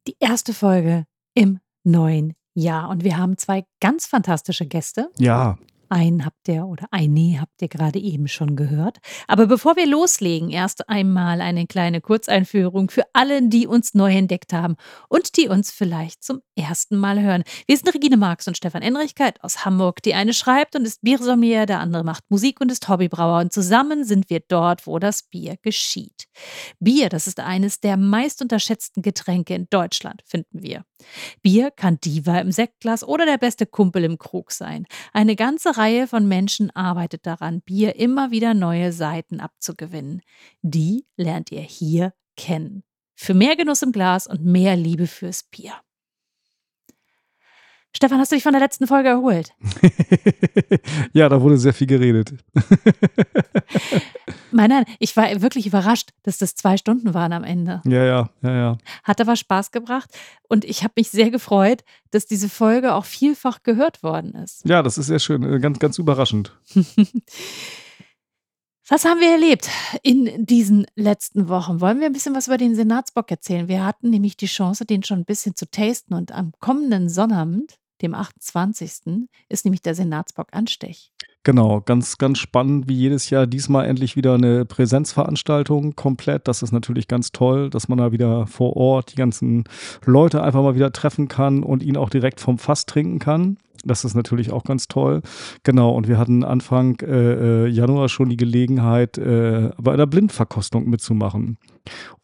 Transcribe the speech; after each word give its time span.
die 0.08 0.16
erste 0.20 0.56
Folge 0.56 1.06
im 1.36 1.60
neuen 1.84 2.34
Jahr. 2.56 2.90
Und 2.90 3.04
wir 3.04 3.18
haben 3.18 3.38
zwei 3.38 3.66
ganz 3.80 4.08
fantastische 4.08 4.66
Gäste. 4.66 5.12
Ja. 5.20 5.60
Einen 5.90 6.26
habt 6.26 6.48
ihr 6.48 6.66
oder 6.66 6.86
eine 6.92 7.40
habt 7.40 7.62
ihr 7.62 7.68
gerade 7.68 8.00
eben 8.00 8.28
schon 8.28 8.56
gehört. 8.56 8.98
Aber 9.28 9.48
bevor 9.48 9.76
wir 9.76 9.86
loslegen, 9.86 10.50
erst 10.50 10.90
einmal 10.90 11.42
eine 11.42 11.68
kleine 11.68 12.02
Kurzeinführung 12.02 12.90
für 12.90 13.04
alle, 13.14 13.48
die 13.48 13.68
uns 13.68 13.94
neu 13.94 14.14
entdeckt 14.14 14.54
haben 14.54 14.76
und 15.10 15.38
die 15.38 15.48
uns 15.48 15.72
vielleicht 15.72 16.24
zum 16.24 16.42
ersten 16.56 16.98
Mal 16.98 17.22
hören. 17.22 17.44
Wir 17.68 17.78
sind 17.78 17.94
Regine 17.94 18.18
Marx 18.18 18.48
und 18.48 18.58
Stefan 18.58 18.82
Enrichkeit 18.82 19.44
aus 19.44 19.66
Hamburg. 19.66 20.02
Die 20.04 20.14
eine 20.14 20.34
schreibt 20.34 20.76
und 20.76 20.86
ist 20.86 21.02
Biersommelier, 21.02 21.66
der 21.66 21.80
andere 21.80 22.04
macht 22.04 22.24
Musik 22.30 22.62
und 22.62 22.72
ist 22.72 22.88
Hobbybrauer. 22.88 23.40
Und 23.42 23.54
zusammen 23.54 24.04
sind 24.06 24.30
wir 24.30 24.42
dort, 24.48 24.88
wo 24.88 25.00
das 25.00 25.24
Bier 25.24 25.58
geschieht. 25.62 26.26
Bier, 26.80 27.10
das 27.10 27.28
ist 27.28 27.40
eines 27.40 27.80
der 27.80 27.98
meist 27.98 28.42
unterschätzten 28.42 29.02
Getränke 29.02 29.54
in 29.54 29.68
Deutschland, 29.70 30.22
finden 30.26 30.62
wir. 30.62 30.84
Bier 31.42 31.72
kann 31.72 32.00
Diva 32.00 32.40
im 32.40 32.52
Sektglas 32.52 33.04
oder 33.04 33.26
der 33.26 33.38
beste 33.38 33.66
Kumpel 33.66 34.04
im 34.04 34.18
Krug 34.18 34.52
sein. 34.52 34.86
Eine 35.14 35.36
ganze 35.36 35.75
Reihe 35.78 36.08
von 36.08 36.28
Menschen 36.28 36.72
arbeitet 36.72 37.26
daran, 37.26 37.62
Bier 37.62 37.96
immer 37.96 38.32
wieder 38.32 38.54
neue 38.54 38.92
Seiten 38.92 39.40
abzugewinnen. 39.40 40.22
Die 40.62 41.06
lernt 41.18 41.52
ihr 41.52 41.62
hier 41.62 42.14
kennen. 42.36 42.84
Für 43.16 43.34
mehr 43.34 43.56
Genuss 43.56 43.82
im 43.82 43.92
Glas 43.92 44.28
und 44.28 44.44
mehr 44.44 44.76
Liebe 44.76 45.08
fürs 45.08 45.44
Bier. 45.44 45.74
Stefan, 47.96 48.20
hast 48.20 48.30
du 48.30 48.36
dich 48.36 48.44
von 48.44 48.52
der 48.52 48.60
letzten 48.60 48.88
Folge 48.88 49.08
erholt? 49.08 49.54
ja, 51.14 51.30
da 51.30 51.42
wurde 51.42 51.58
sehr 51.58 51.74
viel 51.74 51.88
geredet. 51.88 52.34
nein, 54.52 54.70
nein, 54.70 54.84
ich 55.00 55.16
war 55.16 55.42
wirklich 55.42 55.66
überrascht, 55.66 56.10
dass 56.24 56.38
das 56.38 56.56
zwei 56.56 56.76
Stunden 56.76 57.14
waren 57.14 57.32
am 57.32 57.46
Ende. 57.46 57.82
Ja, 57.86 58.04
ja, 58.04 58.30
ja, 58.42 58.54
ja. 58.54 58.78
Hat 59.06 59.22
aber 59.22 59.38
Spaß 59.38 59.72
gebracht 59.72 60.10
und 60.50 60.66
ich 60.66 60.84
habe 60.84 60.92
mich 60.98 61.10
sehr 61.10 61.32
gefreut, 61.32 61.86
dass 62.12 62.26
diese 62.26 62.50
Folge 62.50 62.96
auch 62.96 63.06
vielfach 63.06 63.64
gehört 63.64 64.04
worden 64.04 64.34
ist. 64.36 64.68
Ja, 64.68 64.84
das 64.84 64.98
ist 64.98 65.08
sehr 65.08 65.20
schön, 65.20 65.44
äh, 65.44 65.60
ganz, 65.60 65.80
ganz 65.80 65.98
überraschend. 65.98 66.52
Was 68.90 69.06
haben 69.06 69.22
wir 69.22 69.32
erlebt 69.32 69.70
in 70.04 70.46
diesen 70.46 70.86
letzten 70.96 71.48
Wochen? 71.48 71.80
Wollen 71.80 72.02
wir 72.02 72.08
ein 72.08 72.14
bisschen 72.14 72.36
was 72.36 72.46
über 72.46 72.58
den 72.58 72.76
Senatsbock 72.76 73.32
erzählen? 73.32 73.68
Wir 73.68 73.84
hatten 73.84 74.12
nämlich 74.12 74.38
die 74.38 74.46
Chance, 74.46 74.86
den 74.86 75.02
schon 75.02 75.20
ein 75.20 75.26
bisschen 75.26 75.56
zu 75.56 75.68
tasten 75.72 76.14
und 76.14 76.32
am 76.32 76.52
kommenden 76.60 77.10
Sonnabend 77.10 77.80
dem 78.02 78.14
28. 78.14 79.28
ist 79.50 79.66
nämlich 79.66 79.82
der 79.82 79.96
Senatsbock 79.96 80.48
Anstech. 80.52 81.12
Genau, 81.46 81.80
ganz, 81.82 82.18
ganz 82.18 82.40
spannend 82.40 82.90
wie 82.90 82.96
jedes 82.96 83.30
Jahr. 83.30 83.46
Diesmal 83.46 83.86
endlich 83.86 84.16
wieder 84.16 84.34
eine 84.34 84.66
Präsenzveranstaltung 84.66 85.96
komplett. 85.96 86.48
Das 86.48 86.64
ist 86.64 86.72
natürlich 86.72 87.08
ganz 87.08 87.32
toll, 87.32 87.70
dass 87.70 87.88
man 87.88 88.00
da 88.00 88.12
wieder 88.12 88.48
vor 88.48 88.76
Ort 88.76 89.12
die 89.12 89.16
ganzen 89.16 89.66
Leute 90.06 90.42
einfach 90.42 90.64
mal 90.64 90.74
wieder 90.74 90.92
treffen 90.92 91.28
kann 91.28 91.62
und 91.62 91.84
ihn 91.84 91.98
auch 91.98 92.10
direkt 92.10 92.40
vom 92.40 92.58
Fass 92.58 92.88
trinken 92.88 93.20
kann. 93.20 93.58
Das 93.84 94.04
ist 94.04 94.16
natürlich 94.16 94.52
auch 94.52 94.64
ganz 94.64 94.88
toll. 94.88 95.22
Genau, 95.62 95.92
und 95.92 96.08
wir 96.08 96.18
hatten 96.18 96.44
Anfang 96.44 97.00
äh, 97.02 97.66
äh 97.66 97.68
Januar 97.68 98.10
schon 98.10 98.30
die 98.30 98.38
Gelegenheit, 98.38 99.20
äh, 99.20 99.70
bei 99.78 99.94
einer 99.94 100.08
Blindverkostung 100.08 100.90
mitzumachen 100.90 101.60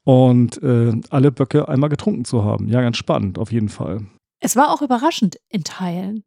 und 0.04 0.62
äh, 0.64 0.94
alle 1.12 1.32
Böcke 1.32 1.70
einmal 1.70 1.90
getrunken 1.90 2.26
zu 2.26 2.44
haben. 2.44 2.68
Ja, 2.70 2.82
ganz 2.82 2.98
spannend, 2.98 3.38
auf 3.38 3.52
jeden 3.52 3.70
Fall. 3.70 4.08
Es 4.42 4.56
war 4.56 4.72
auch 4.72 4.82
überraschend 4.82 5.40
in 5.50 5.64
Teilen. 5.64 6.24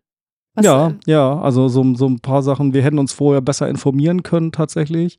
Was, 0.54 0.64
ja, 0.64 0.88
äh, 0.88 0.94
ja, 1.06 1.40
also 1.40 1.68
so, 1.68 1.94
so 1.94 2.06
ein 2.06 2.20
paar 2.20 2.42
Sachen. 2.42 2.72
Wir 2.72 2.82
hätten 2.82 2.98
uns 2.98 3.12
vorher 3.12 3.42
besser 3.42 3.68
informieren 3.68 4.22
können 4.22 4.52
tatsächlich. 4.52 5.18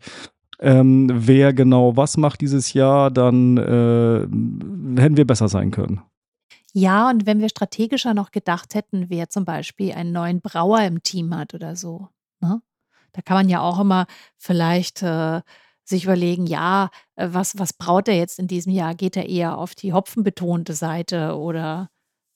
Ähm, 0.59 1.11
wer 1.13 1.53
genau 1.53 1.97
was 1.97 2.15
macht 2.15 2.39
dieses 2.39 2.73
Jahr, 2.73 3.11
dann 3.11 3.57
äh, 3.57 5.01
hätten 5.01 5.17
wir 5.17 5.27
besser 5.27 5.49
sein 5.49 5.71
können. 5.71 6.01
Ja, 6.71 7.09
und 7.09 7.25
wenn 7.25 7.41
wir 7.41 7.49
strategischer 7.49 8.13
noch 8.13 8.31
gedacht 8.31 8.75
hätten, 8.75 9.09
wer 9.09 9.29
zum 9.29 9.43
Beispiel 9.43 9.93
einen 9.93 10.13
neuen 10.13 10.41
Brauer 10.41 10.81
im 10.81 11.03
Team 11.03 11.35
hat 11.35 11.53
oder 11.53 11.75
so. 11.75 12.07
Ne? 12.39 12.61
Da 13.11 13.21
kann 13.21 13.35
man 13.35 13.49
ja 13.49 13.61
auch 13.61 13.79
immer 13.79 14.07
vielleicht 14.37 15.03
äh, 15.03 15.41
sich 15.83 16.05
überlegen, 16.05 16.47
ja, 16.47 16.89
äh, 17.15 17.29
was, 17.31 17.57
was 17.59 17.73
braut 17.73 18.07
er 18.07 18.15
jetzt 18.15 18.39
in 18.39 18.47
diesem 18.47 18.71
Jahr? 18.71 18.95
Geht 18.95 19.17
er 19.17 19.27
eher 19.27 19.57
auf 19.57 19.75
die 19.75 19.93
hopfenbetonte 19.93 20.73
Seite 20.73 21.37
oder 21.37 21.89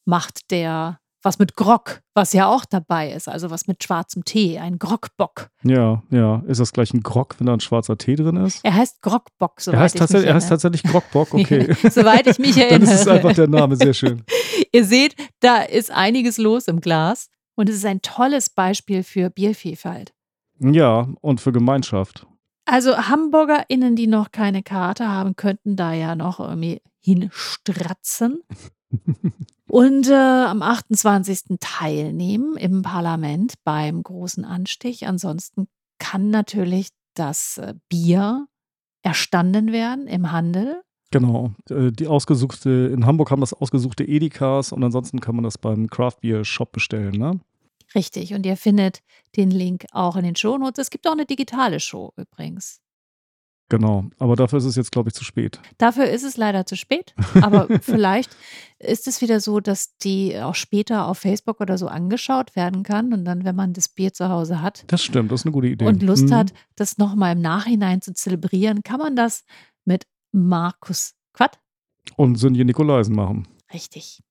macht 0.09 0.51
der 0.51 0.99
was 1.21 1.37
mit 1.37 1.55
Grog, 1.55 2.01
was 2.13 2.33
ja 2.33 2.47
auch 2.47 2.65
dabei 2.65 3.11
ist, 3.11 3.27
also 3.27 3.49
was 3.49 3.67
mit 3.67 3.83
schwarzem 3.83 4.23
Tee, 4.23 4.57
ein 4.57 4.79
Grogbock. 4.79 5.49
Ja, 5.63 6.01
ja. 6.09 6.43
Ist 6.47 6.59
das 6.59 6.71
gleich 6.71 6.93
ein 6.93 7.01
Grog, 7.01 7.35
wenn 7.39 7.47
da 7.47 7.53
ein 7.53 7.59
schwarzer 7.59 7.97
Tee 7.97 8.15
drin 8.15 8.37
ist? 8.37 8.63
Er 8.63 8.73
heißt 8.73 9.01
Grogbock, 9.01 9.59
soweit 9.59 9.75
er 9.75 9.81
heißt 9.81 9.95
ich 9.95 10.09
mich 10.09 10.25
Er 10.25 10.33
heißt 10.33 10.49
tatsächlich 10.49 10.83
Grogbock, 10.83 11.33
okay. 11.33 11.73
soweit 11.89 12.27
ich 12.27 12.39
mich 12.39 12.57
erinnere. 12.57 12.79
Dann 12.85 12.95
ist 12.95 13.01
es 13.01 13.07
einfach 13.07 13.33
der 13.33 13.47
Name, 13.47 13.75
sehr 13.75 13.93
schön. 13.93 14.23
Ihr 14.71 14.85
seht, 14.85 15.15
da 15.39 15.61
ist 15.61 15.91
einiges 15.91 16.37
los 16.37 16.67
im 16.67 16.79
Glas 16.79 17.29
und 17.55 17.67
es 17.67 17.75
ist 17.75 17.85
ein 17.85 18.01
tolles 18.01 18.49
Beispiel 18.49 19.03
für 19.03 19.29
Biervielfalt. 19.29 20.13
Ja, 20.59 21.07
und 21.21 21.41
für 21.41 21.51
Gemeinschaft. 21.51 22.25
Also 22.65 22.95
HamburgerInnen, 22.95 23.95
die 23.95 24.07
noch 24.07 24.31
keine 24.31 24.61
Karte 24.63 25.09
haben, 25.09 25.35
könnten 25.35 25.75
da 25.75 25.93
ja 25.93 26.15
noch 26.15 26.39
irgendwie 26.39 26.81
hinstratzen. 26.99 28.41
Und 29.67 30.07
äh, 30.09 30.13
am 30.13 30.61
28. 30.61 31.57
teilnehmen 31.59 32.57
im 32.57 32.81
Parlament 32.81 33.53
beim 33.63 34.01
großen 34.03 34.45
Anstich. 34.45 35.07
Ansonsten 35.07 35.67
kann 35.99 36.29
natürlich 36.29 36.89
das 37.13 37.57
äh, 37.57 37.75
Bier 37.89 38.47
erstanden 39.01 39.71
werden 39.71 40.07
im 40.07 40.31
Handel. 40.31 40.81
Genau, 41.11 41.51
äh, 41.69 41.91
die 41.91 42.07
ausgesuchte, 42.07 42.91
in 42.93 43.05
Hamburg 43.05 43.31
haben 43.31 43.41
das 43.41 43.53
ausgesuchte 43.53 44.03
Edikas 44.03 44.71
und 44.71 44.83
ansonsten 44.83 45.19
kann 45.19 45.35
man 45.35 45.43
das 45.43 45.57
beim 45.57 45.89
Craft 45.89 46.17
Beer 46.21 46.45
Shop 46.45 46.71
bestellen, 46.71 47.15
ne? 47.15 47.39
Richtig, 47.95 48.35
und 48.35 48.45
ihr 48.45 48.55
findet 48.55 48.99
den 49.35 49.49
Link 49.49 49.85
auch 49.91 50.15
in 50.15 50.23
den 50.23 50.35
Shownotes. 50.35 50.77
Es 50.77 50.89
gibt 50.91 51.07
auch 51.07 51.13
eine 51.13 51.25
digitale 51.25 51.79
Show 51.79 52.13
übrigens. 52.17 52.81
Genau, 53.69 54.05
aber 54.17 54.35
dafür 54.35 54.57
ist 54.57 54.65
es 54.65 54.75
jetzt, 54.75 54.91
glaube 54.91 55.09
ich, 55.09 55.13
zu 55.13 55.23
spät. 55.23 55.59
Dafür 55.77 56.05
ist 56.05 56.23
es 56.23 56.37
leider 56.37 56.65
zu 56.65 56.75
spät, 56.75 57.13
aber 57.41 57.67
vielleicht 57.81 58.35
ist 58.79 59.07
es 59.07 59.21
wieder 59.21 59.39
so, 59.39 59.59
dass 59.59 59.95
die 59.97 60.39
auch 60.39 60.55
später 60.55 61.07
auf 61.07 61.19
Facebook 61.19 61.61
oder 61.61 61.77
so 61.77 61.87
angeschaut 61.87 62.55
werden 62.55 62.81
kann 62.81 63.13
und 63.13 63.25
dann, 63.25 63.45
wenn 63.45 63.55
man 63.55 63.73
das 63.73 63.87
Bier 63.87 64.11
zu 64.11 64.29
Hause 64.29 64.63
hat. 64.63 64.85
Das 64.87 65.03
stimmt, 65.03 65.31
das 65.31 65.41
ist 65.41 65.45
eine 65.45 65.53
gute 65.53 65.67
Idee. 65.67 65.85
Und 65.85 66.01
Lust 66.01 66.29
mhm. 66.29 66.33
hat, 66.33 66.53
das 66.75 66.97
nochmal 66.97 67.33
im 67.33 67.41
Nachhinein 67.41 68.01
zu 68.01 68.13
zelebrieren, 68.13 68.81
kann 68.81 68.99
man 68.99 69.15
das 69.15 69.43
mit 69.85 70.07
Markus 70.31 71.13
Quatt 71.33 71.59
und 72.15 72.37
Sünje 72.37 72.65
Nikolaisen 72.65 73.15
machen. 73.15 73.47
Richtig. 73.71 74.23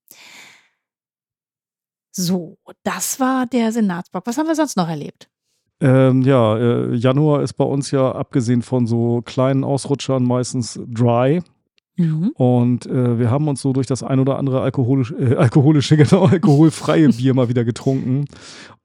So, 2.11 2.59
das 2.83 3.21
war 3.21 3.47
der 3.47 3.71
Senatsbock. 3.71 4.27
Was 4.27 4.37
haben 4.37 4.49
wir 4.49 4.57
sonst 4.57 4.77
noch 4.77 4.89
erlebt? 4.89 5.31
Ähm, 5.81 6.23
ja, 6.23 6.57
äh, 6.57 6.95
Januar 6.95 7.43
ist 7.43 7.55
bei 7.55 7.65
uns 7.65 7.91
ja 7.91 8.13
abgesehen 8.13 8.63
von 8.63 8.87
so 8.87 9.23
kleinen 9.23 9.65
Ausrutschern 9.65 10.25
meistens 10.25 10.81
dry. 10.87 11.43
Mhm. 11.97 12.31
Und 12.35 12.87
äh, 12.87 13.19
wir 13.19 13.31
haben 13.31 13.49
uns 13.49 13.61
so 13.61 13.73
durch 13.73 13.87
das 13.87 14.03
ein 14.03 14.21
oder 14.21 14.39
andere 14.39 14.61
alkoholisch, 14.63 15.13
äh, 15.13 15.35
alkoholische, 15.37 15.97
genau, 15.97 16.25
alkoholfreie 16.25 17.09
Bier 17.17 17.35
mal 17.35 17.49
wieder 17.49 17.65
getrunken. 17.65 18.27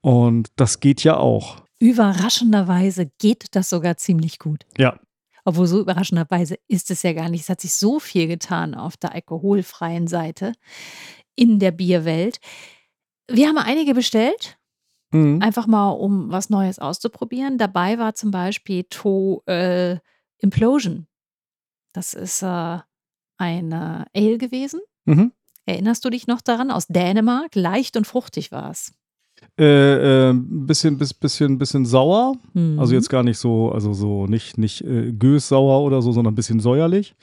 Und 0.01 0.49
das 0.55 0.79
geht 0.79 1.03
ja 1.03 1.17
auch. 1.17 1.63
Überraschenderweise 1.79 3.11
geht 3.19 3.55
das 3.55 3.69
sogar 3.69 3.97
ziemlich 3.97 4.39
gut. 4.39 4.65
Ja. 4.77 4.99
Obwohl 5.45 5.67
so 5.67 5.79
überraschenderweise 5.81 6.55
ist 6.67 6.89
es 6.91 7.03
ja 7.03 7.13
gar 7.13 7.29
nicht. 7.29 7.41
Es 7.41 7.49
hat 7.49 7.61
sich 7.61 7.73
so 7.73 7.99
viel 7.99 8.27
getan 8.27 8.75
auf 8.75 8.97
der 8.97 9.13
alkoholfreien 9.13 10.07
Seite 10.07 10.53
in 11.35 11.59
der 11.59 11.71
Bierwelt. 11.71 12.37
Wir 13.29 13.47
haben 13.47 13.57
einige 13.57 13.93
bestellt 13.93 14.57
Mhm. 15.13 15.41
Einfach 15.41 15.67
mal, 15.67 15.91
um 15.91 16.31
was 16.31 16.49
Neues 16.49 16.79
auszuprobieren. 16.79 17.57
Dabei 17.57 17.97
war 17.97 18.15
zum 18.15 18.31
Beispiel 18.31 18.83
To 18.85 19.41
äh, 19.45 19.97
Implosion. 20.39 21.07
Das 21.93 22.13
ist 22.13 22.41
äh, 22.41 22.79
eine 23.37 24.05
Ale 24.13 24.37
gewesen. 24.37 24.81
Mhm. 25.05 25.31
Erinnerst 25.65 26.03
du 26.03 26.09
dich 26.09 26.27
noch 26.27 26.41
daran? 26.41 26.71
Aus 26.71 26.87
Dänemark. 26.87 27.55
Leicht 27.55 27.95
und 27.95 28.05
fruchtig 28.05 28.51
war 28.51 28.71
es. 28.71 28.91
Äh, 29.57 30.29
äh, 30.29 30.33
bisschen, 30.33 30.97
bis, 30.97 31.13
bisschen, 31.13 31.57
bisschen 31.57 31.85
sauer. 31.85 32.35
Mhm. 32.53 32.79
Also 32.79 32.93
jetzt 32.93 33.09
gar 33.09 33.23
nicht 33.23 33.37
so, 33.37 33.71
also 33.71 33.93
so 33.93 34.25
nicht, 34.25 34.57
nicht 34.57 34.81
äh, 34.81 35.11
gössauer 35.11 35.83
oder 35.83 36.01
so, 36.01 36.11
sondern 36.11 36.33
ein 36.33 36.35
bisschen 36.35 36.59
säuerlich. 36.59 37.15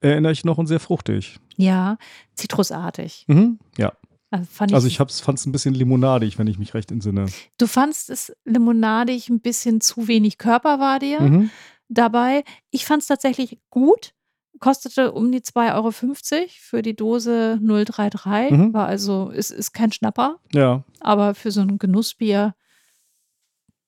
Erinnere 0.00 0.32
ich 0.32 0.44
noch 0.44 0.58
und 0.58 0.66
sehr 0.66 0.80
fruchtig. 0.80 1.38
Ja, 1.56 1.96
zitrusartig. 2.34 3.24
Mhm. 3.26 3.58
Ja. 3.78 3.92
Also, 4.34 4.46
fand 4.50 4.70
ich, 4.70 4.74
Also 4.74 4.86
ich 4.88 4.96
fand 4.98 5.38
es 5.38 5.46
ein 5.46 5.52
bisschen 5.52 5.74
limonadig, 5.74 6.38
wenn 6.38 6.46
ich 6.48 6.58
mich 6.58 6.74
recht 6.74 6.90
entsinne. 6.90 7.26
du 7.58 7.66
fandst 7.66 8.10
es 8.10 8.32
limonadig, 8.44 9.28
ein 9.28 9.40
bisschen 9.40 9.80
zu 9.80 10.08
wenig 10.08 10.38
Körper 10.38 10.78
war 10.80 10.98
dir 10.98 11.20
Mhm. 11.20 11.50
dabei. 11.88 12.42
Ich 12.70 12.84
fand 12.84 13.02
es 13.02 13.08
tatsächlich 13.08 13.58
gut. 13.70 14.12
Kostete 14.60 15.12
um 15.12 15.30
die 15.32 15.40
2,50 15.42 15.74
Euro 15.74 16.46
für 16.60 16.82
die 16.82 16.94
Dose 16.96 17.58
033. 17.60 18.50
Mhm. 18.50 18.72
War 18.74 18.86
also, 18.86 19.30
es 19.34 19.50
ist 19.50 19.72
kein 19.72 19.92
Schnapper, 19.92 20.38
Ja, 20.52 20.84
aber 21.00 21.34
für 21.34 21.50
so 21.50 21.60
ein 21.60 21.78
Genussbier 21.78 22.54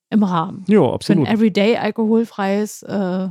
im 0.09 0.23
Rahmen. 0.23 0.63
ja, 0.67 0.79
Für 0.79 0.87
ein 0.87 0.93
absolut. 0.93 1.27
Everyday 1.27 1.77
alkoholfreies 1.77 2.83
äh, 2.83 3.29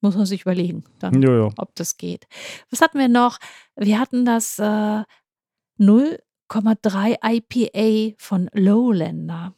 muss 0.00 0.16
man 0.16 0.26
sich 0.26 0.42
überlegen, 0.42 0.84
dann, 1.00 1.20
Ja, 1.22 1.30
ja. 1.36 1.48
ob 1.58 1.74
das 1.74 1.96
geht. 1.96 2.26
Was 2.70 2.80
hatten 2.80 2.98
wir 2.98 3.08
noch? 3.08 3.38
Wir 3.76 3.98
hatten 4.00 4.24
das 4.24 4.58
äh, 4.60 5.02
0,3 5.80 6.18
IPA 7.22 8.14
von 8.18 8.48
Lowlander. 8.52 9.54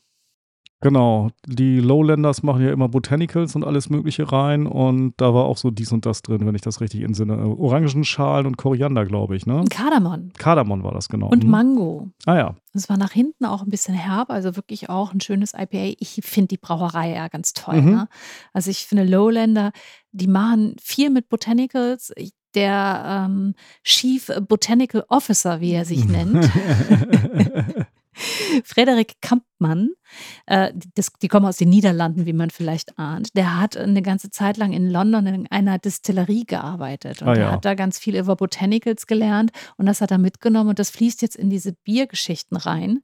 Genau. 0.83 1.29
Die 1.47 1.79
Lowlanders 1.79 2.43
machen 2.43 2.65
ja 2.65 2.73
immer 2.73 2.89
Botanicals 2.89 3.55
und 3.55 3.65
alles 3.65 3.91
Mögliche 3.91 4.33
rein 4.33 4.67
und 4.67 5.13
da 5.19 5.35
war 5.35 5.45
auch 5.45 5.59
so 5.59 5.71
dies 5.71 5.93
und 5.93 6.07
das 6.07 6.23
drin, 6.23 6.47
wenn 6.47 6.55
ich 6.55 6.63
das 6.63 6.81
richtig 6.81 7.03
entsinne. 7.03 7.35
Äh, 7.35 7.37
Orangenschalen 7.37 8.47
und 8.47 8.57
Koriander, 8.57 9.05
glaube 9.05 9.37
ich, 9.37 9.45
ne? 9.45 9.63
Kardamom 9.69 10.33
Kardamom 10.39 10.83
war 10.83 10.93
das 10.93 11.11
genau. 11.11 11.29
und 11.29 11.45
Mhm. 11.45 11.51
Mango. 11.51 12.09
Ah 12.25 12.37
ja. 12.37 12.55
Es 12.73 12.89
war 12.89 12.97
nach 12.97 13.13
hinten 13.13 13.45
auch 13.45 13.61
ein 13.63 13.69
bisschen 13.69 13.93
herb, 13.95 14.31
also 14.31 14.57
wirklich 14.57 14.89
auch 14.89 15.13
ein 15.13 15.21
schönes 15.21 15.53
IPA. 15.53 15.97
Ich 16.01 16.19
finde 16.25 16.49
die 16.49 16.57
Brauerei 16.57 17.13
ja 17.15 17.29
ganz 17.29 17.53
toll. 17.53 17.83
Mhm. 17.83 17.91
Ne? 17.91 18.09
Also 18.55 18.71
ich 18.71 18.87
finde 18.87 19.05
Lowlander, 19.05 19.73
die 20.13 20.29
machen 20.29 20.77
viel 20.81 21.11
mit 21.11 21.29
Botanicals. 21.29 22.11
Ich- 22.17 22.33
Der 22.55 23.27
ähm, 23.29 23.55
Chief 23.85 24.31
Botanical 24.49 25.05
Officer, 25.09 25.61
wie 25.61 25.73
er 25.73 25.85
sich 25.85 26.05
nennt, 26.05 26.51
Frederik 28.65 29.15
Kampmann, 29.21 29.91
äh, 30.47 30.73
das, 30.95 31.13
die 31.23 31.29
kommen 31.29 31.47
aus 31.47 31.57
den 31.57 31.69
Niederlanden, 31.71 32.27
wie 32.27 32.33
man 32.33 32.51
vielleicht 32.51 32.99
ahnt. 32.99 33.37
Der 33.37 33.59
hat 33.61 33.77
eine 33.77 34.03
ganze 34.03 34.31
Zeit 34.31 34.57
lang 34.57 34.73
in 34.73 34.91
London 34.91 35.27
in 35.27 35.47
einer 35.51 35.79
Distillerie 35.79 36.45
gearbeitet 36.45 37.23
und 37.23 37.29
Ah, 37.29 37.35
er 37.35 37.41
ja. 37.41 37.53
hat 37.53 37.65
da 37.65 37.75
ganz 37.75 37.99
viel 37.99 38.17
über 38.17 38.37
Botanicals 38.37 39.07
gelernt 39.07 39.51
und 39.77 39.87
das 39.87 40.01
hat 40.01 40.11
er 40.11 40.19
mitgenommen 40.19 40.71
und 40.71 40.79
das 40.79 40.91
fließt 40.91 41.23
jetzt 41.23 41.37
in 41.37 41.51
diese 41.51 41.73
Biergeschichten 41.73 42.57
rein. 42.57 43.01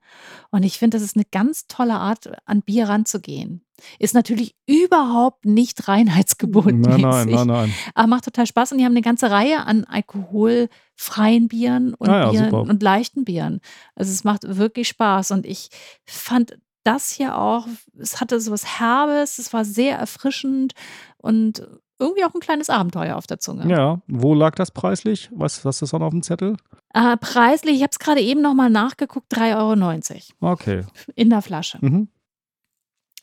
Und 0.51 0.63
ich 0.65 0.79
finde, 0.79 0.97
das 0.97 1.05
ist 1.05 1.17
eine 1.17 1.27
ganz 1.31 1.67
tolle 1.69 1.95
Art, 1.95 2.31
an 2.45 2.63
Bier 2.63 2.89
ranzugehen. 2.89 3.63
Ist 3.99 4.15
natürlich 4.15 4.55
überhaupt 4.67 5.45
nicht 5.45 5.87
reinheitsgebot. 5.87 6.73
nein, 6.75 7.01
nein, 7.03 7.29
nein, 7.29 7.47
nein. 7.47 7.75
Aber 7.95 8.07
macht 8.07 8.25
total 8.25 8.47
Spaß 8.47 8.73
und 8.73 8.79
die 8.79 8.85
haben 8.87 8.93
eine 8.93 9.03
ganze 9.03 9.31
Reihe 9.31 9.67
an 9.67 9.85
alkoholfreien 9.85 11.49
Bieren 11.49 11.95
und, 11.95 12.09
Ah 12.09 12.21
ja, 12.25 12.31
Bieren 12.31 12.55
und 12.55 12.83
leichten 12.83 13.25
Bieren. 13.25 13.61
Also 13.95 14.13
es 14.13 14.25
macht 14.25 14.43
wirklich 14.57 14.89
Spaß 14.89 15.31
und 15.37 15.47
ich 15.47 15.69
fand 16.05 16.59
das 16.85 17.11
hier 17.11 17.37
auch, 17.37 17.67
es 17.99 18.21
hatte 18.21 18.41
so 18.41 18.50
was 18.53 18.79
Herbes, 18.81 19.38
es 19.38 19.53
war 19.53 19.65
sehr 19.65 19.99
erfrischend 19.99 20.73
und 21.19 21.67
irgendwie 21.99 22.25
auch 22.25 22.35
ein 22.35 22.41
kleines 22.41 22.69
Abenteuer 22.71 23.17
auf 23.17 23.27
der 23.27 23.38
Zunge. 23.38 23.69
Ja, 23.71 24.00
wo 24.06 24.35
lag 24.35 24.55
das 24.55 24.71
preislich? 24.71 25.31
Was, 25.33 25.65
was 25.65 25.81
ist 25.83 25.93
dann 25.93 26.03
auf 26.03 26.11
dem 26.11 26.23
Zettel? 26.23 26.56
Äh, 26.94 27.17
preislich, 27.17 27.77
ich 27.77 27.83
habe 27.83 27.91
es 27.91 27.99
gerade 27.99 28.21
eben 28.21 28.43
nochmal 28.43 28.71
nachgeguckt, 28.71 29.33
3,90 29.33 30.31
Euro 30.41 30.53
Okay. 30.53 30.85
in 31.15 31.31
der 31.31 31.43
Flasche. 31.43 31.79
Mhm. 31.81 32.09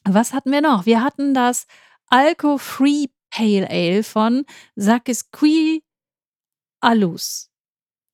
Was 0.06 0.34
hatten 0.34 0.52
wir 0.52 0.62
noch? 0.62 0.86
Wir 0.86 1.02
hatten 1.04 1.34
das 1.34 1.66
Alco-Free 2.08 3.08
Pale 3.30 3.70
Ale 3.70 4.04
von 4.04 4.46
Sakisqui 4.76 5.84
Alus. 6.82 7.50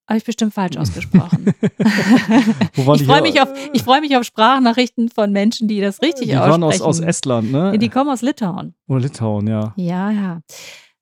Habe 0.09 0.17
ich 0.17 0.23
bestimmt 0.25 0.55
falsch 0.55 0.75
ausgesprochen. 0.75 1.45
Wo 2.73 2.87
waren 2.87 2.95
ich 2.95 3.01
die 3.01 3.05
freue 3.05 3.21
mich, 3.21 3.39
auf, 3.39 3.49
ich 3.73 3.83
freu 3.83 4.01
mich 4.01 4.17
auf 4.17 4.23
Sprachnachrichten 4.23 5.09
von 5.09 5.31
Menschen, 5.31 5.67
die 5.67 5.81
das 5.81 6.01
richtig 6.01 6.29
Die 6.29 6.35
aussprechen. 6.35 6.61
waren 6.61 6.63
aus, 6.63 6.81
aus 6.81 6.99
Estland, 6.99 7.51
ne? 7.51 7.77
Die 7.77 7.89
kommen 7.89 8.09
aus 8.09 8.23
Litauen. 8.23 8.73
Oder 8.87 9.01
Litauen, 9.01 9.45
ja. 9.45 9.71
Ja, 9.77 10.09
ja. 10.09 10.41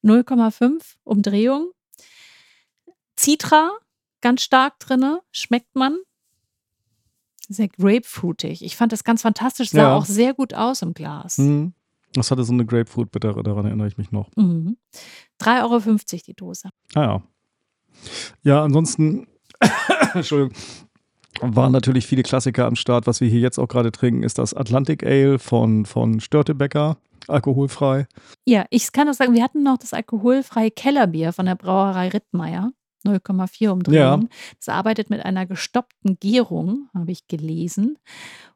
0,5 0.04 0.82
Umdrehung. 1.06 1.72
Citra, 3.18 3.72
ganz 4.20 4.42
stark 4.42 4.78
drinne, 4.80 5.22
schmeckt 5.32 5.74
man. 5.74 5.96
Sehr 7.48 7.70
grapefruitig. 7.70 8.62
Ich 8.62 8.76
fand 8.76 8.92
das 8.92 9.06
ganz 9.06 9.22
fantastisch, 9.22 9.70
sah 9.70 9.84
Ja. 9.84 9.96
auch 9.96 10.04
sehr 10.06 10.34
gut 10.34 10.54
aus 10.54 10.82
im 10.82 10.94
Glas. 10.94 11.38
Mhm. 11.38 11.74
Das 12.12 12.30
hatte 12.30 12.44
so 12.44 12.52
eine 12.52 12.66
Grapefruit, 12.66 13.10
bitte, 13.12 13.34
daran 13.42 13.66
erinnere 13.66 13.88
ich 13.88 13.98
mich 13.98 14.12
noch. 14.12 14.30
Mhm. 14.36 14.76
3,50 15.40 15.64
Euro 15.64 16.22
die 16.28 16.34
Dose. 16.34 16.70
Ah 16.94 17.02
ja. 17.02 17.24
Ja, 18.44 18.64
ansonsten, 18.64 19.28
Entschuldigung, 20.14 20.54
waren 21.42 21.72
natürlich 21.72 22.08
viele 22.08 22.24
Klassiker 22.24 22.66
am 22.66 22.76
Start. 22.76 23.08
Was 23.08 23.22
wir 23.22 23.30
hier 23.30 23.40
jetzt 23.40 23.60
auch 23.60 23.68
gerade 23.68 23.92
trinken, 23.92 24.24
ist 24.24 24.38
das 24.38 24.54
Atlantic 24.54 25.04
Ale 25.06 25.40
von, 25.40 25.86
von 25.86 26.20
Störtebecker, 26.20 26.98
alkoholfrei. 27.28 28.08
Ja, 28.46 28.66
ich 28.70 28.92
kann 28.92 29.08
das 29.08 29.18
sagen, 29.18 29.34
wir 29.34 29.44
hatten 29.44 29.64
noch 29.64 29.78
das 29.78 29.94
alkoholfreie 29.94 30.72
Kellerbier 30.72 31.34
von 31.34 31.46
der 31.46 31.56
Brauerei 31.56 32.10
Rittmeier. 32.10 32.72
0,4 33.06 33.70
Umdrehung. 33.70 34.30
Das 34.58 34.70
arbeitet 34.70 35.10
mit 35.10 35.24
einer 35.24 35.46
gestoppten 35.46 36.18
Gärung, 36.20 36.90
habe 36.94 37.12
ich 37.12 37.28
gelesen. 37.28 37.98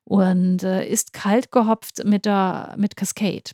Und 0.04 0.64
äh, 0.64 0.88
ist 0.88 1.14
kalt 1.14 1.52
gehopft 1.52 2.04
mit, 2.06 2.26
der, 2.26 2.76
mit 2.78 2.98
Cascade. 2.98 3.52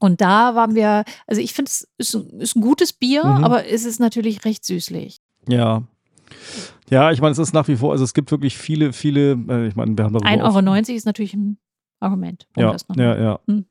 Und 0.00 0.20
da 0.20 0.54
waren 0.56 0.74
wir, 0.74 1.04
also 1.28 1.40
ich 1.40 1.52
finde, 1.52 1.68
es 1.70 1.86
ist, 1.98 2.14
ein- 2.16 2.40
ist 2.40 2.56
ein 2.56 2.62
gutes 2.62 2.92
Bier, 2.92 3.24
Mhm. 3.24 3.44
aber 3.44 3.66
es 3.68 3.84
ist 3.84 4.00
natürlich 4.00 4.44
recht 4.44 4.64
süßlich. 4.64 5.18
Ja. 5.48 5.82
Ja, 6.88 7.12
ich 7.12 7.20
meine, 7.20 7.32
es 7.32 7.38
ist 7.38 7.52
nach 7.54 7.68
wie 7.68 7.76
vor, 7.76 7.92
also 7.92 8.02
es 8.02 8.14
gibt 8.14 8.30
wirklich 8.32 8.56
viele, 8.56 8.92
viele, 8.92 9.32
äh, 9.48 9.68
ich 9.68 9.76
meine, 9.76 9.96
wir 9.96 10.04
haben 10.04 10.12
darüber 10.12 10.28
1,90 10.28 10.42
auch- 10.42 10.56
Euro 10.56 10.96
ist 10.96 11.06
natürlich 11.06 11.34
ein 11.34 11.58
Argument. 12.02 12.46
um 12.56 12.62
Ja, 12.62 12.72
ja, 12.72 12.76
mal- 12.96 13.22
ja. 13.22 13.40
Mhm. 13.46 13.66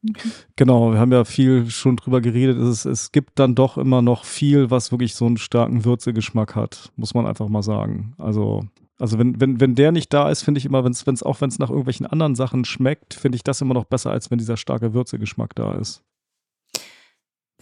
Genau, 0.55 0.91
wir 0.93 0.99
haben 0.99 1.11
ja 1.11 1.25
viel 1.25 1.67
schon 1.71 1.95
drüber 1.97 2.21
geredet. 2.21 2.57
Es, 2.59 2.85
es 2.85 3.11
gibt 3.11 3.39
dann 3.39 3.55
doch 3.55 3.77
immer 3.79 4.01
noch 4.03 4.23
viel, 4.23 4.69
was 4.69 4.91
wirklich 4.91 5.15
so 5.15 5.25
einen 5.25 5.37
starken 5.37 5.83
Würzegeschmack 5.83 6.55
hat, 6.55 6.91
muss 6.95 7.15
man 7.15 7.25
einfach 7.25 7.49
mal 7.49 7.63
sagen. 7.63 8.13
Also, 8.19 8.65
also 8.99 9.17
wenn, 9.17 9.41
wenn, 9.41 9.59
wenn 9.59 9.73
der 9.73 9.91
nicht 9.91 10.13
da 10.13 10.29
ist, 10.29 10.43
finde 10.43 10.59
ich 10.59 10.65
immer, 10.65 10.83
wenn's, 10.83 11.07
wenn's, 11.07 11.23
auch 11.23 11.41
wenn 11.41 11.49
es 11.49 11.57
nach 11.57 11.69
irgendwelchen 11.69 12.05
anderen 12.05 12.35
Sachen 12.35 12.65
schmeckt, 12.65 13.15
finde 13.15 13.35
ich 13.37 13.43
das 13.43 13.61
immer 13.61 13.73
noch 13.73 13.85
besser, 13.85 14.11
als 14.11 14.29
wenn 14.29 14.37
dieser 14.37 14.57
starke 14.57 14.93
Würzegeschmack 14.93 15.55
da 15.55 15.73
ist. 15.73 16.03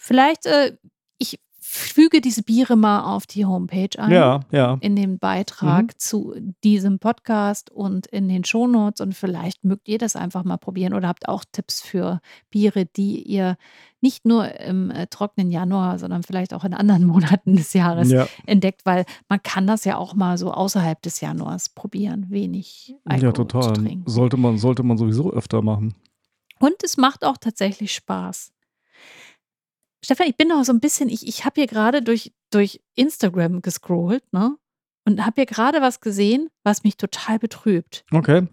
Vielleicht, 0.07 0.45
äh, 0.45 0.77
ich 1.17 1.39
füge 1.59 2.21
diese 2.21 2.43
Biere 2.43 2.77
mal 2.77 3.01
auf 3.13 3.27
die 3.27 3.45
Homepage 3.45 3.89
ein. 3.97 4.09
Ja, 4.11 4.39
ja. 4.51 4.77
in 4.79 4.95
dem 4.95 5.19
Beitrag 5.19 5.83
Mhm. 5.87 5.89
zu 5.97 6.33
diesem 6.63 6.97
Podcast 6.99 7.69
und 7.69 8.07
in 8.07 8.29
den 8.29 8.45
Shownotes 8.45 9.01
und 9.01 9.13
vielleicht 9.13 9.65
mögt 9.65 9.89
ihr 9.89 9.97
das 9.97 10.15
einfach 10.15 10.45
mal 10.45 10.55
probieren 10.55 10.93
oder 10.93 11.09
habt 11.09 11.27
auch 11.27 11.43
Tipps 11.51 11.81
für 11.81 12.21
Biere, 12.49 12.85
die 12.85 13.21
ihr 13.21 13.57
nicht 13.99 14.25
nur 14.25 14.57
im 14.61 14.91
äh, 14.91 15.07
trockenen 15.07 15.51
Januar, 15.51 15.99
sondern 15.99 16.23
vielleicht 16.23 16.53
auch 16.53 16.63
in 16.63 16.73
anderen 16.73 17.03
Monaten 17.05 17.57
des 17.57 17.73
Jahres 17.73 18.09
Ja, 18.11 18.27
entdeckt, 18.45 18.85
weil 18.85 19.03
man 19.27 19.43
kann 19.43 19.67
das 19.67 19.83
ja 19.83 19.97
auch 19.97 20.13
mal 20.15 20.37
so 20.37 20.51
außerhalb 20.53 21.01
des 21.01 21.19
Januars 21.19 21.67
probieren, 21.67 22.27
wenig 22.29 22.95
Alkohol 23.03 23.27
ja, 23.29 23.33
zu 23.33 23.43
total. 23.43 23.73
trinken. 23.73 24.03
Sollte 24.09 24.37
man, 24.37 24.57
sollte 24.57 24.83
man 24.83 24.97
sowieso 24.97 25.33
öfter 25.33 25.61
machen. 25.61 25.95
Und 26.59 26.81
es 26.83 26.95
macht 26.95 27.25
auch 27.25 27.37
tatsächlich 27.37 27.93
Spaß. 27.93 28.53
Stefan, 30.03 30.27
ich 30.27 30.37
bin 30.37 30.47
noch 30.49 30.63
so 30.63 30.71
ein 30.73 30.79
bisschen, 30.79 31.09
ich, 31.09 31.27
ich 31.27 31.45
habe 31.45 31.61
hier 31.61 31.67
gerade 31.67 32.01
durch, 32.01 32.33
durch 32.51 32.81
Instagram 32.95 33.61
gescrollt, 33.61 34.23
ne? 34.31 34.55
Und 35.05 35.25
habe 35.25 35.35
hier 35.41 35.45
gerade 35.45 35.81
was 35.81 36.01
gesehen, 36.01 36.49
was 36.63 36.83
mich 36.83 36.97
total 36.97 37.39
betrübt. 37.39 38.03
Okay. 38.11 38.47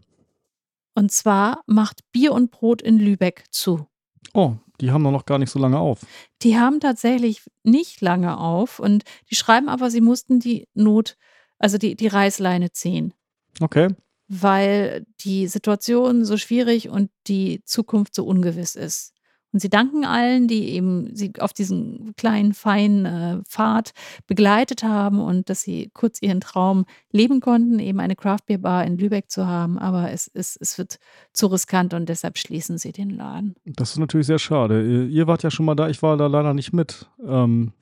Und 0.95 1.11
zwar 1.11 1.63
macht 1.67 2.01
Bier 2.13 2.33
und 2.33 2.53
Brot 2.53 2.81
in 2.81 2.99
Lübeck 2.99 3.45
zu. 3.51 3.89
Oh, 4.33 4.55
die 4.81 4.93
haben 4.93 5.03
doch 5.03 5.11
noch 5.11 5.27
gar 5.27 5.39
nicht 5.39 5.51
so 5.51 5.59
lange 5.59 5.79
auf. 5.79 6.01
Die 6.43 6.57
haben 6.59 6.79
tatsächlich 6.81 7.43
nicht 7.65 8.01
lange 8.01 8.39
auf 8.39 8.79
und 8.79 9.03
die 9.31 9.35
schreiben 9.35 9.69
aber, 9.69 9.91
sie 9.91 10.01
mussten 10.01 10.39
die 10.39 10.69
Not, 10.75 11.17
also 11.59 11.77
die, 11.79 11.97
die 11.97 12.07
Reißleine 12.07 12.71
ziehen, 12.71 13.13
Okay. 13.61 13.89
weil 14.29 15.05
die 15.21 15.49
Situation 15.49 16.25
so 16.25 16.37
schwierig 16.37 16.89
und 16.89 17.11
die 17.27 17.63
Zukunft 17.65 18.15
so 18.15 18.25
ungewiss 18.25 18.77
ist. 18.77 19.13
Und 19.54 19.61
sie 19.61 19.70
danken 19.70 20.04
allen, 20.04 20.49
die 20.49 20.68
eben 20.70 21.14
sie 21.14 21.32
auf 21.38 21.52
diesen 21.52 22.12
kleinen, 22.16 22.52
feinen 22.54 23.06
äh, 23.06 23.42
Pfad 23.44 23.92
begleitet 24.26 24.82
haben 24.82 25.20
und 25.20 25.49
dass 25.49 25.62
sie 25.62 25.90
kurz 25.94 26.20
ihren 26.20 26.40
Traum 26.40 26.87
leben 27.12 27.40
konnten, 27.40 27.78
eben 27.78 28.00
eine 28.00 28.16
Craftbeer-Bar 28.16 28.84
in 28.84 28.99
Lübeck 28.99 29.30
zu 29.30 29.46
haben. 29.46 29.78
Aber 29.78 30.11
es, 30.11 30.28
es, 30.34 30.58
es 30.61 30.76
wird 30.76 30.99
zu 31.32 31.46
riskant 31.46 31.94
und 31.94 32.08
deshalb 32.08 32.37
schließen 32.37 32.78
sie 32.78 32.90
den 32.90 33.11
Laden. 33.11 33.54
Das 33.64 33.92
ist 33.92 33.99
natürlich 33.99 34.26
sehr 34.26 34.40
schade. 34.40 34.82
Ihr, 34.84 35.06
ihr 35.06 35.26
wart 35.28 35.44
ja 35.44 35.52
schon 35.52 35.66
mal 35.66 35.76
da, 35.76 35.88
ich 35.88 36.02
war 36.02 36.16
da 36.16 36.26
leider 36.26 36.52
nicht 36.52 36.73
mit. 36.73 37.08
Ähm, 37.25 37.73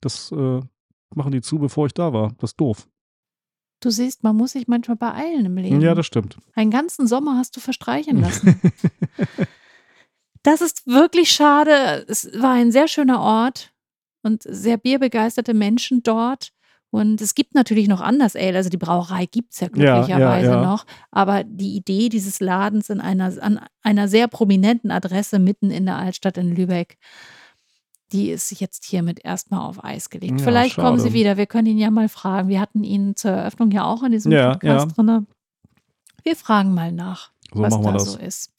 Das 0.00 0.32
äh, 0.32 0.60
machen 1.14 1.30
die 1.32 1.40
zu, 1.40 1.58
bevor 1.60 1.86
ich 1.86 1.94
da 1.94 2.12
war. 2.12 2.32
Das 2.38 2.50
ist 2.50 2.60
doof. 2.60 2.88
Du 3.80 3.90
siehst, 3.90 4.24
man 4.24 4.34
muss 4.34 4.52
sich 4.52 4.66
manchmal 4.66 4.96
beeilen 4.96 5.46
im 5.46 5.56
Leben. 5.56 5.80
Ja, 5.80 5.94
das 5.94 6.06
stimmt. 6.06 6.36
Einen 6.54 6.70
ganzen 6.72 7.06
Sommer 7.06 7.36
hast 7.36 7.54
du 7.56 7.60
verstreichen 7.60 8.20
lassen. 8.20 8.60
das 10.46 10.60
ist 10.60 10.86
wirklich 10.86 11.30
schade. 11.30 12.04
Es 12.08 12.30
war 12.40 12.52
ein 12.52 12.70
sehr 12.72 12.88
schöner 12.88 13.20
Ort 13.20 13.72
und 14.22 14.42
sehr 14.44 14.76
bierbegeisterte 14.76 15.54
Menschen 15.54 16.02
dort. 16.02 16.52
Und 16.90 17.20
es 17.20 17.34
gibt 17.34 17.54
natürlich 17.54 17.88
noch 17.88 18.00
anders 18.00 18.36
Ale, 18.36 18.56
also 18.56 18.70
die 18.70 18.76
Brauerei 18.76 19.26
gibt 19.26 19.52
es 19.52 19.60
ja 19.60 19.68
glücklicherweise 19.68 20.46
ja, 20.50 20.62
ja. 20.62 20.62
noch. 20.62 20.86
Aber 21.10 21.42
die 21.44 21.74
Idee 21.76 22.08
dieses 22.08 22.40
Ladens 22.40 22.88
in 22.90 23.00
einer, 23.00 23.32
an 23.42 23.60
einer 23.82 24.08
sehr 24.08 24.28
prominenten 24.28 24.90
Adresse 24.90 25.38
mitten 25.38 25.70
in 25.70 25.84
der 25.84 25.96
Altstadt 25.96 26.38
in 26.38 26.54
Lübeck, 26.54 26.96
die 28.12 28.30
ist 28.30 28.58
jetzt 28.60 28.84
hiermit 28.84 29.24
erstmal 29.24 29.60
auf 29.68 29.82
Eis 29.84 30.10
gelegt. 30.10 30.38
Ja, 30.40 30.44
Vielleicht 30.44 30.76
kommen 30.76 30.98
sie 30.98 31.08
schade. 31.08 31.14
wieder. 31.14 31.36
Wir 31.36 31.46
können 31.46 31.66
ihn 31.66 31.78
ja 31.78 31.90
mal 31.90 32.08
fragen. 32.08 32.48
Wir 32.48 32.60
hatten 32.60 32.84
ihn 32.84 33.16
zur 33.16 33.32
Eröffnung 33.32 33.72
ja 33.72 33.84
auch 33.84 34.04
in 34.04 34.12
diesem 34.12 34.30
Ja, 34.30 34.52
Podcast 34.52 34.96
ja. 34.96 35.02
drin. 35.02 35.26
Wir 36.22 36.36
fragen 36.36 36.72
mal 36.72 36.92
nach, 36.92 37.30
So 37.52 37.60
was 37.62 37.80
da 37.80 37.92
das. 37.92 38.12
so 38.12 38.18
ist. 38.18 38.52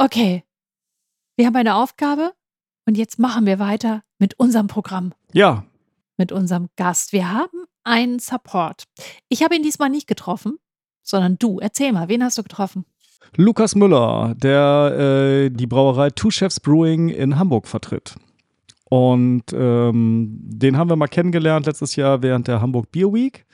Okay, 0.00 0.44
wir 1.36 1.46
haben 1.46 1.56
eine 1.56 1.74
Aufgabe 1.74 2.32
und 2.86 2.96
jetzt 2.96 3.18
machen 3.18 3.46
wir 3.46 3.58
weiter 3.58 4.04
mit 4.20 4.38
unserem 4.38 4.68
Programm 4.68 5.12
Ja, 5.32 5.64
mit 6.16 6.30
unserem 6.30 6.68
Gast. 6.76 7.12
Wir 7.12 7.32
haben 7.32 7.64
einen 7.82 8.20
Support. 8.20 8.84
Ich 9.28 9.42
habe 9.42 9.56
ihn 9.56 9.64
diesmal 9.64 9.90
nicht 9.90 10.06
getroffen, 10.06 10.58
sondern 11.02 11.36
du. 11.36 11.58
Erzähl 11.58 11.90
mal, 11.90 12.08
wen 12.08 12.22
hast 12.22 12.38
du 12.38 12.44
getroffen? 12.44 12.84
Lukas 13.34 13.74
Müller, 13.74 14.36
der 14.36 14.94
äh, 14.96 15.50
die 15.50 15.66
Brauerei 15.66 16.10
Two 16.10 16.30
Chefs 16.30 16.60
Brewing 16.60 17.08
in 17.08 17.36
Hamburg 17.36 17.66
vertritt. 17.66 18.14
Und 18.84 19.46
ähm, 19.52 20.38
den 20.40 20.76
haben 20.76 20.90
wir 20.90 20.96
mal 20.96 21.08
kennengelernt 21.08 21.66
letztes 21.66 21.96
Jahr 21.96 22.22
während 22.22 22.46
der 22.46 22.60
Hamburg 22.60 22.92
Beer 22.92 23.12
Week. 23.12 23.46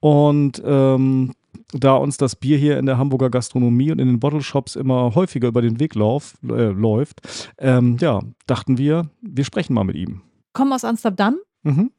Und 0.00 0.62
ähm, 0.64 1.34
da 1.72 1.94
uns 1.94 2.16
das 2.16 2.36
Bier 2.36 2.56
hier 2.58 2.78
in 2.78 2.86
der 2.86 2.98
Hamburger 2.98 3.30
Gastronomie 3.30 3.90
und 3.92 3.98
in 3.98 4.06
den 4.08 4.20
Bottle 4.20 4.42
Shops 4.42 4.76
immer 4.76 5.14
häufiger 5.14 5.48
über 5.48 5.62
den 5.62 5.80
Weg 5.80 5.94
lauf, 5.94 6.34
äh, 6.48 6.68
läuft, 6.70 7.52
ähm, 7.58 7.96
ja, 8.00 8.20
dachten 8.46 8.78
wir, 8.78 9.10
wir 9.22 9.44
sprechen 9.44 9.74
mal 9.74 9.84
mit 9.84 9.96
ihm. 9.96 10.22
Kommen 10.52 10.72
aus 10.72 10.84
Amsterdam 10.84 11.36
Mhm. 11.62 11.90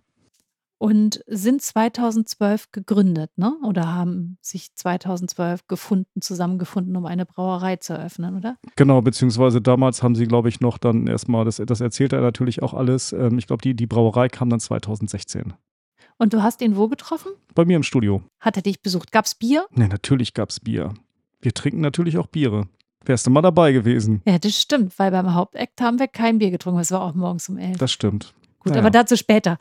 und 0.77 1.21
sind 1.27 1.61
2012 1.61 2.71
gegründet, 2.71 3.31
ne? 3.37 3.53
Oder 3.63 3.93
haben 3.93 4.37
sich 4.41 4.73
2012 4.75 5.67
gefunden, 5.67 6.21
zusammengefunden, 6.21 6.95
um 6.95 7.05
eine 7.05 7.25
Brauerei 7.25 7.77
zu 7.77 7.93
eröffnen, 7.93 8.37
oder? 8.37 8.57
Genau, 8.75 9.01
beziehungsweise 9.01 9.61
damals 9.61 10.03
haben 10.03 10.15
sie, 10.15 10.25
glaube 10.27 10.49
ich, 10.49 10.59
noch 10.59 10.77
dann 10.77 11.07
erstmal, 11.07 11.45
das, 11.45 11.57
das 11.65 11.81
erzählt 11.81 12.13
er 12.13 12.21
natürlich 12.21 12.61
auch 12.61 12.73
alles. 12.73 13.13
Ähm, 13.13 13.37
ich 13.37 13.47
glaube, 13.47 13.61
die, 13.61 13.73
die 13.75 13.87
Brauerei 13.87 14.27
kam 14.29 14.49
dann 14.49 14.59
2016. 14.59 15.53
Und 16.17 16.33
du 16.33 16.41
hast 16.43 16.61
ihn 16.61 16.75
wo 16.75 16.87
getroffen? 16.87 17.31
Bei 17.53 17.65
mir 17.65 17.75
im 17.75 17.83
Studio. 17.83 18.23
Hat 18.39 18.55
er 18.55 18.61
dich 18.61 18.81
besucht? 18.81 19.11
Gab's 19.11 19.35
Bier? 19.35 19.65
Ne, 19.71 19.87
natürlich 19.87 20.33
gab's 20.33 20.59
Bier. 20.59 20.93
Wir 21.41 21.53
trinken 21.53 21.81
natürlich 21.81 22.17
auch 22.17 22.27
Biere. 22.27 22.67
Wärst 23.05 23.27
du 23.27 23.31
mal 23.31 23.41
dabei 23.41 23.71
gewesen? 23.71 24.21
Ja, 24.25 24.39
das 24.39 24.59
stimmt, 24.59 24.97
weil 24.97 25.11
beim 25.11 25.33
Hauptakt 25.33 25.79
haben 25.79 25.99
wir 25.99 26.07
kein 26.07 26.39
Bier 26.39 26.49
getrunken. 26.49 26.79
Es 26.79 26.91
war 26.91 27.01
auch 27.01 27.13
morgens 27.13 27.47
um 27.49 27.57
elf. 27.57 27.77
Das 27.77 27.91
stimmt. 27.91 28.33
Gut, 28.59 28.71
naja. 28.71 28.81
aber 28.81 28.89
dazu 28.89 29.15
später. 29.15 29.59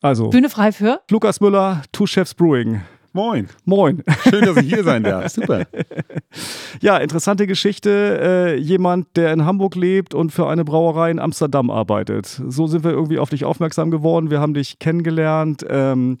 Also, 0.00 0.30
Bühne 0.30 0.48
frei 0.48 0.72
für? 0.72 1.02
Lukas 1.10 1.40
Müller, 1.40 1.82
Two 1.92 2.06
Chefs 2.06 2.34
Brewing. 2.34 2.80
Moin. 3.16 3.46
Moin. 3.64 4.02
Schön, 4.28 4.44
dass 4.44 4.56
ich 4.56 4.68
hier 4.74 4.82
sein 4.82 5.04
darf. 5.04 5.28
Super. 5.28 5.66
Ja, 6.80 6.96
interessante 6.96 7.46
Geschichte. 7.46 8.18
Äh, 8.20 8.56
jemand, 8.56 9.16
der 9.16 9.32
in 9.32 9.44
Hamburg 9.44 9.76
lebt 9.76 10.14
und 10.14 10.32
für 10.32 10.48
eine 10.48 10.64
Brauerei 10.64 11.12
in 11.12 11.20
Amsterdam 11.20 11.70
arbeitet. 11.70 12.42
So 12.48 12.66
sind 12.66 12.82
wir 12.82 12.90
irgendwie 12.90 13.20
auf 13.20 13.30
dich 13.30 13.44
aufmerksam 13.44 13.92
geworden. 13.92 14.30
Wir 14.30 14.40
haben 14.40 14.52
dich 14.52 14.80
kennengelernt 14.80 15.64
ähm, 15.68 16.18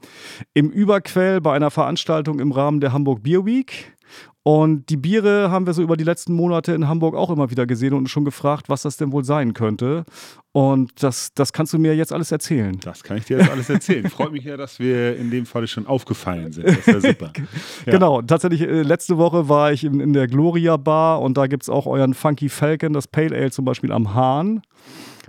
im 0.54 0.70
Überquell 0.70 1.40
bei 1.40 1.52
einer 1.52 1.72
Veranstaltung 1.72 2.38
im 2.38 2.52
Rahmen 2.52 2.78
der 2.78 2.92
Hamburg 2.92 3.24
Beer 3.24 3.44
Week. 3.44 3.93
Und 4.42 4.90
die 4.90 4.98
Biere 4.98 5.50
haben 5.50 5.64
wir 5.64 5.72
so 5.72 5.82
über 5.82 5.96
die 5.96 6.04
letzten 6.04 6.34
Monate 6.34 6.72
in 6.72 6.86
Hamburg 6.86 7.14
auch 7.14 7.30
immer 7.30 7.50
wieder 7.50 7.66
gesehen 7.66 7.94
und 7.94 8.10
schon 8.10 8.26
gefragt, 8.26 8.68
was 8.68 8.82
das 8.82 8.98
denn 8.98 9.10
wohl 9.10 9.24
sein 9.24 9.54
könnte. 9.54 10.04
Und 10.52 11.02
das, 11.02 11.32
das 11.34 11.54
kannst 11.54 11.72
du 11.72 11.78
mir 11.78 11.96
jetzt 11.96 12.12
alles 12.12 12.30
erzählen. 12.30 12.78
Das 12.80 13.02
kann 13.02 13.16
ich 13.16 13.24
dir 13.24 13.38
jetzt 13.38 13.50
alles 13.50 13.70
erzählen. 13.70 14.08
Freut 14.10 14.32
mich 14.32 14.44
ja, 14.44 14.58
dass 14.58 14.78
wir 14.78 15.16
in 15.16 15.30
dem 15.30 15.46
Fall 15.46 15.66
schon 15.66 15.86
aufgefallen 15.86 16.52
sind. 16.52 16.68
Das 16.68 16.76
ist 16.76 16.86
ja 16.86 17.00
super. 17.00 17.32
Ja. 17.36 17.42
Genau, 17.94 18.22
tatsächlich, 18.22 18.60
äh, 18.60 18.82
letzte 18.82 19.16
Woche 19.18 19.48
war 19.48 19.72
ich 19.72 19.84
in, 19.84 20.00
in 20.00 20.12
der 20.12 20.26
Gloria 20.26 20.76
Bar 20.76 21.22
und 21.22 21.38
da 21.38 21.46
gibt 21.46 21.62
es 21.62 21.70
auch 21.70 21.86
euren 21.86 22.12
Funky 22.12 22.48
Falcon, 22.48 22.92
das 22.92 23.08
Pale 23.08 23.34
Ale 23.34 23.50
zum 23.50 23.64
Beispiel 23.64 23.92
am 23.92 24.14
Hahn. 24.14 24.62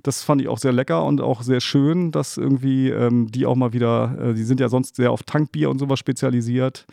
Das 0.03 0.23
fand 0.23 0.41
ich 0.41 0.47
auch 0.47 0.57
sehr 0.57 0.71
lecker 0.71 1.03
und 1.03 1.21
auch 1.21 1.41
sehr 1.41 1.61
schön, 1.61 2.11
dass 2.11 2.37
irgendwie 2.37 2.89
ähm, 2.89 3.31
die 3.31 3.45
auch 3.45 3.55
mal 3.55 3.73
wieder, 3.73 4.17
äh, 4.19 4.33
die 4.33 4.43
sind 4.43 4.59
ja 4.59 4.69
sonst 4.69 4.95
sehr 4.95 5.11
auf 5.11 5.23
Tankbier 5.23 5.69
und 5.69 5.79
sowas 5.79 5.99
spezialisiert, 5.99 6.85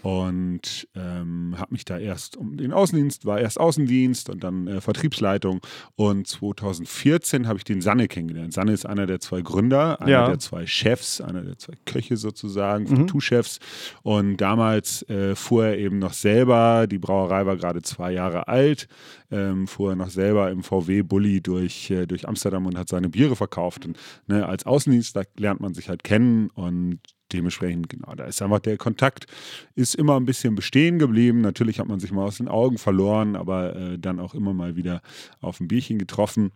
Und 0.04 0.88
ähm, 0.96 1.56
habe 1.58 1.74
mich 1.74 1.84
da 1.86 1.98
erst 1.98 2.38
um 2.38 2.56
den 2.58 2.72
Außendienst, 2.72 3.26
war 3.26 3.40
erst 3.40 3.60
Außendienst 3.60 4.30
und 4.30 4.44
dann 4.44 4.68
äh, 4.68 4.82
Vertriebsleitung 4.82 5.60
und 5.96 6.28
2014 6.28 7.48
habe 7.48 7.58
ich 7.58 7.64
den 7.64 7.82
Sanne 7.82 8.08
kennengelernt. 8.08 8.54
Sanne 8.54 8.72
ist 8.74 8.86
einer 8.86 9.06
der 9.06 9.20
zwei 9.20 9.42
Gründer, 9.42 10.00
einer 10.02 10.10
Ja. 10.12 10.28
der 10.28 10.40
zwei 10.40 10.66
Chefs, 10.66 11.20
einer 11.22 11.42
der 11.42 11.58
zwei 11.58 11.74
Köche 11.86 12.18
sozusagen, 12.18 12.88
von 12.88 13.02
Mhm. 13.02 13.08
Two-Chefs 13.08 13.60
und 14.04 14.38
damals 14.38 15.02
äh, 15.10 15.36
fuhr 15.36 15.66
er 15.68 15.78
eben 15.78 16.00
noch 16.00 16.14
selber, 16.14 16.88
die 16.88 17.00
Brauerei 17.00 17.46
war 17.46 17.58
gerade 17.58 17.82
zwei 17.82 18.12
Jahre 18.12 18.48
alt, 18.48 18.88
ähm, 19.32 19.68
fuhr 19.68 19.92
er 19.92 19.96
noch 19.96 20.10
selber 20.10 20.52
im 20.52 20.64
VW-Bulli 20.64 21.42
durch, 21.42 21.90
äh, 21.92 22.06
durch 22.06 22.28
Amsterdam 22.28 22.66
und 22.66 22.78
hat 22.78 22.88
seine 22.90 23.10
Biere 23.10 23.36
verkauft 23.36 23.86
und 23.86 23.98
ne, 24.28 24.46
als 24.46 24.66
Außendienstler 24.66 25.24
lernt 25.38 25.60
man 25.60 25.74
sich 25.74 25.90
halt 25.90 26.04
kennen 26.04 26.50
und 26.52 27.00
dementsprechend, 27.34 27.90
genau, 27.90 28.14
da 28.16 28.26
ist 28.26 28.42
einfach 28.42 28.60
der 28.60 28.78
Kontakt 28.78 29.28
ist 29.76 29.96
immer 29.96 30.18
ein 30.20 30.26
bisschen 30.26 30.56
bestehen 30.56 31.00
geblieben. 31.00 31.42
Natürlich 31.42 31.80
hat 31.80 31.88
man 31.88 32.00
sich 32.00 32.12
mal 32.12 32.24
aus 32.24 32.38
den 32.38 32.48
Augen 32.48 32.78
verloren, 32.78 33.36
aber 33.36 33.76
äh, 33.76 34.00
dann 34.00 34.20
auch 34.20 34.34
immer 34.34 34.54
mal 34.54 34.76
wieder 34.76 35.02
auf 35.42 35.60
ein 35.60 35.68
Bierchen 35.68 36.00
getroffen. 36.00 36.52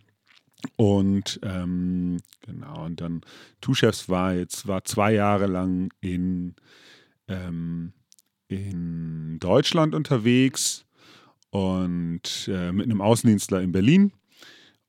Und 0.76 1.40
ähm, 1.42 2.18
genau, 2.46 2.84
und 2.84 3.00
dann 3.00 3.22
Two 3.60 3.74
Chefs 3.74 4.08
war 4.08 4.34
jetzt, 4.34 4.66
war 4.68 4.84
zwei 4.84 5.12
Jahre 5.12 5.46
lang 5.46 5.92
in, 6.00 6.54
ähm, 7.28 7.92
in 8.48 9.38
Deutschland 9.40 9.94
unterwegs 9.94 10.84
und 11.50 12.48
äh, 12.48 12.72
mit 12.72 12.86
einem 12.86 13.00
Außendienstler 13.00 13.60
in 13.60 13.72
Berlin. 13.72 14.12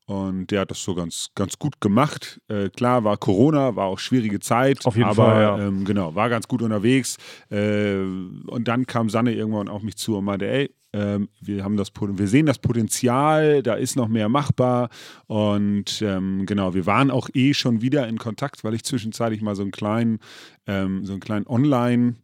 Und 0.06 0.48
der 0.52 0.62
hat 0.62 0.72
das 0.72 0.84
so 0.84 0.96
ganz, 0.96 1.30
ganz 1.34 1.58
gut 1.58 1.80
gemacht. 1.80 2.42
Äh, 2.50 2.70
klar, 2.70 3.04
war 3.04 3.18
Corona, 3.18 3.76
war 3.76 3.86
auch 3.86 4.00
schwierige 4.00 4.40
Zeit. 4.40 4.86
Auf 4.86 4.98
jeden 4.98 5.08
aber, 5.08 5.26
Fall, 5.26 5.42
ja. 5.42 5.60
Ähm, 5.60 5.86
genau, 5.86 6.14
war 6.14 6.30
ganz 6.30 6.48
gut 6.48 6.62
unterwegs. 6.62 7.18
Äh, 7.50 8.00
und 8.00 8.68
dann 8.68 8.86
kam 8.86 9.10
Sanne 9.10 9.34
irgendwann 9.34 9.70
auf 9.70 9.82
mich 9.82 9.96
zu 9.96 10.18
und 10.18 10.26
meinte, 10.26 10.48
ey, 10.48 10.70
ähm, 10.94 11.30
wir, 11.42 11.64
haben 11.64 11.78
das, 11.78 11.92
wir 12.00 12.28
sehen 12.28 12.46
das 12.46 12.60
Potenzial, 12.60 13.64
da 13.64 13.74
ist 13.74 13.96
noch 13.96 14.08
mehr 14.08 14.30
machbar. 14.30 14.90
Und 15.28 16.02
ähm, 16.02 16.46
genau, 16.46 16.74
wir 16.74 16.86
waren 16.86 17.12
auch 17.12 17.30
eh 17.34 17.54
schon 17.54 17.82
wieder 17.82 18.08
in 18.08 18.18
Kontakt, 18.18 18.64
weil 18.64 18.74
ich 18.74 18.84
zwischenzeitlich 18.84 19.42
mal 19.42 19.56
so 19.56 19.64
einen 19.64 19.72
kleinen, 19.72 20.20
ähm, 20.68 21.06
so 21.06 21.14
einen 21.14 21.22
kleinen 21.22 21.48
Online- 21.48 22.16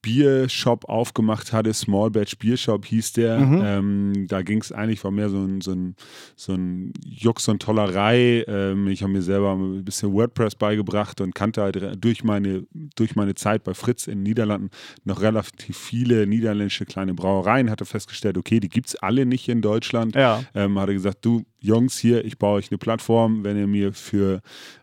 Biershop 0.00 0.88
aufgemacht 0.88 1.52
hatte, 1.52 1.74
Small 1.74 2.10
Batch 2.10 2.38
Biershop 2.38 2.86
hieß 2.86 3.14
der. 3.14 3.38
Mhm. 3.40 3.62
Ähm, 3.64 4.26
da 4.28 4.42
ging 4.42 4.60
es 4.60 4.70
eigentlich, 4.70 5.02
war 5.02 5.10
mehr 5.10 5.28
so 5.28 5.38
ein, 5.38 5.60
so 5.60 5.72
ein, 5.72 5.96
so 6.36 6.54
ein 6.54 6.92
Jux 7.04 7.48
und 7.48 7.60
Tollerei. 7.60 8.44
Ähm, 8.46 8.86
ich 8.88 9.02
habe 9.02 9.12
mir 9.12 9.22
selber 9.22 9.54
ein 9.54 9.84
bisschen 9.84 10.12
WordPress 10.12 10.54
beigebracht 10.54 11.20
und 11.20 11.34
kannte 11.34 11.62
halt 11.62 12.02
durch 12.02 12.22
meine, 12.22 12.64
durch 12.94 13.16
meine 13.16 13.34
Zeit 13.34 13.64
bei 13.64 13.74
Fritz 13.74 14.06
in 14.06 14.18
den 14.18 14.22
Niederlanden 14.22 14.70
noch 15.04 15.20
relativ 15.20 15.76
viele 15.76 16.26
niederländische 16.26 16.86
kleine 16.86 17.14
Brauereien, 17.14 17.68
hatte 17.68 17.84
festgestellt, 17.84 18.17
okay, 18.38 18.60
die 18.60 18.68
gibt 18.68 18.88
es 18.88 18.96
alle 18.96 19.26
nicht 19.26 19.48
in 19.48 19.62
Deutschland. 19.62 20.14
Ja. 20.14 20.42
Ähm, 20.54 20.78
hatte 20.78 20.92
gesagt, 20.94 21.18
du 21.24 21.44
Jungs 21.60 21.98
hier, 21.98 22.24
ich 22.24 22.38
baue 22.38 22.58
euch 22.58 22.70
eine 22.70 22.78
Plattform, 22.78 23.44
wenn 23.44 23.56
ihr 23.56 23.66
mir 23.66 23.92
für 23.92 24.40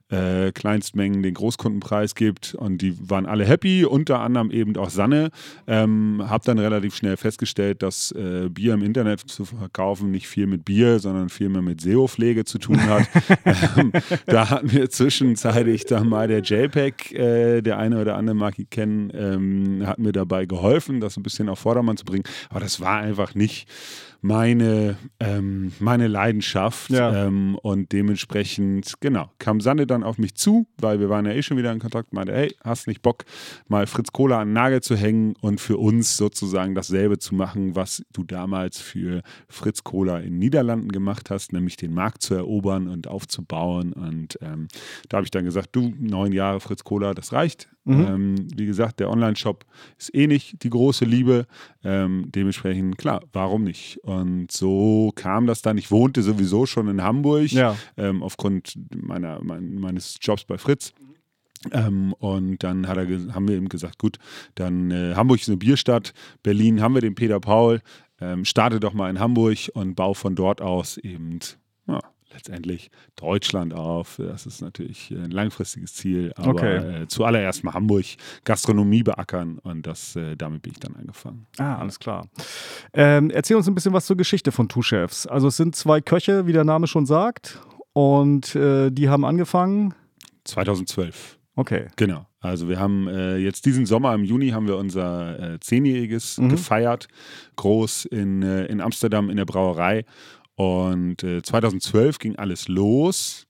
äh, 0.09 0.51
Kleinstmengen 0.51 1.23
den 1.23 1.33
Großkundenpreis 1.33 2.13
gibt 2.13 2.53
und 2.53 2.81
die 2.81 2.95
waren 3.09 3.25
alle 3.25 3.43
happy, 3.43 3.85
unter 3.85 4.19
anderem 4.19 4.51
eben 4.51 4.75
auch 4.77 4.89
Sanne. 4.89 5.29
Ähm, 5.67 6.23
hab 6.27 6.43
dann 6.43 6.59
relativ 6.59 6.95
schnell 6.95 7.17
festgestellt, 7.17 7.81
dass 7.81 8.11
äh, 8.11 8.49
Bier 8.49 8.75
im 8.75 8.83
Internet 8.83 9.21
zu 9.21 9.45
verkaufen 9.45 10.11
nicht 10.11 10.27
viel 10.27 10.45
mit 10.45 10.63
Bier, 10.63 10.99
sondern 10.99 11.29
viel 11.29 11.49
mehr 11.49 11.63
mit 11.63 11.81
SEO-Pflege 11.81 12.45
zu 12.45 12.59
tun 12.59 12.79
hat. 12.87 13.07
ähm, 13.77 13.91
da 14.27 14.49
hat 14.49 14.71
mir 14.71 14.89
zwischenzeitlich 14.89 15.85
dann 15.85 16.07
mal 16.07 16.27
der 16.27 16.41
JPEG, 16.41 17.11
äh, 17.13 17.61
der 17.61 17.79
eine 17.79 17.99
oder 17.99 18.15
andere 18.15 18.35
mag 18.35 18.59
ihn 18.59 18.69
kennen, 18.69 19.11
ähm, 19.15 19.87
hat 19.87 19.97
mir 19.97 20.11
dabei 20.11 20.45
geholfen, 20.45 20.99
das 20.99 21.17
ein 21.17 21.23
bisschen 21.23 21.49
auf 21.49 21.59
Vordermann 21.59 21.97
zu 21.97 22.05
bringen. 22.05 22.25
Aber 22.49 22.59
das 22.59 22.79
war 22.79 22.99
einfach 22.99 23.33
nicht 23.33 23.67
meine, 24.25 24.97
ähm, 25.19 25.71
meine 25.79 26.07
Leidenschaft. 26.07 26.89
Ja. 26.89 27.27
Ähm, 27.27 27.57
und 27.61 27.91
dementsprechend, 27.91 28.95
genau, 28.99 29.29
kam 29.37 29.61
Sanne 29.61 29.85
dann 29.85 30.03
auf 30.03 30.17
mich 30.17 30.35
zu, 30.35 30.65
weil 30.77 30.99
wir 30.99 31.09
waren 31.09 31.25
ja 31.25 31.33
eh 31.33 31.43
schon 31.43 31.57
wieder 31.57 31.71
in 31.71 31.79
Kontakt, 31.79 32.11
meinte, 32.11 32.33
hey, 32.33 32.55
hast 32.63 32.87
nicht 32.87 33.03
Bock, 33.03 33.25
mal 33.67 33.85
Fritz 33.85 34.11
Cola 34.11 34.41
an 34.41 34.47
den 34.47 34.53
Nagel 34.53 34.81
zu 34.81 34.95
hängen 34.95 35.35
und 35.41 35.61
für 35.61 35.77
uns 35.77 36.17
sozusagen 36.17 36.73
dasselbe 36.73 37.19
zu 37.19 37.35
machen, 37.35 37.75
was 37.75 38.03
du 38.13 38.23
damals 38.23 38.79
für 38.79 39.21
Fritz 39.47 39.83
Cola 39.83 40.17
in 40.17 40.31
den 40.31 40.39
Niederlanden 40.39 40.91
gemacht 40.91 41.29
hast, 41.29 41.53
nämlich 41.53 41.77
den 41.77 41.93
Markt 41.93 42.23
zu 42.23 42.33
erobern 42.33 42.87
und 42.87 43.07
aufzubauen. 43.07 43.93
Und 43.93 44.39
ähm, 44.41 44.67
da 45.07 45.17
habe 45.17 45.25
ich 45.25 45.31
dann 45.31 45.45
gesagt, 45.45 45.69
du, 45.73 45.93
neun 45.99 46.31
Jahre 46.31 46.59
Fritz 46.59 46.83
Cola, 46.83 47.13
das 47.13 47.31
reicht. 47.31 47.69
Ähm, 47.87 48.47
wie 48.55 48.65
gesagt, 48.65 48.99
der 48.99 49.09
Online-Shop 49.11 49.63
ist 49.97 50.13
eh 50.15 50.27
nicht 50.27 50.63
die 50.63 50.69
große 50.69 51.05
Liebe. 51.05 51.45
Ähm, 51.83 52.25
dementsprechend, 52.33 52.97
klar, 52.97 53.21
warum 53.31 53.63
nicht? 53.63 53.97
Und 54.03 54.51
so 54.51 55.11
kam 55.15 55.45
das 55.45 55.61
dann. 55.61 55.77
Ich 55.77 55.91
wohnte 55.91 56.23
sowieso 56.23 56.65
schon 56.65 56.87
in 56.87 57.03
Hamburg 57.03 57.51
Ja. 57.51 57.75
ähm, 57.97 58.23
aufgrund 58.23 58.73
meiner, 58.95 59.39
mein, 59.43 59.75
meines 59.75 60.17
Jobs 60.21 60.45
bei 60.45 60.57
Fritz. 60.57 60.93
Ähm, 61.71 62.13
und 62.13 62.63
dann 62.63 62.87
haben 62.87 63.47
wir 63.47 63.57
ihm 63.57 63.69
gesagt, 63.69 63.97
gut, 63.99 64.17
dann 64.55 64.91
äh, 64.91 65.13
Hamburg 65.15 65.39
ist 65.41 65.47
eine 65.49 65.57
Bierstadt, 65.57 66.13
Berlin 66.43 66.81
haben 66.81 66.93
wir 66.93 67.01
den 67.01 67.15
Peter 67.15 67.39
Paul, 67.39 67.81
ähm, 68.21 68.45
starte 68.45 68.79
doch 68.79 68.93
mal 68.93 69.09
in 69.09 69.19
Hamburg 69.19 69.57
und 69.73 69.95
bau 69.95 70.13
von 70.13 70.35
dort 70.35 70.61
aus 70.61 70.97
eben 70.97 71.39
ja, 71.87 71.99
letztendlich 72.35 72.91
Deutschland 73.15 73.73
auf. 73.73 74.17
Das 74.17 74.45
ist 74.45 74.61
natürlich 74.61 75.09
ein 75.11 75.31
langfristiges 75.31 75.93
Ziel, 75.95 76.31
aber 76.35 76.49
Okay. 76.49 77.03
äh, 77.03 77.07
zuallererst 77.07 77.63
mal 77.63 77.73
Hamburg 77.73 78.05
Gastronomie 78.43 79.03
beackern 79.03 79.57
und 79.63 79.87
das, 79.87 80.15
äh, 80.15 80.35
damit 80.35 80.61
bin 80.61 80.73
ich 80.73 80.79
dann 80.79 80.95
angefangen. 80.95 81.47
Ah, 81.57 81.77
alles 81.77 81.97
klar. 81.99 82.27
Ähm, 82.93 83.29
erzähl 83.31 83.55
uns 83.57 83.67
ein 83.67 83.75
bisschen 83.75 83.93
was 83.93 84.05
zur 84.05 84.17
Geschichte 84.17 84.51
von 84.51 84.69
Two 84.69 84.81
Chefs. 84.81 85.25
Also 85.25 85.47
es 85.47 85.57
sind 85.57 85.75
zwei 85.75 86.01
Köche, 86.01 86.45
wie 86.45 86.53
der 86.53 86.63
Name 86.65 86.87
schon 86.87 87.05
sagt, 87.05 87.59
und 87.93 88.55
äh, 88.55 88.91
die 88.91 89.09
haben 89.09 89.25
angefangen. 89.25 89.93
2012. 90.43 91.39
Okay. 91.55 91.87
Genau. 91.95 92.25
Also 92.41 92.67
wir 92.67 92.77
haben 92.79 93.07
äh, 93.07 93.37
jetzt 93.37 93.65
diesen 93.65 93.85
Sommer 93.85 94.13
im 94.13 94.23
Juni 94.23 94.49
haben 94.49 94.67
wir 94.67 94.77
unser 94.77 95.53
äh, 95.53 95.59
zehnjähriges 95.59 96.39
gefeiert, 96.49 97.07
groß 97.55 98.05
in, 98.05 98.43
äh, 98.43 98.65
in 98.65 98.81
Amsterdam 98.81 99.29
in 99.29 99.37
der 99.37 99.45
Brauerei. 99.45 100.03
Und 100.55 101.23
äh, 101.23 101.41
2012 101.41 102.19
ging 102.19 102.35
alles 102.37 102.67
los. 102.67 103.47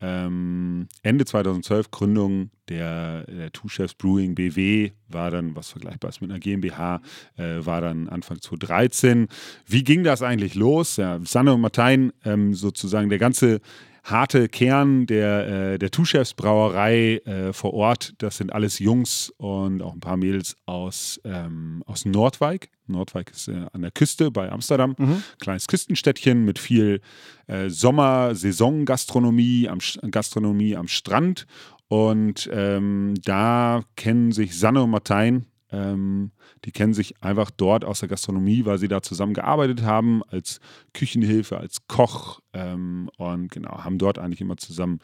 Ähm, 0.00 0.88
Ende 1.02 1.24
2012 1.24 1.90
Gründung 1.90 2.50
der, 2.68 3.24
der 3.24 3.52
Two 3.52 3.68
Chefs 3.68 3.94
Brewing 3.94 4.34
BW 4.34 4.90
war 5.08 5.30
dann 5.30 5.56
was 5.56 5.70
Vergleichbares 5.70 6.20
mit 6.20 6.30
einer 6.30 6.40
GmbH, 6.40 7.00
äh, 7.36 7.64
war 7.64 7.80
dann 7.80 8.08
Anfang 8.08 8.40
2013. 8.40 9.28
Wie 9.66 9.82
ging 9.82 10.04
das 10.04 10.22
eigentlich 10.22 10.56
los? 10.56 10.96
Ja, 10.96 11.20
Sanne 11.24 11.54
und 11.54 11.60
Martein, 11.60 12.12
ähm, 12.24 12.54
sozusagen 12.54 13.08
der 13.08 13.18
ganze 13.18 13.60
harte 14.04 14.48
Kern 14.48 15.06
der, 15.06 15.48
äh, 15.72 15.78
der 15.78 15.90
Two 15.90 16.04
Chefs 16.04 16.34
Brauerei 16.34 17.16
äh, 17.24 17.52
vor 17.52 17.74
Ort, 17.74 18.14
das 18.18 18.36
sind 18.36 18.52
alles 18.52 18.78
Jungs 18.78 19.32
und 19.38 19.82
auch 19.82 19.94
ein 19.94 20.00
paar 20.00 20.16
Mädels 20.16 20.56
aus, 20.66 21.20
ähm, 21.24 21.82
aus 21.86 22.04
Nordwijk. 22.04 22.70
Nordwijk 22.86 23.30
ist 23.30 23.48
äh, 23.48 23.64
an 23.72 23.82
der 23.82 23.90
Küste 23.90 24.30
bei 24.30 24.52
Amsterdam. 24.52 24.94
Kleines 25.40 25.66
Küstenstädtchen 25.66 26.44
mit 26.44 26.58
viel 26.58 27.00
äh, 27.46 27.70
Sommer-Saison-Gastronomie 27.70 29.68
am, 29.68 29.78
Gastronomie 30.10 30.76
am 30.76 30.86
Strand. 30.86 31.46
Und 31.88 32.48
ähm, 32.52 33.14
da 33.24 33.82
kennen 33.96 34.32
sich 34.32 34.58
Sanne 34.58 34.82
und 34.82 34.90
Martein, 34.90 35.46
ähm, 35.74 36.30
die 36.64 36.72
kennen 36.72 36.94
sich 36.94 37.22
einfach 37.22 37.50
dort 37.50 37.84
aus 37.84 38.00
der 38.00 38.08
Gastronomie, 38.08 38.64
weil 38.64 38.78
sie 38.78 38.88
da 38.88 39.02
zusammen 39.02 39.34
gearbeitet 39.34 39.82
haben, 39.82 40.22
als 40.28 40.60
Küchenhilfe, 40.92 41.58
als 41.58 41.86
Koch 41.88 42.40
ähm, 42.52 43.10
und 43.16 43.50
genau, 43.50 43.84
haben 43.84 43.98
dort 43.98 44.18
eigentlich 44.18 44.40
immer 44.40 44.56
zusammen 44.56 45.00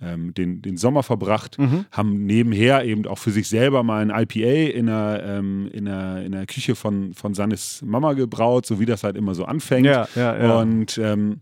ähm, 0.00 0.34
den, 0.34 0.62
den 0.62 0.76
Sommer 0.76 1.02
verbracht, 1.02 1.56
haben 1.90 2.26
nebenher 2.26 2.84
eben 2.84 3.06
auch 3.06 3.18
für 3.18 3.30
sich 3.30 3.48
selber 3.48 3.82
mal 3.82 4.02
ein 4.02 4.10
IPA 4.10 4.76
in 4.76 4.86
der, 4.86 5.22
ähm, 5.24 5.68
in 5.72 5.86
der, 5.86 6.22
in 6.24 6.32
der 6.32 6.46
Küche 6.46 6.74
von, 6.74 7.14
von 7.14 7.34
Sannes 7.34 7.82
Mama 7.82 8.12
gebraut, 8.12 8.66
so 8.66 8.78
wie 8.80 8.86
das 8.86 9.02
halt 9.04 9.16
immer 9.16 9.34
so 9.34 9.44
anfängt. 9.44 9.86
Ja, 9.86 10.08
ja, 10.14 10.38
ja. 10.38 10.58
Und 10.60 10.98
ähm, 10.98 11.40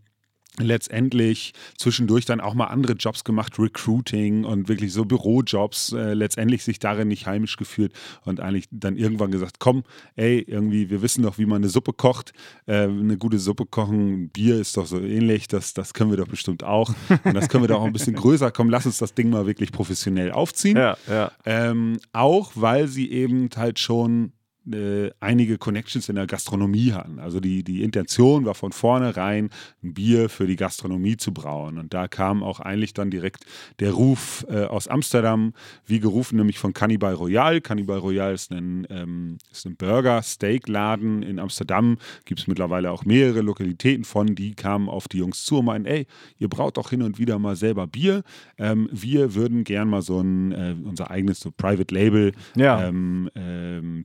letztendlich 0.58 1.52
zwischendurch 1.76 2.24
dann 2.24 2.40
auch 2.40 2.54
mal 2.54 2.66
andere 2.66 2.94
Jobs 2.94 3.24
gemacht, 3.24 3.58
Recruiting 3.58 4.44
und 4.44 4.68
wirklich 4.68 4.92
so 4.92 5.04
Bürojobs, 5.04 5.92
äh, 5.92 6.14
letztendlich 6.14 6.64
sich 6.64 6.78
darin 6.78 7.08
nicht 7.08 7.26
heimisch 7.26 7.56
gefühlt 7.56 7.92
und 8.24 8.40
eigentlich 8.40 8.68
dann 8.70 8.96
irgendwann 8.96 9.30
gesagt, 9.30 9.56
komm, 9.58 9.84
ey, 10.16 10.40
irgendwie, 10.40 10.90
wir 10.90 11.02
wissen 11.02 11.22
doch, 11.22 11.38
wie 11.38 11.46
man 11.46 11.56
eine 11.56 11.68
Suppe 11.68 11.92
kocht, 11.92 12.32
äh, 12.66 12.82
eine 12.82 13.16
gute 13.16 13.38
Suppe 13.38 13.66
kochen, 13.66 14.30
Bier 14.30 14.60
ist 14.60 14.76
doch 14.76 14.86
so 14.86 15.00
ähnlich, 15.00 15.48
das, 15.48 15.74
das 15.74 15.94
können 15.94 16.10
wir 16.10 16.16
doch 16.16 16.28
bestimmt 16.28 16.64
auch 16.64 16.92
und 17.24 17.34
das 17.34 17.48
können 17.48 17.64
wir 17.64 17.68
doch 17.68 17.80
auch 17.80 17.86
ein 17.86 17.92
bisschen 17.92 18.14
größer, 18.16 18.50
komm, 18.50 18.70
lass 18.70 18.86
uns 18.86 18.98
das 18.98 19.14
Ding 19.14 19.30
mal 19.30 19.46
wirklich 19.46 19.72
professionell 19.72 20.32
aufziehen. 20.32 20.76
Ja, 20.76 20.96
ja. 21.08 21.32
Ähm, 21.44 21.98
auch 22.12 22.52
weil 22.54 22.88
sie 22.88 23.10
eben 23.10 23.48
halt 23.56 23.78
schon 23.78 24.32
äh, 24.72 25.10
einige 25.20 25.58
Connections 25.58 26.08
in 26.08 26.16
der 26.16 26.26
Gastronomie 26.26 26.92
hatten. 26.92 27.18
Also 27.18 27.40
die, 27.40 27.62
die 27.64 27.82
Intention 27.82 28.44
war 28.44 28.54
von 28.54 28.72
vornherein, 28.72 29.50
ein 29.82 29.94
Bier 29.94 30.28
für 30.28 30.46
die 30.46 30.56
Gastronomie 30.56 31.16
zu 31.16 31.32
brauen. 31.32 31.78
Und 31.78 31.94
da 31.94 32.08
kam 32.08 32.42
auch 32.42 32.60
eigentlich 32.60 32.94
dann 32.94 33.10
direkt 33.10 33.44
der 33.80 33.92
Ruf 33.92 34.44
äh, 34.48 34.64
aus 34.64 34.88
Amsterdam, 34.88 35.52
wie 35.86 36.00
gerufen, 36.00 36.36
nämlich 36.36 36.58
von 36.58 36.72
Cannibal 36.72 37.14
Royal. 37.14 37.60
Cannibal 37.60 37.98
Royal 37.98 38.34
ist 38.34 38.50
ein, 38.52 38.86
ähm, 38.90 39.38
ist 39.50 39.66
ein 39.66 39.76
Burger-Steak-Laden 39.76 41.22
in 41.22 41.38
Amsterdam. 41.38 41.98
Gibt 42.24 42.40
es 42.40 42.46
mittlerweile 42.46 42.90
auch 42.90 43.04
mehrere 43.04 43.40
Lokalitäten 43.40 44.04
von. 44.04 44.34
Die 44.34 44.54
kamen 44.54 44.88
auf 44.88 45.08
die 45.08 45.18
Jungs 45.18 45.44
zu 45.44 45.58
und 45.58 45.66
meinten, 45.66 45.86
ey, 45.86 46.06
ihr 46.38 46.48
braucht 46.48 46.76
doch 46.76 46.90
hin 46.90 47.02
und 47.02 47.18
wieder 47.18 47.38
mal 47.38 47.56
selber 47.56 47.86
Bier. 47.86 48.22
Ähm, 48.58 48.88
wir 48.92 49.34
würden 49.34 49.64
gern 49.64 49.88
mal 49.88 50.02
so 50.02 50.20
ein, 50.20 50.52
äh, 50.52 50.74
unser 50.84 51.10
eigenes 51.10 51.40
so 51.40 51.50
Private 51.50 51.94
Label, 51.94 52.32
Ja. 52.56 52.86
ähm, 52.86 53.30
ähm, 53.34 54.04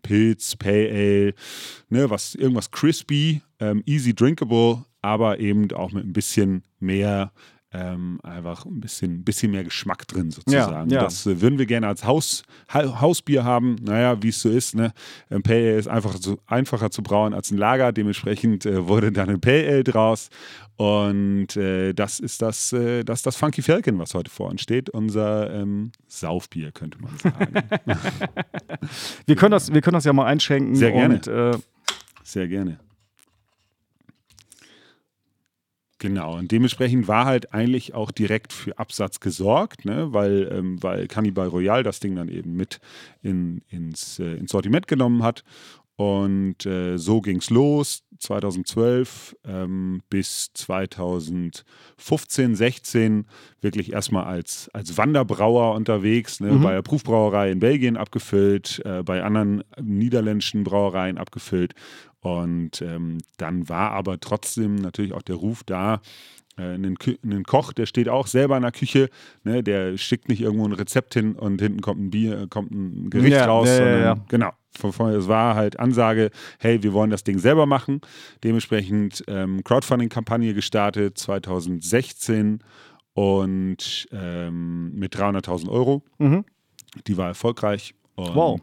Pilz, 0.58 0.74
Pale 0.74 0.90
Ale, 0.92 1.34
ne, 1.90 2.10
was, 2.10 2.36
irgendwas 2.36 2.72
crispy, 2.72 3.42
ähm, 3.60 3.84
easy 3.86 4.14
drinkable, 4.14 4.86
aber 5.02 5.40
eben 5.40 5.72
auch 5.74 5.92
mit 5.92 6.06
ein 6.06 6.14
bisschen 6.14 6.64
mehr 6.80 7.32
ähm, 7.74 8.20
einfach 8.24 8.66
ein 8.66 8.80
bisschen, 8.80 9.24
bisschen 9.24 9.52
mehr 9.52 9.64
Geschmack 9.64 10.08
drin 10.08 10.30
sozusagen. 10.32 10.90
Ja, 10.92 10.98
ja. 10.98 11.04
Das 11.04 11.26
äh, 11.26 11.42
würden 11.42 11.58
wir 11.58 11.66
gerne 11.66 11.88
als 11.88 12.06
Haus, 12.06 12.44
Ha- 12.74 13.02
Hausbier 13.02 13.44
haben. 13.44 13.76
Naja, 13.82 14.22
wie 14.22 14.30
es 14.30 14.40
so 14.42 14.50
ist, 14.50 14.76
ne? 14.76 14.94
Ein 15.30 15.42
Pale 15.44 15.58
Ale 15.70 15.78
ist 15.78 15.88
einfacher 15.88 16.22
zu, 16.22 16.38
einfacher 16.46 16.92
zu 16.92 17.02
brauen 17.04 17.34
als 17.34 17.52
ein 17.52 17.58
Lager. 17.58 17.92
Dementsprechend 17.92 18.66
äh, 18.66 18.88
wurde 18.88 19.12
dann 19.12 19.30
ein 19.30 19.42
Pale 19.42 19.68
Ale 19.68 19.84
draus. 19.84 20.30
Und 20.76 21.56
äh, 21.56 21.94
das 21.94 22.20
ist 22.20 22.42
das, 22.42 22.74
äh, 22.74 23.04
das 23.04 23.22
das 23.22 23.36
Funky 23.36 23.62
Falcon, 23.62 24.00
was 24.00 24.14
heute 24.14 24.30
vor 24.32 24.50
uns 24.50 24.62
steht. 24.62 24.90
Unser 24.90 25.54
ähm, 25.54 25.92
Saufbier, 26.08 26.72
könnte 26.72 26.98
man 27.00 27.18
sagen. 27.18 27.54
Wir 29.26 29.36
können 29.36 29.52
das, 29.52 29.74
wir 29.74 29.82
können 29.82 29.94
das 29.96 30.04
ja 30.06 30.14
mal 30.14 30.26
einschenken. 30.26 30.76
Sehr 30.76 30.92
gerne. 30.92 31.16
Und, 31.16 31.28
äh, 31.28 31.52
Sehr 32.24 32.48
gerne. 32.48 32.80
Genau, 36.04 36.38
und 36.38 36.52
dementsprechend 36.52 37.08
war 37.08 37.24
halt 37.24 37.54
eigentlich 37.54 37.94
auch 37.94 38.12
direkt 38.12 38.52
für 38.52 38.78
Absatz 38.78 39.22
gesorgt, 39.22 39.86
ne? 39.86 40.12
weil, 40.12 40.50
ähm, 40.52 40.84
weil 40.84 41.08
Cannibal 41.08 41.48
Royal 41.48 41.82
das 41.82 42.02
Ding 42.02 42.18
dann 42.18 42.28
eben 42.28 42.58
mit 42.58 42.82
in, 43.22 43.62
ins, 43.70 44.20
äh, 44.20 44.34
ins 44.34 44.52
Sortiment 44.52 44.90
genommen 44.90 45.24
hat. 45.24 45.46
Und 45.96 46.66
äh, 46.66 46.98
so 46.98 47.22
ging 47.22 47.38
es 47.38 47.50
los, 47.50 48.04
2012 48.20 49.38
ähm, 49.46 50.02
bis 50.10 50.52
2015, 50.56 52.56
16 52.56 53.26
wirklich 53.62 53.94
erstmal 53.94 54.26
als, 54.26 54.70
als 54.74 54.98
Wanderbrauer 54.98 55.74
unterwegs, 55.74 56.42
ne, 56.42 56.60
bei 56.62 56.74
der 56.74 56.82
Prüfbrauerei 56.82 57.52
in 57.52 57.60
Belgien 57.60 57.96
abgefüllt, 57.96 58.82
äh, 58.84 59.04
bei 59.04 59.24
anderen 59.24 59.64
niederländischen 59.82 60.66
Brauereien 60.66 61.18
abgefüllt. 61.18 61.76
Und 62.24 62.82
ähm, 62.82 63.18
dann 63.38 63.68
war 63.68 63.92
aber 63.92 64.20
trotzdem 64.20 64.76
natürlich 64.76 65.14
auch 65.14 65.22
der 65.22 65.36
Ruf 65.36 65.64
da, 65.66 66.02
äh, 66.58 66.62
einen, 66.62 66.98
einen 67.22 67.44
Koch, 67.44 67.74
der 67.74 67.86
steht 67.86 68.08
auch 68.08 68.28
selber 68.28 68.56
in 68.56 68.64
der 68.64 68.72
Küche, 68.72 69.10
ne, 69.44 69.62
der 69.62 69.98
schickt 69.98 70.30
nicht 70.30 70.40
irgendwo 70.42 70.66
ein 70.66 70.72
Rezept 70.72 71.16
hin 71.16 71.36
und 71.36 71.62
hinten 71.62 71.82
kommt 71.82 72.00
ein 72.00 72.12
Bier, 72.12 72.48
kommt 72.50 72.72
ein 72.72 73.10
Gericht 73.10 73.34
Ja, 73.34 73.46
raus, 73.46 73.68
ja, 73.68 73.76
sondern 73.78 74.02
ja. 74.02 74.18
genau. 74.30 74.52
Es 74.76 75.28
war 75.28 75.56
halt 75.56 75.78
Ansage, 75.80 76.32
hey, 76.60 76.82
wir 76.82 76.94
wollen 76.94 77.12
das 77.12 77.24
Ding 77.24 77.38
selber 77.38 77.68
machen. 77.68 78.02
Dementsprechend 78.44 79.24
ähm, 79.28 79.64
Crowdfunding-Kampagne 79.64 80.56
gestartet 80.56 81.18
2016 81.18 82.60
und 83.14 84.08
ähm, 84.12 84.96
mit 84.96 85.16
300.000 85.16 85.70
Euro. 85.70 86.04
Mhm. 86.18 86.46
Die 87.06 87.18
war 87.18 87.28
erfolgreich 87.28 87.94
und 88.16 88.36
Wow. 88.36 88.62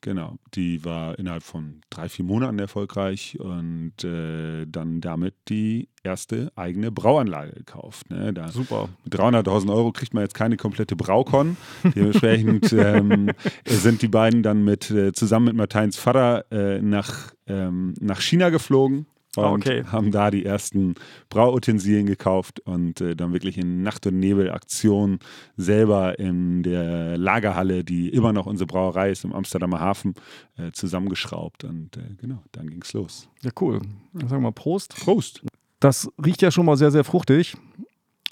Genau, 0.00 0.38
die 0.54 0.84
war 0.84 1.18
innerhalb 1.18 1.42
von 1.42 1.80
drei, 1.90 2.08
vier 2.08 2.24
Monaten 2.24 2.58
erfolgreich 2.58 3.38
und 3.38 4.04
äh, 4.04 4.66
dann 4.66 5.00
damit 5.00 5.34
die 5.48 5.88
erste 6.02 6.52
eigene 6.56 6.90
Brauanlage 6.90 7.52
gekauft. 7.52 8.10
Ne? 8.10 8.32
Da, 8.32 8.48
Super. 8.48 8.88
mit 9.04 9.14
300.000 9.14 9.72
Euro 9.72 9.92
kriegt 9.92 10.14
man 10.14 10.22
jetzt 10.22 10.34
keine 10.34 10.56
komplette 10.56 10.96
Braukon. 10.96 11.56
Dementsprechend 11.94 12.72
ähm, 12.72 13.30
sind 13.66 14.02
die 14.02 14.08
beiden 14.08 14.42
dann 14.42 14.64
mit, 14.64 14.90
äh, 14.90 15.12
zusammen 15.12 15.46
mit 15.46 15.56
Martins 15.56 15.96
Vater 15.96 16.50
äh, 16.50 16.80
nach, 16.80 17.32
ähm, 17.46 17.94
nach 18.00 18.20
China 18.20 18.50
geflogen. 18.50 19.06
Und 19.36 19.44
Ah, 19.44 19.52
okay. 19.52 19.84
haben 19.84 20.10
da 20.10 20.30
die 20.30 20.44
ersten 20.44 20.94
Brauutensilien 21.28 22.06
gekauft 22.06 22.60
und 22.60 23.00
äh, 23.00 23.14
dann 23.14 23.32
wirklich 23.32 23.58
in 23.58 23.82
Nacht- 23.82 24.06
und 24.06 24.18
Nebel-Aktion 24.18 25.18
selber 25.56 26.18
in 26.18 26.62
der 26.62 27.18
Lagerhalle, 27.18 27.84
die 27.84 28.08
immer 28.08 28.32
noch 28.32 28.46
unsere 28.46 28.66
Brauerei 28.66 29.10
ist, 29.10 29.24
im 29.24 29.32
Amsterdamer 29.32 29.80
Hafen, 29.80 30.14
äh, 30.56 30.72
zusammengeschraubt. 30.72 31.64
Und 31.64 31.96
äh, 31.98 32.00
genau, 32.16 32.42
dann 32.52 32.68
ging 32.70 32.80
es 32.82 32.92
los. 32.94 33.28
Ja, 33.42 33.50
cool. 33.60 33.80
Dann 34.14 34.28
sagen 34.28 34.42
wir 34.42 34.48
mal 34.48 34.52
Prost. 34.52 34.96
Prost! 34.96 35.42
Das 35.78 36.08
riecht 36.24 36.42
ja 36.42 36.50
schon 36.50 36.66
mal 36.66 36.76
sehr, 36.76 36.90
sehr 36.90 37.04
fruchtig. 37.04 37.54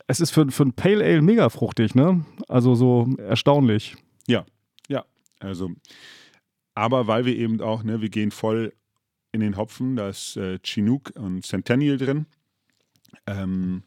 Es 0.09 0.21
ist 0.21 0.31
für, 0.31 0.51
für 0.51 0.65
ein 0.65 0.73
Pale 0.73 1.05
Ale 1.05 1.23
mega 1.23 1.49
fruchtig, 1.51 1.95
ne? 1.95 2.25
Also 2.49 2.75
so 2.75 3.09
erstaunlich. 3.19 3.97
Ja, 4.27 4.45
ja. 4.89 5.05
Also, 5.41 5.71
aber 6.75 7.07
weil 7.07 7.25
wir 7.27 7.37
eben 7.37 7.61
auch, 7.61 7.83
ne, 7.85 8.01
wir 8.01 8.09
gehen 8.09 8.31
voll 8.31 8.73
in 9.37 9.41
den 9.43 9.57
Hopfen, 9.57 9.95
da 9.97 10.09
ist 10.09 10.37
äh, 10.37 10.59
Chinook 10.65 11.13
und 11.15 11.45
Centennial 11.47 11.97
drin. 11.99 12.27
Ähm, 13.27 13.83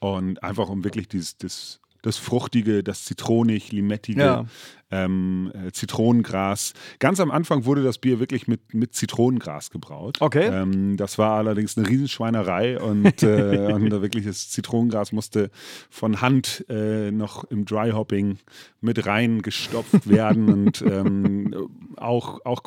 und 0.00 0.42
einfach 0.42 0.68
um 0.68 0.82
wirklich 0.84 1.08
dieses, 1.08 1.38
das, 1.38 1.80
das 2.02 2.18
Fruchtige, 2.18 2.82
das 2.82 3.04
Zitronig, 3.04 3.72
Limettige, 3.72 4.20
Ja. 4.20 4.44
ähm, 4.90 5.50
äh, 5.54 5.72
Zitronengras. 5.72 6.74
Ganz 6.98 7.20
am 7.20 7.30
Anfang 7.30 7.64
wurde 7.64 7.82
das 7.82 7.96
Bier 7.98 8.20
wirklich 8.20 8.46
mit, 8.46 8.74
mit 8.74 8.94
Zitronengras 8.94 9.70
gebraut. 9.70 10.18
Okay. 10.20 10.46
Ähm, 10.52 10.96
das 10.98 11.16
war 11.16 11.38
allerdings 11.38 11.78
eine 11.78 11.88
Riesenschweinerei 11.88 12.78
und, 12.78 13.22
äh, 13.22 13.72
und 13.72 13.90
wirklich 13.90 14.26
das 14.26 14.50
Zitronengras 14.50 15.12
musste 15.12 15.50
von 15.88 16.20
Hand 16.20 16.66
äh, 16.68 17.10
noch 17.10 17.44
im 17.44 17.64
Dryhopping 17.64 18.38
mit 18.82 19.06
rein 19.06 19.40
gestopft 19.40 20.06
werden 20.08 20.52
und 20.52 20.82
ähm, 20.82 21.54
auch, 21.96 22.44
auch 22.44 22.62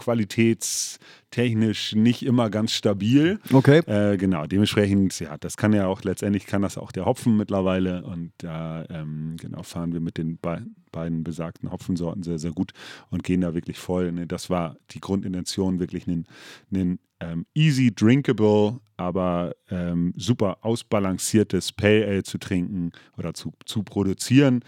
qualitätstechnisch 1.32 1.96
nicht 1.96 2.24
immer 2.24 2.50
ganz 2.50 2.72
stabil. 2.72 3.40
Okay. 3.52 3.80
Äh, 3.86 4.18
genau, 4.18 4.46
dementsprechend, 4.46 5.20
ja, 5.20 5.38
das 5.38 5.58
kann 5.58 5.74
ja 5.74 5.88
auch, 5.88 6.04
letztendlich 6.04 6.46
kann 6.46 6.62
das 6.62 6.78
auch 6.78 6.92
der 6.92 7.06
Hopfen 7.06 7.38
mittlerweile 7.38 8.04
und 8.04 8.32
da, 8.38 8.86
ähm, 8.90 9.36
genau, 9.40 9.63
fahren 9.63 9.94
wir 9.94 10.00
mit 10.00 10.18
den 10.18 10.38
be 10.38 10.66
beiden 10.90 11.24
besagten 11.24 11.70
Hopfensorten 11.70 12.24
sehr, 12.24 12.40
sehr 12.40 12.54
gut 12.54 12.72
und 13.12 13.24
gehen 13.24 13.42
da 13.42 13.54
wirklich 13.54 13.78
voll. 13.78 14.12
Ne? 14.12 14.26
Das 14.26 14.50
war 14.50 14.78
die 14.92 15.02
Grundintention, 15.02 15.80
wirklich 15.80 16.08
einen, 16.08 16.26
einen 16.74 17.00
ähm, 17.20 17.46
easy 17.54 17.94
drinkable, 17.94 18.80
aber 18.96 19.54
ähm, 19.70 20.13
super 20.16 20.60
ausbalanciertes 20.62 21.74
Pale 21.74 22.08
Ale 22.08 22.24
zu 22.24 22.40
trinken 22.40 22.94
oder 23.18 23.34
zu, 23.34 23.54
zu 23.66 23.84
produzieren, 23.84 24.63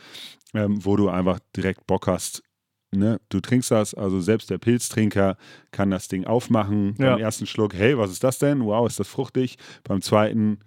ähm, 0.54 0.86
wo 0.86 0.98
du 0.98 1.10
einfach 1.10 1.40
direkt 1.56 1.88
Bock 1.88 2.06
hast, 2.06 2.44
Ne, 2.92 3.20
du 3.30 3.40
trinkst 3.40 3.70
das, 3.70 3.94
also 3.94 4.20
selbst 4.20 4.50
der 4.50 4.58
Pilztrinker 4.58 5.38
kann 5.72 5.92
das 5.92 6.08
Ding 6.08 6.26
aufmachen. 6.26 6.96
Ja. 6.98 7.12
Beim 7.12 7.20
ersten 7.20 7.46
Schluck, 7.46 7.76
hey, 7.76 7.98
was 7.98 8.10
ist 8.12 8.24
das 8.24 8.40
denn? 8.40 8.66
Wow, 8.66 8.88
ist 8.88 9.00
das 9.00 9.08
fruchtig. 9.08 9.58
Beim 9.84 10.02
zweiten, 10.02 10.60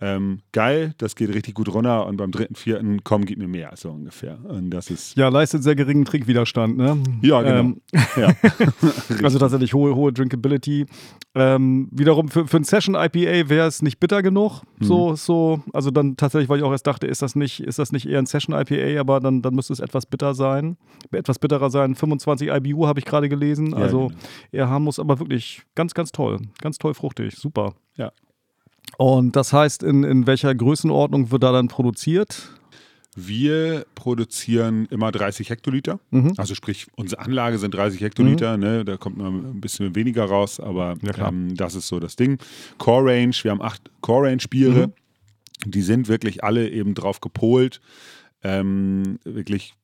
ähm, 0.00 0.40
geil, 0.52 0.92
das 0.98 1.14
geht 1.14 1.32
richtig 1.32 1.54
gut 1.54 1.72
runter. 1.72 2.06
Und 2.06 2.16
beim 2.16 2.32
dritten, 2.32 2.56
vierten, 2.56 3.04
komm, 3.04 3.24
gib 3.24 3.38
mir 3.38 3.46
mehr, 3.46 3.70
so 3.76 3.90
ungefähr. 3.90 4.38
Und 4.44 4.70
das 4.70 4.90
ist, 4.90 5.16
Ja, 5.16 5.28
leistet 5.28 5.62
sehr 5.62 5.76
geringen 5.76 6.04
Trinkwiderstand, 6.04 6.76
ne? 6.76 7.00
ja, 7.22 7.40
genau. 7.42 7.58
Ähm, 7.58 7.80
ja. 8.16 8.34
also 9.22 9.38
tatsächlich 9.38 9.72
hohe, 9.72 9.94
hohe 9.94 10.12
Drinkability. 10.12 10.86
Ähm, 11.36 11.88
wiederum 11.92 12.28
für, 12.28 12.46
für 12.48 12.56
ein 12.56 12.64
Session 12.64 12.96
IPA 12.96 13.48
wäre 13.48 13.68
es 13.68 13.82
nicht 13.82 14.00
bitter 14.00 14.22
genug. 14.22 14.62
Mhm. 14.80 14.84
So, 14.84 15.14
so, 15.14 15.62
also 15.72 15.92
dann 15.92 16.16
tatsächlich, 16.16 16.48
weil 16.48 16.58
ich 16.58 16.64
auch 16.64 16.72
erst 16.72 16.86
dachte, 16.88 17.06
ist 17.06 17.22
das 17.22 17.36
nicht, 17.36 17.60
ist 17.60 17.78
das 17.78 17.92
nicht 17.92 18.08
eher 18.08 18.18
ein 18.18 18.26
Session 18.26 18.54
IPA, 18.54 19.00
aber 19.00 19.20
dann, 19.20 19.42
dann 19.42 19.54
müsste 19.54 19.72
es 19.72 19.80
etwas 19.80 20.06
bitter 20.06 20.34
sein. 20.34 20.76
Etwas 21.12 21.38
bitterer 21.38 21.70
sein. 21.70 21.94
25 21.94 22.48
IBU 22.48 22.88
habe 22.88 22.98
ich 22.98 23.04
gerade 23.04 23.28
gelesen. 23.28 23.70
Ja, 23.70 23.76
also 23.76 24.08
genau. 24.08 24.20
eher 24.50 24.68
harmlos, 24.68 24.98
aber 24.98 25.20
wirklich 25.20 25.62
ganz, 25.76 25.94
ganz 25.94 26.10
toll. 26.10 26.40
Ganz 26.60 26.78
toll 26.78 26.94
fruchtig. 26.94 27.36
Super. 27.36 27.74
Ja. 27.96 28.10
Und 28.96 29.36
das 29.36 29.52
heißt, 29.52 29.82
in, 29.82 30.04
in 30.04 30.26
welcher 30.26 30.54
Größenordnung 30.54 31.30
wird 31.30 31.42
da 31.42 31.52
dann 31.52 31.68
produziert? 31.68 32.50
Wir 33.16 33.86
produzieren 33.94 34.86
immer 34.86 35.12
30 35.12 35.50
Hektoliter. 35.50 36.00
Mhm. 36.10 36.34
Also 36.36 36.54
sprich, 36.54 36.86
unsere 36.96 37.22
Anlage 37.22 37.58
sind 37.58 37.72
30 37.72 38.00
Hektoliter, 38.00 38.56
ne? 38.56 38.84
da 38.84 38.96
kommt 38.96 39.16
man 39.16 39.52
ein 39.52 39.60
bisschen 39.60 39.94
weniger 39.94 40.24
raus, 40.24 40.58
aber 40.58 40.96
Ja, 41.02 41.28
ähm, 41.28 41.54
das 41.54 41.76
ist 41.76 41.86
so 41.86 42.00
das 42.00 42.16
Ding. 42.16 42.38
Core 42.78 43.12
Range, 43.12 43.34
wir 43.42 43.52
haben 43.52 43.62
acht 43.62 43.82
Core 44.00 44.28
Range 44.28 44.42
Biere, 44.50 44.92
die 45.64 45.82
sind 45.82 46.08
wirklich 46.08 46.42
alle 46.42 46.68
eben 46.68 46.94
drauf 46.94 47.20
gepolt, 47.20 47.80
ähm, 48.42 49.20
wirklich 49.24 49.74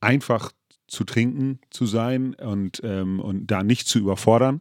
einfach 0.00 0.52
zu 0.86 1.04
trinken 1.04 1.58
zu 1.70 1.86
sein 1.86 2.34
und, 2.34 2.82
ähm, 2.84 3.18
und 3.18 3.46
da 3.46 3.62
nicht 3.62 3.88
zu 3.88 3.98
überfordern. 3.98 4.60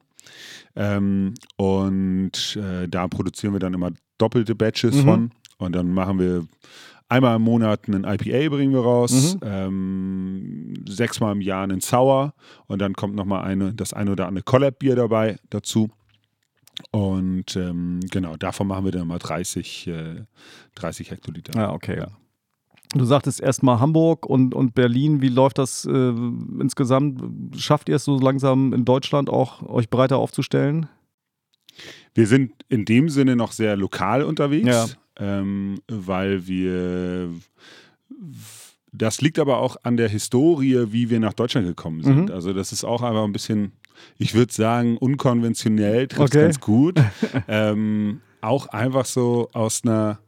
Ähm, 0.76 1.34
und 1.58 2.56
äh, 2.58 2.88
da 2.88 3.08
produzieren 3.08 3.54
wir 3.54 3.60
dann 3.60 3.74
immer 3.74 3.92
doppelte 4.18 4.56
Batches 4.56 4.96
Mhm. 4.96 5.04
von 5.04 5.32
und 5.58 5.74
dann 5.74 5.94
machen 5.94 6.20
wir 6.20 6.46
einmal 7.10 7.36
im 7.36 7.42
Monat 7.42 7.88
einen 7.88 8.04
IPA 8.06 8.50
bringen 8.50 8.74
wir 8.74 8.82
raus, 8.82 9.36
Mhm. 9.36 9.40
ähm, 9.44 10.74
sechsmal 10.88 11.34
im 11.34 11.42
Jahr 11.42 11.64
einen 11.64 11.82
Sour 11.82 12.34
und 12.68 12.80
dann 12.80 12.94
kommt 12.94 13.16
nochmal 13.16 13.44
eine, 13.44 13.74
das 13.74 13.94
eine 13.94 14.12
oder 14.12 14.28
andere 14.28 14.44
Collab-Bier 14.44 14.96
dabei 14.96 15.38
dazu. 15.50 15.90
Und 16.92 17.56
ähm, 17.58 18.00
genau, 18.10 18.38
davon 18.38 18.68
machen 18.68 18.86
wir 18.86 18.92
dann 18.92 19.08
mal 19.08 19.20
30, 19.20 19.88
äh, 19.88 20.24
30 20.76 21.12
Hektoliter. 21.12 21.54
Ja, 21.60 21.74
okay. 21.74 21.98
Ja. 21.98 22.08
Du 22.94 23.06
sagtest 23.06 23.40
erstmal 23.40 23.80
Hamburg 23.80 24.26
und, 24.26 24.54
und 24.54 24.76
Berlin. 24.76 25.22
Wie 25.22 25.30
läuft 25.30 25.58
das 25.58 25.86
äh, 25.86 26.14
insgesamt? 26.60 27.22
Schafft 27.58 27.88
ihr 27.88 27.96
es 27.96 28.04
so 28.04 28.20
langsam 28.20 28.74
in 28.74 28.84
Deutschland 28.84 29.30
auch, 29.30 29.64
euch 29.64 29.90
breiter 29.90 30.18
aufzustellen? 30.18 30.88
Wir 32.14 32.28
sind 32.28 32.52
in 32.68 32.84
dem 32.84 33.08
Sinne 33.08 33.38
noch 33.38 33.54
sehr 33.54 33.78
lokal 33.78 34.24
unterwegs, 34.24 34.68
Ja. 34.68 34.86
ähm, 35.18 35.80
weil 35.88 36.48
wir. 36.48 37.30
Das 38.92 39.22
liegt 39.22 39.40
aber 39.40 39.60
auch 39.60 39.78
an 39.84 39.96
der 39.96 40.10
Historie, 40.10 40.92
wie 40.92 41.10
wir 41.10 41.22
nach 41.22 41.32
Deutschland 41.34 41.66
gekommen 41.66 42.04
sind. 42.04 42.26
Mhm. 42.26 42.32
Also, 42.32 42.52
das 42.52 42.74
ist 42.74 42.84
auch 42.84 43.02
einfach 43.02 43.24
ein 43.24 43.32
bisschen, 43.32 43.72
ich 44.18 44.34
würde 44.34 44.52
sagen, 44.52 44.98
unkonventionell, 44.98 46.08
trifft 46.10 46.36
Okay. 46.36 46.42
ganz 46.44 46.60
gut. 46.60 47.00
ähm, 47.48 48.20
auch 48.42 48.68
einfach 48.68 49.06
so 49.06 49.48
aus 49.54 49.82
einer. 49.86 50.20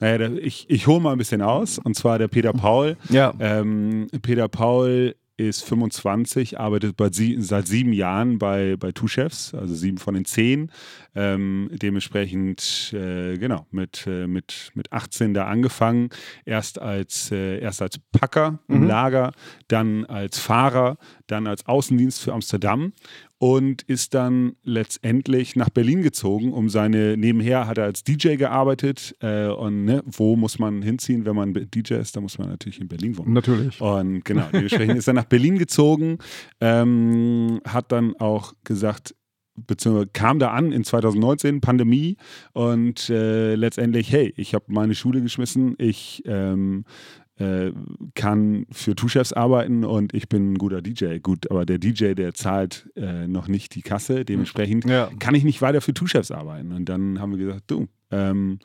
Naja, 0.00 0.30
ich, 0.30 0.68
ich 0.68 0.86
hole 0.86 1.00
mal 1.00 1.12
ein 1.12 1.18
bisschen 1.18 1.42
aus. 1.42 1.78
Und 1.78 1.94
zwar 1.94 2.18
der 2.18 2.28
Peter 2.28 2.52
Paul. 2.52 2.96
Ja. 3.08 3.34
Ähm, 3.40 4.06
Peter 4.22 4.48
Paul 4.48 5.14
ist 5.38 5.62
25, 5.64 6.58
arbeitet 6.58 6.96
bei 6.96 7.10
seit 7.12 7.68
sieben 7.68 7.92
Jahren 7.92 8.38
bei, 8.38 8.74
bei 8.76 8.90
Two 8.90 9.06
Chefs, 9.06 9.54
also 9.54 9.72
sieben 9.72 9.98
von 9.98 10.14
den 10.14 10.24
zehn. 10.24 10.72
Ähm, 11.14 11.70
dementsprechend, 11.72 12.92
äh, 12.92 13.38
genau, 13.38 13.64
mit, 13.70 14.04
äh, 14.08 14.26
mit, 14.26 14.72
mit 14.74 14.92
18 14.92 15.34
da 15.34 15.46
angefangen. 15.46 16.08
Erst 16.44 16.80
als, 16.80 17.30
äh, 17.30 17.60
erst 17.60 17.82
als 17.82 18.00
Packer 18.10 18.58
im 18.66 18.80
Mhm. 18.80 18.86
Lager, 18.88 19.32
dann 19.68 20.04
als 20.06 20.38
Fahrer, 20.40 20.96
dann 21.28 21.46
als 21.46 21.64
Außendienst 21.66 22.20
für 22.20 22.32
Amsterdam 22.32 22.92
und 23.38 23.82
ist 23.82 24.14
dann 24.14 24.56
letztendlich 24.64 25.54
nach 25.54 25.70
Berlin 25.70 26.02
gezogen, 26.02 26.52
um 26.52 26.68
seine, 26.68 27.16
nebenher 27.16 27.66
hat 27.66 27.78
er 27.78 27.84
als 27.84 28.02
DJ 28.02 28.34
gearbeitet 28.34 29.14
äh, 29.20 29.46
und 29.46 29.84
ne, 29.84 30.02
wo 30.06 30.36
muss 30.36 30.58
man 30.58 30.82
hinziehen, 30.82 31.24
wenn 31.24 31.36
man 31.36 31.54
DJ 31.54 31.94
ist, 31.94 32.16
da 32.16 32.20
muss 32.20 32.38
man 32.38 32.48
natürlich 32.48 32.80
in 32.80 32.88
Berlin 32.88 33.16
wohnen. 33.16 33.32
Natürlich. 33.32 33.80
Und 33.80 34.24
genau, 34.24 34.46
dementsprechend 34.52 34.98
ist 34.98 35.06
er 35.06 35.14
nach 35.14 35.24
Berlin 35.24 35.58
gezogen, 35.58 36.18
ähm, 36.60 37.60
hat 37.64 37.92
dann 37.92 38.16
auch 38.16 38.54
gesagt, 38.64 39.14
beziehungsweise 39.66 40.08
kam 40.12 40.38
da 40.38 40.50
an 40.50 40.72
in 40.72 40.84
2019, 40.84 41.60
Pandemie 41.60 42.16
und 42.52 43.08
äh, 43.08 43.54
letztendlich, 43.54 44.10
hey, 44.12 44.32
ich 44.36 44.54
habe 44.54 44.64
meine 44.68 44.94
Schule 44.94 45.20
geschmissen, 45.20 45.74
ich 45.78 46.22
ähm, 46.26 46.84
äh, 47.38 47.72
kann 48.14 48.66
für 48.72 48.94
Two-Chefs 48.96 49.32
arbeiten 49.32 49.84
und 49.84 50.12
ich 50.14 50.28
bin 50.28 50.52
ein 50.52 50.58
guter 50.58 50.82
DJ. 50.82 51.18
Gut, 51.18 51.50
aber 51.50 51.64
der 51.66 51.78
DJ, 51.78 52.14
der 52.14 52.34
zahlt 52.34 52.90
äh, 52.96 53.26
noch 53.28 53.48
nicht 53.48 53.74
die 53.74 53.82
Kasse, 53.82 54.24
dementsprechend 54.24 54.84
Ja. 54.86 55.08
kann 55.18 55.34
ich 55.34 55.44
nicht 55.44 55.62
weiter 55.62 55.80
für 55.80 55.94
Two-Chefs 55.94 56.30
arbeiten. 56.30 56.72
Und 56.72 56.86
dann 56.88 57.20
haben 57.20 57.30
wir 57.36 57.38
gesagt, 57.46 57.64
du, 57.68 57.86
ähm, 58.10 58.58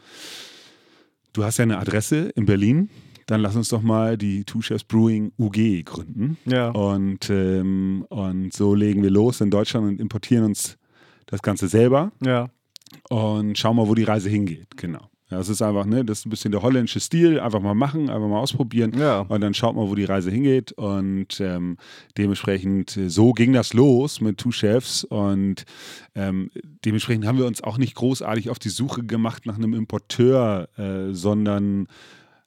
du 1.34 1.44
hast 1.44 1.58
ja 1.58 1.64
eine 1.64 1.78
Adresse 1.78 2.30
in 2.36 2.46
Berlin, 2.46 2.90
dann 3.28 3.42
lass 3.42 3.56
uns 3.56 3.70
doch 3.70 3.82
mal 3.82 4.18
die 4.18 4.44
Two 4.44 4.62
Chefs 4.62 4.84
Brewing 4.84 5.32
UG 5.40 5.84
gründen. 5.86 6.38
Ja. 6.46 6.70
Und, 6.70 7.30
ähm, 7.30 8.06
und 8.10 8.54
so 8.54 8.76
legen 8.76 9.02
wir 9.04 9.12
los 9.12 9.40
in 9.40 9.50
Deutschland 9.50 9.88
und 9.88 10.00
importieren 10.02 10.46
uns 10.46 10.78
das 11.28 11.42
Ganze 11.42 11.68
selber 11.68 12.12
Ja. 12.26 12.50
und 13.10 13.58
schauen 13.58 13.78
mal, 13.78 13.88
wo 13.88 13.96
die 13.96 14.04
Reise 14.04 14.30
hingeht. 14.30 14.76
Genau. 14.78 15.10
Ja, 15.34 15.40
das 15.40 15.50
ist 15.50 15.64
einfach, 15.64 15.86
ne, 15.86 16.06
das 16.06 16.20
ist 16.20 16.26
ein 16.28 16.30
bisschen 16.30 16.52
der 16.52 16.62
holländische 16.62 17.00
Stil. 17.00 17.40
Einfach 17.40 17.60
mal 17.60 17.74
machen, 17.74 18.12
einfach 18.12 18.28
mal 18.28 18.40
ausprobieren. 18.40 18.94
Ja. 18.96 19.22
Und 19.22 19.42
dann 19.42 19.56
schaut 19.56 19.76
mal, 19.76 19.90
wo 19.90 19.96
die 19.96 20.06
Reise 20.06 20.30
hingeht. 20.30 20.74
Und 20.74 21.40
ähm, 21.42 21.78
dementsprechend, 22.20 23.00
so 23.08 23.34
ging 23.34 23.52
das 23.52 23.74
los 23.74 24.22
mit 24.22 24.38
Two 24.38 24.52
Chefs. 24.52 25.04
Und 25.04 25.66
ähm, 26.14 26.52
dementsprechend 26.86 27.26
haben 27.26 27.40
wir 27.40 27.48
uns 27.48 27.64
auch 27.64 27.80
nicht 27.80 27.96
großartig 27.96 28.52
auf 28.52 28.60
die 28.60 28.70
Suche 28.70 29.04
gemacht 29.04 29.48
nach 29.48 29.56
einem 29.58 29.74
Importeur, 29.74 30.70
äh, 30.78 31.14
sondern 31.14 31.88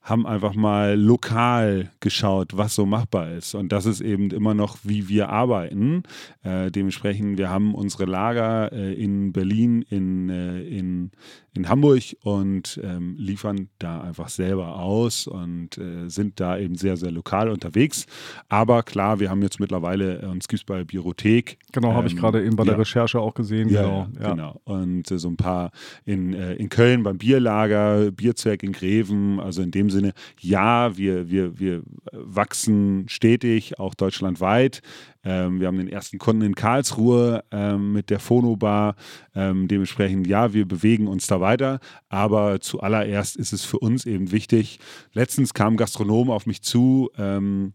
haben 0.06 0.24
einfach 0.24 0.54
mal 0.54 0.94
lokal 0.94 1.90
geschaut, 1.98 2.56
was 2.56 2.76
so 2.76 2.86
machbar 2.86 3.32
ist. 3.32 3.56
Und 3.56 3.72
das 3.72 3.86
ist 3.86 4.00
eben 4.00 4.30
immer 4.30 4.54
noch, 4.54 4.78
wie 4.84 5.08
wir 5.08 5.30
arbeiten. 5.30 6.04
Äh, 6.44 6.70
dementsprechend, 6.70 7.38
wir 7.38 7.50
haben 7.50 7.74
unsere 7.74 8.04
Lager 8.04 8.72
äh, 8.72 8.94
in 8.94 9.32
Berlin, 9.32 9.82
in, 9.82 10.30
äh, 10.30 10.62
in, 10.62 11.10
in 11.56 11.68
Hamburg 11.68 12.02
und 12.22 12.80
ähm, 12.82 13.16
liefern 13.18 13.68
da 13.78 14.00
einfach 14.00 14.28
selber 14.28 14.76
aus 14.76 15.26
und 15.26 15.78
äh, 15.78 16.08
sind 16.08 16.40
da 16.40 16.58
eben 16.58 16.76
sehr, 16.76 16.96
sehr 16.96 17.10
lokal 17.10 17.48
unterwegs. 17.48 18.06
Aber 18.48 18.82
klar, 18.82 19.20
wir 19.20 19.30
haben 19.30 19.42
jetzt 19.42 19.60
mittlerweile, 19.60 20.22
äh, 20.22 20.26
uns 20.26 20.48
gibt 20.48 20.66
bei 20.66 20.84
Biothek. 20.84 21.58
Genau, 21.72 21.94
habe 21.94 22.06
ich 22.06 22.14
ähm, 22.14 22.18
gerade 22.18 22.44
eben 22.44 22.56
bei 22.56 22.64
der 22.64 22.74
ja. 22.74 22.78
Recherche 22.78 23.20
auch 23.20 23.34
gesehen. 23.34 23.68
Ja, 23.68 23.82
genau. 23.82 24.08
ja, 24.20 24.30
genau. 24.30 24.60
Und 24.64 25.10
äh, 25.10 25.18
so 25.18 25.28
ein 25.28 25.36
paar 25.36 25.70
in, 26.04 26.34
äh, 26.34 26.54
in 26.54 26.68
Köln 26.68 27.02
beim 27.02 27.18
Bierlager, 27.18 28.10
Bierzwerg 28.10 28.62
in 28.62 28.72
Greven. 28.72 29.40
Also 29.40 29.62
in 29.62 29.70
dem 29.70 29.90
Sinne, 29.90 30.12
ja, 30.40 30.96
wir, 30.96 31.30
wir, 31.30 31.58
wir 31.58 31.82
wachsen 32.12 33.08
stetig, 33.08 33.78
auch 33.78 33.94
deutschlandweit. 33.94 34.82
Ähm, 35.26 35.60
wir 35.60 35.66
haben 35.66 35.76
den 35.76 35.88
ersten 35.88 36.18
Kunden 36.18 36.42
in 36.42 36.54
Karlsruhe 36.54 37.42
ähm, 37.50 37.92
mit 37.92 38.10
der 38.10 38.20
Phonobar. 38.20 38.94
Ähm, 39.34 39.66
dementsprechend, 39.66 40.26
ja, 40.28 40.52
wir 40.52 40.66
bewegen 40.66 41.08
uns 41.08 41.26
da 41.26 41.40
weiter. 41.40 41.80
Aber 42.08 42.60
zuallererst 42.60 43.36
ist 43.36 43.52
es 43.52 43.64
für 43.64 43.80
uns 43.80 44.06
eben 44.06 44.30
wichtig. 44.30 44.78
Letztens 45.12 45.52
kam 45.52 45.74
ein 45.74 45.76
Gastronom 45.76 46.30
auf 46.30 46.46
mich 46.46 46.62
zu. 46.62 47.10
Ähm, 47.18 47.74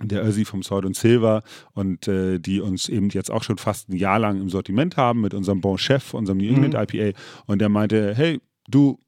der 0.00 0.24
Ösi 0.24 0.44
vom 0.44 0.62
Sword 0.62 0.84
und 0.84 0.96
Silver 0.96 1.42
und 1.72 2.06
äh, 2.06 2.38
die 2.38 2.60
uns 2.60 2.88
eben 2.88 3.08
jetzt 3.08 3.32
auch 3.32 3.42
schon 3.42 3.58
fast 3.58 3.88
ein 3.88 3.96
Jahr 3.96 4.20
lang 4.20 4.40
im 4.40 4.48
Sortiment 4.48 4.96
haben 4.96 5.20
mit 5.20 5.34
unserem 5.34 5.60
Bon 5.60 5.76
Chef, 5.76 6.14
unserem 6.14 6.38
New 6.38 6.48
England 6.48 6.74
IPA 6.74 7.18
und 7.46 7.58
der 7.58 7.68
meinte, 7.68 8.14
hey, 8.14 8.40
du, 8.68 9.00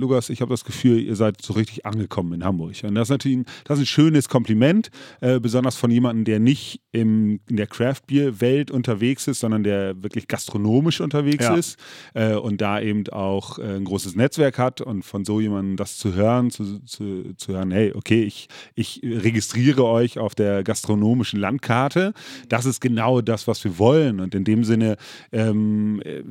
Lukas, 0.00 0.30
ich 0.30 0.40
habe 0.40 0.50
das 0.50 0.64
Gefühl, 0.64 1.00
ihr 1.00 1.16
seid 1.16 1.40
so 1.42 1.52
richtig 1.52 1.86
angekommen 1.86 2.32
in 2.32 2.44
Hamburg. 2.44 2.74
Und 2.82 2.94
das 2.94 3.08
ist 3.08 3.10
natürlich 3.10 3.38
ein, 3.38 3.44
das 3.64 3.78
ist 3.78 3.84
ein 3.84 3.86
schönes 3.86 4.28
Kompliment, 4.28 4.90
äh, 5.20 5.38
besonders 5.38 5.76
von 5.76 5.90
jemandem, 5.90 6.24
der 6.24 6.40
nicht 6.40 6.80
im, 6.92 7.40
in 7.48 7.56
der 7.56 7.66
Craft-Bier-Welt 7.66 8.70
unterwegs 8.70 9.28
ist, 9.28 9.40
sondern 9.40 9.62
der 9.62 10.02
wirklich 10.02 10.26
gastronomisch 10.28 11.00
unterwegs 11.00 11.44
Ja. 11.44 11.54
ist 11.54 11.78
äh, 12.14 12.34
und 12.34 12.60
da 12.60 12.80
eben 12.80 13.06
auch 13.08 13.58
äh, 13.58 13.76
ein 13.76 13.84
großes 13.84 14.16
Netzwerk 14.16 14.58
hat 14.58 14.80
und 14.80 15.04
von 15.04 15.24
so 15.24 15.40
jemandem 15.40 15.76
das 15.76 15.96
zu 15.96 16.14
hören, 16.14 16.50
zu, 16.50 16.80
zu, 16.84 17.34
zu 17.36 17.52
hören, 17.52 17.70
hey, 17.70 17.92
okay, 17.94 18.22
ich, 18.24 18.48
ich 18.74 19.00
registriere 19.04 19.84
euch 19.84 20.18
auf 20.18 20.34
der 20.34 20.64
gastronomischen 20.64 21.38
Landkarte. 21.38 22.12
Das 22.48 22.66
ist 22.66 22.80
genau 22.80 23.20
das, 23.20 23.46
was 23.46 23.62
wir 23.64 23.78
wollen. 23.78 24.20
Und 24.20 24.34
in 24.34 24.44
dem 24.44 24.64
Sinne 24.64 24.96
ähm, 25.32 26.00
äh, 26.04 26.22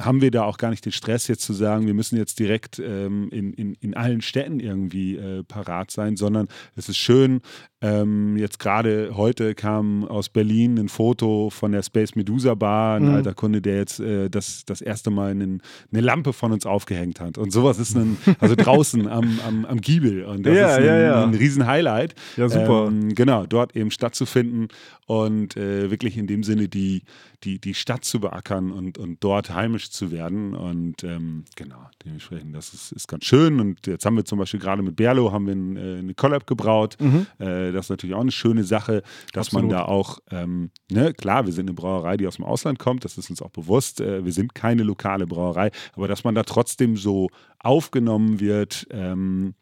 haben 0.00 0.20
wir 0.20 0.30
da 0.30 0.44
auch 0.44 0.58
gar 0.58 0.70
nicht 0.70 0.84
den 0.84 0.92
Stress, 0.92 1.28
jetzt 1.28 1.42
zu 1.42 1.52
sagen, 1.52 1.86
wir 1.86 1.94
müssen 1.94 2.16
jetzt 2.16 2.38
direkt 2.38 2.78
ähm, 2.78 3.13
in, 3.30 3.52
in, 3.52 3.74
in 3.80 3.94
allen 3.94 4.20
Städten 4.20 4.60
irgendwie 4.60 5.16
äh, 5.16 5.42
parat 5.44 5.90
sein, 5.90 6.16
sondern 6.16 6.48
es 6.76 6.88
ist 6.88 6.98
schön, 6.98 7.40
ähm, 7.84 8.38
jetzt 8.38 8.58
gerade 8.58 9.14
heute 9.14 9.54
kam 9.54 10.04
aus 10.04 10.30
Berlin 10.30 10.78
ein 10.78 10.88
Foto 10.88 11.50
von 11.50 11.72
der 11.72 11.82
Space 11.82 12.14
Medusa 12.14 12.54
Bar, 12.54 12.96
ein 12.96 13.08
alter 13.08 13.34
Kunde, 13.34 13.60
der 13.60 13.76
jetzt 13.76 14.00
äh, 14.00 14.30
das, 14.30 14.64
das 14.64 14.80
erste 14.80 15.10
Mal 15.10 15.32
einen, 15.32 15.60
eine 15.92 16.00
Lampe 16.00 16.32
von 16.32 16.52
uns 16.52 16.64
aufgehängt 16.64 17.20
hat. 17.20 17.36
Und 17.36 17.52
sowas 17.52 17.78
ist 17.78 17.94
ein, 17.94 18.16
also 18.40 18.54
draußen 18.54 19.06
am, 19.06 19.38
am, 19.46 19.66
am 19.66 19.80
Giebel. 19.82 20.24
Und 20.24 20.46
das 20.46 20.56
Ja, 20.56 20.70
ist 20.70 20.78
ein, 20.78 20.84
ja, 20.84 20.98
ja. 20.98 21.22
ein 21.24 21.34
Riesen-Highlight. 21.34 22.14
Ja, 22.38 22.48
super. 22.48 22.86
Ähm, 22.88 23.14
genau, 23.14 23.44
dort 23.44 23.76
eben 23.76 23.90
stattzufinden 23.90 24.68
und 25.06 25.56
äh, 25.58 25.90
wirklich 25.90 26.16
in 26.16 26.26
dem 26.26 26.42
Sinne 26.42 26.68
die, 26.68 27.02
die, 27.42 27.58
die 27.58 27.74
Stadt 27.74 28.04
zu 28.06 28.20
beackern 28.20 28.72
und, 28.72 28.96
und 28.96 29.22
dort 29.22 29.50
heimisch 29.50 29.90
zu 29.90 30.10
werden. 30.10 30.54
Und 30.54 31.04
ähm, 31.04 31.44
genau, 31.56 31.90
dementsprechend, 32.02 32.54
das 32.54 32.72
ist, 32.72 32.92
ist 32.92 33.03
ganz 33.06 33.24
schön. 33.24 33.60
Und 33.60 33.86
jetzt 33.86 34.04
haben 34.06 34.16
wir 34.16 34.24
zum 34.24 34.38
Beispiel 34.38 34.60
gerade 34.60 34.82
mit 34.82 34.96
Berlo 34.96 35.32
haben 35.32 35.46
wir 35.46 35.54
ein, 35.54 35.76
äh, 35.76 35.98
eine 35.98 36.14
Collab 36.14 36.46
gebraut. 36.46 36.96
Äh, 37.38 37.72
das 37.72 37.86
ist 37.86 37.90
natürlich 37.90 38.14
auch 38.14 38.20
eine 38.20 38.32
schöne 38.32 38.64
Sache, 38.64 39.02
dass 39.32 39.52
Mhm. 39.52 39.58
Absolut. 39.58 39.62
man 39.64 39.70
da 39.70 39.84
auch, 39.84 40.18
ähm, 40.30 40.70
ne, 40.90 41.12
klar, 41.14 41.46
wir 41.46 41.52
sind 41.52 41.68
eine 41.68 41.74
Brauerei, 41.74 42.16
die 42.16 42.26
aus 42.26 42.36
dem 42.36 42.44
Ausland 42.44 42.78
kommt, 42.78 43.04
das 43.04 43.18
ist 43.18 43.30
uns 43.30 43.42
auch 43.42 43.50
bewusst. 43.50 44.00
Äh, 44.00 44.24
wir 44.24 44.32
sind 44.32 44.54
keine 44.54 44.82
lokale 44.82 45.26
Brauerei, 45.26 45.70
aber 45.94 46.08
dass 46.08 46.24
man 46.24 46.34
da 46.34 46.42
trotzdem 46.44 46.96
so 46.96 47.28
aufgenommen 47.58 48.40
wird, 48.40 48.86
ähm, 48.90 49.54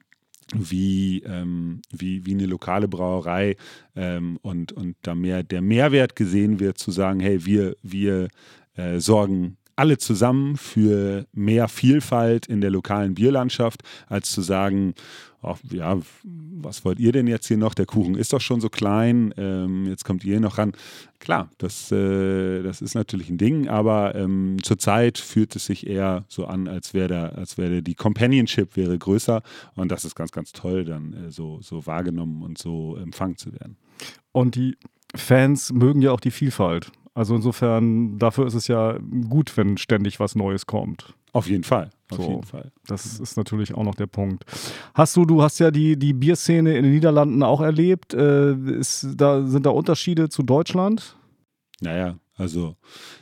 wie, 0.55 1.23
ähm, 1.23 1.81
wie, 1.91 2.27
wie 2.27 2.35
eine 2.35 2.47
lokale 2.47 2.87
Brauerei 2.89 3.57
ähm, 3.97 4.39
und, 4.43 4.73
und 4.73 4.97
da 5.03 5.15
mehr 5.15 5.43
der 5.43 5.63
Mehrwert 5.63 6.15
gesehen 6.17 6.61
wird, 6.61 6.79
zu 6.79 6.91
sagen, 6.91 7.21
hey, 7.21 7.45
wir, 7.47 7.75
wir 7.83 8.29
äh, 8.75 8.99
sorgen 8.99 9.57
alle 9.77 9.99
zusammen 9.99 10.57
für 10.57 11.27
mehr 11.33 11.69
Vielfalt 11.69 12.47
in 12.47 12.61
der 12.61 12.71
lokalen 12.71 13.15
Bierlandschaft, 13.15 13.83
als 14.09 14.31
zu 14.31 14.43
sagen, 14.43 14.95
ach, 15.43 15.59
ja, 15.71 15.99
was 16.25 16.85
wollt 16.85 17.01
ihr 17.01 17.13
denn 17.13 17.27
jetzt 17.27 17.49
hier 17.49 17.57
noch? 17.57 17.75
Der 17.75 17.87
Kuchen 17.87 18.15
ist 18.15 18.33
doch 18.33 18.41
schon 18.41 18.61
so 18.61 18.69
klein, 18.69 19.35
ähm, 19.37 19.87
jetzt 19.87 20.05
kommt 20.05 20.25
ihr 20.25 20.41
noch 20.41 20.59
ran. 20.59 20.73
Klar, 21.19 21.51
das, 21.59 21.91
äh, 21.91 22.63
das 22.63 22.81
ist 22.81 22.95
natürlich 22.95 23.29
ein 23.29 23.39
Ding, 23.39 23.69
aber 23.69 24.15
ähm, 24.15 24.59
zurzeit 24.63 25.19
fühlt 25.19 25.55
es 25.57 25.67
sich 25.67 25.87
eher 25.87 26.25
so 26.29 26.47
an, 26.47 26.69
als 26.69 26.95
wäre 26.95 27.09
da, 27.09 27.81
die 27.81 27.95
Companionship 27.95 28.77
wäre 28.77 28.97
größer 28.99 29.43
und 29.75 29.91
das 29.91 30.05
ist 30.05 30.15
ganz, 30.15 30.33
ganz 30.33 30.53
toll, 30.53 30.85
dann 30.85 31.13
äh, 31.13 31.31
so, 31.31 31.61
so 31.61 31.87
wahrgenommen 31.87 32.43
und 32.43 32.59
so 32.59 32.97
empfangen 32.97 33.37
zu 33.37 33.53
werden. 33.53 33.77
Und 34.33 34.55
die 34.55 34.77
Fans 35.15 35.73
mögen 35.73 36.03
ja 36.03 36.13
auch 36.13 36.21
die 36.21 36.31
Vielfalt. 36.31 36.91
Also 37.15 37.35
insofern, 37.35 38.19
dafür 38.19 38.47
ist 38.47 38.55
es 38.55 38.69
ja 38.69 38.99
gut, 39.29 39.55
wenn 39.57 39.77
ständig 39.77 40.19
was 40.19 40.35
Neues 40.35 40.67
kommt. 40.67 41.15
Auf 41.33 41.49
jeden 41.49 41.65
Fall, 41.65 41.91
auf 42.11 42.19
So. 42.19 42.29
jeden 42.29 42.43
Fall. 42.43 42.73
Das 42.87 43.19
ist 43.19 43.37
natürlich 43.37 43.75
auch 43.75 43.85
noch 43.85 43.95
der 43.95 44.07
Punkt. 44.07 44.45
Hast 44.95 45.17
du, 45.17 45.25
du 45.25 45.43
hast 45.43 45.59
ja 45.61 45.71
die, 45.71 45.99
die 45.99 46.13
Bierszene 46.13 46.77
in 46.77 46.85
den 46.85 46.93
Niederlanden 46.93 47.43
auch 47.43 47.61
erlebt. 47.61 48.13
Äh, 48.15 48.55
ist, 48.55 49.09
da, 49.17 49.47
sind 49.47 49.65
da 49.67 49.71
Unterschiede 49.71 50.29
zu 50.29 50.43
Deutschland? 50.43 51.17
Naja, 51.81 52.17
also 52.37 52.77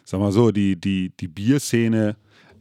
sag 0.04 0.20
mal 0.20 0.32
so, 0.32 0.50
die, 0.50 0.80
die, 0.80 1.12
die 1.18 1.28
Bierszene 1.28 2.16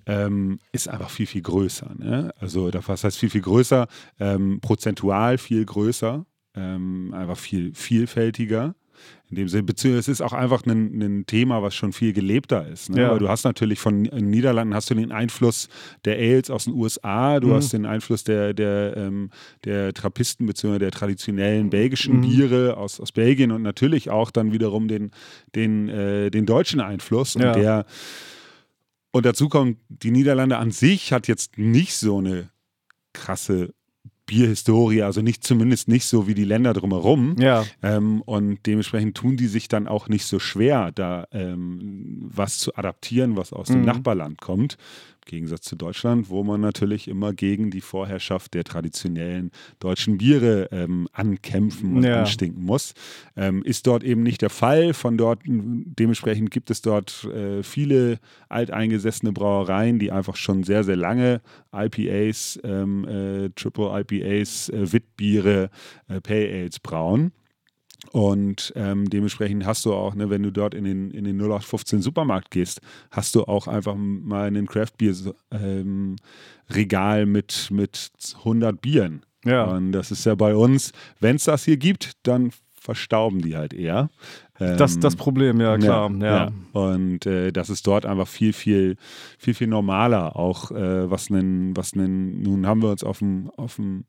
ähm, 0.06 0.60
ist 0.72 0.88
einfach 0.88 1.10
viel, 1.10 1.28
viel 1.28 1.42
größer. 1.42 1.94
Ne? 1.98 2.32
Also 2.40 2.72
was 2.74 3.04
heißt 3.04 3.18
viel, 3.18 3.30
viel 3.30 3.42
größer, 3.42 3.88
ähm, 4.20 4.60
prozentual 4.62 5.38
viel 5.38 5.66
größer, 5.66 6.26
ähm, 6.56 7.14
einfach 7.14 7.38
viel 7.38 7.74
vielfältiger. 7.74 8.76
In 9.30 9.36
dem 9.36 9.48
Sinne, 9.48 9.62
beziehungsweise 9.64 10.00
es 10.12 10.20
ist 10.20 10.22
auch 10.22 10.34
einfach 10.34 10.66
ein, 10.66 11.02
ein 11.02 11.26
Thema, 11.28 11.62
was 11.62 11.76
schon 11.76 11.94
viel 11.94 12.14
gelebter 12.14 12.68
ist. 12.68 12.90
Ne? 12.90 13.02
Ja. 13.02 13.12
Weil 13.12 13.20
du 13.20 13.30
hast 13.30 13.44
natürlich 13.44 13.78
von 13.80 14.06
den 14.06 14.30
Niederlanden 14.32 14.74
hast 14.74 14.90
du 14.90 14.96
den 14.96 15.12
Einfluss 15.12 15.70
der 16.04 16.16
Ales 16.18 16.50
aus 16.50 16.66
den 16.66 16.74
USA, 16.74 17.40
du 17.40 17.50
Mhm. 17.50 17.54
hast 17.54 17.74
den 17.74 17.86
Einfluss 17.86 18.24
der, 18.24 18.56
der, 18.56 18.98
ähm, 18.98 19.30
der 19.66 19.94
Trappisten 19.94 20.48
beziehungsweise 20.48 20.80
der 20.80 20.92
traditionellen 20.92 21.70
belgischen 21.70 22.18
Mhm. 22.18 22.22
Biere 22.22 22.78
aus, 22.78 23.00
aus 23.00 23.12
Belgien 23.12 23.52
und 23.52 23.62
natürlich 23.62 24.10
auch 24.10 24.32
dann 24.32 24.52
wiederum 24.52 24.88
den, 24.88 25.12
den, 25.54 25.90
äh, 25.90 26.32
den 26.32 26.48
deutschen 26.48 26.80
Einfluss. 26.80 27.36
Und 27.36 27.44
Ja. 27.44 27.54
der 27.54 27.86
und 29.12 29.26
dazu 29.26 29.50
kommt, 29.50 29.78
die 29.90 30.12
Niederlande 30.12 30.58
an 30.58 30.72
sich 30.72 31.14
hat 31.14 31.28
jetzt 31.28 31.58
nicht 31.58 31.96
so 31.96 32.18
eine 32.20 32.50
krasse 33.14 33.74
Bierhistorie, 34.30 35.02
also 35.02 35.22
nicht 35.22 35.44
zumindest 35.44 35.88
nicht 35.88 36.06
so 36.06 36.28
wie 36.28 36.36
die 36.36 36.46
Länder 36.46 36.74
drumherum. 36.74 37.36
Ja. 37.40 37.66
Ähm, 37.84 38.22
und 38.22 38.60
dementsprechend 38.66 39.18
tun 39.18 39.36
die 39.38 39.48
sich 39.48 39.68
dann 39.68 39.88
auch 39.88 40.08
nicht 40.08 40.26
so 40.26 40.38
schwer, 40.40 40.92
da 40.94 41.26
ähm, 41.32 42.20
was 42.32 42.60
zu 42.60 42.76
adaptieren, 42.76 43.36
was 43.38 43.52
aus 43.54 43.68
dem 43.68 43.80
Mhm. 43.80 43.86
Nachbarland 43.86 44.40
kommt. 44.40 44.78
Im 45.30 45.36
Gegensatz 45.36 45.62
zu 45.62 45.76
Deutschland, 45.76 46.30
wo 46.32 46.44
man 46.44 46.60
natürlich 46.60 47.08
immer 47.08 47.34
gegen 47.34 47.70
die 47.70 47.82
Vorherrschaft 47.82 48.56
der 48.56 48.64
traditionellen 48.64 49.52
deutschen 49.80 50.18
Biere 50.18 50.70
ähm, 50.72 51.08
ankämpfen 51.14 51.98
und 51.98 52.04
Ja. 52.04 52.22
anstinken 52.22 52.64
muss. 52.64 52.96
Ähm, 53.38 53.62
ist 53.64 53.86
dort 53.86 54.04
eben 54.04 54.24
nicht 54.24 54.42
der 54.42 54.50
Fall. 54.50 54.96
Von 54.96 55.18
dort, 55.20 55.42
dementsprechend 55.46 56.50
gibt 56.50 56.72
es 56.72 56.82
dort 56.82 57.26
äh, 57.26 57.62
viele 57.62 58.18
alteingesessene 58.50 59.32
Brauereien, 59.32 60.00
die 60.00 60.12
einfach 60.12 60.36
schon 60.36 60.64
sehr, 60.64 60.84
sehr 60.84 60.96
lange 60.96 61.42
IPAs, 61.72 62.60
ähm, 62.64 63.06
äh, 63.08 63.50
Triple 63.52 64.04
IPAs, 64.10 64.70
äh, 64.70 64.92
Witbiere, 64.92 65.70
äh, 66.08 66.22
Pale 66.22 66.50
Ales 66.50 66.80
brauen. 66.80 67.34
Und 68.12 68.74
ähm, 68.76 69.10
dementsprechend 69.10 69.66
hast 69.66 69.86
du 69.86 69.94
auch, 69.94 70.16
ne, 70.16 70.30
wenn 70.30 70.44
du 70.44 70.52
dort 70.52 70.74
in 70.74 70.84
den, 70.84 71.12
in 71.12 71.26
den 71.26 71.38
0815 71.38 72.02
Supermarkt 72.02 72.50
gehst, 72.52 72.82
hast 73.12 73.36
du 73.36 73.44
auch 73.44 73.68
einfach 73.68 73.96
mal 73.98 74.48
einen 74.48 74.68
Craft 74.68 74.94
Beer 74.98 75.14
ähm, 75.52 76.16
Regal 76.74 77.26
mit, 77.26 77.70
mit 77.72 78.12
100 78.38 78.82
Bieren. 78.82 79.26
Ja. 79.46 79.66
Und 79.66 79.92
das 79.92 80.12
ist 80.12 80.26
ja 80.26 80.36
bei 80.36 80.56
uns, 80.56 80.92
wenn 81.20 81.36
es 81.36 81.46
das 81.46 81.66
hier 81.66 81.78
gibt, 81.78 82.14
dann 82.24 82.52
verstauben 82.80 83.42
die 83.42 83.56
halt 83.56 83.74
eher. 83.74 84.10
Das 84.58 84.96
Ähm, 84.96 85.02
das 85.02 85.16
Problem, 85.16 85.62
ja 85.62 85.78
klar. 85.78 86.12
Ja, 86.20 86.26
ja. 86.26 86.52
Und 86.74 87.26
äh, 87.26 87.52
das 87.52 87.70
ist 87.70 87.86
dort 87.88 88.06
einfach 88.06 88.28
viel, 88.28 88.54
viel, 88.54 88.96
viel, 89.38 89.54
viel 89.54 89.68
normaler. 89.68 90.36
Auch 90.36 90.72
äh, 90.72 91.10
was 91.10 91.30
einen, 91.30 91.76
was 91.78 91.94
einen, 91.94 92.42
nun 92.42 92.66
haben 92.68 92.82
wir 92.82 92.90
uns 92.90 93.04
auf 93.04 93.20
dem, 93.20 93.52
auf 93.56 93.76
dem, 93.76 94.06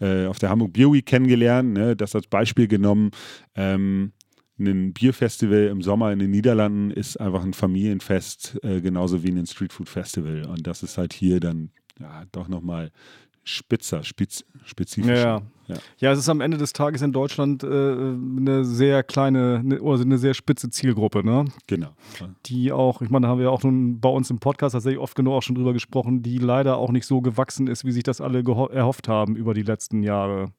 äh, 0.00 0.26
auf 0.26 0.38
der 0.38 0.50
Hamburg 0.50 0.72
Beer 0.72 0.92
Week 0.92 1.06
kennengelernt, 1.06 1.72
ne, 1.72 1.96
das 1.96 2.14
als 2.14 2.26
Beispiel 2.26 2.68
genommen. 2.68 3.10
Ähm, 3.54 4.12
ein 4.58 4.94
Bierfestival 4.94 5.66
im 5.66 5.82
Sommer 5.82 6.12
in 6.12 6.18
den 6.18 6.30
Niederlanden 6.30 6.90
ist 6.90 7.18
einfach 7.18 7.44
ein 7.44 7.52
Familienfest, 7.52 8.58
äh, 8.62 8.80
genauso 8.80 9.22
wie 9.22 9.30
ein 9.30 9.46
Streetfood 9.46 9.88
Festival. 9.88 10.46
Und 10.46 10.66
das 10.66 10.82
ist 10.82 10.96
halt 10.96 11.12
hier 11.12 11.40
dann 11.40 11.70
ja, 12.00 12.24
doch 12.32 12.48
nochmal 12.48 12.90
spitzer, 13.46 14.02
spitz, 14.02 14.44
spezifischer. 14.64 15.14
Ja. 15.16 15.42
Ja. 15.68 15.76
Ja, 15.98 16.12
es 16.12 16.18
ist 16.18 16.28
am 16.28 16.40
Ende 16.40 16.58
des 16.58 16.72
Tages 16.72 17.02
in 17.02 17.12
Deutschland 17.12 17.64
äh, 17.64 17.66
eine 17.66 18.64
sehr 18.64 19.02
kleine 19.02 19.60
eine, 19.64 19.80
oder 19.80 20.00
eine 20.00 20.18
sehr 20.18 20.34
spitze 20.34 20.70
Zielgruppe, 20.70 21.24
ne? 21.24 21.46
Genau. 21.66 21.88
Die 22.46 22.70
auch, 22.70 23.02
ich 23.02 23.10
meine, 23.10 23.26
da 23.26 23.30
haben 23.30 23.40
wir 23.40 23.50
auch 23.50 23.64
nun 23.64 24.00
bei 24.00 24.08
uns 24.08 24.30
im 24.30 24.38
Podcast 24.38 24.74
tatsächlich 24.74 25.00
oft 25.00 25.16
genug 25.16 25.34
auch 25.34 25.42
schon 25.42 25.56
drüber 25.56 25.72
gesprochen, 25.72 26.22
die 26.22 26.38
leider 26.38 26.76
auch 26.76 26.90
nicht 26.90 27.06
so 27.06 27.20
gewachsen 27.20 27.66
ist, 27.66 27.84
wie 27.84 27.90
sich 27.90 28.04
das 28.04 28.20
alle 28.20 28.44
erhofft 28.70 29.08
haben 29.08 29.34
über 29.34 29.54
die 29.54 29.62
letzten 29.62 30.02
Jahre. 30.02 30.52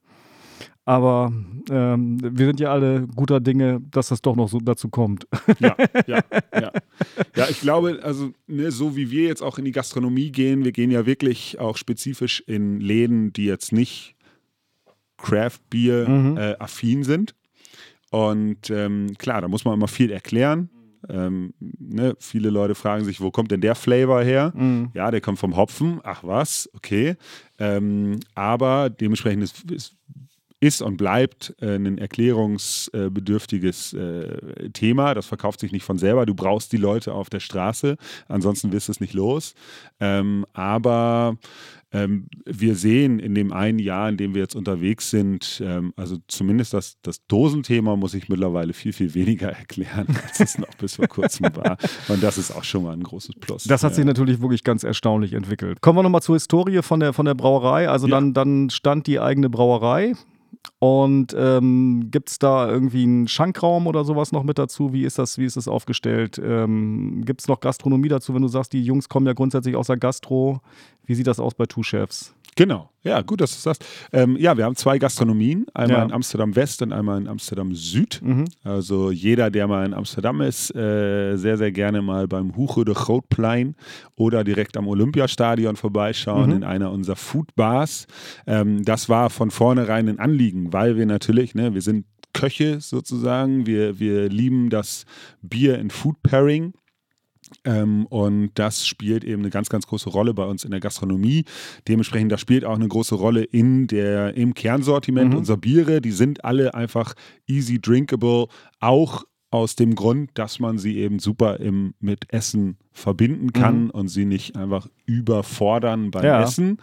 Aber 0.86 1.34
ähm, 1.70 2.18
wir 2.22 2.46
sind 2.48 2.60
ja 2.62 2.72
alle 2.72 3.08
guter 3.08 3.40
Dinge, 3.42 3.82
dass 3.92 4.08
das 4.08 4.22
doch 4.22 4.36
noch 4.38 4.48
so 4.48 4.60
dazu 4.60 4.88
kommt. 4.90 5.28
Ja, 5.60 5.76
ja, 6.08 6.22
ja. 6.54 6.72
Ja, 7.36 7.50
ich 7.50 7.60
glaube, 7.60 8.00
also 8.04 8.32
ne, 8.48 8.72
so 8.72 8.96
wie 8.96 9.12
wir 9.12 9.28
jetzt 9.28 9.42
auch 9.44 9.58
in 9.58 9.66
die 9.66 9.74
Gastronomie 9.74 10.32
gehen, 10.32 10.64
wir 10.64 10.72
gehen 10.72 10.90
ja 10.90 11.06
wirklich 11.06 11.60
auch 11.60 11.76
spezifisch 11.76 12.42
in 12.48 12.80
Läden, 12.80 13.34
die 13.34 13.46
jetzt 13.46 13.74
nicht 13.74 14.16
Craft 15.18 15.60
Beer 15.70 16.08
Mhm. 16.08 16.38
äh, 16.38 16.56
affin 16.60 17.04
sind. 17.04 17.36
Und 18.12 18.70
ähm, 18.70 19.14
klar, 19.18 19.42
da 19.42 19.48
muss 19.48 19.66
man 19.66 19.74
immer 19.74 19.88
viel 19.90 20.12
erklären. 20.12 20.70
Ähm, 21.10 21.54
ne, 21.60 22.16
viele 22.20 22.50
Leute 22.50 22.76
fragen 22.76 23.04
sich, 23.06 23.20
wo 23.22 23.30
kommt 23.32 23.52
denn 23.52 23.62
der 23.62 23.76
Flavor 23.76 24.24
her? 24.24 24.54
Mhm. 24.56 24.92
Ja, 24.94 25.12
der 25.12 25.22
kommt 25.22 25.40
vom 25.40 25.56
Hopfen. 25.56 26.00
Ach 26.04 26.24
was, 26.24 26.70
okay. 26.74 27.16
Ähm, 27.60 28.20
aber 28.36 28.90
dementsprechend 28.90 29.44
ist, 29.44 29.70
ist, 29.72 29.96
ist 30.60 30.82
und 30.82 30.98
bleibt 30.98 31.56
äh, 31.62 31.76
ein 31.76 31.98
erklärungsbedürftiges 31.98 33.94
äh, 33.94 34.70
Thema. 34.72 35.14
Das 35.14 35.28
verkauft 35.28 35.60
sich 35.60 35.72
nicht 35.72 35.84
von 35.84 35.98
selber. 35.98 36.26
Du 36.26 36.34
brauchst 36.34 36.72
die 36.72 36.78
Leute 36.78 37.14
auf 37.14 37.30
der 37.30 37.40
Straße, 37.40 37.98
ansonsten 38.28 38.72
wirst 38.72 38.88
du 38.88 38.92
es 38.94 39.00
nicht 39.00 39.14
los. 39.14 39.54
Ähm, 40.00 40.46
aber 40.54 41.38
ähm, 41.92 42.28
wir 42.46 42.76
sehen 42.76 43.20
in 43.20 43.34
dem 43.34 43.54
einen 43.54 43.80
Jahr, 43.80 44.10
in 44.10 44.18
dem 44.18 44.34
wir 44.34 44.42
jetzt 44.42 44.56
unterwegs 44.56 45.10
sind, 45.10 45.62
ähm, 45.64 45.94
also 45.96 46.18
zumindest 46.28 46.74
das, 46.74 46.98
das 47.02 47.26
Dosenthema 47.28 47.96
muss 47.96 48.14
ich 48.14 48.28
mittlerweile 48.28 48.74
viel, 48.74 48.92
viel 48.94 49.14
weniger 49.14 49.50
erklären, 49.58 50.08
als 50.26 50.40
es 50.40 50.58
noch 50.58 50.74
bis 50.80 50.96
vor 50.96 51.08
kurzem 51.08 51.46
war. 51.56 51.78
Und 52.10 52.22
das 52.22 52.38
ist 52.38 52.52
auch 52.52 52.64
schon 52.64 52.84
mal 52.84 52.94
ein 52.94 53.04
großes 53.04 53.36
Plus. 53.40 53.64
Das 53.66 53.84
hat 53.84 53.96
sich 53.96 54.04
ja. 54.04 54.08
natürlich 54.08 54.42
wirklich 54.42 54.64
ganz 54.64 54.84
erstaunlich 54.84 55.34
entwickelt. 55.34 55.82
Kommen 55.82 56.00
wir 56.00 56.04
nochmal 56.04 56.22
zur 56.24 56.36
Historie 56.36 56.82
von 56.82 57.00
der, 57.00 57.14
von 57.14 57.26
der 57.26 57.36
Brauerei. 57.36 57.88
Also 57.90 58.08
Ja. 58.08 58.16
dann, 58.16 58.34
dann 58.34 58.70
stand 58.70 59.08
die 59.08 59.20
eigene 59.20 59.50
Brauerei. 59.50 60.14
Und 60.80 61.36
ähm, 61.38 62.10
gibt 62.12 62.30
es 62.30 62.40
da 62.40 62.70
irgendwie 62.70 63.04
einen 63.04 63.28
Schankraum 63.28 63.88
oder 63.88 64.04
sowas 64.04 64.32
noch 64.32 64.44
mit 64.44 64.60
dazu? 64.60 64.94
Wie 64.94 65.04
ist 65.04 65.18
das, 65.18 65.38
wie 65.38 65.46
ist 65.46 65.58
das 65.58 65.68
aufgestellt? 65.68 66.40
Ähm, 66.44 67.24
gibt 67.26 67.42
es 67.42 67.48
noch 67.48 67.60
Gastronomie 67.60 68.10
dazu, 68.10 68.34
wenn 68.34 68.44
du 68.44 68.48
sagst, 68.48 68.74
die 68.74 68.84
Jungs 68.84 69.10
kommen 69.10 69.26
ja 69.26 69.34
grundsätzlich 69.34 69.76
aus 69.76 69.88
der 69.88 69.98
Gastro? 69.98 70.62
Wie 71.06 71.16
sieht 71.16 71.28
das 71.28 71.40
aus 71.40 71.56
bei 71.56 71.66
Two 71.66 71.84
Chefs? 71.84 72.36
Genau, 72.58 72.90
ja, 73.04 73.22
gut, 73.22 73.40
dass 73.40 73.52
du 73.56 73.60
sagst. 73.62 73.86
Ähm, 74.12 74.36
ja, 74.36 74.58
wir 74.58 74.66
haben 74.66 74.76
zwei 74.76 74.98
Gastronomien, 74.98 75.68
einmal 75.74 76.00
Ja. 76.00 76.04
in 76.04 76.12
Amsterdam 76.12 76.56
West 76.56 76.82
und 76.82 76.92
einmal 76.92 77.22
in 77.22 77.28
Amsterdam 77.28 77.74
Süd. 77.76 78.20
Mhm. 78.24 78.46
Also 78.64 79.12
jeder, 79.12 79.50
der 79.52 79.68
mal 79.68 79.86
in 79.86 79.94
Amsterdam 79.94 80.42
ist, 80.42 80.76
äh, 80.76 81.38
sehr, 81.38 81.58
sehr 81.58 81.72
gerne 81.72 82.02
mal 82.02 82.28
beim 82.28 82.56
Huche 82.58 82.84
de 82.84 82.96
Grootplein 82.96 83.76
oder 84.16 84.44
direkt 84.44 84.76
am 84.76 84.88
Olympiastadion 84.88 85.76
vorbeischauen 85.76 86.50
Mhm. 86.50 86.56
in 86.58 86.64
einer 86.64 86.92
unserer 86.92 87.16
Foodbars. 87.16 88.08
Ähm, 88.48 88.84
das 88.84 89.08
war 89.08 89.30
von 89.30 89.52
vornherein 89.52 90.10
ein 90.10 90.20
Anliegen, 90.20 90.74
weil 90.74 90.98
wir 90.98 91.06
natürlich, 91.06 91.54
ne, 91.56 91.74
wir 91.76 91.82
sind 91.84 92.06
Köche 92.34 92.82
sozusagen, 92.82 93.66
wir, 93.68 94.00
wir 94.00 94.30
lieben 94.30 94.70
das 94.70 95.06
Bier 95.42 95.78
in 95.80 95.90
Food 95.92 96.22
Pairing. 96.24 96.74
Ähm, 97.64 98.06
und 98.08 98.52
das 98.56 98.86
spielt 98.88 99.24
eben 99.24 99.42
eine 99.42 99.50
ganz, 99.50 99.70
ganz 99.70 99.88
große 99.88 100.10
Rolle 100.10 100.34
bei 100.34 100.46
uns 100.46 100.64
in 100.64 100.72
der 100.72 100.80
Gastronomie. 100.80 101.46
Dementsprechend, 101.88 102.32
das 102.32 102.42
spielt 102.42 102.66
auch 102.66 102.76
eine 102.76 102.88
große 102.88 103.16
Rolle 103.16 103.44
in 103.44 103.88
der, 103.88 104.36
im 104.36 104.54
Kernsortiment 104.54 105.32
Mhm. 105.32 105.38
unserer 105.40 105.58
Biere. 105.58 106.02
Die 106.02 106.12
sind 106.12 106.44
alle 106.46 106.74
einfach 106.74 107.14
easy 107.48 107.80
drinkable, 107.80 108.48
auch 108.80 109.24
aus 109.50 109.78
dem 109.78 109.96
Grund, 109.96 110.32
dass 110.34 110.60
man 110.60 110.78
sie 110.78 110.98
eben 110.98 111.20
super 111.20 111.62
im, 111.62 111.94
mit 112.02 112.34
Essen 112.34 112.78
verbinden 112.92 113.54
kann 113.54 113.86
Mhm. 113.86 113.90
und 113.92 114.08
sie 114.10 114.26
nicht 114.26 114.58
einfach 114.58 114.88
überfordern 115.06 116.12
beim 116.12 116.26
Ja. 116.26 116.42
Essen. 116.44 116.78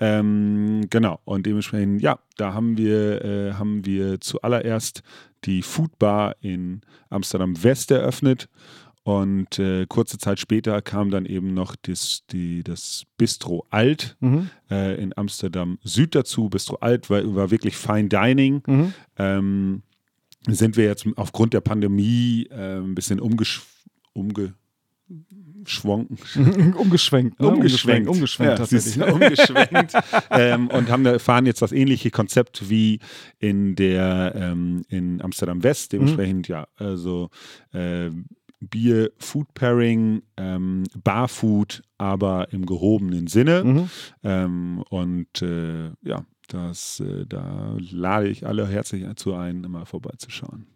Ähm, 0.00 0.82
genau. 0.90 1.20
Und 1.24 1.46
dementsprechend, 1.46 2.02
ja, 2.02 2.18
da 2.36 2.54
haben 2.54 2.76
wir, 2.76 3.24
äh, 3.24 3.52
haben 3.54 3.84
wir 3.84 4.20
zuallererst 4.20 5.02
die 5.44 5.62
Foodbar 5.62 6.36
in 6.40 6.82
Amsterdam 7.10 7.62
West 7.62 7.90
eröffnet. 7.90 8.48
Und 9.04 9.58
äh, 9.58 9.84
kurze 9.86 10.16
Zeit 10.16 10.40
später 10.40 10.80
kam 10.80 11.10
dann 11.10 11.26
eben 11.26 11.52
noch 11.52 11.76
das, 11.76 12.22
die, 12.30 12.64
das 12.64 13.04
Bistro 13.18 13.66
Alt 13.68 14.16
Mhm. 14.20 14.48
äh, 14.70 15.00
in 15.00 15.16
Amsterdam 15.16 15.78
Süd 15.84 16.14
dazu. 16.14 16.48
Bistro 16.48 16.76
Alt 16.76 17.10
war, 17.10 17.22
war 17.34 17.50
wirklich 17.50 17.76
Fine 17.76 18.08
Dining. 18.08 18.62
Mhm. 18.66 18.94
Ähm, 19.18 19.82
sind 20.48 20.78
wir 20.78 20.84
jetzt 20.84 21.06
aufgrund 21.16 21.52
der 21.52 21.60
Pandemie 21.60 22.46
äh, 22.50 22.78
ein 22.78 22.94
bisschen 22.94 23.20
umgesch 23.20 23.62
umgeschwungen. 24.14 24.54
Umgeschwenkt. 26.76 27.40
Ne? 27.40 27.48
Umgeschwenkt. 27.48 28.08
Umgeschwenkt 28.08 28.52
ja, 28.52 28.56
tatsächlich. 28.56 28.94
siehst 28.94 29.06
du, 29.06 29.12
umgeschwenkt. 29.12 29.92
ähm, 30.30 30.68
und 30.68 30.90
haben 30.90 31.04
da, 31.04 31.18
fahren 31.18 31.46
jetzt 31.46 31.62
das 31.62 31.72
ähnliche 31.72 32.10
Konzept 32.10 32.68
wie 32.70 33.00
in 33.38 33.74
der 33.74 34.32
ähm, 34.34 34.82
in 34.88 35.20
Amsterdam 35.22 35.62
West. 35.62 35.92
Dementsprechend, 35.92 36.48
ja, 36.48 36.66
also 36.76 37.30
äh, 37.72 38.10
Bier, 38.68 39.10
Food 39.18 39.52
Pairing, 39.54 40.22
ähm, 40.36 40.84
Barfood, 41.02 41.82
aber 41.98 42.52
im 42.52 42.66
gehobenen 42.66 43.26
Sinne. 43.26 43.64
Mhm. 43.64 43.90
Ähm, 44.22 44.84
und 44.90 45.42
äh, 45.42 45.90
ja, 46.02 46.24
das, 46.48 47.00
äh, 47.00 47.26
da 47.26 47.76
lade 47.78 48.28
ich 48.28 48.46
alle 48.46 48.66
herzlich 48.66 49.02
dazu 49.04 49.34
ein, 49.34 49.64
immer 49.64 49.86
vorbeizuschauen. 49.86 50.66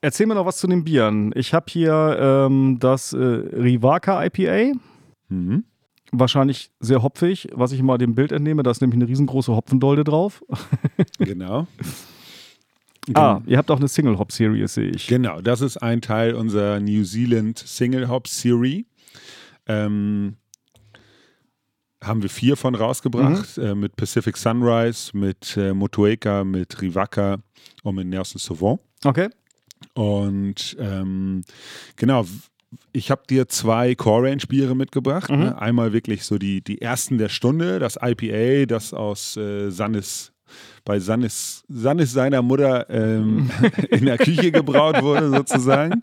Erzähl 0.00 0.26
mir 0.26 0.34
noch 0.34 0.46
was 0.46 0.58
zu 0.58 0.66
den 0.66 0.84
Bieren. 0.84 1.32
Ich 1.34 1.54
habe 1.54 1.66
hier 1.68 2.16
ähm, 2.20 2.78
das 2.80 3.12
äh, 3.12 3.18
Rivaka 3.18 4.24
IPA. 4.24 4.78
Mhm. 5.28 5.64
Wahrscheinlich 6.12 6.72
sehr 6.80 7.02
hopfig, 7.02 7.48
was 7.52 7.70
ich 7.72 7.82
mal 7.82 7.98
dem 7.98 8.14
Bild 8.14 8.32
entnehme. 8.32 8.62
Da 8.62 8.72
ist 8.72 8.80
nämlich 8.80 8.96
eine 8.96 9.08
riesengroße 9.08 9.54
Hopfendolde 9.54 10.04
drauf. 10.04 10.42
Genau. 11.18 11.66
Ah, 13.16 13.42
ihr 13.46 13.58
habt 13.58 13.70
auch 13.70 13.78
eine 13.78 13.88
Single 13.88 14.18
Hop 14.18 14.32
Series, 14.32 14.74
sehe 14.74 14.90
ich. 14.90 15.06
Genau, 15.06 15.40
das 15.40 15.60
ist 15.60 15.76
ein 15.78 16.00
Teil 16.00 16.34
unserer 16.34 16.80
New 16.80 17.04
Zealand 17.04 17.58
Single 17.58 18.08
Hop 18.08 18.28
Series. 18.28 18.84
Ähm, 19.66 20.36
haben 22.02 22.22
wir 22.22 22.30
vier 22.30 22.56
von 22.56 22.74
rausgebracht, 22.74 23.58
äh, 23.58 23.74
mit 23.74 23.96
Pacific 23.96 24.36
Sunrise, 24.36 25.16
mit 25.16 25.56
äh, 25.56 25.74
Motueka, 25.74 26.44
mit 26.44 26.80
Rivaka 26.80 27.38
und 27.82 27.94
mit 27.94 28.06
Nelson 28.06 28.38
Sauvant. 28.38 28.80
Okay. 29.04 29.28
Und 29.94 30.76
ähm, 30.78 31.42
genau, 31.96 32.24
ich 32.92 33.10
habe 33.10 33.22
dir 33.28 33.48
zwei 33.48 33.94
Core 33.94 34.28
Range 34.28 34.42
Biere 34.48 34.74
mitgebracht. 34.74 35.30
Ne? 35.30 35.60
Einmal 35.60 35.92
wirklich 35.92 36.24
so 36.24 36.38
die, 36.38 36.62
die 36.62 36.80
ersten 36.80 37.18
der 37.18 37.28
Stunde, 37.28 37.78
das 37.78 37.98
IPA, 38.00 38.66
das 38.66 38.94
aus 38.94 39.36
äh, 39.36 39.70
Sannes 39.70 40.32
bei 40.84 40.98
Sannes, 40.98 41.64
Sannes 41.68 42.12
seiner 42.12 42.42
Mutter 42.42 42.88
ähm, 42.90 43.50
in 43.90 44.06
der 44.06 44.18
Küche 44.18 44.50
gebraut 44.52 45.02
wurde, 45.02 45.30
sozusagen. 45.30 46.00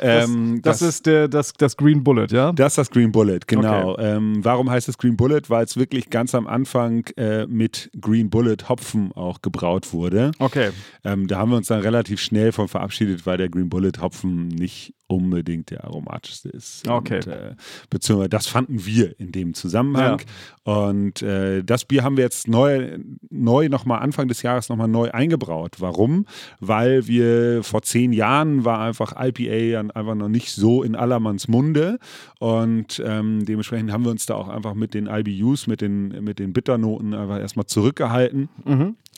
Ähm, 0.00 0.60
Das, 0.62 0.82
ist 0.82 1.06
der, 1.06 1.28
das, 1.28 1.52
das 1.52 1.76
Green 1.76 2.02
Bullet, 2.04 2.26
ja? 2.30 2.52
das 2.52 2.72
ist 2.72 2.78
das 2.78 2.90
Green 2.90 3.12
Bullet, 3.12 3.40
genau. 3.46 3.96
Ähm, 3.98 4.44
warum 4.44 4.70
heißt 4.70 4.88
es 4.88 4.98
Green 4.98 5.16
Bullet? 5.16 5.42
Weil 5.48 5.64
es 5.64 5.76
wirklich 5.76 6.10
ganz 6.10 6.34
am 6.34 6.46
Anfang 6.46 7.06
äh, 7.16 7.46
mit 7.46 7.90
Green 8.00 8.30
Bullet 8.30 8.56
Hopfen 8.68 9.12
auch 9.12 9.42
gebraut 9.42 9.92
wurde. 9.92 10.32
Okay. 10.38 10.70
Ähm, 11.04 11.26
da 11.26 11.38
haben 11.38 11.50
wir 11.50 11.56
uns 11.56 11.68
dann 11.68 11.80
relativ 11.80 12.20
schnell 12.20 12.52
von 12.52 12.68
verabschiedet, 12.68 13.26
weil 13.26 13.38
der 13.38 13.48
Green 13.48 13.68
Bullet 13.68 13.92
Hopfen 14.00 14.48
nicht 14.48 14.94
unbedingt 15.06 15.70
der 15.70 15.84
aromatischste 15.84 16.48
ist. 16.48 16.88
Okay. 16.88 17.16
Und, 17.16 17.26
äh, 17.26 17.54
beziehungsweise 17.90 18.30
das 18.30 18.46
fanden 18.46 18.84
wir 18.86 19.18
in 19.20 19.32
dem 19.32 19.54
Zusammenhang. 19.54 20.22
Und 20.64 21.22
äh, 21.22 21.62
das 21.62 21.84
Bier 21.84 22.02
haben 22.02 22.16
wir 22.16 22.24
jetzt 22.24 22.48
neu, 22.48 22.98
neu 23.30 23.68
nochmal 23.68 24.00
Anfang 24.14 24.28
des 24.28 24.42
Jahres 24.42 24.68
nochmal 24.68 24.86
neu 24.86 25.10
eingebraut. 25.10 25.76
Warum? 25.80 26.26
Weil 26.60 27.08
wir 27.08 27.64
vor 27.64 27.82
zehn 27.82 28.12
Jahren 28.12 28.64
war 28.64 28.78
einfach 28.78 29.14
IPA 29.18 29.80
einfach 29.92 30.14
noch 30.14 30.28
nicht 30.28 30.52
so 30.52 30.84
in 30.84 30.94
allermanns 30.94 31.48
Munde. 31.48 31.98
Und 32.38 33.02
ähm, 33.04 33.44
dementsprechend 33.44 33.90
haben 33.90 34.04
wir 34.04 34.12
uns 34.12 34.26
da 34.26 34.36
auch 34.36 34.48
einfach 34.48 34.74
mit 34.74 34.94
den 34.94 35.08
IBUs, 35.08 35.66
mit 35.66 35.80
den, 35.80 36.22
mit 36.22 36.38
den 36.38 36.52
Bitternoten 36.52 37.12
einfach 37.12 37.40
erstmal 37.40 37.66
zurückgehalten 37.66 38.48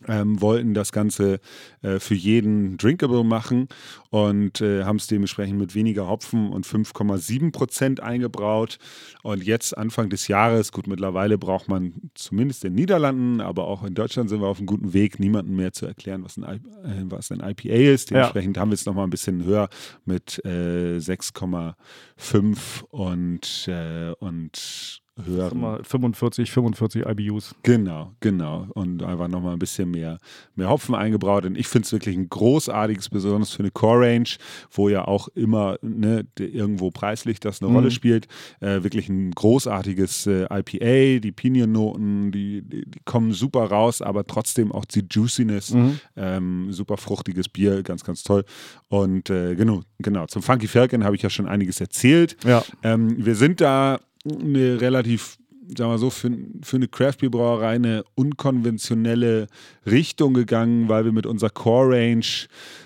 ähm, 0.08 0.40
wollten 0.40 0.74
das 0.74 0.92
Ganze 0.92 1.40
äh, 1.82 1.98
für 1.98 2.14
jeden 2.14 2.76
drinkable 2.76 3.24
machen 3.24 3.68
und 4.10 4.60
äh, 4.60 4.84
haben 4.84 4.96
es 4.96 5.06
dementsprechend 5.06 5.58
mit 5.58 5.74
weniger 5.74 6.08
Hopfen 6.08 6.50
und 6.50 6.66
5,7 6.66 7.52
Prozent 7.52 8.00
eingebraut. 8.00 8.78
Und 9.22 9.42
jetzt 9.42 9.76
Anfang 9.76 10.10
des 10.10 10.28
Jahres, 10.28 10.72
gut, 10.72 10.86
mittlerweile 10.86 11.38
braucht 11.38 11.68
man 11.68 11.94
zumindest 12.14 12.64
in 12.64 12.72
den 12.72 12.76
Niederlanden, 12.76 13.40
aber 13.40 13.66
auch 13.66 13.84
in 13.84 13.94
Deutschland 13.94 14.28
sind 14.28 14.40
wir 14.40 14.48
auf 14.48 14.58
einem 14.58 14.66
guten 14.66 14.92
Weg, 14.92 15.18
niemandem 15.18 15.56
mehr 15.56 15.72
zu 15.72 15.86
erklären, 15.86 16.24
was 16.24 16.36
ein, 16.36 16.44
äh, 16.44 17.04
was 17.04 17.32
ein 17.32 17.40
IPA 17.40 17.92
ist. 17.92 18.10
Dementsprechend 18.10 18.58
haben 18.58 18.70
wir 18.70 18.74
es 18.74 18.86
nochmal 18.86 19.06
ein 19.06 19.10
bisschen 19.10 19.44
höher 19.44 19.68
mit 20.04 20.40
äh, 20.44 20.98
6,5 20.98 22.84
und, 22.90 23.68
äh, 23.68 24.12
und 24.18 25.02
höheren 25.24 25.60
Mal 25.60 25.82
45, 25.82 26.50
45 26.50 27.06
IBUs. 27.06 27.54
Genau, 27.62 28.12
genau. 28.20 28.66
Und 28.74 29.02
einfach 29.02 29.28
nochmal 29.28 29.54
ein 29.54 29.58
bisschen 29.58 29.90
mehr, 29.90 30.18
mehr 30.54 30.68
Hopfen 30.68 30.94
eingebraut. 30.94 31.46
Und 31.46 31.56
ich 31.56 31.68
finde 31.68 31.86
es 31.86 31.92
wirklich 31.92 32.16
ein 32.16 32.28
großartiges, 32.28 33.08
besonders 33.08 33.52
für 33.52 33.60
eine 33.60 33.70
Core-Range, 33.70 34.28
wo 34.70 34.88
ja 34.88 35.06
auch 35.06 35.28
immer 35.28 35.78
ne, 35.80 36.26
irgendwo 36.38 36.90
preislich 36.90 37.40
das 37.40 37.62
eine 37.62 37.72
Rolle 37.72 37.90
spielt. 37.90 38.26
Äh, 38.60 38.82
wirklich 38.82 39.08
ein 39.08 39.30
großartiges 39.30 40.26
äh, 40.26 40.46
IPA, 40.50 41.20
die 41.20 41.32
Pinion-Noten, 41.32 42.32
die, 42.32 42.62
die, 42.62 42.84
die 42.86 43.00
kommen 43.04 43.32
super 43.32 43.64
raus, 43.64 44.02
aber 44.02 44.26
trotzdem 44.26 44.70
auch 44.72 44.84
die 44.84 45.04
Juiciness. 45.10 45.74
Ähm, 46.16 46.72
super 46.72 46.96
fruchtiges 46.96 47.48
Bier, 47.48 47.82
ganz, 47.82 48.04
ganz 48.04 48.22
toll. 48.22 48.44
Und 48.88 49.30
äh, 49.30 49.54
genau, 49.54 49.82
genau, 49.98 50.26
zum 50.26 50.42
Funky 50.42 50.68
Falcon 50.68 51.04
habe 51.04 51.16
ich 51.16 51.22
ja 51.22 51.30
schon 51.30 51.46
einiges 51.46 51.80
erzählt. 51.80 52.36
Ja. 52.44 52.62
Ähm, 52.82 53.24
wir 53.24 53.34
sind 53.34 53.60
da 53.60 53.98
eine 54.40 54.80
relativ, 54.80 55.38
sagen 55.76 55.90
wir 55.90 55.98
so, 55.98 56.10
für, 56.10 56.30
für 56.62 56.76
eine 56.76 56.88
Craft-Bier-Brauerei 56.88 57.74
eine 57.74 58.04
unkonventionelle 58.14 59.46
Richtung 59.84 60.34
gegangen, 60.34 60.88
weil 60.88 61.04
wir 61.04 61.12
mit 61.12 61.26
unserer 61.26 61.50
Core-Range, 61.50 62.24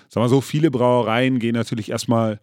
sagen 0.09 0.25
wir 0.25 0.29
so, 0.29 0.41
viele 0.41 0.71
Brauereien 0.71 1.39
gehen 1.39 1.55
natürlich 1.55 1.91
erstmal 1.91 2.39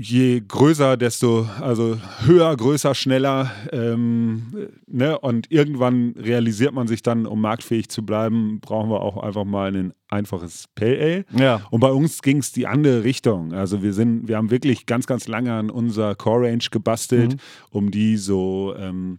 je 0.00 0.40
größer, 0.46 0.96
desto, 0.96 1.48
also 1.60 1.98
höher, 2.20 2.56
größer, 2.56 2.94
schneller. 2.94 3.50
Ähm, 3.72 4.68
ne? 4.86 5.18
Und 5.18 5.50
irgendwann 5.50 6.14
realisiert 6.16 6.72
man 6.72 6.86
sich 6.86 7.02
dann, 7.02 7.26
um 7.26 7.40
marktfähig 7.40 7.88
zu 7.88 8.06
bleiben, 8.06 8.60
brauchen 8.60 8.90
wir 8.90 9.00
auch 9.00 9.16
einfach 9.16 9.44
mal 9.44 9.74
ein 9.74 9.92
einfaches 10.08 10.66
Ale. 10.80 11.24
Ja. 11.36 11.62
Und 11.70 11.80
bei 11.80 11.90
uns 11.90 12.22
ging 12.22 12.38
es 12.38 12.52
die 12.52 12.68
andere 12.68 13.02
Richtung. 13.02 13.52
Also 13.52 13.82
wir 13.82 13.92
sind, 13.92 14.28
wir 14.28 14.36
haben 14.36 14.52
wirklich 14.52 14.86
ganz, 14.86 15.06
ganz 15.08 15.26
lange 15.26 15.52
an 15.52 15.68
unserer 15.68 16.14
Core 16.14 16.46
Range 16.46 16.64
gebastelt, 16.70 17.36
um 17.70 17.90
die 17.90 18.16
so 18.16 18.76
ähm, 18.78 19.18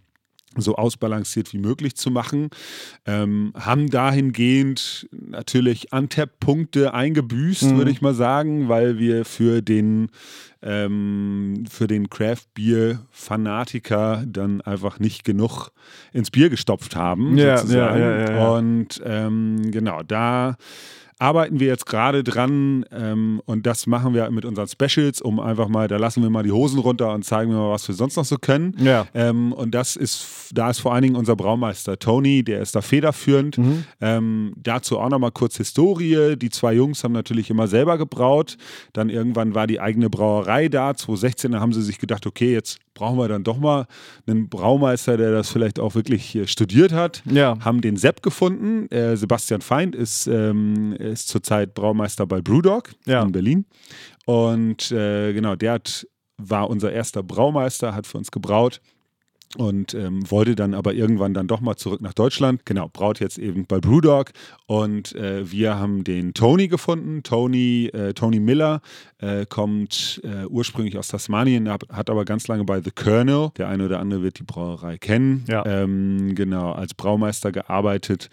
so 0.56 0.74
ausbalanciert 0.74 1.52
wie 1.52 1.58
möglich 1.58 1.94
zu 1.94 2.10
machen. 2.10 2.48
Ähm, 3.06 3.52
haben 3.54 3.88
dahingehend 3.88 5.08
natürlich 5.12 5.92
Untapped-Punkte 5.92 6.92
eingebüßt, 6.92 7.76
würde 7.76 7.92
ich 7.92 8.00
mal 8.00 8.14
sagen, 8.14 8.68
weil 8.68 8.98
wir 8.98 9.24
für 9.24 9.62
den 9.62 10.10
ähm, 10.62 11.64
für 11.70 11.86
den 11.86 12.10
Craft-Bier-Fanatiker 12.10 14.24
dann 14.26 14.60
einfach 14.60 14.98
nicht 14.98 15.24
genug 15.24 15.70
ins 16.12 16.30
Bier 16.30 16.50
gestopft 16.50 16.96
haben. 16.96 17.38
Ja, 17.38 17.56
sozusagen. 17.58 18.00
ja, 18.00 18.30
ja. 18.30 18.50
Und 18.50 19.00
ähm, 19.04 19.70
genau, 19.70 20.02
da 20.02 20.56
arbeiten 21.20 21.60
wir 21.60 21.66
jetzt 21.66 21.86
gerade 21.86 22.24
dran 22.24 22.84
ähm, 22.92 23.42
und 23.44 23.66
das 23.66 23.86
machen 23.86 24.14
wir 24.14 24.28
mit 24.30 24.44
unseren 24.44 24.68
Specials, 24.68 25.20
um 25.20 25.38
einfach 25.38 25.68
mal, 25.68 25.86
da 25.86 25.98
lassen 25.98 26.22
wir 26.22 26.30
mal 26.30 26.42
die 26.42 26.50
Hosen 26.50 26.78
runter 26.78 27.12
und 27.12 27.24
zeigen 27.24 27.50
wir 27.50 27.58
mal, 27.58 27.70
was 27.70 27.86
wir 27.86 27.94
sonst 27.94 28.16
noch 28.16 28.24
so 28.24 28.36
können. 28.36 28.74
Ja. 28.78 29.06
Ähm, 29.12 29.52
und 29.52 29.72
das 29.72 29.96
ist, 29.96 30.50
da 30.54 30.70
ist 30.70 30.78
vor 30.78 30.94
allen 30.94 31.02
Dingen 31.02 31.16
unser 31.16 31.36
Braumeister 31.36 31.98
Tony, 31.98 32.42
der 32.42 32.62
ist 32.62 32.74
da 32.74 32.80
federführend. 32.80 33.58
Mhm. 33.58 33.84
Ähm, 34.00 34.54
dazu 34.56 34.98
auch 34.98 35.10
nochmal 35.10 35.30
kurz 35.30 35.58
Historie. 35.58 36.36
Die 36.36 36.48
zwei 36.48 36.72
Jungs 36.72 37.04
haben 37.04 37.12
natürlich 37.12 37.50
immer 37.50 37.68
selber 37.68 37.98
gebraut. 37.98 38.56
Dann 38.94 39.10
irgendwann 39.10 39.54
war 39.54 39.66
die 39.66 39.78
eigene 39.78 40.08
Brauerei 40.08 40.68
da. 40.68 40.94
2016 40.94 41.52
da 41.52 41.60
haben 41.60 41.74
sie 41.74 41.82
sich 41.82 41.98
gedacht, 41.98 42.26
okay, 42.26 42.52
jetzt 42.52 42.78
brauchen 42.94 43.18
wir 43.18 43.28
dann 43.28 43.44
doch 43.44 43.58
mal 43.58 43.86
einen 44.26 44.48
Braumeister, 44.48 45.16
der 45.16 45.32
das 45.32 45.50
vielleicht 45.50 45.80
auch 45.80 45.94
wirklich 45.94 46.34
äh, 46.34 46.46
studiert 46.46 46.92
hat. 46.92 47.22
Ja. 47.24 47.56
Haben 47.60 47.80
den 47.80 47.96
Sepp 47.96 48.22
gefunden. 48.22 48.90
Äh, 48.90 49.16
Sebastian 49.16 49.62
Feind 49.62 49.96
ist, 49.96 50.26
ähm, 50.26 50.94
ist 51.10 51.28
zurzeit 51.28 51.74
Braumeister 51.74 52.26
bei 52.26 52.40
Brewdog 52.40 52.90
Ja. 53.06 53.22
in 53.22 53.32
Berlin. 53.32 53.66
Und 54.26 54.90
äh, 54.92 55.32
genau, 55.32 55.56
der 55.56 55.72
hat, 55.72 56.06
war 56.38 56.70
unser 56.70 56.92
erster 56.92 57.22
Braumeister, 57.22 57.94
hat 57.94 58.06
für 58.06 58.18
uns 58.18 58.30
gebraut 58.30 58.80
und 59.56 59.94
ähm, 59.94 60.30
wollte 60.30 60.54
dann 60.54 60.74
aber 60.74 60.94
irgendwann 60.94 61.34
dann 61.34 61.48
doch 61.48 61.60
mal 61.60 61.74
zurück 61.74 62.00
nach 62.00 62.12
Deutschland. 62.14 62.64
Genau, 62.66 62.88
braut 62.88 63.18
jetzt 63.18 63.36
eben 63.36 63.66
bei 63.66 63.80
Brewdog 63.80 64.30
und 64.66 65.12
äh, 65.16 65.50
wir 65.50 65.76
haben 65.76 66.04
den 66.04 66.34
Tony 66.34 66.68
gefunden. 66.68 67.24
Tony, 67.24 67.86
äh, 67.92 68.14
Tony 68.14 68.38
Miller 68.38 68.80
äh, 69.18 69.46
kommt 69.46 70.20
äh, 70.22 70.46
ursprünglich 70.46 70.96
aus 70.98 71.08
Tasmanien, 71.08 71.68
hat, 71.68 71.82
hat 71.90 72.10
aber 72.10 72.24
ganz 72.24 72.46
lange 72.46 72.62
bei 72.62 72.80
The 72.80 72.92
Colonel, 72.92 73.50
der 73.56 73.66
eine 73.68 73.86
oder 73.86 73.98
andere 73.98 74.22
wird 74.22 74.38
die 74.38 74.44
Brauerei 74.44 74.98
kennen, 74.98 75.44
Ja. 75.48 75.66
ähm, 75.66 76.36
genau, 76.36 76.70
als 76.70 76.94
Braumeister 76.94 77.50
gearbeitet 77.50 78.30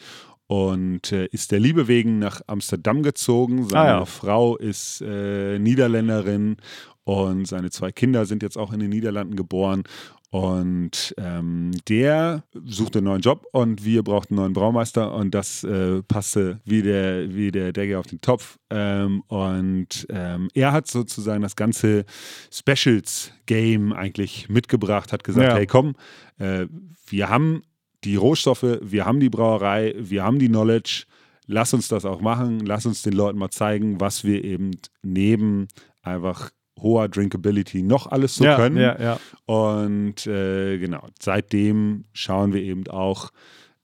und 0.47 1.11
äh, 1.11 1.27
ist 1.27 1.51
der 1.51 1.59
Liebe 1.59 1.87
wegen 1.87 2.19
nach 2.19 2.41
Amsterdam 2.47 3.03
gezogen. 3.03 3.67
Seine 3.69 3.81
Ah 3.81 3.87
ja. 3.99 4.05
Frau 4.05 4.55
ist 4.57 5.01
äh, 5.01 5.59
Niederländerin 5.59 6.57
und 7.03 7.45
seine 7.47 7.69
zwei 7.69 7.91
Kinder 7.91 8.25
sind 8.25 8.43
jetzt 8.43 8.57
auch 8.57 8.73
in 8.73 8.79
den 8.79 8.89
Niederlanden 8.89 9.35
geboren. 9.35 9.83
Und 10.29 11.15
ähm, 11.17 11.71
der 11.87 12.43
suchte 12.65 12.99
einen 12.99 13.05
neuen 13.05 13.21
Job 13.21 13.45
und 13.53 13.85
wir 13.85 14.03
brauchten 14.03 14.33
einen 14.33 14.41
neuen 14.43 14.53
Braumeister 14.53 15.13
und 15.13 15.33
das 15.33 15.63
äh, 15.63 16.03
passte 16.03 16.59
wie 16.65 16.81
der, 16.81 17.33
wie 17.33 17.49
der 17.49 17.71
Decke 17.71 17.97
auf 17.97 18.07
den 18.07 18.19
Topf. 18.19 18.57
Ähm, 18.69 19.21
und 19.27 20.05
ähm, 20.09 20.49
er 20.53 20.73
hat 20.73 20.87
sozusagen 20.87 21.41
das 21.43 21.55
ganze 21.55 22.03
Specials-Game 22.51 23.93
eigentlich 23.93 24.49
mitgebracht, 24.49 25.13
hat 25.13 25.23
gesagt, 25.23 25.47
Ja. 25.49 25.55
hey 25.55 25.65
komm, 25.65 25.95
äh, 26.39 26.67
wir 27.07 27.29
haben 27.29 27.63
die 28.07 28.15
Rohstoffe, 28.15 28.79
wir 28.81 29.05
haben 29.05 29.19
die 29.19 29.29
Brauerei, 29.29 29.93
wir 29.97 30.23
haben 30.23 30.39
die 30.39 30.47
Knowledge, 30.47 31.03
lass 31.45 31.73
uns 31.73 31.89
das 31.89 32.05
auch 32.05 32.21
machen, 32.21 32.61
lass 32.61 32.85
uns 32.85 33.01
den 33.01 33.13
Leuten 33.13 33.37
mal 33.37 33.49
zeigen, 33.49 33.99
was 33.99 34.23
wir 34.23 34.45
eben 34.45 34.71
neben 35.01 35.67
einfach 36.01 36.51
hoher 36.79 37.09
Drinkability 37.09 37.81
noch 37.81 38.07
alles 38.07 38.35
so 38.35 38.45
ja, 38.45 38.55
können. 38.55 38.77
ja, 38.77 38.97
ja. 39.01 39.19
Und 39.45 40.25
äh, 40.25 40.77
genau, 40.77 41.05
seitdem 41.19 42.05
schauen 42.13 42.53
wir 42.53 42.61
eben 42.61 42.87
auch, 42.87 43.31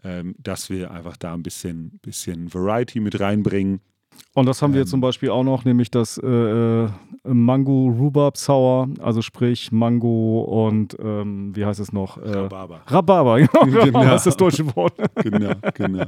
ähm, 0.05 0.36
dass 0.38 0.69
wir 0.69 0.91
einfach 0.91 1.17
da 1.17 1.34
ein 1.34 1.43
bisschen, 1.43 1.99
bisschen 2.01 2.53
Variety 2.53 3.01
mit 3.01 3.19
reinbringen. 3.19 3.82
Und 4.36 4.47
das 4.47 4.61
haben 4.61 4.74
wir 4.74 4.82
Ähm. 4.82 4.88
zum 4.88 4.99
Beispiel 5.01 5.30
auch 5.30 5.43
noch, 5.43 5.64
nämlich 5.64 5.91
das 5.91 6.18
äh, 6.18 6.26
äh, 6.28 6.89
Mango 7.24 7.88
Rhubarb 7.88 8.36
Sour, 8.38 8.89
also 8.99 9.22
sprich 9.22 9.72
Mango 9.72 10.41
und 10.41 10.97
ähm, 10.99 11.55
wie 11.55 11.66
heißt 11.66 11.80
es 11.80 11.93
noch? 11.93 12.18
Äh, 12.18 12.30
Rhabarber. 12.30 12.82
Rhabarber, 12.88 13.39
genau, 13.66 13.84
Genau. 13.86 14.03
das 14.03 14.22
ist 14.22 14.26
das 14.28 14.38
deutsche 14.38 14.76
Wort. 14.76 14.93
Genau, 15.24 15.53
genau. 15.76 16.05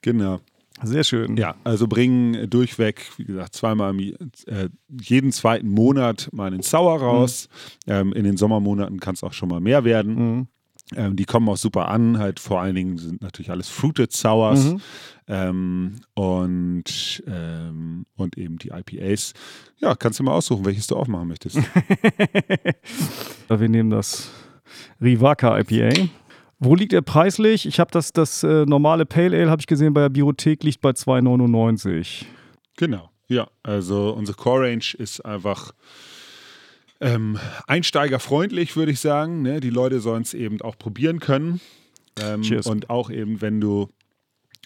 genau. 0.00 0.40
Sehr 0.84 1.04
schön. 1.04 1.36
Ja, 1.36 1.54
also 1.62 1.86
bringen 1.86 2.50
durchweg, 2.50 3.08
wie 3.16 3.24
gesagt, 3.24 3.54
zweimal 3.54 3.94
äh, 4.00 4.68
jeden 4.88 5.30
zweiten 5.30 5.68
Monat 5.68 6.28
mal 6.32 6.48
einen 6.48 6.62
Sauer 6.62 7.00
raus. 7.00 7.48
Ähm, 7.86 8.12
in 8.12 8.24
den 8.24 8.36
Sommermonaten 8.36 8.98
kann 8.98 9.14
es 9.14 9.22
auch 9.22 9.32
schon 9.32 9.48
mal 9.48 9.60
mehr 9.60 9.84
werden. 9.84 10.14
Mhm. 10.14 10.46
Ähm, 10.96 11.16
die 11.16 11.24
kommen 11.24 11.48
auch 11.48 11.56
super 11.56 11.88
an, 11.88 12.18
halt 12.18 12.40
vor 12.40 12.60
allen 12.60 12.74
Dingen 12.74 12.98
sind 12.98 13.22
natürlich 13.22 13.50
alles 13.50 13.68
Fruited 13.68 14.12
Sours 14.12 14.72
Mhm. 14.72 14.80
ähm, 15.28 15.94
und, 16.14 17.22
ähm, 17.26 18.06
und 18.16 18.36
eben 18.38 18.58
die 18.58 18.68
IPAs. 18.70 19.32
Ja, 19.80 19.94
kannst 19.94 20.18
du 20.20 20.24
mal 20.24 20.32
aussuchen, 20.32 20.64
welches 20.64 20.86
du 20.86 20.96
aufmachen 20.96 21.28
möchtest. 21.28 21.58
Wir 23.48 23.68
nehmen 23.68 23.90
das 23.90 24.30
Rivaka 25.00 25.58
IPA. 25.58 26.08
Wo 26.58 26.74
liegt 26.74 26.92
er 26.92 27.02
preislich? 27.02 27.66
Ich 27.66 27.80
habe 27.80 27.90
das, 27.90 28.12
das 28.12 28.42
äh, 28.44 28.64
normale 28.66 29.04
Pale 29.04 29.36
Ale, 29.36 29.50
habe 29.50 29.60
ich 29.60 29.66
gesehen, 29.66 29.92
bei 29.94 30.02
der 30.02 30.08
Biothek 30.10 30.62
liegt 30.62 30.80
bei 30.80 30.90
2,99. 30.90 32.24
Genau, 32.76 33.10
ja. 33.28 33.48
Also 33.62 34.10
unsere 34.12 34.36
Core 34.36 34.68
Range 34.68 34.84
ist 34.96 35.20
einfach 35.24 35.72
ähm, 37.02 37.38
einsteigerfreundlich, 37.66 38.76
würde 38.76 38.92
ich 38.92 39.00
sagen. 39.00 39.42
Ne? 39.42 39.60
Die 39.60 39.70
Leute 39.70 40.00
sollen 40.00 40.22
es 40.22 40.34
eben 40.34 40.60
auch 40.62 40.78
probieren 40.78 41.18
können. 41.20 41.60
Ähm, 42.20 42.42
und 42.66 42.90
auch 42.90 43.10
eben, 43.10 43.40
wenn 43.40 43.60
du 43.60 43.88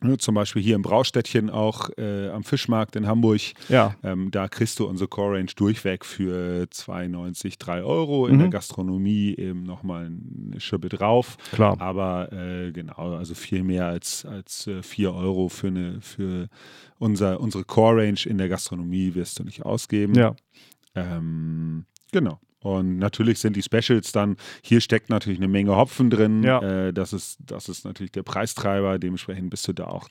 ne, 0.03 0.18
zum 0.18 0.34
Beispiel 0.34 0.61
hier 0.62 0.74
im 0.76 0.82
Braustädtchen 0.82 1.49
auch 1.49 1.89
äh, 1.97 2.28
am 2.28 2.45
Fischmarkt 2.45 2.95
in 2.97 3.07
Hamburg, 3.07 3.41
Ja, 3.68 3.95
ähm, 4.03 4.30
da 4.30 4.49
kriegst 4.49 4.78
du 4.78 4.87
unsere 4.87 5.09
Core 5.09 5.37
Range 5.39 5.51
durchweg 5.57 6.05
für 6.05 6.64
2,90, 6.70 7.59
3 7.59 7.82
Euro. 7.82 8.26
In 8.26 8.34
Mhm. 8.37 8.39
der 8.41 8.49
Gastronomie 8.51 9.34
eben 9.39 9.62
nochmal 9.62 10.07
eine 10.51 10.61
Schippe 10.61 10.89
drauf. 10.91 11.39
klar. 11.53 11.80
Aber 11.80 12.30
äh, 12.32 12.72
genau, 12.72 13.16
also 13.16 13.34
viel 13.34 13.62
mehr 13.62 13.87
als, 13.87 14.26
als 14.26 14.66
äh, 14.66 14.82
4 14.82 15.14
Euro 15.14 15.49
für, 15.49 15.68
eine, 15.68 16.01
für 16.03 16.49
unser, 16.99 17.41
unsere 17.41 17.64
Core 17.64 18.03
Range 18.03 18.20
in 18.26 18.37
der 18.39 18.49
Gastronomie 18.51 19.14
wirst 19.14 19.39
du 19.39 19.45
nicht 19.45 19.64
ausgeben. 19.64 20.14
Ja, 20.14 20.34
Ähm, 20.95 21.84
genau. 22.21 22.41
Und 22.61 22.99
natürlich 22.99 23.39
sind 23.39 23.55
die 23.55 23.62
Specials 23.62 24.11
dann, 24.11 24.37
hier 24.62 24.81
steckt 24.81 25.09
natürlich 25.11 25.39
eine 25.39 25.47
Menge 25.49 25.77
Hopfen 25.77 26.11
drin. 26.11 26.43
Ja. 26.43 26.61
Äh, 26.89 26.93
das, 26.93 27.12
ist, 27.12 27.39
das 27.45 27.69
ist 27.69 27.85
natürlich 27.85 28.11
der 28.12 28.25
Preistreiber. 28.25 28.99
Dementsprechend 28.99 29.51
bist 29.51 29.69
du 29.69 29.73
da 29.73 29.85
auch, 29.87 30.09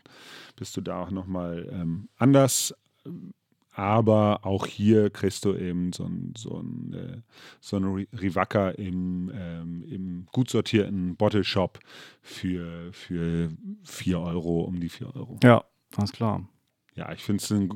bist 0.56 0.78
du 0.78 0.82
da 0.82 1.02
auch 1.04 1.12
nochmal 1.12 1.68
ähm, 1.74 2.08
anders. 2.18 2.74
Aber 3.72 4.46
auch 4.46 4.66
hier 4.68 5.10
kriegst 5.10 5.44
du 5.44 5.54
eben 5.54 5.92
so 5.92 6.06
ein, 6.06 6.34
so 6.38 6.62
ein, 6.62 6.94
äh, 6.94 7.22
so 7.60 7.76
eine 7.76 7.88
Ri- 7.88 8.08
Rivaka 8.22 8.70
im, 8.70 9.30
ähm, 9.36 9.84
im 9.90 10.26
gut 10.32 10.50
sortierten 10.50 11.18
Bottle 11.18 11.44
Shop 11.44 11.80
für, 12.22 12.94
für 12.94 13.50
4 13.84 14.18
Euro, 14.20 14.62
um 14.62 14.80
die 14.80 14.88
4 14.88 15.14
Euro. 15.14 15.40
ja, 15.44 15.62
alles 15.98 16.14
klar. 16.14 16.48
Ja, 16.96 17.12
ich 17.12 17.24
finde 17.24 17.44
es 17.44 17.52
ein, 17.52 17.70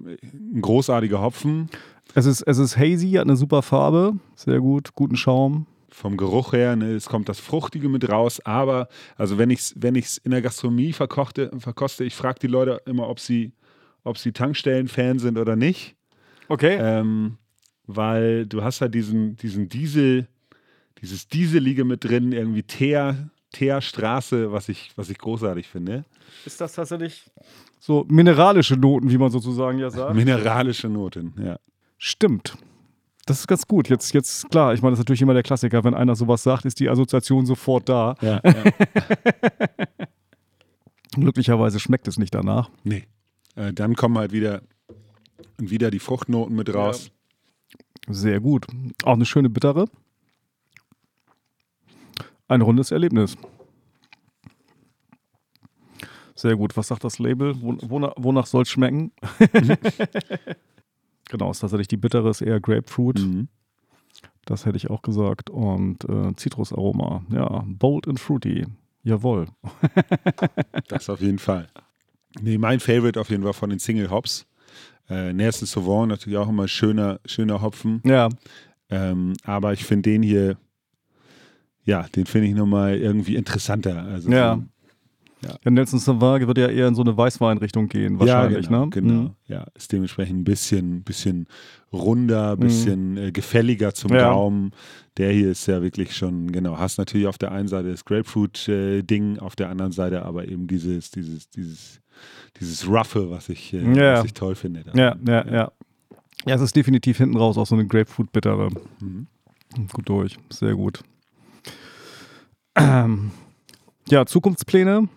ein 0.55 0.61
großartiger 0.61 1.21
Hopfen. 1.21 1.69
Es 2.15 2.25
ist, 2.25 2.41
es 2.41 2.57
ist 2.57 2.77
hazy, 2.77 3.11
hat 3.11 3.23
eine 3.23 3.35
super 3.35 3.61
Farbe, 3.61 4.13
sehr 4.35 4.59
gut, 4.59 4.95
guten 4.95 5.15
Schaum. 5.17 5.67
vom 5.91 6.15
Geruch 6.17 6.53
her, 6.53 6.75
ne, 6.75 6.93
es 6.93 7.07
kommt 7.07 7.27
das 7.27 7.39
Fruchtige 7.39 7.89
mit 7.89 8.07
raus, 8.09 8.39
aber 8.45 8.87
also 9.17 9.37
wenn 9.37 9.49
ich 9.49 9.59
es 9.59 9.73
wenn 9.75 9.95
ich's 9.95 10.17
in 10.17 10.31
der 10.31 10.41
Gastronomie 10.41 10.93
verkochte, 10.93 11.51
verkoste, 11.59 12.03
ich 12.05 12.15
frage 12.15 12.39
die 12.41 12.47
Leute 12.47 12.79
immer, 12.85 13.09
ob 13.09 13.19
sie, 13.19 13.51
ob 14.03 14.17
sie 14.17 14.31
Tankstellen-Fan 14.31 15.19
sind 15.19 15.37
oder 15.37 15.55
nicht, 15.55 15.95
Okay. 16.47 16.77
ähm, 16.79 17.37
weil 17.87 18.45
du 18.45 18.63
hast 18.63 18.81
halt 18.81 18.93
diesen, 18.95 19.35
diesen 19.35 19.67
Diesel, 19.67 20.27
dieses 21.01 21.27
Dieselige 21.27 21.83
mit 21.85 22.03
drin, 22.05 22.31
irgendwie 22.31 22.63
Teer, 22.63 23.29
Teerstraße, 23.51 24.51
was 24.51 24.69
ich, 24.69 24.91
was 24.95 25.09
ich 25.09 25.17
großartig 25.17 25.67
finde. 25.67 26.05
Ist 26.45 26.61
das 26.61 26.73
tatsächlich 26.73 27.29
so 27.79 28.05
mineralische 28.09 28.75
Noten, 28.75 29.09
wie 29.09 29.17
man 29.17 29.31
sozusagen 29.31 29.79
ja 29.79 29.89
sagt? 29.89 30.15
Mineralische 30.15 30.89
Noten, 30.89 31.33
ja. 31.43 31.57
Stimmt. 31.97 32.57
Das 33.25 33.41
ist 33.41 33.47
ganz 33.47 33.67
gut. 33.67 33.89
Jetzt, 33.89 34.13
jetzt 34.13 34.49
klar, 34.49 34.73
ich 34.73 34.81
meine, 34.81 34.91
das 34.91 34.99
ist 34.99 35.05
natürlich 35.05 35.21
immer 35.21 35.33
der 35.33 35.43
Klassiker. 35.43 35.83
Wenn 35.83 35.93
einer 35.93 36.15
sowas 36.15 36.41
sagt, 36.43 36.65
ist 36.65 36.79
die 36.79 36.89
Assoziation 36.89 37.45
sofort 37.45 37.87
da. 37.89 38.15
ja, 38.21 38.41
ja. 38.43 38.63
Glücklicherweise 41.11 41.79
schmeckt 41.79 42.07
es 42.07 42.17
nicht 42.17 42.33
danach. 42.33 42.69
nee. 42.83 43.05
Äh, 43.55 43.73
dann 43.73 43.95
kommen 43.95 44.17
halt 44.17 44.31
wieder, 44.31 44.61
wieder 45.57 45.91
die 45.91 45.99
Fruchtnoten 45.99 46.55
mit 46.55 46.73
raus. 46.73 47.11
Sehr 48.07 48.39
gut. 48.39 48.67
Auch 49.03 49.13
eine 49.13 49.25
schöne 49.25 49.49
bittere. 49.49 49.85
Ein 52.49 52.61
rundes 52.61 52.91
Erlebnis. 52.91 53.37
Sehr 56.35 56.55
gut. 56.55 56.75
Was 56.75 56.87
sagt 56.87 57.03
das 57.03 57.19
Label? 57.19 57.53
Wo, 57.61 57.77
wonach, 57.81 58.13
wonach 58.17 58.45
soll 58.45 58.63
es 58.63 58.69
schmecken? 58.69 59.11
genau, 61.29 61.51
ist 61.51 61.59
tatsächlich 61.59 61.87
die 61.87 61.97
bittere, 61.97 62.29
ist 62.29 62.41
eher 62.41 62.59
Grapefruit. 62.59 63.19
Mhm. 63.19 63.47
Das 64.45 64.65
hätte 64.65 64.77
ich 64.77 64.89
auch 64.89 65.01
gesagt. 65.01 65.49
Und 65.49 66.03
äh, 66.05 66.35
Zitrusaroma. 66.35 67.23
Ja, 67.31 67.63
bold 67.67 68.07
and 68.07 68.19
fruity. 68.19 68.65
Jawohl. 69.03 69.47
Das 70.87 71.09
auf 71.09 71.21
jeden 71.21 71.39
Fall. 71.39 71.67
Nee, 72.41 72.57
mein 72.57 72.79
Favorite 72.79 73.19
auf 73.19 73.29
jeden 73.29 73.43
Fall 73.43 73.53
von 73.53 73.69
den 73.69 73.79
Single 73.79 74.09
Hops. 74.09 74.47
Äh, 75.07 75.33
Nelson 75.33 75.67
Sauvon 75.67 76.09
natürlich 76.09 76.37
auch 76.37 76.49
immer 76.49 76.67
schöner, 76.67 77.19
schöner 77.25 77.61
Hopfen. 77.61 78.01
Ja, 78.05 78.29
Ähm, 78.89 79.33
aber 79.43 79.73
ich 79.73 79.85
finde 79.85 80.09
den 80.09 80.23
hier, 80.23 80.57
ja, 81.85 82.03
den 82.15 82.25
finde 82.25 82.47
ich 82.47 82.55
nochmal 82.55 82.97
irgendwie 82.97 83.35
interessanter. 83.35 84.03
Also 84.03 84.29
Ja. 84.31 84.55
so- 84.55 84.63
ja 85.63 85.71
Nelson 85.71 85.99
Sauvage 85.99 86.47
wird 86.47 86.57
ja 86.57 86.67
eher 86.67 86.87
in 86.89 86.95
so 86.95 87.01
eine 87.01 87.15
Weißweinrichtung 87.15 87.87
gehen, 87.87 88.19
wahrscheinlich, 88.19 88.65
ja, 88.65 88.69
genau, 88.69 88.83
ne? 88.85 88.89
Genau. 88.91 89.13
Mhm. 89.13 89.29
Ja, 89.47 89.65
ist 89.73 89.91
dementsprechend 89.91 90.41
ein 90.41 90.43
bisschen, 90.43 91.03
bisschen 91.03 91.47
runder, 91.93 92.57
bisschen 92.57 93.15
äh, 93.17 93.31
gefälliger 93.31 93.93
zum 93.93 94.11
Ja. 94.13 94.29
Gaumen. 94.31 94.71
Der 95.17 95.31
hier 95.31 95.49
ist 95.51 95.65
ja 95.67 95.81
wirklich 95.81 96.15
schon, 96.15 96.51
genau, 96.51 96.77
hast 96.77 96.97
natürlich 96.97 97.27
auf 97.27 97.37
der 97.37 97.51
einen 97.53 97.67
Seite 97.69 97.89
das 97.91 98.03
Grapefruit-Ding, 98.05 99.39
auf 99.39 99.55
der 99.55 99.69
anderen 99.69 99.91
Seite 99.93 100.23
aber 100.25 100.47
eben 100.47 100.67
dieses, 100.67 101.09
dieses, 101.11 101.49
dieses, 101.49 102.01
dieses 102.59 102.87
Roughe, 102.87 103.29
was 103.29 103.47
ich, 103.49 103.73
äh, 103.73 103.93
Ja. 103.95 104.13
was 104.19 104.25
ich 104.25 104.33
toll 104.33 104.55
finde. 104.55 104.83
Ja, 104.93 105.15
ja, 105.25 105.45
ja. 105.47 105.71
Ja, 106.45 106.55
es 106.55 106.61
ist 106.61 106.75
definitiv 106.75 107.17
hinten 107.17 107.35
raus 107.37 107.57
auch 107.57 107.65
so 107.67 107.75
eine 107.75 107.85
Grapefruit-Bittere. 107.87 108.69
Mhm. 109.01 109.27
Gut 109.91 110.07
durch, 110.09 110.37
sehr 110.49 110.73
gut. 110.75 111.01
Ähm, 112.79 113.31
ja, 114.09 114.25
Zukunftspläne. 114.25 115.07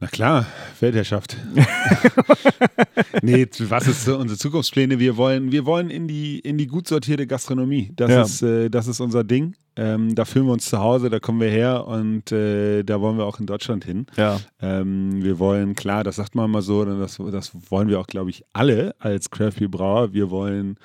Na 0.00 0.06
klar, 0.06 0.46
Weltherrschaft. 0.80 1.36
nee, 3.22 3.46
was 3.68 3.86
ist 3.86 4.08
unsere 4.08 4.38
Zukunftspläne? 4.38 4.98
Wir 4.98 5.16
wollen, 5.16 5.52
wir 5.52 5.66
wollen 5.66 5.90
in 5.90 6.08
die, 6.08 6.38
in 6.38 6.56
die 6.56 6.66
gut 6.66 6.88
sortierte 6.88 7.26
Gastronomie. 7.26 7.92
Das, 7.96 8.10
Ja. 8.10 8.22
ist, 8.22 8.42
äh, 8.42 8.70
das 8.70 8.86
ist 8.86 9.00
unser 9.00 9.24
Ding. 9.24 9.54
Ähm, 9.76 10.14
da 10.14 10.24
fühlen 10.24 10.46
wir 10.46 10.52
uns 10.52 10.66
zu 10.66 10.78
Hause, 10.80 11.10
da 11.10 11.20
kommen 11.20 11.40
wir 11.40 11.48
her 11.48 11.86
und 11.86 12.32
äh, 12.32 12.82
da 12.82 13.00
wollen 13.00 13.16
wir 13.16 13.24
auch 13.24 13.38
in 13.38 13.46
Deutschland 13.46 13.84
hin. 13.84 14.06
Ja, 14.16 14.40
Ähm, 14.60 15.22
wir 15.22 15.38
wollen, 15.38 15.74
klar, 15.74 16.04
das 16.04 16.16
sagt 16.16 16.34
man 16.34 16.50
mal 16.50 16.60
so, 16.60 16.84
das, 16.84 17.18
das 17.30 17.52
wollen 17.70 17.88
wir 17.88 18.00
auch, 18.00 18.06
glaube 18.06 18.30
ich, 18.30 18.44
alle 18.52 18.94
als 18.98 19.30
Craft 19.30 19.52
Beer 19.58 19.68
Brauer. 19.68 20.12
Wir 20.12 20.30
wollen 20.30 20.76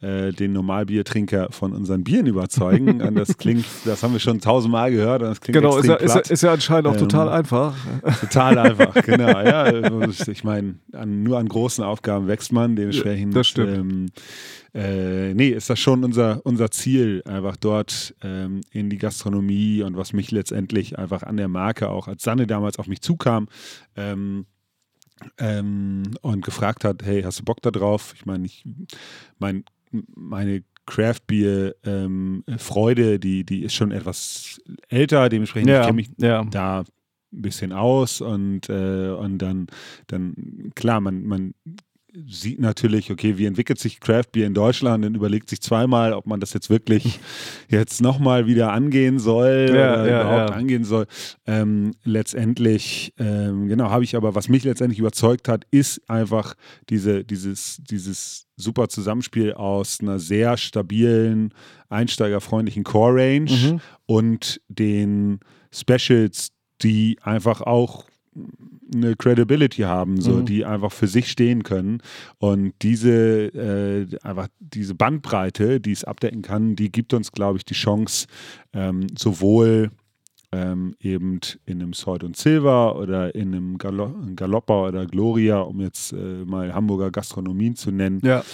äh, 0.00 0.32
den 0.32 0.52
Normalbiertrinker 0.52 1.48
von 1.50 1.72
unseren 1.72 2.04
Bieren 2.04 2.26
überzeugen. 2.26 3.00
und 3.06 3.14
das 3.14 3.38
klingt, 3.38 3.64
das 3.86 4.02
haben 4.02 4.12
wir 4.12 4.20
schon 4.20 4.40
tausendmal 4.40 4.90
gehört 4.90 5.22
und 5.22 5.28
das 5.28 5.40
klingt 5.40 5.54
genau, 5.54 5.78
ist 5.78 5.86
ja, 5.86 5.94
ist, 5.94 6.14
ja, 6.14 6.20
ist 6.20 6.42
ja 6.42 6.52
anscheinend 6.52 6.88
auch 6.88 6.94
Ähm, 6.94 7.00
total 7.00 7.28
einfach. 7.30 7.74
Total 8.20 8.58
einfach, 8.58 8.94
genau. 9.04 9.40
Ja, 9.40 9.72
ich 9.72 10.44
meine, 10.44 10.74
an, 10.92 11.22
nur 11.22 11.38
an 11.38 11.48
großen 11.48 11.82
Aufgaben 11.82 12.28
wächst 12.28 12.52
man, 12.52 12.76
dementsprechend. 12.76 13.34
das 13.34 13.46
stimmt. 13.46 14.12
Äh, 14.74 15.34
nee, 15.34 15.50
ist 15.50 15.70
das 15.70 15.78
schon 15.78 16.02
unser, 16.02 16.44
unser 16.44 16.70
Ziel, 16.70 17.22
einfach 17.26 17.56
dort 17.56 18.14
ähm, 18.22 18.60
in 18.72 18.90
die 18.90 18.98
Gastronomie 18.98 19.82
und 19.82 19.96
was 19.96 20.12
mich 20.12 20.32
letztendlich 20.32 20.98
einfach 20.98 21.22
an 21.22 21.36
der 21.36 21.46
Marke 21.48 21.88
auch, 21.90 22.08
als 22.08 22.24
Sanne 22.24 22.48
damals 22.48 22.78
auf 22.80 22.88
mich 22.88 23.00
zukam 23.00 23.48
ähm, 23.94 24.46
ähm, 25.38 26.02
und 26.22 26.44
gefragt 26.44 26.84
hat, 26.84 27.04
hey, 27.04 27.22
hast 27.22 27.38
du 27.38 27.44
Bock 27.44 27.62
da 27.62 27.70
drauf? 27.70 28.14
Ich 28.16 28.26
meine, 28.26 28.46
ich, 28.46 28.64
mein, 29.38 29.64
meine 30.16 30.64
Craft 30.86 31.20
Beer 31.28 31.76
ähm, 31.84 32.42
Freude, 32.58 33.20
die, 33.20 33.44
die 33.44 33.62
ist 33.62 33.74
schon 33.74 33.92
etwas 33.92 34.60
älter, 34.88 35.28
dementsprechend 35.28 35.70
ich 35.70 35.74
Ja, 35.74 35.82
kenne 35.82 35.94
mich 35.96 36.10
ja. 36.18 36.44
da 36.44 36.80
ein 36.80 36.84
bisschen 37.30 37.72
aus 37.72 38.20
und, 38.20 38.68
äh, 38.68 39.10
und 39.10 39.38
dann, 39.38 39.68
dann, 40.08 40.72
klar, 40.74 41.00
man, 41.00 41.24
man 41.24 41.54
sieht 42.28 42.60
natürlich, 42.60 43.10
okay, 43.10 43.38
wie 43.38 43.46
entwickelt 43.46 43.78
sich 43.80 43.98
Craft 43.98 44.26
Beer 44.32 44.46
in 44.46 44.54
Deutschland 44.54 45.04
und 45.04 45.16
überlegt 45.16 45.50
sich 45.50 45.60
zweimal, 45.60 46.12
ob 46.12 46.26
man 46.26 46.38
das 46.38 46.52
jetzt 46.52 46.70
wirklich 46.70 47.18
jetzt 47.68 48.00
nochmal 48.00 48.46
wieder 48.46 48.72
angehen 48.72 49.18
soll 49.18 49.66
Ja, 49.68 49.74
oder 49.94 50.08
ja, 50.08 50.20
überhaupt 50.22 50.50
ja. 50.50 50.56
angehen 50.56 50.84
soll. 50.84 51.06
Ähm, 51.46 51.92
letztendlich, 52.04 53.12
ähm, 53.18 53.66
genau, 53.66 53.90
habe 53.90 54.04
ich 54.04 54.14
aber, 54.16 54.34
was 54.34 54.48
mich 54.48 54.62
letztendlich 54.64 55.00
überzeugt 55.00 55.48
hat, 55.48 55.64
ist 55.72 56.08
einfach 56.08 56.54
diese, 56.88 57.24
dieses, 57.24 57.80
dieses 57.90 58.46
super 58.56 58.88
Zusammenspiel 58.88 59.52
aus 59.54 59.98
einer 60.00 60.20
sehr 60.20 60.56
stabilen, 60.56 61.52
einsteigerfreundlichen 61.88 62.84
Core 62.84 63.14
Range 63.16 63.50
Mhm. 63.50 63.80
und 64.06 64.60
den 64.68 65.40
Specials, 65.72 66.50
die 66.82 67.18
einfach 67.22 67.60
auch 67.60 68.04
eine 68.94 69.16
Credibility 69.16 69.82
haben, 69.82 70.20
so 70.20 70.38
Mhm. 70.38 70.46
die 70.46 70.64
einfach 70.64 70.92
für 70.92 71.06
sich 71.08 71.30
stehen 71.30 71.62
können 71.62 71.98
und 72.38 72.72
diese 72.82 73.10
äh, 73.12 74.06
einfach 74.22 74.48
diese 74.60 74.94
Bandbreite, 74.94 75.80
die 75.80 75.92
es 75.92 76.04
abdecken 76.04 76.42
kann, 76.42 76.76
die 76.76 76.90
gibt 76.90 77.12
uns, 77.14 77.32
glaube 77.32 77.58
ich, 77.58 77.64
die 77.64 77.74
Chance 77.74 78.26
ähm, 78.72 79.06
sowohl 79.18 79.90
ähm, 80.52 80.94
eben 81.00 81.40
in 81.66 81.82
einem 81.82 81.92
Sword 81.94 82.22
und 82.22 82.36
Silver 82.36 82.96
oder 82.96 83.34
in 83.34 83.54
einem 83.54 83.76
Galo 83.78 84.14
Galoppa 84.36 84.86
oder 84.88 85.04
Gloria, 85.06 85.58
um 85.60 85.80
jetzt 85.80 86.12
äh, 86.12 86.44
mal 86.44 86.72
Hamburger 86.72 87.10
Gastronomien 87.10 87.74
zu 87.74 87.90
nennen, 87.90 88.20
Ja. 88.24 88.44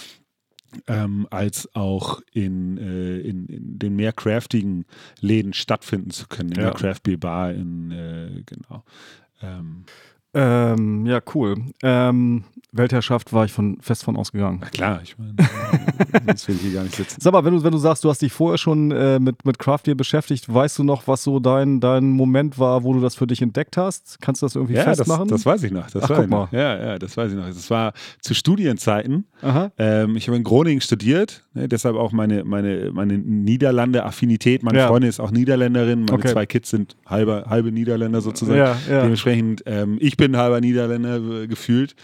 ähm, 0.87 1.27
als 1.29 1.69
auch 1.75 2.21
in, 2.33 2.77
äh, 2.77 3.17
in, 3.19 3.45
in 3.47 3.77
den 3.77 3.95
mehr 3.95 4.13
craftigen 4.13 4.85
Läden 5.19 5.53
stattfinden 5.53 6.09
zu 6.11 6.27
können, 6.27 6.53
in 6.53 6.57
Ja. 6.59 6.71
der 6.71 6.73
Craft 6.73 7.01
Beer 7.03 7.17
Bar 7.17 7.51
in, 7.53 7.91
äh, 7.91 8.41
genau. 8.45 8.83
Ähm, 9.43 9.83
Ähm, 10.33 11.05
ja, 11.05 11.19
cool. 11.35 11.55
Ähm, 11.83 12.43
Weltherrschaft 12.73 13.33
war 13.33 13.43
ich 13.43 13.51
von, 13.51 13.77
fest 13.81 14.05
von 14.05 14.15
ausgegangen. 14.15 14.59
na 14.61 14.69
klar, 14.69 15.01
ich 15.03 15.17
meine, 15.17 15.33
sonst 16.25 16.47
will 16.47 16.55
ich 16.55 16.61
hier 16.61 16.71
gar 16.73 16.83
nicht 16.83 16.95
sitzen. 16.95 17.19
Sag 17.19 17.33
mal, 17.33 17.43
wenn 17.43 17.53
du, 17.53 17.61
wenn 17.65 17.73
du 17.73 17.77
sagst, 17.77 18.05
du 18.05 18.09
hast 18.09 18.21
dich 18.21 18.31
vorher 18.31 18.57
schon 18.57 18.91
äh, 18.91 19.19
mit, 19.19 19.43
mit 19.43 19.59
Craft 19.59 19.79
Beer 19.83 19.95
beschäftigt, 19.95 20.51
weißt 20.53 20.79
du 20.79 20.83
noch, 20.85 21.05
was 21.05 21.23
so 21.25 21.41
dein, 21.41 21.81
dein 21.81 22.11
Moment 22.11 22.57
war, 22.57 22.83
wo 22.83 22.93
du 22.93 23.01
das 23.01 23.15
für 23.15 23.27
dich 23.27 23.41
entdeckt 23.41 23.75
hast? 23.75 24.19
Kannst 24.21 24.41
du 24.41 24.45
das 24.45 24.55
irgendwie 24.55 24.75
Ja, 24.75 24.85
das, 24.85 24.99
festmachen? 24.99 25.27
das 25.27 25.45
weiß 25.45 25.63
ich 25.63 25.71
noch. 25.73 25.91
Das 25.91 26.03
Ach, 26.03 26.07
guck 26.15 26.29
noch. 26.29 26.49
mal. 26.51 26.57
Ja, 26.57 26.81
ja, 26.91 26.97
das 26.99 27.17
weiß 27.17 27.31
ich 27.33 27.37
noch. 27.37 27.47
Das 27.47 27.69
war 27.69 27.91
zu 28.21 28.33
Studienzeiten. 28.33 29.25
Ähm, 29.77 30.15
ich 30.15 30.27
habe 30.27 30.37
in 30.37 30.43
Groningen 30.45 30.79
studiert, 30.79 31.43
ne, 31.53 31.67
deshalb 31.67 31.97
auch 31.97 32.13
meine, 32.13 32.45
meine, 32.45 32.91
meine 32.93 33.17
Niederlande-Affinität. 33.17 34.63
Meine 34.63 34.77
Ja. 34.79 34.87
Freundin 34.87 35.09
ist 35.09 35.19
auch 35.19 35.31
Niederländerin. 35.31 36.01
Meine 36.05 36.13
Okay. 36.13 36.29
zwei 36.31 36.45
Kids 36.45 36.69
sind 36.69 36.95
halbe, 37.05 37.45
halbe 37.49 37.71
Niederländer 37.73 38.21
sozusagen. 38.21 38.57
Ja, 38.57 38.77
ja. 38.89 39.01
Dementsprechend, 39.01 39.63
ähm, 39.65 39.97
ich 39.99 40.15
bin 40.21 40.37
halber 40.37 40.61
Niederländer 40.61 41.15
äh, 41.15 41.47
gefühlt. 41.47 41.95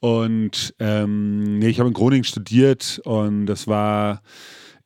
Und 0.00 0.74
ähm, 0.78 1.58
nee, 1.58 1.68
ich 1.68 1.78
habe 1.78 1.88
in 1.88 1.92
Groningen 1.92 2.24
studiert 2.24 3.02
und 3.04 3.44
das 3.44 3.66
war 3.66 4.22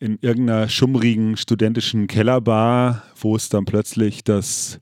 in 0.01 0.18
irgendeiner 0.20 0.68
schummrigen 0.68 1.36
studentischen 1.36 2.09
Kellerbar, 2.09 3.05
wo 3.14 3.36
es 3.36 3.49
dann 3.49 3.64
plötzlich 3.64 4.24
das 4.24 4.80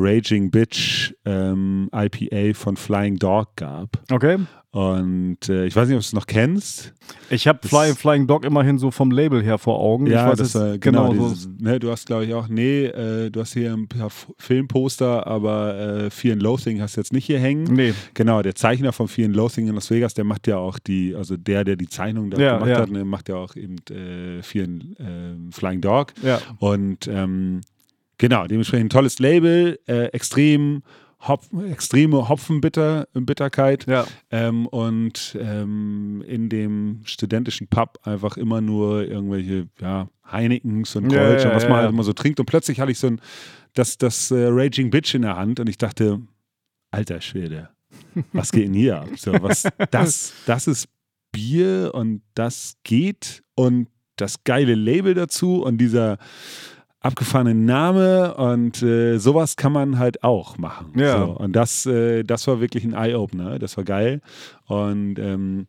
Raging 0.00 0.50
Bitch 0.50 1.12
ähm, 1.24 1.90
IPA 1.94 2.54
von 2.58 2.76
Flying 2.76 3.16
Dog 3.16 3.56
gab. 3.56 3.98
Okay. 4.10 4.38
Und 4.72 5.48
äh, 5.48 5.66
ich 5.66 5.74
weiß 5.74 5.88
nicht, 5.88 5.96
ob 5.96 6.00
du 6.00 6.06
es 6.06 6.12
noch 6.12 6.28
kennst. 6.28 6.94
Ich 7.28 7.48
habe 7.48 7.66
Fly, 7.66 7.92
Flying 7.92 8.28
Dog 8.28 8.44
immerhin 8.44 8.78
so 8.78 8.92
vom 8.92 9.10
Label 9.10 9.42
her 9.42 9.58
vor 9.58 9.80
Augen. 9.80 10.06
ich 10.06 10.12
Ja, 10.12 10.28
weiß 10.28 10.38
das 10.38 10.54
war 10.54 10.78
genau. 10.78 11.12
so. 11.12 11.28
dieses, 11.28 11.48
ne, 11.58 11.80
du 11.80 11.90
hast, 11.90 12.06
glaube 12.06 12.24
ich, 12.24 12.34
auch, 12.34 12.46
nee, 12.46 12.84
äh, 12.84 13.30
du 13.30 13.40
hast 13.40 13.52
hier 13.54 13.72
ein 13.72 13.88
paar 13.88 14.10
Filmposter, 14.38 15.26
aber 15.26 15.76
äh, 15.76 16.10
Fear 16.10 16.34
and 16.34 16.42
Loathing 16.42 16.80
hast 16.80 16.96
du 16.96 17.00
jetzt 17.00 17.12
nicht 17.12 17.24
hier 17.24 17.40
hängen. 17.40 17.64
Nee. 17.64 17.94
Genau, 18.14 18.42
der 18.42 18.54
Zeichner 18.54 18.92
von 18.92 19.08
Fear 19.08 19.26
and 19.26 19.34
Loathing 19.36 19.66
in 19.66 19.74
Las 19.74 19.90
Vegas, 19.90 20.14
der 20.14 20.24
macht 20.24 20.46
ja 20.46 20.58
auch 20.58 20.78
die, 20.78 21.16
also 21.16 21.36
der, 21.36 21.64
der 21.64 21.74
die 21.74 21.88
Zeichnung 21.88 22.30
da 22.30 22.40
Ja, 22.40 22.54
gemacht 22.54 22.70
ja. 22.70 22.78
hat, 22.78 22.90
ne, 22.92 23.04
macht 23.04 23.28
ja 23.28 23.34
auch 23.36 23.56
eben 23.56 23.74
äh, 23.90 24.40
Fear 24.42 24.66
and 24.66 25.00
äh, 25.00 25.34
Flying 25.50 25.80
Dog. 25.80 26.12
Ja. 26.22 26.38
Und 26.60 27.08
ähm, 27.08 27.60
genau, 28.20 28.46
dementsprechend 28.46 28.86
ein 28.86 28.90
tolles 28.90 29.18
Label, 29.18 29.80
äh, 29.86 30.04
extrem 30.12 30.82
Hopf, 31.26 31.48
extreme 31.70 32.28
Hopfenbitterkeit. 32.28 33.86
Ja. 33.86 34.06
Ähm, 34.30 34.66
und 34.66 35.36
ähm, 35.40 36.22
in 36.26 36.48
dem 36.48 37.00
studentischen 37.04 37.68
Pub 37.68 37.98
einfach 38.04 38.36
immer 38.36 38.60
nur 38.60 39.06
irgendwelche 39.06 39.68
ja, 39.80 40.08
Heinekens 40.30 40.96
und 40.96 41.08
Kölsch 41.08 41.42
ja, 41.42 41.50
und 41.50 41.56
was 41.56 41.68
man 41.68 41.78
halt 41.78 41.90
immer 41.90 42.04
so 42.04 42.12
trinkt. 42.12 42.40
Und 42.40 42.46
plötzlich 42.46 42.80
hatte 42.80 42.92
ich 42.92 42.98
so 42.98 43.08
ein, 43.08 43.20
das, 43.74 43.98
das 43.98 44.30
äh, 44.30 44.46
Raging 44.48 44.90
Bitch 44.90 45.14
in 45.14 45.22
der 45.22 45.36
Hand 45.36 45.60
und 45.60 45.68
ich 45.68 45.76
dachte, 45.76 46.20
alter 46.90 47.20
Schwede, 47.20 47.70
was 48.32 48.52
geht 48.52 48.66
denn 48.66 48.74
hier 48.74 49.00
ab? 49.00 49.08
So, 49.16 49.32
was, 49.32 49.64
das, 49.90 50.32
das 50.46 50.66
ist 50.66 50.88
Bier 51.32 51.90
und 51.94 52.22
das 52.34 52.76
geht 52.82 53.42
und 53.54 53.88
das 54.16 54.44
geile 54.44 54.74
Label 54.74 55.14
dazu 55.14 55.62
und 55.62 55.78
dieser 55.78 56.18
abgefahrene 57.00 57.54
Name 57.54 58.34
und 58.34 58.82
äh, 58.82 59.18
sowas 59.18 59.56
kann 59.56 59.72
man 59.72 59.98
halt 59.98 60.22
auch 60.22 60.58
machen. 60.58 60.92
Ja. 60.96 61.24
So, 61.26 61.32
und 61.32 61.54
das, 61.54 61.86
äh, 61.86 62.22
das 62.24 62.46
war 62.46 62.60
wirklich 62.60 62.84
ein 62.84 62.92
Eye-Opener, 62.92 63.58
das 63.58 63.76
war 63.76 63.84
geil. 63.84 64.20
Und 64.66 65.18
ähm, 65.18 65.66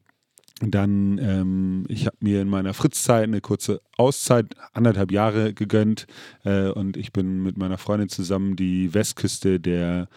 dann, 0.64 1.18
ähm, 1.18 1.86
ich 1.88 2.06
habe 2.06 2.18
mir 2.20 2.42
in 2.42 2.50
meiner 2.50 2.74
Fritzzeit 2.74 3.24
eine 3.24 3.42
kurze 3.42 3.82
Auszeit, 3.98 4.48
anderthalb 4.74 5.12
Jahre 5.12 5.54
gegönnt 5.54 6.06
äh, 6.44 6.68
und 6.70 6.98
ich 6.98 7.12
bin 7.12 7.42
mit 7.42 7.58
meiner 7.58 7.78
Freundin 7.80 8.10
zusammen 8.10 8.56
die 8.56 8.94
Westküste 8.94 9.60
der 9.60 10.08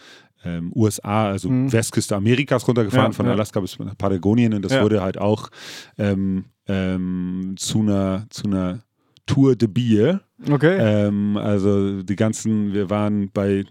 ähm, 0.45 0.71
USA, 0.75 1.29
also 1.31 1.49
Mhm. 1.49 1.73
Westküste 1.73 2.15
Amerikas 2.17 2.69
runtergefahren, 2.69 3.13
Ja, 3.13 3.17
von 3.17 3.25
ja. 3.27 3.33
Alaska 3.33 3.61
bis 3.61 3.79
nach 3.79 3.97
Patagonien 3.97 4.53
und 4.53 4.63
das 4.63 4.73
Ja. 4.73 4.83
wurde 4.83 5.01
halt 5.01 5.17
auch 5.17 5.49
ähm, 5.97 6.47
ähm, 6.69 7.55
zu 7.57 7.81
einer, 7.81 8.27
zu 8.29 8.47
einer 8.49 8.81
Tour 9.27 9.57
de 9.57 9.69
Bier. 9.69 10.21
Okay. 10.51 10.77
Ähm, 10.79 11.37
also 11.37 12.03
die 12.03 12.17
ganzen, 12.17 12.73
wir 12.73 12.91
waren 12.91 13.31
bei 13.33 13.65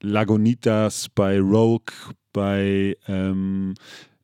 Lagunitas, 0.00 1.08
bei 1.08 1.40
Rogue, 1.40 1.94
bei 2.32 2.96
ähm, 3.08 3.74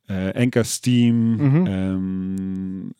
äh, 0.08 0.32
Anchor 0.42 0.64
Steam, 0.64 1.36
Mhm. 1.36 1.66
ähm, 1.68 2.90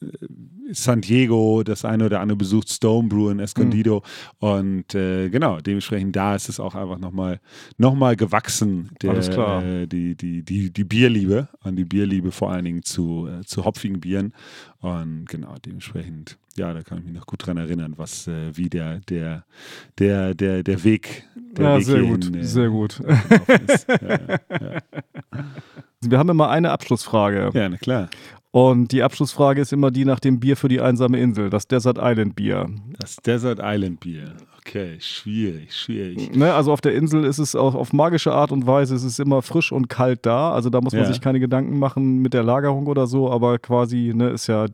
San 0.73 1.01
Diego, 1.01 1.63
das 1.63 1.85
eine 1.87 2.05
oder 2.05 2.21
andere 2.21 2.37
besucht 2.37 2.69
Stone 2.69 3.09
Brew 3.09 3.31
in 3.31 3.39
Escondido 3.39 4.03
und 4.39 4.95
äh, 4.95 5.31
genau, 5.31 5.61
dementsprechend 5.61 6.15
da 6.15 6.35
ist 6.35 6.51
es 6.51 6.61
auch 6.61 6.75
einfach 6.75 6.99
nochmal 6.99 7.41
noch 7.79 7.95
mal 7.95 8.15
gewachsen, 8.17 8.91
der, 9.01 9.11
Alles 9.13 9.31
klar. 9.31 9.65
Äh, 9.65 9.87
die, 9.87 10.15
die, 10.15 10.43
die, 10.43 10.71
die 10.71 10.85
Bierliebe 10.85 11.49
und 11.65 11.77
die 11.77 11.87
Bierliebe 11.87 12.31
vor 12.31 12.51
allen 12.53 12.67
Dingen 12.67 12.83
zu, 12.83 13.27
äh, 13.27 13.43
zu 13.47 13.65
hopfigen 13.65 14.01
Bieren 14.01 14.35
und 14.81 15.25
genau, 15.31 15.55
dementsprechend, 15.65 16.37
ja, 16.59 16.73
da 16.73 16.83
kann 16.83 16.99
ich 16.99 17.05
mich 17.05 17.15
noch 17.15 17.27
gut 17.27 17.47
dran 17.47 17.57
erinnern, 17.57 17.95
was, 17.97 18.27
äh, 18.27 18.57
wie 18.57 18.69
der, 18.69 19.01
der, 19.09 19.45
der, 19.99 20.35
der, 20.35 20.63
der 20.63 20.85
Weg, 20.85 21.25
der 21.57 21.65
ja, 21.65 21.77
Weg 21.79 21.85
sehr 21.85 22.01
hierhin, 22.03 22.21
gut. 22.21 22.37
äh, 22.37 22.43
Sehr 22.45 22.69
gut. 22.69 23.01
ist. 23.69 23.87
Ja, 23.89 24.19
ja. 24.61 24.79
Wir 26.01 26.19
haben 26.19 26.29
immer 26.31 26.49
eine 26.49 26.71
Abschlussfrage. 26.71 27.51
ja, 27.55 27.69
na 27.69 27.77
klar. 27.77 28.09
Und 28.51 28.93
die 28.93 29.03
Abschlussfrage 29.03 29.61
ist 29.61 29.73
immer 29.75 29.91
die 29.91 30.05
nach 30.07 30.21
dem 30.21 30.41
Bier 30.41 30.57
für 30.57 30.69
die 30.69 30.81
einsame 30.81 31.21
Insel, 31.21 31.51
das 31.51 31.69
Desert 31.69 31.99
Island 32.01 32.35
Bier. 32.35 32.67
Das 32.99 33.17
Desert 33.17 33.61
Island 33.63 34.01
Bier. 34.01 34.35
Okay, 34.59 34.97
schwierig, 35.01 35.75
schwierig. 35.77 36.35
Ne, 36.35 36.53
also 36.55 36.73
auf 36.73 36.81
der 36.81 36.95
Insel 36.95 37.25
ist 37.25 37.39
es 37.39 37.55
auch 37.55 37.75
auf 37.75 37.93
magische 37.93 38.33
Art 38.33 38.51
und 38.53 38.67
Weise, 38.67 38.95
es 38.95 39.03
ist 39.05 39.21
immer 39.21 39.43
frisch 39.43 39.71
und 39.71 39.89
kalt 39.89 40.25
da. 40.25 40.53
Also 40.53 40.71
da 40.71 40.81
muss 40.81 40.93
man 40.95 41.03
Ja. 41.03 41.09
sich 41.09 41.21
keine 41.21 41.41
Gedanken 41.41 41.79
machen 41.79 42.19
mit 42.21 42.33
der 42.33 42.43
Lagerung 42.43 42.87
oder 42.87 43.07
so, 43.07 43.31
aber 43.31 43.59
quasi, 43.59 44.13
ne, 44.15 44.31
ist 44.31 44.47
ja 44.47 44.67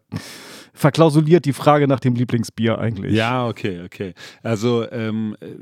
verklausuliert 0.75 1.45
die 1.45 1.53
Frage 1.53 1.89
nach 1.89 2.01
dem 2.01 2.14
Lieblingsbier 2.14 2.79
eigentlich. 2.79 3.14
Ja, 3.14 3.47
okay, 3.47 3.83
okay. 3.85 4.12
Also 4.43 4.91
ähm, 4.91 5.37
äh, 5.41 5.55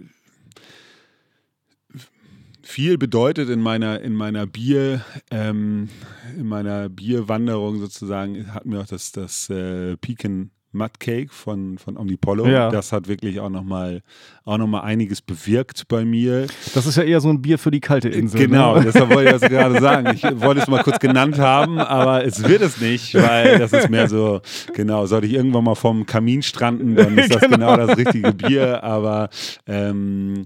viel 2.62 2.96
bedeutet 2.96 3.50
in 3.50 3.60
meiner 3.60 4.00
in 4.00 4.14
meiner 4.14 4.46
Bier 4.46 5.04
ähm, 5.30 5.90
in 6.36 6.46
meiner 6.46 6.88
Bierwanderung 6.88 7.78
sozusagen 7.78 8.52
hatten 8.54 8.72
wir 8.72 8.80
auch 8.80 8.86
das 8.86 9.12
das 9.12 9.50
äh, 9.50 9.96
Pecan 9.98 10.50
Mud 10.72 10.98
Cake 11.00 11.32
von 11.32 11.78
von 11.78 11.96
Omnipollo. 11.96 12.46
Ja. 12.46 12.70
Das 12.70 12.92
hat 12.92 13.08
wirklich 13.08 13.40
auch 13.40 13.50
noch 13.50 13.62
mal 13.64 14.02
auch 14.44 14.58
noch 14.58 14.66
mal 14.66 14.80
einiges 14.80 15.20
bewirkt 15.22 15.86
bei 15.88 16.04
mir. 16.04 16.46
Das 16.74 16.86
ist 16.86 16.96
ja 16.96 17.02
eher 17.02 17.20
so 17.20 17.28
ein 17.28 17.42
Bier 17.42 17.58
für 17.58 17.70
die 17.70 17.80
kalte 17.80 18.08
Insel. 18.08 18.40
Genau, 18.46 18.76
Ne? 18.76 18.84
deshalb 18.86 19.10
wollte 19.10 19.34
ich 19.34 19.40
das 19.40 19.50
gerade 19.50 19.80
sagen. 19.80 20.10
Ich 20.14 20.22
wollte 20.40 20.60
es 20.62 20.68
mal 20.68 20.82
kurz 20.82 20.98
genannt 20.98 21.38
haben, 21.38 21.78
aber 21.78 22.24
es 22.24 22.42
wird 22.46 22.62
es 22.62 22.80
nicht, 22.80 23.14
weil 23.14 23.58
das 23.58 23.72
ist 23.72 23.90
mehr 23.90 24.08
so, 24.08 24.40
genau, 24.74 25.06
sollte 25.06 25.26
ich 25.26 25.34
irgendwann 25.34 25.64
mal 25.64 25.74
vom 25.74 26.06
Kamin 26.06 26.42
stranden, 26.42 26.96
dann 26.96 27.16
ist 27.18 27.34
das 27.34 27.42
genau, 27.50 27.76
das 27.76 27.96
richtige 27.96 28.32
Bier. 28.32 28.82
Aber 28.82 29.28
ähm, 29.66 30.44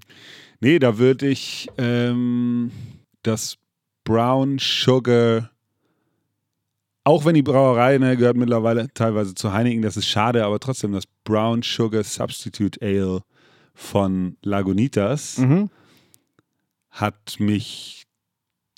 nee, 0.61 0.79
da 0.79 0.99
würde 0.99 1.29
ich 1.29 1.69
ähm, 1.79 2.71
das 3.23 3.59
Brown 4.05 4.59
Sugar, 4.61 5.51
auch 7.07 7.25
wenn 7.25 7.37
die 7.37 7.43
Brauerei 7.43 7.99
ne, 7.99 8.17
gehört 8.17 8.37
mittlerweile 8.37 8.89
teilweise 8.93 9.33
zu 9.35 9.53
Heineken, 9.53 9.81
das 9.81 9.97
ist 9.97 10.09
schade, 10.09 10.45
aber 10.45 10.59
trotzdem 10.59 10.93
das 10.93 11.05
Brown 11.23 11.63
Sugar 11.63 12.03
Substitute 12.03 12.81
Ale 12.83 13.21
von 13.75 14.37
Lagunitas 14.43 15.39
Mhm. 15.39 15.71
hat 16.91 17.37
mich 17.39 18.03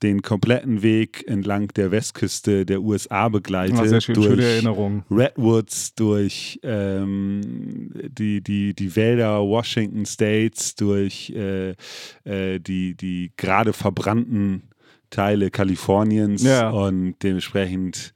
den 0.03 0.21
kompletten 0.21 0.83
Weg 0.83 1.27
entlang 1.27 1.69
der 1.69 1.91
Westküste 1.91 2.67
der 2.67 2.83
USA 2.83 3.31
begleitet. 3.31 3.79
Ah, 3.79 3.87
sehr 3.87 4.01
schön, 4.03 4.15
durch 4.15 4.27
schöne 4.27 4.45
Erinnerung. 4.45 5.05
Redwoods, 5.11 5.95
durch 5.95 6.61
ähm, 6.63 7.91
die, 7.95 8.43
die, 8.43 8.75
die 8.75 8.95
Wälder 8.95 9.41
Washington 9.41 10.05
States, 10.05 10.75
durch 10.75 11.31
äh, 11.31 11.71
äh, 12.25 12.61
die, 12.61 12.95
die 12.95 13.33
gerade 13.39 13.73
verbrannten 13.73 14.65
Teile 15.11 15.51
Kaliforniens 15.51 16.43
Ja. 16.43 16.71
und 16.71 17.15
dementsprechend 17.23 18.13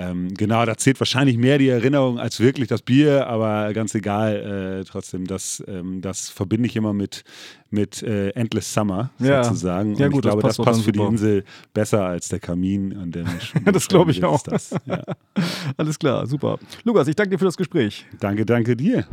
ähm, 0.00 0.28
genau, 0.34 0.64
da 0.64 0.76
zählt 0.76 1.00
wahrscheinlich 1.00 1.36
mehr 1.38 1.58
die 1.58 1.68
Erinnerung 1.70 2.20
als 2.20 2.38
wirklich 2.38 2.68
das 2.68 2.82
Bier, 2.82 3.26
aber 3.26 3.72
ganz 3.74 3.96
egal, 3.96 4.80
äh, 4.82 4.84
trotzdem, 4.84 5.26
das, 5.26 5.60
ähm, 5.66 6.00
das 6.00 6.28
verbinde 6.30 6.68
ich 6.68 6.76
immer 6.76 6.92
mit, 6.92 7.24
mit 7.70 8.00
äh, 8.04 8.28
Endless 8.30 8.72
Summer 8.72 9.10
Ja. 9.18 9.42
sozusagen. 9.42 9.94
Und 9.94 9.98
Ja, 9.98 10.06
gut, 10.06 10.18
ich 10.18 10.20
das 10.22 10.30
glaube, 10.34 10.42
passt 10.42 10.58
das 10.60 10.64
passt 10.66 10.82
für 10.84 10.92
die 10.92 11.00
super. 11.00 11.10
Insel 11.10 11.44
besser 11.74 12.06
als 12.06 12.28
der 12.28 12.38
Kamin. 12.38 12.92
Und 12.96 13.16
den, 13.16 13.26
Das 13.64 13.88
glaube 13.88 14.12
ich 14.12 14.22
auch. 14.22 14.40
Das. 14.44 14.70
Ja. 14.86 15.02
Alles 15.76 15.98
klar, 15.98 16.28
super. 16.28 16.60
Lukas, 16.84 17.08
ich 17.08 17.16
danke 17.16 17.30
dir 17.30 17.38
für 17.40 17.46
das 17.46 17.56
Gespräch. 17.56 18.06
Danke, 18.20 18.46
danke 18.46 18.76
dir. 18.76 19.04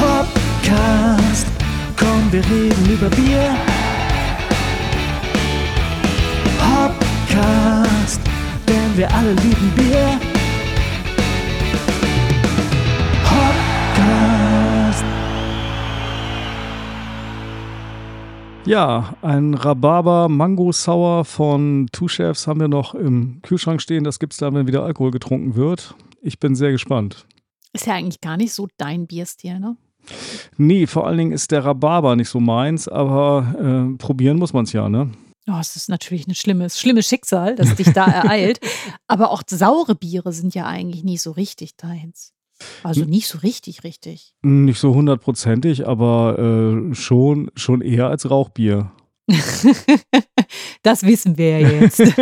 Hopcast, 0.00 1.48
Komm, 1.96 2.30
wir 2.30 2.44
reden 2.44 2.92
über 2.92 3.08
Bier. 3.10 3.56
Hopcast, 6.62 8.20
denn 8.68 8.96
wir 8.96 9.12
alle 9.14 9.32
lieben 9.32 9.72
Bier. 9.76 10.20
Hopcast. 13.24 15.04
Ja, 18.66 19.14
ein 19.22 19.54
Rhabarber 19.54 20.28
Mango 20.28 20.70
Sour 20.72 21.24
von 21.24 21.88
Two 21.92 22.08
Chefs 22.08 22.46
haben 22.46 22.60
wir 22.60 22.68
noch 22.68 22.94
im 22.94 23.40
Kühlschrank 23.42 23.80
stehen. 23.80 24.04
Das 24.04 24.18
gibt 24.18 24.34
es 24.34 24.38
dann, 24.38 24.54
wenn 24.54 24.66
wieder 24.66 24.84
Alkohol 24.84 25.10
getrunken 25.10 25.56
wird. 25.56 25.94
Ich 26.22 26.38
bin 26.38 26.54
sehr 26.54 26.70
gespannt. 26.70 27.26
Ist 27.72 27.86
ja 27.86 27.94
eigentlich 27.94 28.20
gar 28.20 28.36
nicht 28.36 28.52
so 28.52 28.68
dein 28.76 29.06
Bierstil, 29.06 29.58
ne? 29.58 29.76
Nee, 30.56 30.86
vor 30.86 31.06
allen 31.06 31.18
Dingen 31.18 31.32
ist 31.32 31.50
der 31.50 31.64
Rhabarber 31.64 32.16
nicht 32.16 32.28
so 32.28 32.40
meins, 32.40 32.88
aber 32.88 33.54
äh, 33.58 33.96
probieren 33.96 34.38
muss 34.38 34.52
man 34.52 34.64
es 34.64 34.72
ja, 34.72 34.88
ne? 34.88 35.10
Oh, 35.48 35.58
es 35.60 35.74
ist 35.76 35.88
natürlich 35.88 36.26
ein 36.26 36.34
schlimmes, 36.34 36.78
schlimmes 36.78 37.08
Schicksal, 37.08 37.56
das 37.56 37.74
dich 37.74 37.92
da 37.92 38.06
ereilt. 38.06 38.60
Aber 39.06 39.30
auch 39.30 39.42
saure 39.48 39.94
Biere 39.94 40.32
sind 40.32 40.54
ja 40.54 40.66
eigentlich 40.66 41.02
nie 41.02 41.18
so 41.18 41.30
richtig 41.30 41.76
deins. 41.76 42.32
Also 42.82 43.04
nicht 43.04 43.26
so 43.26 43.38
richtig, 43.38 43.84
richtig. 43.84 44.34
Nicht 44.42 44.78
so 44.78 44.94
hundertprozentig, 44.94 45.88
aber 45.88 46.38
äh, 46.38 46.94
schon, 46.94 47.50
schon 47.54 47.80
eher 47.80 48.08
als 48.08 48.28
Rauchbier. 48.28 48.92
das 50.82 51.02
wissen 51.04 51.38
wir 51.38 51.60
ja 51.60 51.68
jetzt. 51.68 52.00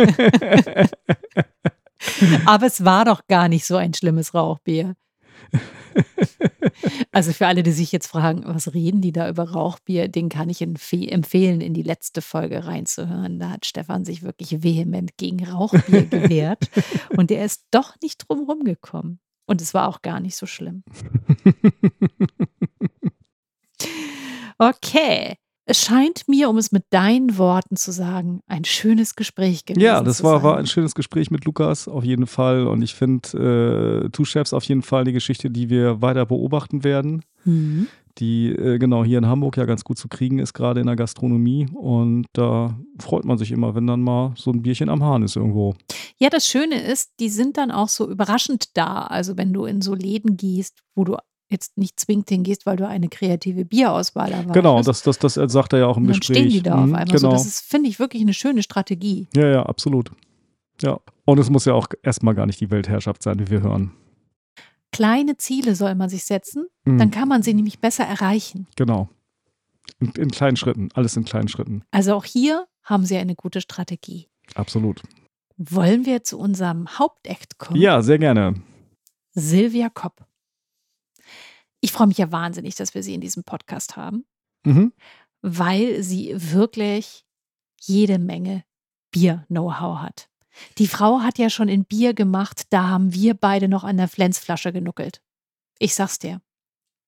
aber 2.45 2.67
es 2.67 2.85
war 2.85 3.05
doch 3.05 3.27
gar 3.27 3.49
nicht 3.49 3.65
so 3.65 3.75
ein 3.75 3.93
schlimmes 3.93 4.33
Rauchbier. 4.33 4.95
Also 7.11 7.33
für 7.33 7.47
alle, 7.47 7.63
die 7.63 7.71
sich 7.71 7.91
jetzt 7.91 8.07
fragen, 8.07 8.43
was 8.45 8.73
reden 8.73 9.01
die 9.01 9.11
da 9.11 9.27
über 9.29 9.49
Rauchbier, 9.51 10.07
den 10.07 10.29
kann 10.29 10.49
ich 10.49 10.61
empfehlen, 10.61 11.61
in 11.61 11.73
die 11.73 11.81
letzte 11.81 12.21
Folge 12.21 12.65
reinzuhören. 12.65 13.39
Da 13.39 13.49
hat 13.49 13.65
Stefan 13.65 14.05
sich 14.05 14.23
wirklich 14.23 14.63
vehement 14.63 15.17
gegen 15.17 15.45
Rauchbier 15.45 16.05
gewehrt 16.09 16.69
und 17.17 17.31
er 17.31 17.43
ist 17.43 17.65
doch 17.71 17.95
nicht 18.01 18.25
drum 18.27 18.45
rumgekommen. 18.45 19.19
Und 19.45 19.61
es 19.61 19.73
war 19.73 19.87
auch 19.87 20.01
gar 20.01 20.19
nicht 20.19 20.35
so 20.35 20.45
schlimm. 20.45 20.83
Okay. 24.61 25.37
Es 25.69 25.81
scheint 25.81 26.27
mir, 26.27 26.49
um 26.49 26.57
es 26.57 26.71
mit 26.71 26.85
deinen 26.89 27.37
Worten 27.37 27.75
zu 27.75 27.91
sagen, 27.91 28.41
ein 28.47 28.65
schönes 28.65 29.15
Gespräch 29.15 29.65
gewesen 29.65 29.85
Ja, 29.85 30.01
das 30.01 30.23
war, 30.23 30.41
war 30.41 30.57
ein 30.57 30.65
schönes 30.65 30.95
Gespräch 30.95 31.29
mit 31.29 31.45
Lukas, 31.45 31.87
auf 31.87 32.03
jeden 32.03 32.25
Fall. 32.25 32.65
Und 32.65 32.81
ich 32.81 32.95
finde 32.95 34.03
äh, 34.07 34.09
Two 34.09 34.25
Chefs 34.25 34.51
auf 34.51 34.63
jeden 34.63 34.81
Fall 34.81 35.01
eine 35.01 35.13
Geschichte, 35.13 35.51
die 35.51 35.69
wir 35.69 36.01
weiter 36.01 36.25
beobachten 36.25 36.83
werden. 36.83 37.23
Mhm. 37.45 37.85
Die 38.17 38.47
äh, 38.47 38.79
genau 38.79 39.05
hier 39.05 39.19
in 39.19 39.27
Hamburg 39.27 39.57
ja 39.57 39.65
ganz 39.65 39.83
gut 39.83 39.99
zu 39.99 40.07
kriegen 40.07 40.39
ist, 40.39 40.55
gerade 40.55 40.79
in 40.79 40.87
der 40.87 40.95
Gastronomie. 40.95 41.67
Und 41.75 42.25
da 42.33 42.75
freut 42.99 43.25
man 43.25 43.37
sich 43.37 43.51
immer, 43.51 43.75
wenn 43.75 43.85
dann 43.85 44.01
mal 44.01 44.33
so 44.37 44.49
ein 44.49 44.63
Bierchen 44.63 44.89
am 44.89 45.03
Hahn 45.03 45.21
ist 45.21 45.35
irgendwo. 45.35 45.75
Ja, 46.17 46.29
das 46.31 46.47
Schöne 46.47 46.81
ist, 46.81 47.11
die 47.19 47.29
sind 47.29 47.57
dann 47.57 47.69
auch 47.69 47.89
so 47.89 48.09
überraschend 48.09 48.75
da. 48.75 49.03
Also 49.03 49.37
wenn 49.37 49.53
du 49.53 49.65
in 49.65 49.83
so 49.83 49.93
Läden 49.93 50.35
gehst, 50.35 50.79
wo 50.95 51.03
du 51.03 51.17
jetzt 51.49 51.77
nicht 51.77 51.99
zwingend 51.99 52.29
hingehst, 52.29 52.65
weil 52.65 52.77
du 52.77 52.87
eine 52.87 53.09
kreative 53.09 53.65
Bierauswahl 53.65 54.31
erwartest. 54.31 54.53
Genau, 54.53 54.81
das, 54.81 55.01
das, 55.03 55.17
das 55.19 55.33
sagt 55.33 55.73
er 55.73 55.79
ja 55.79 55.87
auch 55.87 55.97
im 55.97 56.03
Und 56.03 56.09
dann 56.09 56.19
Gespräch. 56.19 56.37
stehen 56.37 56.49
die 56.49 56.61
da 56.61 56.73
auf 56.75 56.85
Mhm, 56.85 56.95
einmal. 56.95 57.05
Genau. 57.05 57.17
So, 57.17 57.31
das 57.31 57.45
ist, 57.45 57.61
finde 57.61 57.89
ich, 57.89 57.99
wirklich 57.99 58.21
eine 58.21 58.33
schöne 58.33 58.61
Strategie. 58.63 59.27
ja, 59.35 59.47
ja, 59.47 59.63
absolut. 59.63 60.11
Ja. 60.81 60.99
Und 61.25 61.39
es 61.39 61.49
muss 61.49 61.65
ja 61.65 61.73
auch 61.73 61.87
erstmal 62.03 62.35
gar 62.35 62.45
nicht 62.45 62.61
die 62.61 62.71
Weltherrschaft 62.71 63.21
sein, 63.23 63.39
wie 63.39 63.49
wir 63.49 63.61
hören. 63.61 63.91
Kleine 64.91 65.37
Ziele 65.37 65.75
soll 65.75 65.93
man 65.95 66.09
sich 66.09 66.23
setzen, 66.23 66.67
Mhm. 66.85 66.97
dann 66.97 67.11
kann 67.11 67.27
man 67.27 67.43
sie 67.43 67.53
nämlich 67.53 67.79
besser 67.79 68.05
erreichen. 68.05 68.67
Genau. 68.75 69.09
In, 69.99 70.09
in 70.11 70.31
kleinen 70.31 70.55
Schritten, 70.57 70.89
alles 70.93 71.17
in 71.17 71.25
kleinen 71.25 71.47
Schritten. 71.47 71.83
Also 71.91 72.13
auch 72.15 72.25
hier 72.25 72.67
haben 72.83 73.05
sie 73.05 73.17
eine 73.17 73.35
gute 73.35 73.59
Strategie. 73.61 74.27
Absolut. 74.55 75.01
Wollen 75.57 76.05
wir 76.05 76.23
zu 76.23 76.39
unserem 76.39 76.87
Hauptakt 76.97 77.57
kommen? 77.59 77.79
Ja, 77.79 78.01
sehr 78.01 78.17
gerne. 78.17 78.55
Silvia 79.33 79.89
Kopp. 79.89 80.25
Ich 81.81 81.91
freue 81.91 82.07
mich 82.07 82.17
ja 82.17 82.31
wahnsinnig, 82.31 82.75
dass 82.75 82.93
wir 82.93 83.03
sie 83.03 83.13
in 83.13 83.21
diesem 83.21 83.43
Podcast 83.43 83.95
haben, 83.97 84.25
Mhm. 84.65 84.93
weil 85.41 86.03
sie 86.03 86.33
wirklich 86.35 87.25
jede 87.81 88.19
Menge 88.19 88.63
Bier-Know-how 89.11 89.99
hat. 90.01 90.29
Die 90.77 90.87
Frau 90.87 91.21
hat 91.21 91.37
ja 91.37 91.49
schon 91.49 91.69
in 91.69 91.85
Bier 91.85 92.13
gemacht, 92.13 92.63
da 92.71 92.89
haben 92.89 93.13
wir 93.13 93.33
beide 93.33 93.67
noch 93.69 93.83
an 93.83 93.97
der 93.97 94.07
Flensflasche 94.09 94.73
genuckelt. 94.73 95.21
Ich 95.79 95.95
sag's 95.95 96.19
dir. 96.19 96.41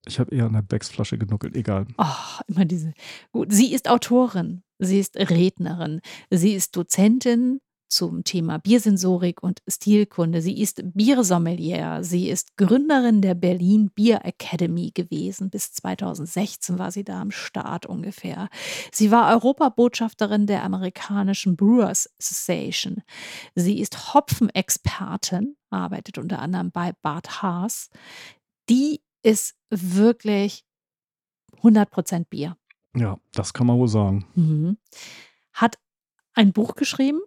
Ich 0.05 0.19
habe 0.19 0.33
eher 0.33 0.45
an 0.45 0.53
der 0.53 0.61
Becks-Flasche 0.63 1.17
genuckelt, 1.17 1.55
egal. 1.55 1.85
Oh, 1.97 2.41
immer 2.47 2.65
diese. 2.65 2.93
Gut, 3.31 3.51
sie 3.51 3.73
ist 3.73 3.87
Autorin, 3.89 4.63
sie 4.79 4.99
ist 4.99 5.15
Rednerin, 5.17 6.01
sie 6.31 6.53
ist 6.53 6.75
Dozentin 6.75 7.59
zum 7.91 8.23
Thema 8.23 8.57
Biersensorik 8.57 9.43
und 9.43 9.61
Stilkunde. 9.67 10.41
Sie 10.41 10.61
ist 10.61 10.81
Biersommelier, 10.93 12.03
sie 12.03 12.29
ist 12.29 12.55
Gründerin 12.55 13.21
der 13.21 13.35
Berlin 13.35 13.91
Bier 13.93 14.21
Academy 14.23 14.91
gewesen. 14.93 15.49
Bis 15.49 15.73
2016 15.73 16.79
war 16.79 16.91
sie 16.91 17.03
da 17.03 17.21
am 17.21 17.31
Start 17.31 17.85
ungefähr. 17.85 18.47
Sie 18.93 19.11
war 19.11 19.31
Europabotschafterin 19.31 20.47
der 20.47 20.63
amerikanischen 20.63 21.57
Brewers 21.57 22.09
Association. 22.17 23.03
Sie 23.55 23.79
ist 23.79 24.13
Hopfenexpertin, 24.13 25.57
arbeitet 25.69 26.17
unter 26.17 26.39
anderem 26.39 26.71
bei 26.71 26.93
Bart 27.01 27.41
Haas. 27.41 27.89
Die 28.69 29.01
ist 29.21 29.55
wirklich 29.69 30.63
100% 31.61 32.25
Bier. 32.29 32.57
Ja, 32.95 33.19
das 33.33 33.53
kann 33.53 33.67
man 33.67 33.77
wohl 33.77 33.87
sagen. 33.87 34.25
Mhm. 34.35 34.77
Hat 35.53 35.77
ein 36.33 36.53
Buch 36.53 36.75
geschrieben, 36.75 37.19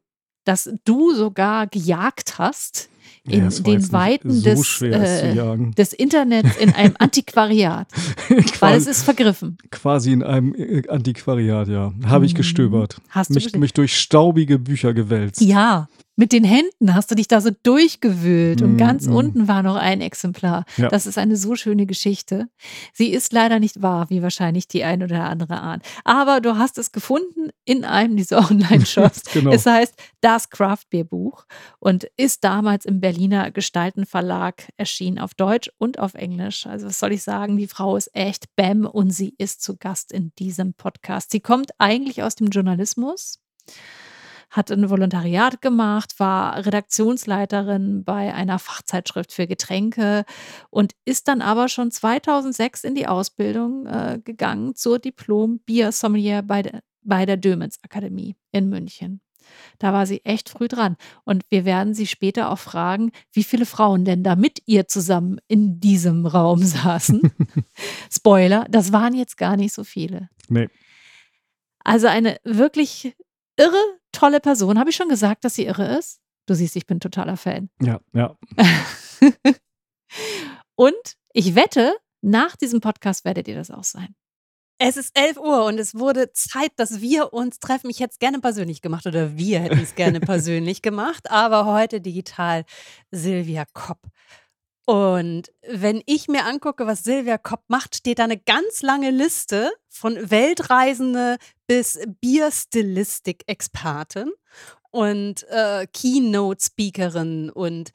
das 0.45 0.71
du 0.85 1.15
sogar 1.15 1.67
gejagt 1.67 2.39
hast 2.39 2.89
in 3.27 3.45
Ja, 3.45 3.49
den 3.49 3.93
Weiten 3.93 4.31
so 4.33 4.43
des, 4.51 4.83
äh, 4.83 5.35
des 5.77 5.93
Internets 5.95 6.57
in 6.59 6.75
einem 6.75 6.95
Antiquariat, 6.99 7.87
weil 8.29 8.39
es 8.39 8.53
quasi, 8.53 8.91
ist 8.91 9.03
vergriffen. 9.03 9.57
quasi 9.71 10.13
in 10.13 10.23
einem 10.23 10.55
äh, 10.55 10.87
Antiquariat, 10.89 11.69
ja. 11.69 11.93
Habe 12.07 12.27
ich 12.27 12.35
Mhm. 12.35 12.37
gestöbert. 12.39 13.01
Hast 13.09 13.31
du 13.31 13.35
Mich, 13.35 13.57
mich 13.57 13.73
durch 13.73 13.99
staubige 13.99 14.59
Bücher 14.59 14.93
gewälzt. 14.93 15.41
Ja, 15.41 15.89
mit 16.17 16.33
den 16.33 16.45
Händen 16.45 16.95
hast 16.95 17.11
du 17.11 17.15
dich 17.15 17.29
da 17.29 17.41
so 17.41 17.51
durchgewühlt 17.63 18.63
und 18.63 18.75
Mm, 18.75 18.77
ganz 18.77 19.07
mm. 19.07 19.15
unten 19.15 19.49
war 19.49 19.63
noch 19.63 19.77
ein 19.77 20.01
Exemplar. 20.01 20.65
Ja. 20.77 20.89
Das 20.89 21.07
ist 21.07 21.19
eine 21.19 21.37
so 21.37 21.57
schöne 21.57 21.87
Geschichte. 21.87 22.49
Sie 22.93 23.13
ist 23.13 23.33
leider 23.33 23.59
nicht 23.59 23.83
wahr, 23.83 24.11
wie 24.11 24.23
wahrscheinlich 24.23 24.69
die 24.69 24.85
ein 24.85 25.03
oder 25.03 25.25
andere 25.25 25.61
ahnt. 25.61 25.85
Aber 26.05 26.41
du 26.41 26.57
hast 26.57 26.79
es 26.79 26.93
gefunden 26.93 27.51
in 27.65 27.85
einem 27.85 28.17
dieser 28.17 28.39
Online-Shops. 28.51 29.23
Genau. 29.35 29.51
Es 29.51 29.67
heißt 29.67 29.95
Das 30.21 30.49
Craft 30.51 30.85
Beer 30.91 31.05
Buch 31.05 31.45
und 31.81 32.07
ist 32.17 32.45
damals 32.45 32.85
im 32.85 33.01
Berliner 33.01 33.51
Gestaltenverlag 33.51 34.69
erschienen 34.77 35.19
auf 35.19 35.35
Deutsch 35.35 35.71
und 35.79 35.99
auf 35.99 36.15
Englisch. 36.15 36.67
Also 36.67 36.87
was 36.87 37.01
soll 37.01 37.13
ich 37.13 37.23
sagen, 37.23 37.57
die 37.57 37.67
Frau 37.67 37.97
ist 37.97 38.11
echt 38.15 38.55
Bam 38.55 38.87
und 38.87 39.11
sie 39.11 39.35
ist 39.39 39.63
zu 39.63 39.77
Gast 39.77 40.13
in 40.13 40.33
diesem 40.39 40.75
Podcast. 40.75 41.33
Sie 41.33 41.41
kommt 41.41 41.71
eigentlich 41.79 42.23
aus 42.23 42.37
dem 42.37 42.49
Journalismus 42.49 43.41
hat 44.55 44.71
ein 44.71 44.89
Volontariat 44.89 45.61
gemacht, 45.61 46.21
war 46.21 46.65
Redaktionsleiterin 46.65 48.05
bei 48.05 48.33
einer 48.33 48.61
Fachzeitschrift 48.61 49.33
für 49.33 49.49
Getränke 49.49 50.25
und 50.71 50.93
ist 51.05 51.27
dann 51.27 51.43
aber 51.43 51.69
schon 51.69 51.91
2006 51.91 52.85
in 52.85 52.95
die 52.95 53.09
Ausbildung 53.09 53.87
äh, 53.87 54.21
gegangen 54.23 54.77
zur 54.77 55.01
Diplom-Bier-Sommelier 55.01 56.43
bei 56.43 56.63
der, 56.63 56.83
bei 57.03 57.27
der 57.27 57.37
Dömitz 57.37 57.79
Akademie 57.83 58.37
in 58.53 58.69
München. 58.69 59.21
Da 59.79 59.93
war 59.93 60.07
sie 60.07 60.25
echt 60.25 60.49
früh 60.49 60.69
dran. 60.69 60.97
Und 61.25 61.45
wir 61.51 61.65
werden 61.65 61.93
sie 61.93 62.07
später 62.07 62.51
auch 62.51 62.59
fragen, 62.59 63.11
wie 63.33 63.45
viele 63.45 63.67
Frauen 63.67 64.05
denn 64.05 64.23
da 64.23 64.37
mit 64.37 64.63
ihr 64.67 64.87
zusammen 64.87 65.39
in 65.49 65.81
diesem 65.81 66.27
Raum 66.27 66.63
saßen. 66.63 67.33
Spoiler, 68.11 68.67
das 68.71 68.93
waren 68.93 69.15
jetzt 69.15 69.37
gar 69.37 69.57
nicht 69.57 69.75
so 69.75 69.83
viele. 69.83 70.29
Nee. 70.49 70.69
Also 71.81 72.07
eine 72.07 72.39
wirklich 72.45 73.17
irre, 73.57 73.99
tolle 74.15 74.41
Person. 74.41 74.79
Habe 74.79 74.91
ich 74.91 74.97
schon 74.97 75.09
gesagt, 75.09 75.45
dass 75.45 75.55
sie 75.55 75.67
irre 75.67 75.99
ist? 75.99 76.21
Du 76.47 76.55
siehst, 76.55 76.77
ich 76.77 76.87
bin 76.87 77.01
totaler 77.01 77.37
Fan. 77.37 77.71
Ja, 77.81 78.01
ja. 78.13 78.37
Und 80.77 81.17
ich 81.33 81.55
wette, 81.55 81.97
nach 82.21 82.57
diesem 82.57 82.81
Podcast 82.81 83.25
werdet 83.25 83.49
ihr 83.49 83.55
das 83.55 83.71
auch 83.71 83.85
sein. 83.85 84.15
Es 84.79 84.97
ist 84.97 85.17
11 85.17 85.37
Uhr 85.37 85.65
und 85.67 85.79
es 85.79 85.95
wurde 85.95 86.33
Zeit, 86.33 86.73
dass 86.77 87.01
wir 87.01 87.33
uns 87.33 87.61
treffen. 87.61 87.91
Ich 87.91 88.01
hätte 88.01 88.11
es 88.13 88.19
gerne 88.19 88.41
persönlich 88.41 88.83
gemacht 88.83 89.07
oder 89.07 89.37
wir 89.37 89.61
hätten 89.61 89.79
es 89.79 89.95
gerne 89.95 90.19
persönlich 90.21 90.83
gemacht, 90.83 91.31
aber 91.31 91.67
heute 91.67 92.01
digital 92.01 92.65
Silvia 93.13 93.67
Kopp. 93.73 94.01
Und 94.87 95.51
wenn 95.67 96.03
ich 96.05 96.29
mir 96.29 96.45
angucke, 96.45 96.87
was 96.87 97.05
Silvia 97.05 97.39
Kopp 97.39 97.63
macht, 97.69 97.97
steht 97.97 98.19
da 98.19 98.25
eine 98.25 98.37
ganz 98.37 98.83
lange 98.83 99.11
Liste 99.11 99.73
von 99.89 100.31
Weltreisende 100.31 101.39
bis 101.67 101.99
Bierstilistik-Expertin 102.21 104.31
und 104.91 105.47
äh, 105.49 105.87
Keynote-Speakerin 105.87 107.49
und 107.51 107.93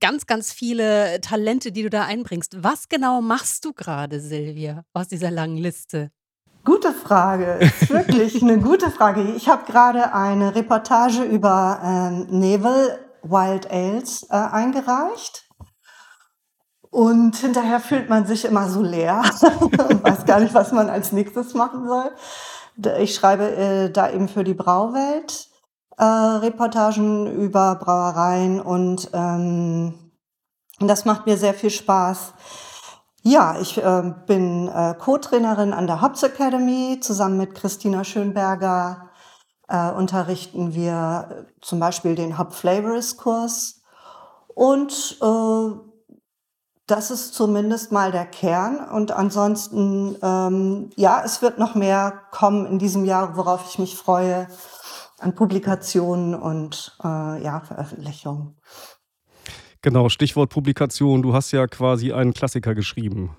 ganz, 0.00 0.26
ganz 0.26 0.52
viele 0.52 1.20
Talente, 1.20 1.70
die 1.70 1.84
du 1.84 1.90
da 1.90 2.04
einbringst. 2.04 2.64
Was 2.64 2.88
genau 2.88 3.22
machst 3.22 3.64
du 3.64 3.72
gerade, 3.72 4.18
Silvia, 4.20 4.84
aus 4.92 5.06
dieser 5.08 5.30
langen 5.30 5.58
Liste? 5.58 6.10
Gute 6.64 6.92
Frage. 6.92 7.60
Ist 7.60 7.90
wirklich 7.90 8.42
eine 8.42 8.58
gute 8.58 8.90
Frage. 8.90 9.22
Ich 9.36 9.48
habe 9.48 9.70
gerade 9.70 10.12
eine 10.14 10.52
Reportage 10.54 11.22
über 11.22 11.80
ähm, 11.84 12.26
Nebel 12.40 12.98
Wild 13.22 13.70
Ales 13.70 14.26
äh, 14.30 14.34
eingereicht. 14.34 15.43
Und 16.94 17.34
hinterher 17.34 17.80
fühlt 17.80 18.08
man 18.08 18.24
sich 18.24 18.44
immer 18.44 18.68
so 18.68 18.80
leer 18.80 19.24
und 19.42 20.04
weiß 20.04 20.26
gar 20.26 20.38
nicht, 20.38 20.54
was 20.54 20.70
man 20.70 20.88
als 20.88 21.10
nächstes 21.10 21.52
machen 21.52 21.88
soll. 21.88 22.12
Ich 23.00 23.16
schreibe 23.16 23.50
äh, 23.50 23.90
da 23.90 24.10
eben 24.10 24.28
für 24.28 24.44
die 24.44 24.54
Brauwelt 24.54 25.48
äh, 25.98 26.04
Reportagen 26.04 27.26
über 27.34 27.74
Brauereien 27.74 28.60
und 28.60 29.10
ähm, 29.12 30.12
das 30.78 31.04
macht 31.04 31.26
mir 31.26 31.36
sehr 31.36 31.52
viel 31.52 31.70
Spaß. 31.70 32.34
Ja, 33.22 33.58
ich 33.60 33.76
äh, 33.76 34.14
bin 34.28 34.68
äh, 34.68 34.94
Co-Trainerin 34.96 35.72
an 35.72 35.88
der 35.88 36.00
Hops 36.00 36.22
Academy. 36.22 37.00
Zusammen 37.00 37.38
mit 37.38 37.56
Christina 37.56 38.04
Schönberger 38.04 39.10
äh, 39.66 39.90
unterrichten 39.90 40.74
wir 40.74 41.28
äh, 41.28 41.60
zum 41.60 41.80
Beispiel 41.80 42.14
den 42.14 42.38
Hop 42.38 42.54
Flavorist 42.54 43.18
Kurs. 43.18 43.82
Und 44.54 45.18
äh, 45.20 45.93
das 46.86 47.10
ist 47.10 47.34
zumindest 47.34 47.92
mal 47.92 48.12
der 48.12 48.26
Kern. 48.26 48.88
Und 48.90 49.12
ansonsten, 49.12 50.16
ähm, 50.22 50.90
ja, 50.96 51.22
es 51.24 51.42
wird 51.42 51.58
noch 51.58 51.74
mehr 51.74 52.22
kommen 52.30 52.66
in 52.66 52.78
diesem 52.78 53.04
Jahr, 53.04 53.36
worauf 53.36 53.68
ich 53.70 53.78
mich 53.78 53.96
freue, 53.96 54.48
an 55.18 55.34
Publikationen 55.34 56.34
und 56.34 56.96
äh, 57.02 57.42
ja, 57.42 57.60
Veröffentlichungen. 57.60 58.56
Genau, 59.80 60.08
Stichwort 60.08 60.50
Publikation. 60.50 61.22
Du 61.22 61.34
hast 61.34 61.52
ja 61.52 61.66
quasi 61.66 62.12
einen 62.12 62.34
Klassiker 62.34 62.74
geschrieben. 62.74 63.36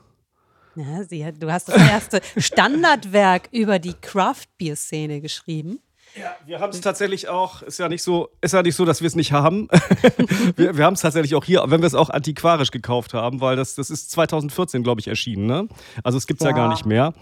Ja, 0.75 1.03
sie, 1.03 1.31
du 1.39 1.51
hast 1.51 1.69
das 1.69 1.77
erste 1.77 2.21
Standardwerk 2.37 3.47
über 3.51 3.79
die 3.79 3.93
Craft-Bier-Szene 3.93 5.21
geschrieben. 5.21 5.79
Ja, 6.17 6.33
wir 6.45 6.59
haben 6.61 6.69
es 6.69 6.79
tatsächlich 6.79 7.27
auch, 7.27 7.61
ist 7.61 7.77
ja 7.77 7.89
nicht 7.89 8.01
so, 8.01 8.29
ist 8.39 8.53
ja 8.53 8.63
nicht 8.63 8.75
so, 8.75 8.85
dass 8.85 9.01
wir 9.01 9.07
es 9.07 9.15
nicht 9.15 9.33
haben. 9.33 9.67
wir 10.55 10.77
wir 10.77 10.85
haben 10.85 10.93
es 10.93 11.01
tatsächlich 11.01 11.35
auch 11.35 11.43
hier, 11.43 11.63
wenn 11.67 11.81
wir 11.81 11.87
es 11.87 11.95
auch 11.95 12.09
antiquarisch 12.09 12.71
gekauft 12.71 13.13
haben, 13.13 13.41
weil 13.41 13.57
das, 13.57 13.75
das 13.75 13.89
ist 13.89 14.11
2014, 14.11 14.81
glaube 14.83 15.01
ich, 15.01 15.07
erschienen. 15.07 15.45
Ne? 15.45 15.67
Also 16.03 16.17
es 16.17 16.25
gibt 16.25 16.39
es 16.39 16.45
ja. 16.45 16.51
ja. 16.51 16.55
gar 16.55 16.69
nicht 16.69 16.85
mehr. 16.85 17.13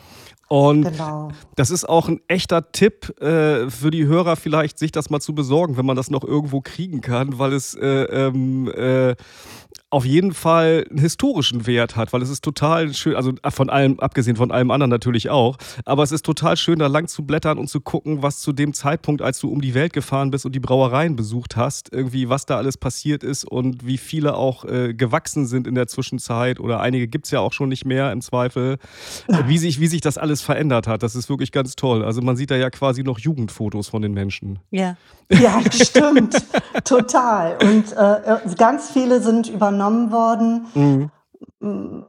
Und 0.47 0.83
genau. 0.83 1.31
das 1.55 1.71
ist 1.71 1.89
auch 1.89 2.07
ein 2.07 2.21
echter 2.27 2.71
Tipp 2.71 3.19
äh, 3.19 3.71
für 3.71 3.89
die 3.89 4.05
Hörer, 4.05 4.35
vielleicht 4.35 4.77
sich 4.77 4.91
das 4.91 5.09
mal 5.09 5.19
zu 5.19 5.33
besorgen, 5.33 5.77
wenn 5.77 5.85
man 5.85 5.95
das 5.95 6.11
noch 6.11 6.23
irgendwo 6.23 6.61
kriegen 6.61 7.01
kann, 7.01 7.39
weil 7.39 7.53
es 7.53 7.73
äh, 7.73 7.87
ähm, 7.87 8.71
äh, 8.71 9.15
auf 9.89 10.05
jeden 10.05 10.33
Fall 10.33 10.85
einen 10.89 10.99
historischen 10.99 11.67
Wert 11.67 11.95
hat, 11.95 12.13
weil 12.13 12.21
es 12.21 12.29
ist 12.29 12.43
total 12.43 12.93
schön, 12.93 13.15
also 13.15 13.33
äh, 13.43 13.51
von 13.51 13.69
allem, 13.69 13.99
abgesehen 13.99 14.35
von 14.35 14.51
allem 14.51 14.71
anderen 14.71 14.89
natürlich 14.89 15.29
auch, 15.29 15.57
aber 15.85 16.03
es 16.03 16.11
ist 16.11 16.25
total 16.25 16.57
schön, 16.57 16.79
da 16.79 16.87
lang 16.87 17.07
zu 17.07 17.23
blättern 17.25 17.57
und 17.57 17.67
zu 17.67 17.79
gucken, 17.79 18.23
was 18.23 18.39
zu 18.39 18.53
dem 18.53 18.73
Zeitpunkt, 18.73 19.21
als 19.21 19.39
du 19.39 19.49
um 19.49 19.61
die 19.61 19.73
Welt 19.73 19.93
gefahren 19.93 20.31
bist 20.31 20.45
und 20.45 20.53
die 20.53 20.59
Brauereien 20.59 21.15
besucht 21.15 21.55
hast, 21.55 21.93
irgendwie, 21.93 22.29
was 22.29 22.45
da 22.45 22.57
alles 22.57 22.77
passiert 22.77 23.23
ist 23.23 23.45
und 23.45 23.85
wie 23.85 23.97
viele 23.97 24.35
auch 24.35 24.65
äh, 24.65 24.93
gewachsen 24.93 25.45
sind 25.45 25.67
in 25.67 25.75
der 25.75 25.87
Zwischenzeit 25.87 26.59
oder 26.59 26.79
einige 26.79 27.07
gibt 27.07 27.25
es 27.25 27.31
ja 27.31 27.39
auch 27.39 27.53
schon 27.53 27.69
nicht 27.69 27.85
mehr 27.85 28.11
im 28.11 28.21
Zweifel, 28.21 28.77
äh, 29.27 29.43
wie, 29.47 29.57
sich, 29.57 29.79
wie 29.79 29.87
sich 29.87 30.01
das 30.01 30.17
alles 30.17 30.41
verändert 30.41 30.87
hat. 30.87 31.03
Das 31.03 31.15
ist 31.15 31.29
wirklich 31.29 31.51
ganz 31.51 31.75
toll. 31.75 32.03
Also 32.03 32.21
man 32.21 32.35
sieht 32.35 32.51
da 32.51 32.55
ja 32.55 32.69
quasi 32.69 33.03
noch 33.03 33.19
Jugendfotos 33.19 33.89
von 33.89 34.01
den 34.01 34.13
Menschen. 34.13 34.59
Ja. 34.71 34.97
Ja, 35.29 35.61
stimmt. 35.71 36.35
Total. 36.83 37.57
Und 37.61 37.91
äh, 37.93 38.55
ganz 38.57 38.91
viele 38.91 39.21
sind 39.21 39.47
übernommen 39.63 40.11
worden, 40.11 40.67
mhm. 41.61 42.05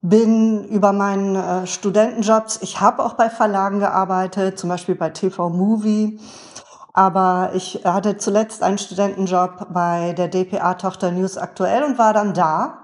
bin 0.01 0.65
über 0.65 0.95
meinen 0.95 1.37
äh, 1.37 1.67
Studentenjobs, 1.67 2.61
ich 2.63 2.81
habe 2.81 3.05
auch 3.05 3.15
bei 3.15 3.29
Verlagen 3.29 3.81
gearbeitet, 3.81 4.59
zum 4.59 4.71
Beispiel 4.71 4.95
bei 4.95 5.11
TV 5.11 5.51
Movie, 5.51 6.19
aber 6.95 7.51
ich 7.53 7.83
hatte 7.85 8.17
zuletzt 8.17 8.63
einen 8.63 8.79
Studentenjob 8.79 9.67
bei 9.75 10.15
der 10.15 10.29
DPA-Tochter 10.29 11.13
News 11.13 11.37
Aktuell 11.37 11.85
und 11.85 11.99
war 11.99 12.15
dann 12.15 12.33
da 12.33 12.79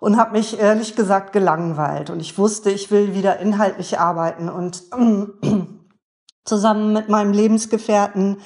und 0.00 0.18
habe 0.18 0.32
mich 0.32 0.58
ehrlich 0.58 0.96
gesagt 0.96 1.32
gelangweilt. 1.32 2.10
Und 2.10 2.20
ich 2.20 2.36
wusste, 2.36 2.70
ich 2.70 2.90
will 2.90 3.14
wieder 3.14 3.38
inhaltlich 3.40 3.98
arbeiten. 3.98 4.50
Und 4.50 4.82
zusammen 6.44 6.92
mit 6.92 7.08
meinem 7.08 7.32
Lebensgefährten 7.32 8.38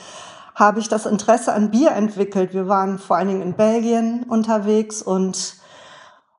habe 0.55 0.81
ich 0.81 0.89
das 0.89 1.07
Interesse 1.07 1.53
an 1.53 1.71
Bier 1.71 1.93
entwickelt. 1.93 2.53
Wir 2.53 2.69
waren 2.69 2.99
vor 2.99 3.17
allen 3.17 3.29
Dingen 3.29 3.43
in 3.43 3.55
Belgien 3.55 4.25
unterwegs 4.25 5.03
und 5.03 5.55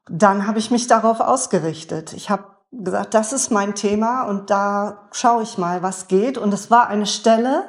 dann 0.09 0.45
habe 0.45 0.59
ich 0.59 0.71
mich 0.71 0.87
darauf 0.87 1.21
ausgerichtet. 1.21 2.13
Ich 2.13 2.29
habe 2.29 2.43
gesagt, 2.71 3.13
das 3.13 3.31
ist 3.31 3.51
mein 3.51 3.75
Thema 3.75 4.23
und 4.23 4.49
da 4.49 5.07
schaue 5.11 5.43
ich 5.43 5.57
mal, 5.57 5.81
was 5.83 6.07
geht. 6.07 6.37
Und 6.37 6.53
es 6.53 6.69
war 6.69 6.87
eine 6.87 7.05
Stelle 7.05 7.65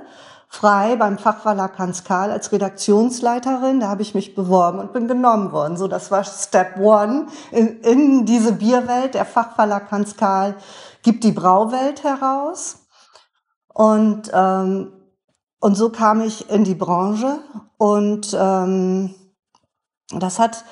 frei 0.49 0.97
beim 0.97 1.17
Fachverlag 1.17 1.79
Hans 1.79 2.03
Karl 2.03 2.33
als 2.33 2.51
Redaktionsleiterin. 2.51 3.81
Da 3.81 3.89
habe 3.89 4.03
ich 4.03 4.15
mich 4.15 4.35
beworben 4.35 4.81
und 4.81 4.93
bin 4.93 5.07
genommen 5.07 5.53
worden. 5.53 5.77
So, 5.77 5.87
das 5.87 6.11
war 6.11 6.25
Step 6.25 6.79
One 6.79 7.27
in, 7.53 7.81
in 7.81 8.27
diese 8.27 8.53
Bierwelt. 8.53 9.15
Der 9.15 9.25
Fachverlag 9.25 9.91
Hans 9.93 10.17
Karl 10.17 10.57
gibt 11.03 11.23
die 11.23 11.33
Brauwelt 11.33 12.03
heraus. 12.03 12.80
Und 13.81 14.31
ähm, 14.35 14.93
und 15.59 15.75
so 15.75 15.89
kam 15.89 16.21
ich 16.21 16.51
in 16.51 16.65
die 16.65 16.75
Branche 16.75 17.39
und 17.79 18.37
ähm, 18.39 19.15
das 20.11 20.39
hat 20.39 20.65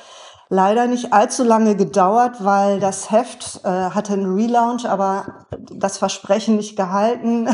leider 0.51 0.87
nicht 0.87 1.15
allzu 1.15 1.43
lange 1.43 1.75
gedauert, 1.75 2.45
weil 2.45 2.81
das 2.81 3.11
Heft 3.11 3.61
äh, 3.65 3.69
hatte 3.69 4.13
einen 4.13 4.35
Relaunch, 4.35 4.85
aber 4.87 5.47
das 5.73 5.97
Versprechen 5.97 6.57
nicht 6.57 6.77
gehalten, 6.77 7.49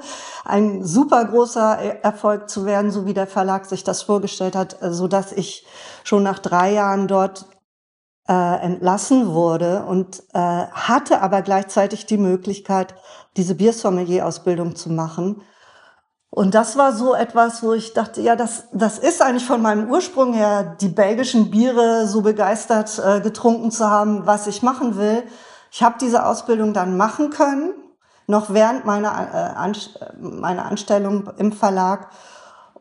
ein 0.44 0.84
super 0.84 1.24
großer 1.24 2.02
Erfolg 2.02 2.50
zu 2.50 2.66
werden, 2.66 2.90
so 2.90 3.06
wie 3.06 3.14
der 3.14 3.26
Verlag 3.26 3.64
sich 3.64 3.84
das 3.84 4.02
vorgestellt 4.02 4.56
hat, 4.56 4.76
so 4.82 5.08
dass 5.08 5.32
ich 5.32 5.66
schon 6.04 6.22
nach 6.22 6.38
drei 6.38 6.74
Jahren 6.74 7.08
dort 7.08 7.46
äh, 8.28 8.60
entlassen 8.60 9.32
wurde 9.32 9.84
und 9.84 10.22
äh, 10.34 10.38
hatte 10.38 11.22
aber 11.22 11.40
gleichzeitig 11.40 12.04
die 12.04 12.18
Möglichkeit, 12.18 12.94
diese 13.36 13.54
Biersommelier-Ausbildung 13.54 14.76
zu 14.76 14.90
machen 14.90 15.42
und 16.30 16.54
das 16.54 16.76
war 16.76 16.92
so 16.92 17.14
etwas, 17.14 17.62
wo 17.62 17.72
ich 17.72 17.94
dachte, 17.94 18.20
ja, 18.20 18.36
das, 18.36 18.64
das 18.72 18.98
ist 18.98 19.22
eigentlich 19.22 19.46
von 19.46 19.62
meinem 19.62 19.90
Ursprung 19.90 20.34
her, 20.34 20.76
die 20.80 20.88
belgischen 20.88 21.50
Biere 21.50 22.06
so 22.06 22.20
begeistert 22.20 23.00
äh, 23.04 23.20
getrunken 23.20 23.70
zu 23.70 23.88
haben, 23.88 24.26
was 24.26 24.46
ich 24.46 24.62
machen 24.62 24.96
will. 24.96 25.24
Ich 25.70 25.82
habe 25.82 25.96
diese 26.00 26.26
Ausbildung 26.26 26.74
dann 26.74 26.96
machen 26.96 27.30
können, 27.30 27.72
noch 28.26 28.50
während 28.50 28.84
meiner, 28.84 29.08
äh, 29.08 29.56
an, 29.56 29.76
meiner 30.20 30.66
Anstellung 30.66 31.30
im 31.38 31.52
Verlag. 31.52 32.10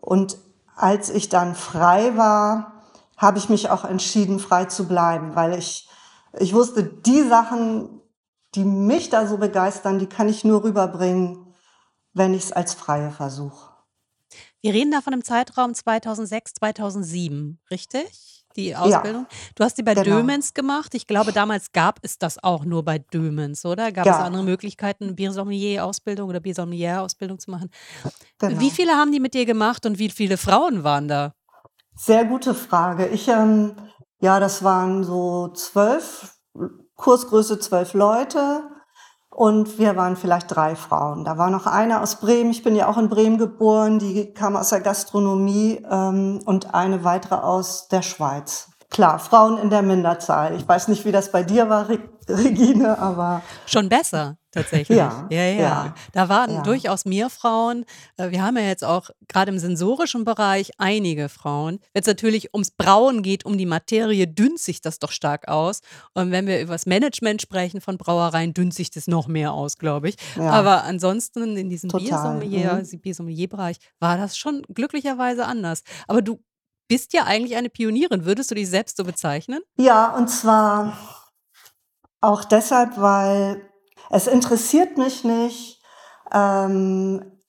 Und 0.02 0.38
als 0.76 1.10
ich 1.10 1.30
dann 1.30 1.56
frei 1.56 2.18
war, 2.18 2.74
habe 3.16 3.38
ich 3.38 3.50
mich 3.50 3.70
auch 3.70 3.86
entschieden, 3.86 4.40
frei 4.40 4.66
zu 4.66 4.88
bleiben, 4.88 5.36
weil 5.36 5.58
ich, 5.58 5.90
ich 6.38 6.54
wusste, 6.54 6.84
die 6.84 7.24
Sachen, 7.24 7.97
die 8.56 8.64
mich 8.64 9.10
da 9.10 9.28
so 9.28 9.38
begeistern, 9.38 10.00
die 10.00 10.08
kann 10.08 10.30
ich 10.30 10.44
nur 10.44 10.64
rüberbringen, 10.64 11.54
wenn 12.14 12.34
ich 12.34 12.46
es 12.46 12.52
als 12.52 12.74
Freie 12.74 13.12
versuche. 13.12 13.72
Wir 14.62 14.74
reden 14.74 14.92
da 14.92 15.02
von 15.02 15.14
einem 15.14 15.24
Zeitraum 15.24 15.74
2006, 15.74 16.54
2007, 16.56 17.60
richtig? 17.70 18.38
die 18.58 18.76
Ausbildung. 18.76 19.28
Du 19.56 19.64
hast 19.64 19.78
die 19.78 19.84
bei 19.84 19.94
Genau. 19.94 20.18
Dömens 20.18 20.54
gemacht. 20.54 20.94
Ich 20.96 21.08
glaube, 21.08 21.32
damals 21.32 21.72
gab 21.72 22.00
es 22.02 22.18
das 22.18 22.44
auch 22.44 22.66
nur 22.66 22.84
bei 22.84 23.00
Dömens, 23.00 23.64
oder? 23.66 23.92
Gab 23.92 24.06
es 24.08 24.18
Ja. 24.18 24.26
andere 24.26 24.44
Möglichkeiten, 24.44 25.16
Biersommelier-Ausbildung 25.16 26.28
oder 26.28 26.40
Biersommelier-Ausbildung 26.40 27.40
zu 27.40 27.52
machen? 27.52 27.70
Genau. 28.40 28.60
Wie 28.60 28.72
viele 28.72 28.94
haben 28.94 29.12
die 29.12 29.20
mit 29.20 29.34
dir 29.34 29.46
gemacht 29.46 29.86
und 29.86 30.00
wie 30.00 30.10
viele 30.10 30.38
Frauen 30.38 30.84
waren 30.84 31.08
da? 31.08 31.34
Sehr 31.96 32.26
gute 32.26 32.54
Frage. 32.54 33.08
Ich, 33.08 33.28
ähm, 33.28 33.76
ja, 34.20 34.40
das 34.40 34.64
waren 34.64 35.04
so 35.04 35.50
zwölf, 35.50 36.37
Kursgröße 36.98 37.60
zwölf 37.60 37.94
Leute 37.94 38.64
und 39.30 39.78
wir 39.78 39.96
waren 39.96 40.16
vielleicht 40.16 40.54
drei 40.54 40.76
Frauen. 40.76 41.24
Da 41.24 41.38
war 41.38 41.50
noch 41.50 41.68
eine 41.68 42.02
aus 42.02 42.18
Bremen, 42.18 42.50
ich 42.52 42.64
bin 42.64 42.76
ja 42.76 42.88
auch 42.88 42.98
in 42.98 43.08
Bremen 43.08 43.38
geboren, 43.38 44.00
die 44.00 44.34
kam 44.34 44.56
aus 44.56 44.70
der 44.70 44.82
Gastronomie 44.82 45.86
ähm, 45.90 46.42
und 46.46 46.74
eine 46.74 47.04
weitere 47.04 47.36
aus 47.36 47.88
der 47.88 48.02
Schweiz. 48.02 48.70
Klar, 48.90 49.20
Frauen 49.20 49.58
in 49.58 49.70
der 49.70 49.84
Minderzahl. 49.84 50.56
Ich 50.56 50.68
weiß 50.68 50.88
nicht, 50.88 51.06
wie 51.06 51.12
das 51.12 51.32
bei 51.32 51.44
dir 51.44 51.70
war, 51.70 51.88
Regine, 52.30 52.98
aber 52.98 53.42
Schon 53.66 53.90
besser, 53.90 54.38
tatsächlich. 54.52 54.98
Ja, 54.98 55.28
ja, 55.30 55.44
ja. 55.44 55.60
ja, 55.60 55.96
Da 56.14 56.30
waren 56.30 56.52
ja. 56.52 56.62
durchaus 56.64 57.06
mehr 57.06 57.30
Frauen. 57.30 57.86
Äh, 58.18 58.32
Wir 58.32 58.44
haben 58.44 58.58
ja 58.58 58.64
jetzt 58.64 58.84
auch 58.84 59.10
gerade 59.28 59.52
im 59.52 59.60
sensorischen 59.60 60.26
Bereich 60.26 60.72
einige 60.78 61.30
Frauen. 61.30 61.80
Wenn 61.94 62.02
es 62.02 62.08
natürlich 62.08 62.54
ums 62.54 62.72
Brauen 62.72 63.22
geht, 63.24 63.46
um 63.46 63.58
die 63.58 63.66
Materie, 63.66 64.28
dünnt 64.28 64.60
sich 64.60 64.82
das 64.82 65.00
doch 65.00 65.12
stark 65.12 65.48
aus. 65.48 65.82
Und 66.14 66.32
wenn 66.32 66.48
wir 66.48 66.62
über 66.62 66.74
das 66.74 66.86
Management 66.86 67.42
sprechen 67.42 67.82
von 67.82 67.98
Brauereien, 67.98 68.54
dünnt 68.54 68.74
sich 68.74 68.92
das 68.92 69.08
noch 69.08 69.28
mehr 69.28 69.54
aus, 69.54 69.78
glaube 69.78 70.10
ich. 70.10 70.16
Ja. 70.36 70.52
Aber 70.52 70.84
ansonsten 70.84 71.58
in 71.58 71.70
diesem 71.70 71.90
Total, 71.90 72.08
Biersommelier, 72.08 72.84
mhm. 72.84 73.00
Biersommelier-Bereich 73.00 73.78
war 74.00 74.18
das 74.18 74.38
schon 74.38 74.64
glücklicherweise 74.74 75.46
anders. 75.46 75.84
Aber 76.08 76.22
du 76.22 76.40
bist 76.88 77.14
ja 77.14 77.24
eigentlich 77.26 77.58
eine 77.58 77.70
Pionierin. 77.70 78.26
Würdest 78.26 78.52
du 78.52 78.56
dich 78.56 78.70
selbst 78.70 78.98
so 78.98 79.04
bezeichnen? 79.04 79.62
Ja, 79.78 80.16
und 80.16 80.30
zwar 80.30 80.98
auch 82.22 82.44
deshalb, 82.44 83.00
weil 83.00 83.62
es 84.10 84.28
interessiert 84.28 84.98
mich 84.98 85.24
nicht, 85.24 85.82
ähm, 86.32 87.40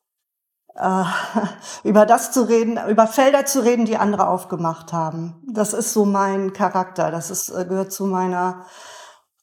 äh, 0.75 1.05
über 1.85 2.07
das 2.07 2.33
zu 2.33 2.43
reden, 2.43 2.79
über 2.89 3.07
Felder 3.07 3.47
zu 3.47 3.61
reden, 3.61 3.85
die 3.85 3.97
andere 3.97 4.29
aufgemacht 4.29 4.93
haben. 4.93 5.43
Das 5.53 5.73
ist 5.73 5.93
so 5.93 6.05
mein 6.05 6.53
Charakter. 6.53 7.11
Das 7.11 7.31
ist, 7.31 7.49
äh, 7.51 7.64
gehört 7.64 7.93
zu 7.93 8.07
meiner 8.07 8.64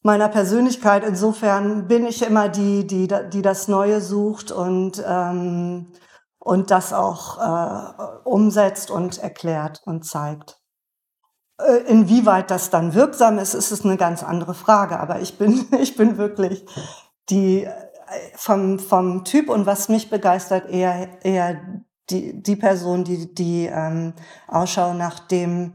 meiner 0.06 0.30
Persönlichkeit. 0.30 1.04
Insofern 1.04 1.88
bin 1.88 2.06
ich 2.06 2.22
immer 2.22 2.48
die, 2.48 2.86
die, 2.86 3.08
die 3.08 3.42
das 3.42 3.68
Neue 3.68 4.02
sucht 4.02 4.52
und, 4.52 5.04
ähm, 5.06 5.92
und 6.38 6.70
das 6.70 6.94
auch 6.94 7.40
äh, 7.40 8.20
umsetzt 8.24 8.92
und 8.92 9.18
erklärt 9.18 9.82
und 9.86 10.06
zeigt. 10.06 10.62
Äh, 11.58 11.84
Inwieweit 11.88 12.52
das 12.52 12.70
dann 12.70 12.94
wirksam 12.94 13.40
ist, 13.40 13.54
ist 13.54 13.72
es 13.72 13.86
eine 13.86 13.98
ganz 13.98 14.24
andere 14.24 14.54
Frage. 14.54 15.00
Aber 15.00 15.22
ich 15.22 15.38
bin, 15.38 15.66
ich 15.80 15.96
bin 15.96 16.18
wirklich 16.18 16.66
die 17.30 17.64
äh, 17.64 17.72
vom, 18.36 18.80
vom 18.80 19.24
Typ 19.24 19.50
und 19.50 19.66
was 19.66 19.90
mich 19.90 20.10
begeistert, 20.10 20.70
eher, 20.70 21.24
eher 21.24 21.62
die, 22.10 22.42
die 22.42 22.56
Person, 22.56 23.04
die, 23.04 23.34
die 23.34 23.66
ähm, 23.66 24.14
Ausschau 24.48 24.94
nach 24.94 25.20
dem 25.20 25.74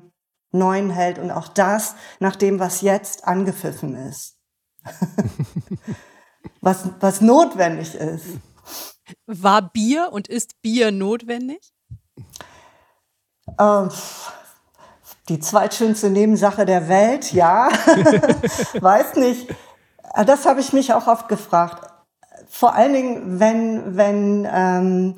Neuen 0.52 0.90
hält 0.90 1.18
und 1.18 1.30
auch 1.30 1.48
das 1.48 1.94
nach 2.18 2.36
dem, 2.36 2.58
was 2.58 2.80
jetzt 2.80 3.26
angepfiffen 3.26 3.94
ist. 3.94 4.36
was, 6.60 6.88
was 7.00 7.20
notwendig 7.20 7.94
ist. 7.94 8.26
War 9.26 9.62
Bier 9.62 10.10
und 10.12 10.28
ist 10.28 10.60
Bier 10.62 10.90
notwendig? 10.90 11.72
Ähm, 13.58 13.90
die 15.30 15.38
zweitschönste 15.38 16.10
Nebensache 16.10 16.66
der 16.66 16.88
Welt, 16.88 17.32
ja. 17.32 17.68
Weiß 18.80 19.14
nicht. 19.14 19.48
Äh, 20.14 20.24
Das 20.24 20.44
habe 20.44 20.60
ich 20.60 20.72
mich 20.72 20.92
auch 20.92 21.06
oft 21.06 21.28
gefragt. 21.28 21.86
Vor 22.48 22.74
allen 22.74 22.92
Dingen, 22.92 23.40
wenn, 23.40 23.96
wenn, 23.96 24.48
ähm, 24.52 25.14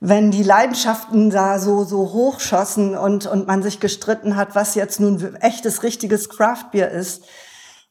wenn 0.00 0.32
die 0.32 0.42
Leidenschaften 0.42 1.30
da 1.30 1.60
so, 1.60 1.84
so 1.84 2.12
hochschossen 2.12 2.98
und, 2.98 3.26
und 3.26 3.46
man 3.46 3.62
sich 3.62 3.78
gestritten 3.78 4.34
hat, 4.34 4.56
was 4.56 4.74
jetzt 4.74 4.98
nun 4.98 5.36
echtes, 5.36 5.84
richtiges 5.84 6.28
Craftbier 6.28 6.88
ist, 6.88 7.22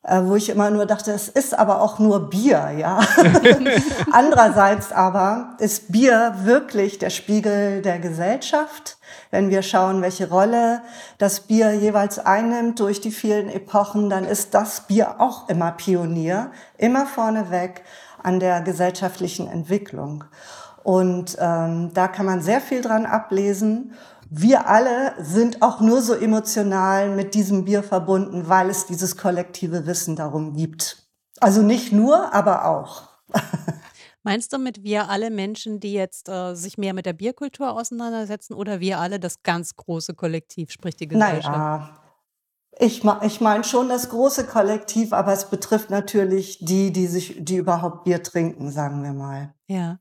äh, 0.04 0.20
wo 0.24 0.36
ich 0.36 0.50
immer 0.50 0.70
nur 0.70 0.86
dachte, 0.86 1.14
es 1.14 1.30
ist 1.30 1.58
aber 1.58 1.82
auch 1.82 1.98
nur 1.98 2.30
Bier, 2.30 2.72
ja. 2.78 3.00
Andererseits 4.12 4.92
aber 4.92 5.56
ist 5.60 5.94
Bier 5.94 6.36
wirklich 6.44 7.00
der 7.00 7.10
Spiegel 7.10 7.82
der 7.82 8.00
Gesellschaft. 8.00 8.98
Wenn 9.32 9.50
wir 9.50 9.62
schauen, 9.62 10.02
welche 10.02 10.30
Rolle 10.30 10.82
das 11.18 11.42
Bier 11.42 11.74
jeweils 11.74 12.20
einnimmt 12.20 12.80
durch 12.80 13.02
die 13.02 13.12
vielen 13.12 13.50
Epochen, 13.50 14.10
dann 14.10 14.26
ist 14.26 14.54
das 14.54 14.88
Bier 14.88 15.20
auch 15.20 15.50
immer 15.50 15.72
Pionier, 15.72 16.52
immer 16.78 17.06
vorneweg 17.06 17.84
an 18.22 18.40
der 18.40 18.62
gesellschaftlichen 18.62 19.48
Entwicklung. 19.48 20.24
Und 20.84 21.38
ähm, 21.40 21.92
da 21.94 22.08
kann 22.08 22.26
man 22.26 22.42
sehr 22.42 22.62
viel 22.62 22.82
dran 22.82 23.06
ablesen. 23.06 23.94
Wir 24.30 24.68
alle 24.68 25.14
sind 25.20 25.62
auch 25.62 25.80
nur 25.80 26.02
so 26.02 26.14
emotional 26.14 27.10
mit 27.10 27.34
diesem 27.34 27.66
Bier 27.66 27.84
verbunden, 27.84 28.50
weil 28.50 28.70
es 28.70 28.86
dieses 28.86 29.16
kollektive 29.16 29.86
Wissen 29.86 30.16
darum 30.16 30.54
gibt. 30.54 31.08
Also 31.40 31.62
nicht 31.62 31.92
nur, 31.92 32.34
aber 32.34 32.66
auch. 32.66 33.04
Meinst 34.24 34.54
du 34.54 34.58
mit 34.58 34.84
wir 34.84 35.10
alle 35.10 35.30
Menschen, 35.30 35.80
die 35.80 35.94
jetzt 35.94 36.30
äh, 36.30 36.56
sich 36.56 36.78
mehr 36.78 36.94
mit 36.94 37.06
der 37.06 37.14
Bierkultur 37.14 37.74
auseinandersetzen 37.74 38.54
oder 38.54 38.80
wir 38.80 39.00
alle 39.00 39.20
das 39.20 39.44
ganz 39.44 39.76
große 39.76 40.14
Kollektiv, 40.14 40.72
sprich 40.72 40.96
die 40.96 41.08
Gesellschaft? 41.10 41.58
Naja, 41.58 42.00
ich, 42.80 43.04
ich 43.22 43.42
meine 43.42 43.64
schon 43.64 43.90
das 43.90 44.10
große 44.10 44.48
Kollektiv, 44.48 45.14
aber 45.14 45.34
es 45.34 45.50
betrifft 45.50 45.90
natürlich 45.90 46.60
die, 46.66 46.92
die 46.92 47.08
sich, 47.08 47.36
die 47.40 47.58
überhaupt 47.58 48.06
Bier 48.06 48.24
trinken, 48.24 48.72
sagen 48.72 49.04
wir 49.04 49.14
mal. 49.14 49.54
Ja. 49.68 50.00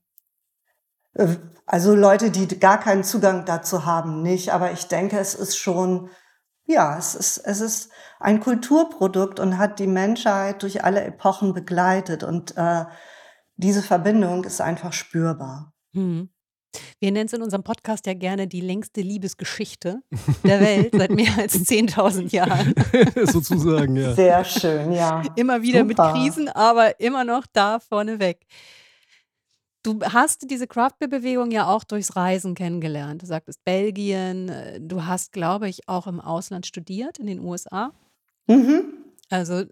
Äh, 1.14 1.36
Also 1.66 1.94
Leute, 1.94 2.30
die 2.30 2.46
gar 2.58 2.78
keinen 2.78 3.04
Zugang 3.04 3.44
dazu 3.44 3.86
haben, 3.86 4.22
nicht. 4.22 4.52
Aber 4.52 4.72
ich 4.72 4.88
denke, 4.88 5.18
es 5.18 5.34
ist 5.34 5.56
schon, 5.56 6.10
ja, 6.64 6.96
es 6.98 7.14
ist, 7.14 7.38
es 7.38 7.60
ist 7.60 7.90
ein 8.20 8.40
Kulturprodukt 8.40 9.40
und 9.40 9.58
hat 9.58 9.78
die 9.78 9.86
Menschheit 9.86 10.62
durch 10.62 10.84
alle 10.84 11.02
Epochen 11.02 11.54
begleitet. 11.54 12.24
Und 12.24 12.56
äh, 12.56 12.84
diese 13.56 13.82
Verbindung 13.82 14.44
ist 14.44 14.60
einfach 14.60 14.92
spürbar. 14.92 15.72
Hm. 15.94 16.28
Wir 17.00 17.12
nennen 17.12 17.26
es 17.26 17.32
in 17.32 17.42
unserem 17.42 17.62
Podcast 17.62 18.06
ja 18.06 18.14
gerne 18.14 18.46
die 18.46 18.60
längste 18.60 19.02
Liebesgeschichte 19.02 20.02
der 20.44 20.60
Welt 20.60 20.94
seit 20.96 21.10
mehr 21.10 21.36
als 21.38 21.54
10.000 21.68 22.32
Jahren. 22.32 22.74
Sozusagen, 23.26 23.96
ja. 23.96 24.14
Sehr 24.14 24.44
schön, 24.44 24.92
ja. 24.92 25.22
Immer 25.36 25.62
wieder 25.62 25.86
Super. 25.86 26.14
mit 26.14 26.22
Krisen, 26.22 26.48
aber 26.48 26.98
immer 26.98 27.24
noch 27.24 27.46
da 27.52 27.78
vorneweg. 27.78 28.46
Du 29.84 30.00
hast 30.00 30.48
diese 30.48 30.68
Craftbeer-Bewegung 30.68 31.50
ja 31.50 31.66
auch 31.66 31.82
durchs 31.82 32.14
Reisen 32.14 32.54
kennengelernt. 32.54 33.22
Du 33.22 33.26
sagtest 33.26 33.64
Belgien, 33.64 34.48
äh, 34.48 34.80
du 34.80 35.04
hast, 35.04 35.32
glaube 35.32 35.68
ich, 35.68 35.88
auch 35.88 36.06
im 36.06 36.20
Ausland 36.20 36.66
studiert, 36.66 37.18
in 37.18 37.26
den 37.26 37.40
USA. 37.40 37.92
Mhm. 38.46 38.84
Also, 39.28 39.64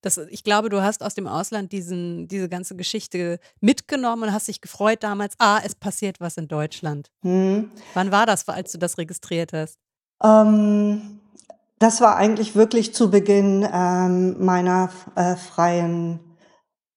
das, 0.00 0.18
ich 0.18 0.44
glaube, 0.44 0.68
du 0.68 0.82
hast 0.82 1.02
aus 1.02 1.14
dem 1.14 1.26
Ausland 1.26 1.72
diesen, 1.72 2.28
diese 2.28 2.48
ganze 2.48 2.76
Geschichte 2.76 3.40
mitgenommen 3.60 4.24
und 4.24 4.32
hast 4.32 4.48
dich 4.48 4.60
gefreut 4.60 5.02
damals, 5.02 5.34
ah, 5.38 5.60
es 5.64 5.74
passiert 5.74 6.20
was 6.20 6.36
in 6.36 6.48
Deutschland. 6.48 7.10
Hm. 7.22 7.70
Wann 7.94 8.12
war 8.12 8.26
das, 8.26 8.48
als 8.48 8.72
du 8.72 8.78
das 8.78 8.98
registriert 8.98 9.52
hast? 9.52 9.78
Ähm, 10.22 11.20
das 11.78 12.00
war 12.00 12.16
eigentlich 12.16 12.54
wirklich 12.54 12.94
zu 12.94 13.10
Beginn 13.10 13.68
ähm, 13.72 14.44
meiner 14.44 14.90
äh, 15.16 15.36
freien, 15.36 16.20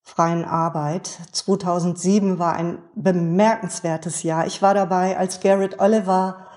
freien 0.04 0.45
Arbeit. 0.45 1.08
2007 1.32 2.39
war 2.39 2.54
ein 2.54 2.80
bemerkenswertes 2.95 4.24
Jahr. 4.24 4.45
Ich 4.45 4.62
war 4.62 4.74
dabei, 4.74 5.18
als 5.18 5.39
Garrett 5.39 5.80
Oliver 5.80 6.47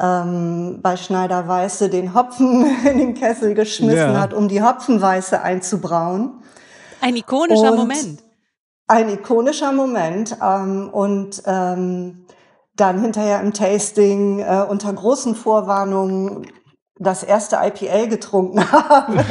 ähm, 0.00 0.80
bei 0.82 0.96
Schneider 0.96 1.46
Weiße 1.46 1.88
den 1.88 2.14
Hopfen 2.14 2.66
in 2.84 2.98
den 2.98 3.14
Kessel 3.14 3.54
geschmissen 3.54 3.96
Ja. 3.96 4.20
hat, 4.20 4.34
um 4.34 4.48
die 4.48 4.62
Hopfenweiße 4.62 5.40
einzubrauen. 5.40 6.42
Ein 7.00 7.16
ikonischer 7.16 7.72
Und 7.72 7.78
Moment. 7.78 8.22
Ein 8.88 9.08
ikonischer 9.08 9.72
Moment 9.72 10.36
ähm, 10.42 10.88
und 10.90 11.42
ähm, 11.46 12.26
dann 12.76 13.00
hinterher 13.00 13.40
im 13.40 13.52
Tasting 13.52 14.40
äh, 14.40 14.64
unter 14.68 14.92
großen 14.92 15.34
Vorwarnungen 15.34 16.46
das 16.98 17.22
erste 17.22 17.56
IPA 17.56 18.06
getrunken 18.06 18.60
habe 18.72 19.24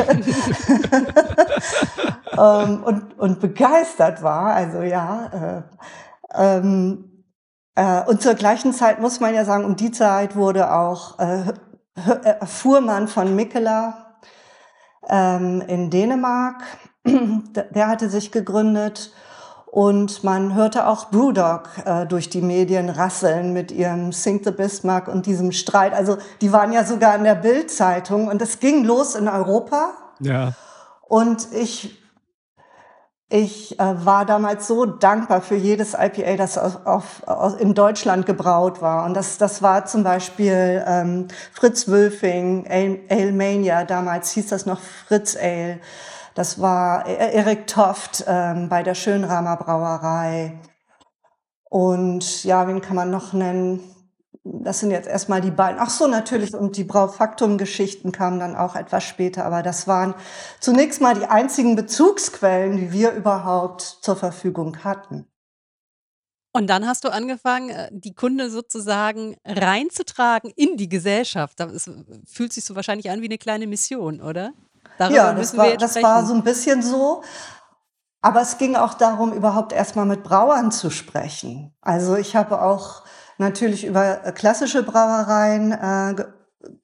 ähm, 2.68 2.84
und, 2.84 3.20
und 3.20 3.40
begeistert 3.40 4.22
war. 4.22 4.54
Also 4.54 4.82
ja. 4.82 5.64
Äh, 5.64 6.58
ähm, 6.58 7.06
äh, 7.12 7.15
und 8.08 8.22
zur 8.22 8.36
gleichen 8.36 8.74
Zeit 8.74 9.02
muss 9.02 9.20
man 9.20 9.34
ja 9.34 9.44
sagen, 9.44 9.66
um 9.66 9.76
die 9.76 9.92
Zeit 9.92 10.36
wurde 10.36 10.72
auch 10.72 11.20
äh, 11.20 11.54
äh, 11.96 12.46
Fuhrmann 12.46 13.08
von 13.08 13.36
Mikkeler 13.36 14.18
ähm, 15.10 15.62
in 15.68 15.90
Dänemark, 15.90 16.64
der 17.06 17.64
der 17.64 17.88
hatte 17.88 18.10
sich 18.10 18.32
gegründet. 18.32 19.12
Und 19.66 20.24
man 20.24 20.56
hörte 20.56 20.88
auch 20.88 21.10
Brewdog 21.10 21.68
äh, 21.84 22.06
durch 22.06 22.30
die 22.30 22.42
Medien 22.42 22.90
rasseln 22.90 23.52
mit 23.52 23.74
ihrem 23.74 24.14
Sink 24.14 24.46
the 24.46 24.52
Bismarck 24.52 25.10
und 25.10 25.26
diesem 25.26 25.52
Streit. 25.52 25.94
Also 25.94 26.18
die 26.40 26.54
waren 26.54 26.72
ja 26.72 26.86
sogar 26.86 27.14
in 27.16 27.26
der 27.26 27.36
Bild-Zeitung 27.36 28.30
und 28.30 28.42
es 28.42 28.62
ging 28.62 28.86
los 28.86 29.16
in 29.16 29.28
Europa. 29.28 29.90
Ja. 30.22 30.54
Und 31.02 31.52
ich, 31.52 32.02
ich 33.30 33.80
äh, 33.80 34.06
war 34.06 34.26
damals 34.26 34.68
so 34.68 34.86
dankbar 34.86 35.42
für 35.42 35.56
jedes 35.56 35.94
IPA, 35.94 36.36
das 36.38 36.58
auf, 36.58 37.28
auf, 37.28 37.60
in 37.60 37.74
Deutschland 37.74 38.26
gebraut 38.26 38.82
war. 38.82 39.06
Und 39.06 39.16
das, 39.16 39.38
das 39.38 39.62
war 39.64 39.86
zum 39.86 40.04
Beispiel 40.04 40.84
ähm, 40.86 41.28
Fritz 41.52 41.88
Wölfing, 41.88 42.68
Ale, 42.70 43.00
Ale 43.10 43.32
Mania, 43.32 43.84
damals 43.84 44.32
hieß 44.32 44.48
das 44.48 44.66
noch 44.68 44.80
Fritz 44.80 45.36
Ale. 45.36 45.80
Das 46.36 46.62
war 46.62 47.08
e-, 47.08 47.16
Erik 47.16 47.66
Toft 47.66 48.26
ähm, 48.28 48.70
bei 48.70 48.84
der 48.84 48.94
Schönramer 48.94 49.58
Brauerei. 49.58 50.60
Und 51.70 52.44
ja, 52.44 52.68
wen 52.68 52.82
kann 52.82 52.96
man 52.96 53.10
noch 53.10 53.34
nennen? 53.34 53.95
Das 54.48 54.80
sind 54.80 54.92
jetzt 54.92 55.08
erstmal 55.08 55.42
die 55.42 55.50
beiden. 55.50 55.80
Ach 55.80 55.90
so, 55.90 56.06
natürlich. 56.06 56.54
Und 56.54 56.78
die 56.78 56.84
Braufaktum-Geschichten 56.84 58.12
kamen 58.12 58.40
dann 58.40 58.56
auch 58.56 58.76
etwas 58.76 59.04
später. 59.04 59.44
Aber 59.44 59.64
das 59.64 59.88
waren 59.88 60.14
zunächst 60.60 61.02
mal 61.02 61.16
die 61.16 61.26
einzigen 61.26 61.76
Bezugsquellen, 61.76 62.78
die 62.78 62.92
wir 62.92 63.12
überhaupt 63.14 63.82
zur 63.82 64.16
Verfügung 64.16 64.84
hatten. 64.84 65.26
Und 66.54 66.68
dann 66.68 66.88
hast 66.88 67.04
du 67.04 67.10
angefangen, 67.10 67.70
äh, 67.70 67.90
die 67.92 68.14
Kunde 68.14 68.52
sozusagen 68.52 69.36
reinzutragen 69.44 70.52
in 70.56 70.78
die 70.78 70.90
Gesellschaft. 70.90 71.60
Das 71.60 71.90
fühlt 72.26 72.54
sich 72.54 72.64
so 72.64 72.76
wahrscheinlich 72.76 73.10
an 73.10 73.22
wie 73.22 73.26
eine 73.26 73.40
kleine 73.40 73.66
Mission, 73.66 74.22
oder? 74.22 74.54
Darüber 75.00 75.18
ja, 75.18 75.34
das, 75.34 75.58
war, 75.58 75.76
das 75.76 75.96
war 76.02 76.24
so 76.24 76.36
ein 76.36 76.44
bisschen 76.44 76.84
so. 76.84 77.24
Aber 78.22 78.42
es 78.42 78.58
ging 78.58 78.76
auch 78.76 78.94
darum, 78.94 79.34
überhaupt 79.34 79.74
erstmal 79.74 80.06
mit 80.06 80.24
Brauern 80.24 80.72
zu 80.72 80.92
sprechen. 80.92 81.76
Also 81.82 82.16
ich 82.16 82.36
habe 82.36 82.62
auch 82.62 83.05
natürlich 83.38 83.86
über 83.86 84.26
äh, 84.26 84.32
klassische 84.32 84.84
Brauereien 84.84 85.72
äh, 85.72 86.14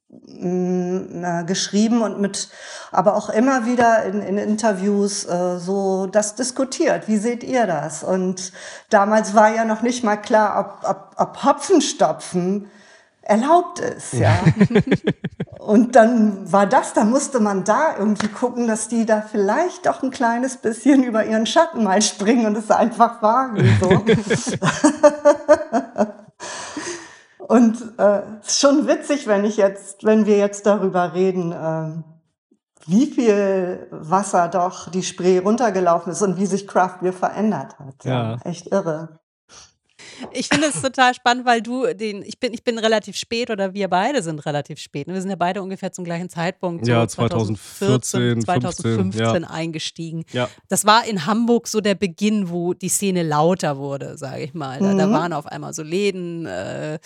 mm, 0.09 1.23
äh, 1.23 1.43
geschrieben 1.45 2.01
und 2.01 2.19
mit, 2.19 2.49
aber 2.91 3.15
auch 3.15 3.29
immer 3.29 3.65
wieder 3.65 4.03
in, 4.03 4.21
in 4.21 4.37
Interviews 4.37 5.25
äh, 5.25 5.59
so 5.59 6.07
das 6.07 6.35
diskutiert. 6.35 7.07
Wie 7.07 7.17
seht 7.17 7.43
ihr 7.43 7.67
das? 7.67 8.03
Und 8.03 8.51
damals 8.89 9.33
war 9.33 9.53
ja 9.53 9.65
noch 9.65 9.81
nicht 9.81 10.03
mal 10.03 10.17
klar, 10.17 10.59
ob, 10.59 10.89
ob, 10.89 11.15
ob 11.17 11.43
Hopfenstopfen 11.43 12.69
erlaubt 13.21 13.79
ist, 13.79 14.13
ja. 14.13 14.33
Und 15.61 15.95
dann 15.95 16.51
war 16.51 16.65
das, 16.65 16.93
da 16.93 17.03
musste 17.03 17.39
man 17.39 17.63
da 17.63 17.95
irgendwie 17.99 18.29
gucken, 18.29 18.67
dass 18.67 18.87
die 18.87 19.05
da 19.05 19.21
vielleicht 19.21 19.85
doch 19.85 20.01
ein 20.01 20.09
kleines 20.09 20.57
bisschen 20.57 21.03
über 21.03 21.23
ihren 21.23 21.45
Schatten 21.45 21.83
mal 21.83 22.01
springen 22.01 22.47
und 22.47 22.57
es 22.57 22.71
einfach 22.71 23.21
wagen. 23.21 23.77
So. 23.79 23.89
und 27.37 27.77
äh, 27.97 28.21
ist 28.41 28.59
schon 28.59 28.87
witzig, 28.87 29.27
wenn 29.27 29.45
ich 29.45 29.57
jetzt, 29.57 30.03
wenn 30.03 30.25
wir 30.25 30.37
jetzt 30.37 30.65
darüber 30.65 31.13
reden, 31.13 31.51
äh, 31.51 32.03
wie 32.87 33.05
viel 33.05 33.87
Wasser 33.91 34.47
doch 34.47 34.89
die 34.89 35.03
Spree 35.03 35.39
runtergelaufen 35.39 36.11
ist 36.11 36.21
und 36.21 36.37
wie 36.37 36.45
sich 36.45 36.67
Craft 36.67 36.99
Beer 37.01 37.13
verändert 37.13 37.77
hat. 37.79 38.03
Ja. 38.03 38.37
Echt 38.43 38.67
irre. 38.67 39.20
Ich 40.33 40.47
finde 40.47 40.67
es 40.67 40.81
total 40.81 41.13
spannend, 41.13 41.45
weil 41.45 41.61
du 41.61 41.93
den, 41.93 42.23
ich 42.23 42.39
bin, 42.39 42.53
ich 42.53 42.63
bin 42.63 42.77
relativ 42.77 43.15
spät 43.15 43.49
oder 43.49 43.73
wir 43.73 43.87
beide 43.87 44.21
sind 44.21 44.45
relativ 44.45 44.79
spät. 44.79 45.07
Wir 45.07 45.21
sind 45.21 45.29
ja 45.29 45.35
beide 45.35 45.61
ungefähr 45.61 45.91
zum 45.91 46.05
gleichen 46.05 46.29
Zeitpunkt, 46.29 46.85
so 46.85 46.91
ja, 46.91 47.07
2014, 47.07 48.41
2015 48.41 49.11
15, 49.11 49.43
ja. 49.43 49.49
eingestiegen. 49.49 50.23
Ja. 50.31 50.49
Das 50.69 50.85
war 50.85 51.05
in 51.05 51.25
Hamburg 51.25 51.67
so 51.67 51.81
der 51.81 51.95
Beginn, 51.95 52.49
wo 52.49 52.73
die 52.73 52.89
Szene 52.89 53.23
lauter 53.23 53.77
wurde, 53.77 54.17
sage 54.17 54.43
ich 54.43 54.53
mal. 54.53 54.79
Da, 54.79 54.93
mhm. 54.93 54.97
da, 54.97 55.11
waren 55.11 55.33
auf 55.33 55.45
einmal 55.45 55.73
so 55.73 55.83
Läden, 55.83 56.45
äh, 56.45 56.99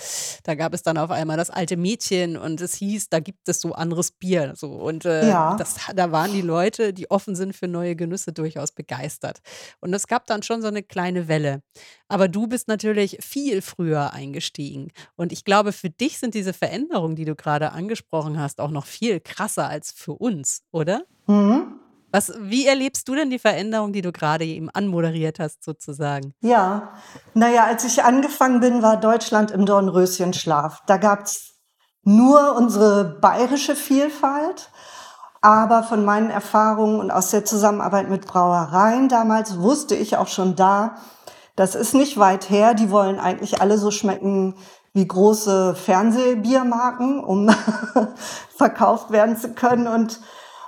da 0.43 0.55
gab 0.55 0.73
es 0.73 0.83
dann 0.83 0.97
auf 0.97 1.11
einmal 1.11 1.37
das 1.37 1.49
alte 1.49 1.77
Mädchen 1.77 2.37
und 2.37 2.61
es 2.61 2.75
hieß, 2.75 3.09
da 3.09 3.19
gibt 3.19 3.47
es 3.47 3.61
so 3.61 3.73
anderes 3.73 4.11
Bier. 4.11 4.53
So. 4.55 4.71
Und 4.71 5.05
äh, 5.05 5.27
ja. 5.27 5.55
das, 5.57 5.75
da 5.95 6.11
waren 6.11 6.33
die 6.33 6.41
Leute, 6.41 6.93
die 6.93 7.09
offen 7.09 7.35
sind 7.35 7.55
für 7.55 7.67
neue 7.67 7.95
Genüsse, 7.95 8.33
durchaus 8.33 8.71
begeistert. 8.71 9.39
Und 9.79 9.93
es 9.93 10.07
gab 10.07 10.27
dann 10.27 10.43
schon 10.43 10.61
so 10.61 10.67
eine 10.67 10.83
kleine 10.83 11.27
Welle. 11.27 11.61
Aber 12.07 12.27
du 12.27 12.47
bist 12.47 12.67
natürlich 12.67 13.17
viel 13.21 13.61
früher 13.61 14.13
eingestiegen. 14.13 14.91
Und 15.15 15.31
ich 15.31 15.43
glaube, 15.43 15.71
für 15.71 15.89
dich 15.89 16.19
sind 16.19 16.35
diese 16.35 16.53
Veränderungen, 16.53 17.15
die 17.15 17.25
du 17.25 17.35
gerade 17.35 17.71
angesprochen 17.71 18.39
hast, 18.39 18.61
auch 18.61 18.69
noch 18.69 18.85
viel 18.85 19.19
krasser 19.19 19.67
als 19.67 19.91
für 19.91 20.13
uns, 20.13 20.61
oder? 20.71 21.03
Mhm. 21.27 21.79
Was, 22.11 22.31
wie 22.39 22.65
erlebst 22.65 23.09
du 23.09 23.15
denn 23.15 23.29
die 23.29 23.39
Veränderung, 23.39 23.91
die 23.91 24.01
du 24.01 24.11
gerade 24.11 24.45
eben 24.45 24.69
anmoderiert 24.69 25.39
hast, 25.39 25.63
sozusagen? 25.63 26.33
Ja, 26.41 26.93
naja, 27.33 27.65
als 27.65 27.83
ich 27.83 28.03
angefangen 28.03 28.61
bin, 28.61 28.81
war 28.81 28.97
Deutschland 28.97 29.51
im 29.51 29.65
Dornröschenschlaf. 29.65 30.83
Da 30.85 30.97
gab 30.97 31.23
es 31.23 31.55
nur 32.03 32.55
unsere 32.55 33.03
bayerische 33.19 33.75
Vielfalt. 33.75 34.69
Aber 35.41 35.83
von 35.83 36.05
meinen 36.05 36.29
Erfahrungen 36.29 36.99
und 36.99 37.11
aus 37.11 37.29
der 37.29 37.45
Zusammenarbeit 37.45 38.09
mit 38.09 38.25
Brauereien 38.25 39.09
damals 39.09 39.59
wusste 39.59 39.95
ich 39.95 40.17
auch 40.17 40.27
schon 40.27 40.55
da, 40.55 40.95
das 41.55 41.75
ist 41.75 41.93
nicht 41.93 42.17
weit 42.17 42.49
her. 42.49 42.73
Die 42.73 42.91
wollen 42.91 43.19
eigentlich 43.19 43.61
alle 43.61 43.77
so 43.77 43.91
schmecken 43.91 44.55
wie 44.93 45.07
große 45.07 45.75
Fernsehbiermarken, 45.75 47.23
um 47.23 47.49
verkauft 48.57 49.11
werden 49.11 49.37
zu 49.37 49.53
können 49.53 49.87
und, 49.87 50.21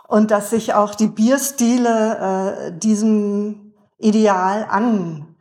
und 0.08 0.32
dass 0.32 0.50
sich 0.50 0.74
auch 0.74 0.96
die 0.96 1.08
Bierstile 1.08 2.72
äh, 2.72 2.78
diesem 2.78 3.74
Ideal 3.98 4.68
an, 4.70 5.38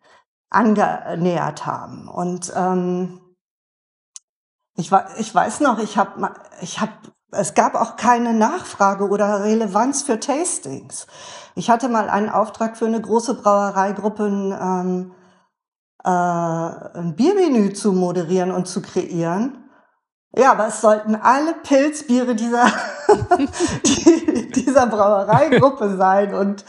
angenähert 0.50 1.66
haben. 1.66 2.08
Und 2.08 2.52
ähm, 2.54 3.20
ich, 4.76 4.90
ich 5.18 5.34
weiß 5.34 5.60
noch, 5.60 5.78
ich 5.78 5.96
habe, 5.96 6.30
ich 6.60 6.80
hab, 6.80 6.90
es 7.32 7.54
gab 7.54 7.74
auch 7.74 7.96
keine 7.96 8.34
Nachfrage 8.34 9.08
oder 9.08 9.42
Relevanz 9.42 10.02
für 10.02 10.20
Tastings. 10.20 11.06
Ich 11.54 11.70
hatte 11.70 11.88
mal 11.88 12.08
einen 12.08 12.28
Auftrag 12.28 12.76
für 12.76 12.86
eine 12.86 13.00
große 13.00 13.34
Brauereigruppe, 13.34 14.26
ähm, 14.26 15.12
äh, 16.06 16.98
ein 16.98 17.14
Biermenü 17.16 17.72
zu 17.72 17.92
moderieren 17.92 18.52
und 18.52 18.68
zu 18.68 18.80
kreieren. 18.80 19.64
Ja, 20.38 20.52
aber 20.52 20.68
es 20.68 20.82
sollten 20.82 21.16
alle 21.16 21.54
Pilzbiere 21.54 22.34
dieser, 22.34 22.66
dieser 24.54 24.86
Brauereigruppe 24.86 25.96
sein. 25.96 26.34
Und 26.34 26.64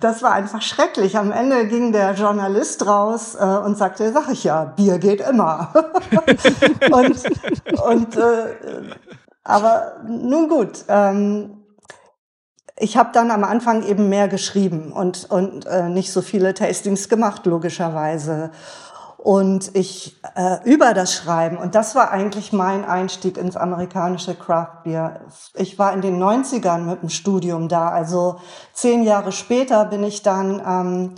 das 0.00 0.22
war 0.22 0.32
einfach 0.32 0.62
schrecklich. 0.62 1.18
Am 1.18 1.30
Ende 1.30 1.66
ging 1.68 1.92
der 1.92 2.14
Journalist 2.14 2.86
raus 2.86 3.36
äh, 3.38 3.44
und 3.44 3.76
sagte, 3.76 4.10
sag 4.12 4.30
ich 4.30 4.44
ja, 4.44 4.64
Bier 4.64 4.98
geht 4.98 5.20
immer. 5.20 5.72
und 6.90 7.22
und 7.84 8.16
äh, 8.16 8.56
aber 9.44 9.96
nun 10.06 10.48
gut. 10.48 10.84
Ähm, 10.88 11.59
ich 12.80 12.96
habe 12.96 13.10
dann 13.12 13.30
am 13.30 13.44
Anfang 13.44 13.82
eben 13.82 14.08
mehr 14.08 14.26
geschrieben 14.26 14.90
und, 14.92 15.30
und 15.30 15.66
äh, 15.66 15.88
nicht 15.88 16.12
so 16.12 16.22
viele 16.22 16.54
Tastings 16.54 17.08
gemacht, 17.08 17.44
logischerweise. 17.46 18.50
Und 19.18 19.76
ich 19.76 20.16
äh, 20.34 20.56
über 20.64 20.94
das 20.94 21.12
Schreiben, 21.12 21.58
und 21.58 21.74
das 21.74 21.94
war 21.94 22.10
eigentlich 22.10 22.54
mein 22.54 22.86
Einstieg 22.86 23.36
ins 23.36 23.54
amerikanische 23.54 24.34
Craft 24.34 24.84
Beer. 24.84 25.20
Ich 25.54 25.78
war 25.78 25.92
in 25.92 26.00
den 26.00 26.18
90ern 26.18 26.78
mit 26.78 27.02
dem 27.02 27.10
Studium 27.10 27.68
da, 27.68 27.90
also 27.90 28.40
zehn 28.72 29.02
Jahre 29.02 29.32
später 29.32 29.84
bin 29.84 30.02
ich 30.02 30.22
dann 30.22 30.62
ähm, 30.66 31.14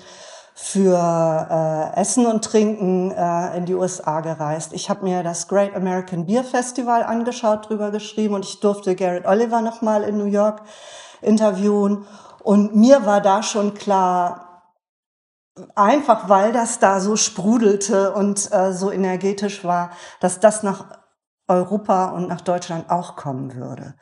für 0.55 1.93
äh, 1.97 2.01
Essen 2.01 2.27
und 2.27 2.45
Trinken 2.45 3.13
äh, 3.13 3.57
in 3.57 3.67
die 3.67 3.75
USA 3.75 4.21
gereist. 4.21 4.73
Ich 4.73 4.91
habe 4.91 5.05
mir 5.05 5.23
das 5.23 5.47
Great 5.47 5.77
American 5.77 6.27
Beer 6.27 6.43
Festival 6.43 7.05
angeschaut, 7.05 7.69
drüber 7.69 7.93
geschrieben 7.93 8.35
und 8.35 8.45
ich 8.45 8.59
durfte 8.59 8.97
Garrett 8.97 9.27
Oliver 9.27 9.63
nochmal 9.63 10.03
in 10.03 10.19
New 10.19 10.25
York 10.25 10.63
interviewen. 11.23 12.07
Und 12.43 12.75
mir 12.75 13.07
war 13.07 13.20
da 13.20 13.43
schon 13.43 13.75
klar, 13.75 14.73
einfach 15.75 16.29
weil 16.29 16.53
das 16.53 16.79
da 16.79 17.01
so 17.01 17.16
sprudelte 17.16 18.12
und 18.12 18.53
äh, 18.53 18.73
so 18.73 18.91
energetisch 18.91 19.64
war, 19.64 19.91
dass 20.20 20.41
das 20.41 20.62
nach 20.62 20.99
Europa 21.49 22.07
und 22.07 22.29
nach 22.29 22.41
Deutschland 22.41 22.91
auch 22.91 23.16
kommen 23.16 23.55
würde. 23.55 23.95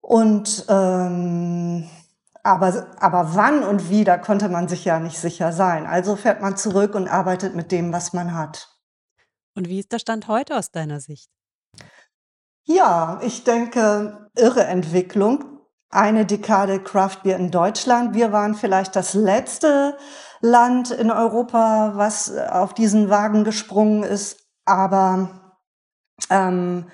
Und 0.00 0.64
ähm, 0.68 1.88
aber, 2.42 2.88
aber 2.98 3.34
wann 3.34 3.62
und 3.62 3.88
wie, 3.88 4.02
da 4.04 4.18
konnte 4.18 4.48
man 4.48 4.66
sich 4.68 4.84
ja 4.84 4.98
nicht 4.98 5.18
sicher 5.18 5.52
sein. 5.52 5.86
Also 5.86 6.16
fährt 6.16 6.40
man 6.40 6.56
zurück 6.56 6.94
und 6.94 7.06
arbeitet 7.06 7.54
mit 7.54 7.70
dem, 7.70 7.92
was 7.92 8.12
man 8.12 8.34
hat. 8.34 8.68
Und 9.54 9.68
wie 9.68 9.80
ist 9.80 9.92
der 9.92 10.00
Stand 10.00 10.26
heute 10.26 10.56
aus 10.56 10.70
deiner 10.72 10.98
Sicht? 10.98 11.30
Ja, 12.64 13.20
ich 13.22 13.44
denke, 13.44 14.28
irre 14.34 14.64
Entwicklung 14.64 15.51
eine 15.92 16.24
Dekade 16.26 16.80
Craft 16.80 17.18
Beer 17.22 17.36
in 17.36 17.50
Deutschland. 17.50 18.14
Wir 18.14 18.32
waren 18.32 18.54
vielleicht 18.54 18.96
das 18.96 19.14
letzte 19.14 19.96
Land 20.40 20.90
in 20.90 21.10
Europa, 21.10 21.92
was 21.94 22.36
auf 22.36 22.74
diesen 22.74 23.10
Wagen 23.10 23.44
gesprungen 23.44 24.02
ist. 24.02 24.38
Aber 24.64 25.28
ähm, 26.30 26.86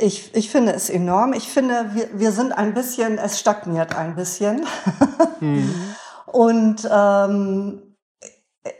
ich, 0.00 0.34
ich 0.34 0.50
finde 0.50 0.72
es 0.72 0.88
enorm. 0.88 1.34
Ich 1.34 1.48
finde, 1.48 1.94
wir, 1.94 2.18
wir 2.18 2.32
sind 2.32 2.52
ein 2.52 2.72
bisschen, 2.72 3.18
es 3.18 3.38
stagniert 3.38 3.94
ein 3.94 4.16
bisschen. 4.16 4.66
Mhm. 5.40 5.94
Und 6.26 6.88
ähm, 6.90 7.96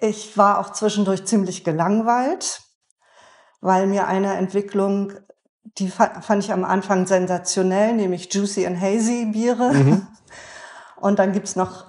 ich 0.01 0.37
war 0.37 0.59
auch 0.59 0.73
zwischendurch 0.73 1.27
ziemlich 1.27 1.63
gelangweilt, 1.63 2.63
weil 3.61 3.87
mir 3.87 4.07
eine 4.07 4.35
Entwicklung, 4.35 5.13
die 5.79 5.89
fand 5.89 6.45
ich 6.45 6.53
am 6.53 6.65
Anfang 6.65 7.07
sensationell, 7.07 7.95
nämlich 7.95 8.33
Juicy 8.33 8.67
and 8.67 8.81
Hazy 8.81 9.27
Biere. 9.33 9.73
Mhm. 9.73 10.07
Und 10.97 11.19
dann 11.19 11.33
gibt's 11.33 11.57
noch, 11.57 11.87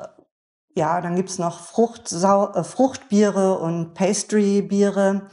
ja, 0.75 1.01
dann 1.01 1.15
gibt's 1.15 1.39
noch 1.39 1.59
Fruchtsau 1.59 2.53
äh, 2.53 2.63
Fruchtbiere 2.63 3.57
und 3.57 3.95
Pastry-Biere. 3.95 5.27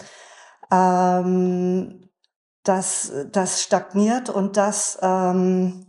Ähm, 0.73 2.09
das, 2.65 3.13
das 3.31 3.63
stagniert 3.63 4.29
und 4.29 4.57
das 4.57 4.99
ähm, 5.03 5.87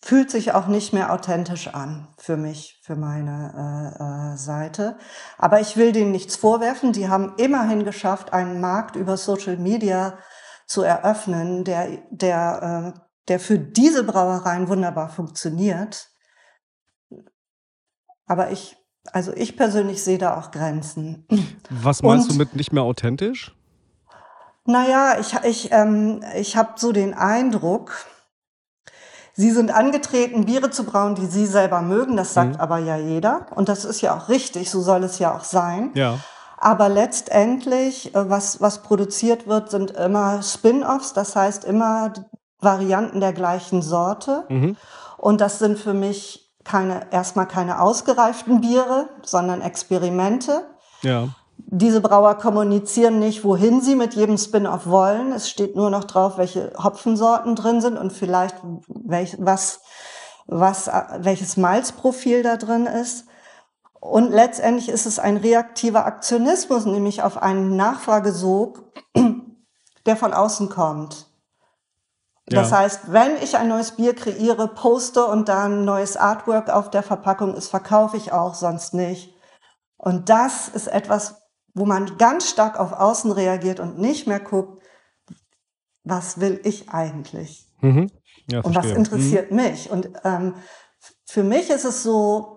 fühlt 0.00 0.30
sich 0.30 0.52
auch 0.52 0.66
nicht 0.66 0.92
mehr 0.92 1.12
authentisch 1.12 1.68
an 1.68 2.08
für 2.18 2.36
mich, 2.36 2.80
für 2.84 2.96
meine 2.96 3.94
äh, 3.98 4.34
äh, 4.34 4.36
Seite. 4.36 4.98
Aber 5.38 5.60
ich 5.60 5.76
will 5.76 5.92
denen 5.92 6.12
nichts 6.12 6.36
vorwerfen. 6.36 6.92
Die 6.92 7.08
haben 7.08 7.34
immerhin 7.38 7.84
geschafft, 7.84 8.32
einen 8.32 8.60
Markt 8.60 8.94
über 8.94 9.16
Social 9.16 9.56
Media 9.56 10.18
zu 10.66 10.82
eröffnen, 10.82 11.64
der, 11.64 11.98
der, 12.10 12.94
äh, 12.94 13.00
der 13.28 13.40
für 13.40 13.58
diese 13.58 14.04
Brauereien 14.04 14.68
wunderbar 14.68 15.08
funktioniert. 15.08 16.10
Aber 18.26 18.50
ich, 18.50 18.76
also 19.12 19.32
ich 19.34 19.56
persönlich 19.56 20.02
sehe 20.02 20.18
da 20.18 20.38
auch 20.38 20.50
Grenzen. 20.50 21.26
Was 21.70 22.02
meinst 22.02 22.30
Und, 22.30 22.34
du 22.34 22.38
mit 22.38 22.56
nicht 22.56 22.72
mehr 22.72 22.82
authentisch? 22.82 23.54
Naja, 24.64 25.18
ich, 25.18 25.34
ich, 25.44 25.72
ähm, 25.72 26.22
ich 26.36 26.56
habe 26.56 26.74
so 26.76 26.92
den 26.92 27.14
Eindruck, 27.14 28.06
Sie 29.34 29.50
sind 29.50 29.70
angetreten, 29.70 30.44
Biere 30.44 30.70
zu 30.70 30.84
brauen, 30.84 31.14
die 31.14 31.26
Sie 31.26 31.46
selber 31.46 31.80
mögen. 31.80 32.16
Das 32.16 32.34
sagt 32.34 32.54
mhm. 32.54 32.60
aber 32.60 32.78
ja 32.78 32.96
jeder. 32.96 33.46
Und 33.54 33.68
das 33.68 33.84
ist 33.84 34.02
ja 34.02 34.16
auch 34.16 34.28
richtig. 34.28 34.70
So 34.70 34.82
soll 34.82 35.04
es 35.04 35.18
ja 35.18 35.34
auch 35.34 35.44
sein. 35.44 35.90
Ja. 35.94 36.18
Aber 36.64 36.88
letztendlich, 36.88 38.14
äh, 38.14 38.30
was, 38.30 38.60
was 38.60 38.82
produziert 38.84 39.48
wird, 39.48 39.72
sind 39.72 39.90
immer 39.90 40.42
Spin-offs. 40.42 41.12
Das 41.12 41.34
heißt 41.34 41.64
immer 41.64 42.12
Varianten 42.60 43.18
der 43.18 43.32
gleichen 43.32 43.82
Sorte. 43.82 44.44
Mhm. 44.48 44.76
Und 45.18 45.40
das 45.40 45.58
sind 45.58 45.76
für 45.76 45.92
mich 45.92 46.54
keine, 46.62 47.08
erstmal 47.10 47.48
keine 47.48 47.80
ausgereiften 47.80 48.60
Biere, 48.60 49.08
sondern 49.24 49.60
Experimente. 49.60 50.68
Ja. 51.02 51.30
Diese 51.56 52.00
Brauer 52.00 52.36
kommunizieren 52.36 53.18
nicht, 53.18 53.42
wohin 53.42 53.80
sie 53.80 53.96
mit 53.96 54.14
jedem 54.14 54.38
Spin-off 54.38 54.86
wollen. 54.86 55.32
Es 55.32 55.50
steht 55.50 55.74
nur 55.74 55.90
noch 55.90 56.04
drauf, 56.04 56.38
welche 56.38 56.72
Hopfensorten 56.80 57.56
drin 57.56 57.80
sind 57.80 57.98
und 57.98 58.12
vielleicht 58.12 58.54
welch, 58.86 59.36
was, 59.40 59.80
was, 60.46 60.88
welches 61.18 61.56
Malzprofil 61.56 62.44
da 62.44 62.56
drin 62.56 62.86
ist. 62.86 63.26
Und 64.02 64.32
letztendlich 64.32 64.88
ist 64.88 65.06
es 65.06 65.20
ein 65.20 65.36
reaktiver 65.36 66.06
Aktionismus, 66.06 66.86
nämlich 66.86 67.22
auf 67.22 67.40
einen 67.40 67.76
Nachfragesog, 67.76 68.82
der 70.06 70.16
von 70.16 70.34
außen 70.34 70.68
kommt. 70.70 71.28
Das 72.46 72.72
ja. 72.72 72.78
heißt, 72.78 73.12
wenn 73.12 73.36
ich 73.36 73.56
ein 73.56 73.68
neues 73.68 73.92
Bier 73.92 74.12
kreiere, 74.16 74.66
poste 74.66 75.24
und 75.24 75.48
dann 75.48 75.84
neues 75.84 76.16
Artwork 76.16 76.68
auf 76.68 76.90
der 76.90 77.04
Verpackung 77.04 77.54
ist, 77.54 77.68
verkaufe 77.68 78.16
ich 78.16 78.32
auch, 78.32 78.54
sonst 78.54 78.92
nicht. 78.92 79.36
Und 79.98 80.28
das 80.28 80.68
ist 80.68 80.88
etwas, 80.88 81.36
wo 81.72 81.86
man 81.86 82.18
ganz 82.18 82.50
stark 82.50 82.80
auf 82.80 82.92
Außen 82.92 83.30
reagiert 83.30 83.78
und 83.78 84.00
nicht 84.00 84.26
mehr 84.26 84.40
guckt, 84.40 84.82
was 86.02 86.40
will 86.40 86.60
ich 86.64 86.90
eigentlich? 86.90 87.68
Mhm. 87.82 88.10
Ja, 88.50 88.62
und 88.62 88.74
was 88.74 88.86
interessiert 88.86 89.52
mhm. 89.52 89.58
mich? 89.58 89.92
Und 89.92 90.10
ähm, 90.24 90.56
für 91.24 91.44
mich 91.44 91.70
ist 91.70 91.84
es 91.84 92.02
so, 92.02 92.51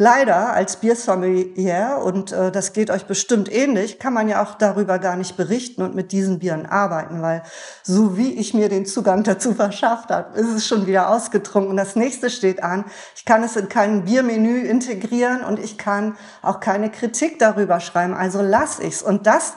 Leider 0.00 0.52
als 0.52 0.76
Biersommelier, 0.76 2.00
und 2.04 2.30
äh, 2.30 2.52
das 2.52 2.72
geht 2.72 2.88
euch 2.88 3.06
bestimmt 3.06 3.52
ähnlich, 3.52 3.98
kann 3.98 4.14
man 4.14 4.28
ja 4.28 4.40
auch 4.44 4.54
darüber 4.54 5.00
gar 5.00 5.16
nicht 5.16 5.36
berichten 5.36 5.82
und 5.82 5.96
mit 5.96 6.12
diesen 6.12 6.38
Bieren 6.38 6.66
arbeiten, 6.66 7.20
weil 7.20 7.42
so 7.82 8.16
wie 8.16 8.34
ich 8.34 8.54
mir 8.54 8.68
den 8.68 8.86
Zugang 8.86 9.24
dazu 9.24 9.54
verschafft 9.54 10.10
habe, 10.10 10.38
ist 10.38 10.54
es 10.54 10.68
schon 10.68 10.86
wieder 10.86 11.10
ausgetrunken. 11.10 11.76
Das 11.76 11.96
nächste 11.96 12.30
steht 12.30 12.62
an. 12.62 12.84
Ich 13.16 13.24
kann 13.24 13.42
es 13.42 13.56
in 13.56 13.68
kein 13.68 14.04
Biermenü 14.04 14.60
integrieren 14.60 15.42
und 15.42 15.58
ich 15.58 15.78
kann 15.78 16.16
auch 16.42 16.60
keine 16.60 16.92
Kritik 16.92 17.40
darüber 17.40 17.80
schreiben. 17.80 18.14
Also 18.14 18.40
lass 18.40 18.78
ich's. 18.78 19.02
Und 19.02 19.26
das, 19.26 19.54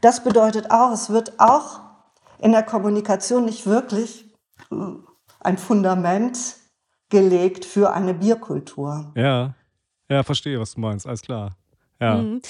das 0.00 0.24
bedeutet 0.24 0.70
auch, 0.70 0.92
es 0.92 1.10
wird 1.10 1.38
auch 1.38 1.80
in 2.38 2.52
der 2.52 2.62
Kommunikation 2.62 3.44
nicht 3.44 3.66
wirklich 3.66 4.34
hm, 4.70 5.06
ein 5.40 5.58
Fundament 5.58 6.38
gelegt 7.10 7.66
für 7.66 7.92
eine 7.92 8.14
Bierkultur. 8.14 9.12
Ja. 9.16 9.54
Ja, 10.12 10.22
verstehe, 10.22 10.60
was 10.60 10.74
du 10.74 10.80
meinst. 10.80 11.06
Alles 11.06 11.22
klar. 11.22 11.56
Ja. 11.98 12.16
Mhm. 12.16 12.42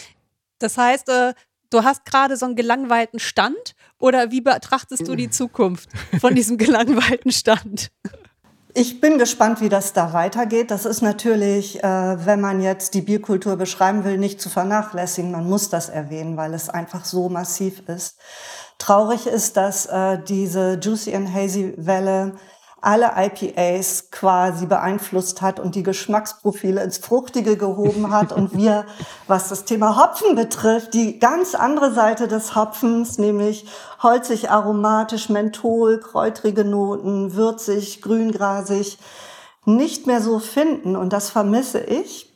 Das 0.59 0.77
heißt, 0.77 1.09
äh, 1.09 1.33
du 1.71 1.85
hast 1.85 2.05
gerade 2.05 2.37
so 2.37 2.47
einen 2.47 2.57
gelangweilten 2.57 3.21
Stand 3.21 3.77
oder 3.99 4.33
wie 4.33 4.41
betrachtest 4.41 5.07
du 5.07 5.15
die 5.15 5.31
Zukunft 5.31 5.89
von 6.21 6.35
diesem 6.35 6.59
gelangweilten 6.59 7.31
Stand? 7.31 7.93
Ich 8.75 9.01
bin 9.01 9.19
gespannt, 9.19 9.61
wie 9.61 9.69
das 9.69 9.93
da 9.93 10.13
weitergeht. 10.13 10.71
Das 10.73 10.87
ist 10.87 11.03
natürlich, 11.03 11.85
äh, 11.85 12.27
wenn 12.27 12.41
man 12.41 12.61
jetzt 12.61 12.95
die 12.95 13.03
Bierkultur 13.03 13.57
beschreiben 13.57 14.03
will, 14.05 14.19
nicht 14.19 14.41
zu 14.41 14.49
vernachlässigen. 14.49 15.31
Man 15.31 15.49
muss 15.49 15.69
das 15.69 15.89
erwähnen, 15.89 16.37
weil 16.37 16.55
es 16.55 16.69
einfach 16.69 17.05
so 17.05 17.29
massiv 17.29 17.87
ist. 17.89 18.19
Traurig 18.79 19.27
ist, 19.27 19.57
dass 19.57 19.87
äh, 19.87 20.19
diese 20.27 20.81
Juicy 20.83 21.15
and 21.15 21.33
Hazy 21.33 21.75
Welle 21.77 22.35
alle 22.83 23.13
IPAs 23.17 24.11
quasi 24.11 24.67
beeinflusst 24.67 25.41
hat 25.41 25.61
und 25.61 25.77
die 25.77 25.85
Geschmacksprofile 25.85 26.83
ins 26.83 26.99
Fruchtige 26.99 27.57
gehoben 27.57 28.13
hat 28.13 28.33
und 28.33 28.57
wir, 28.57 28.85
was 29.29 29.49
das 29.49 29.65
Thema 29.65 29.97
Hopfen 29.97 30.35
betrifft, 30.35 30.93
die 30.93 31.19
ganz 31.19 31.55
andere 31.55 31.93
Seite 31.93 32.29
des 32.29 32.55
Hopfens, 32.57 33.19
nämlich 33.19 33.67
holzig, 34.03 34.51
aromatisch, 34.51 35.29
Menthol, 35.29 36.01
kräutrige 36.01 36.65
Noten, 36.65 37.35
würzig, 37.35 38.03
grüngrasig, 38.03 38.99
nicht 39.65 40.09
mehr 40.09 40.21
so 40.21 40.41
finden 40.41 40.97
und 40.97 41.13
das 41.13 41.31
vermisse 41.31 41.81
ich. 41.81 42.29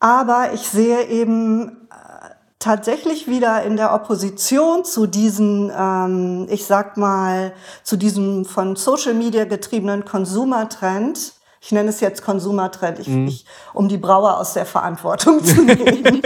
Aber 0.00 0.52
ich 0.54 0.68
sehe 0.68 1.04
eben 1.04 1.83
tatsächlich 2.64 3.28
wieder 3.28 3.62
in 3.62 3.76
der 3.76 3.92
Opposition 3.92 4.86
zu 4.86 5.06
diesen, 5.06 5.70
ähm, 5.76 6.46
ich 6.48 6.64
sag 6.64 6.96
mal, 6.96 7.52
zu 7.82 7.98
diesem 7.98 8.46
von 8.46 8.74
Social 8.74 9.12
Media 9.12 9.44
getriebenen 9.44 10.06
Konsumertrend. 10.06 11.34
Ich 11.60 11.72
nenne 11.72 11.90
es 11.90 12.00
jetzt 12.00 12.24
Konsumertrend, 12.24 12.98
ich, 12.98 13.08
mhm. 13.08 13.28
ich, 13.28 13.44
um 13.74 13.88
die 13.88 13.98
Brauer 13.98 14.38
aus 14.38 14.54
der 14.54 14.64
Verantwortung 14.64 15.44
zu 15.44 15.62
nehmen. 15.64 16.22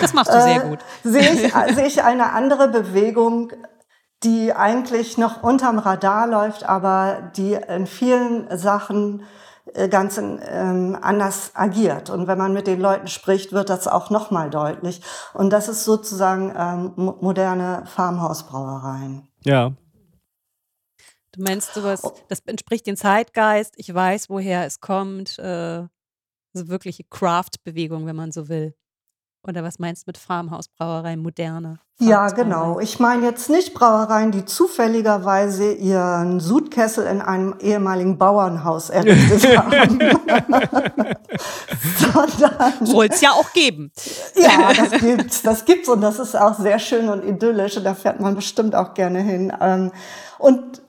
das 0.00 0.14
machst 0.14 0.32
du 0.32 0.42
sehr 0.42 0.60
gut. 0.60 0.80
Äh, 1.04 1.08
sehe, 1.08 1.30
ich, 1.32 1.52
sehe 1.74 1.86
ich 1.86 2.02
eine 2.02 2.32
andere 2.32 2.66
Bewegung, 2.66 3.52
die 4.24 4.52
eigentlich 4.52 5.16
noch 5.16 5.44
unterm 5.44 5.78
Radar 5.78 6.26
läuft, 6.26 6.68
aber 6.68 7.30
die 7.36 7.52
in 7.54 7.86
vielen 7.86 8.48
Sachen 8.58 9.20
äh, 9.20 9.24
ganz 9.88 10.18
ähm, 10.18 10.98
anders 11.00 11.50
agiert. 11.54 12.10
Und 12.10 12.26
wenn 12.26 12.38
man 12.38 12.52
mit 12.52 12.66
den 12.66 12.80
Leuten 12.80 13.08
spricht, 13.08 13.52
wird 13.52 13.68
das 13.68 13.86
auch 13.86 14.10
nochmal 14.10 14.50
deutlich. 14.50 15.02
Und 15.34 15.50
das 15.50 15.68
ist 15.68 15.84
sozusagen 15.84 16.52
ähm, 16.56 17.14
moderne 17.20 17.84
Farmhausbrauereien. 17.86 19.28
Ja. 19.44 19.72
Du 21.32 21.42
meinst 21.42 21.74
sowas, 21.74 22.02
oh. 22.04 22.12
das 22.28 22.40
entspricht 22.46 22.86
dem 22.86 22.96
Zeitgeist, 22.96 23.74
ich 23.76 23.92
weiß, 23.92 24.30
woher 24.30 24.64
es 24.64 24.80
kommt, 24.80 25.38
äh, 25.38 25.82
so 26.54 26.68
wirkliche 26.68 27.04
Craft-Bewegung, 27.04 28.06
wenn 28.06 28.16
man 28.16 28.32
so 28.32 28.48
will. 28.48 28.74
Oder 29.48 29.62
was 29.62 29.78
meinst 29.78 30.06
du 30.06 30.08
mit 30.08 30.18
Farmhausbrauerei, 30.18 31.16
moderne? 31.16 31.78
Ja, 31.98 32.28
genau. 32.28 32.78
Ich 32.80 33.00
meine 33.00 33.24
jetzt 33.24 33.48
nicht 33.48 33.72
Brauereien, 33.72 34.30
die 34.30 34.44
zufälligerweise 34.44 35.72
ihren 35.72 36.40
Sudkessel 36.40 37.06
in 37.06 37.22
einem 37.22 37.54
ehemaligen 37.60 38.18
Bauernhaus 38.18 38.90
errichtet 38.90 39.58
haben. 39.58 39.98
Soll 42.84 43.06
es 43.06 43.22
ja 43.22 43.30
auch 43.30 43.50
geben. 43.52 43.92
ja, 44.34 44.74
das 44.74 45.00
gibt's. 45.00 45.42
Das 45.42 45.64
gibt's 45.64 45.88
und 45.88 46.02
das 46.02 46.18
ist 46.18 46.36
auch 46.36 46.58
sehr 46.58 46.78
schön 46.78 47.08
und 47.08 47.24
idyllisch 47.24 47.78
und 47.78 47.84
da 47.84 47.94
fährt 47.94 48.20
man 48.20 48.34
bestimmt 48.34 48.74
auch 48.74 48.92
gerne 48.92 49.20
hin. 49.20 49.50
Ähm, 49.60 49.90
und 50.38 50.82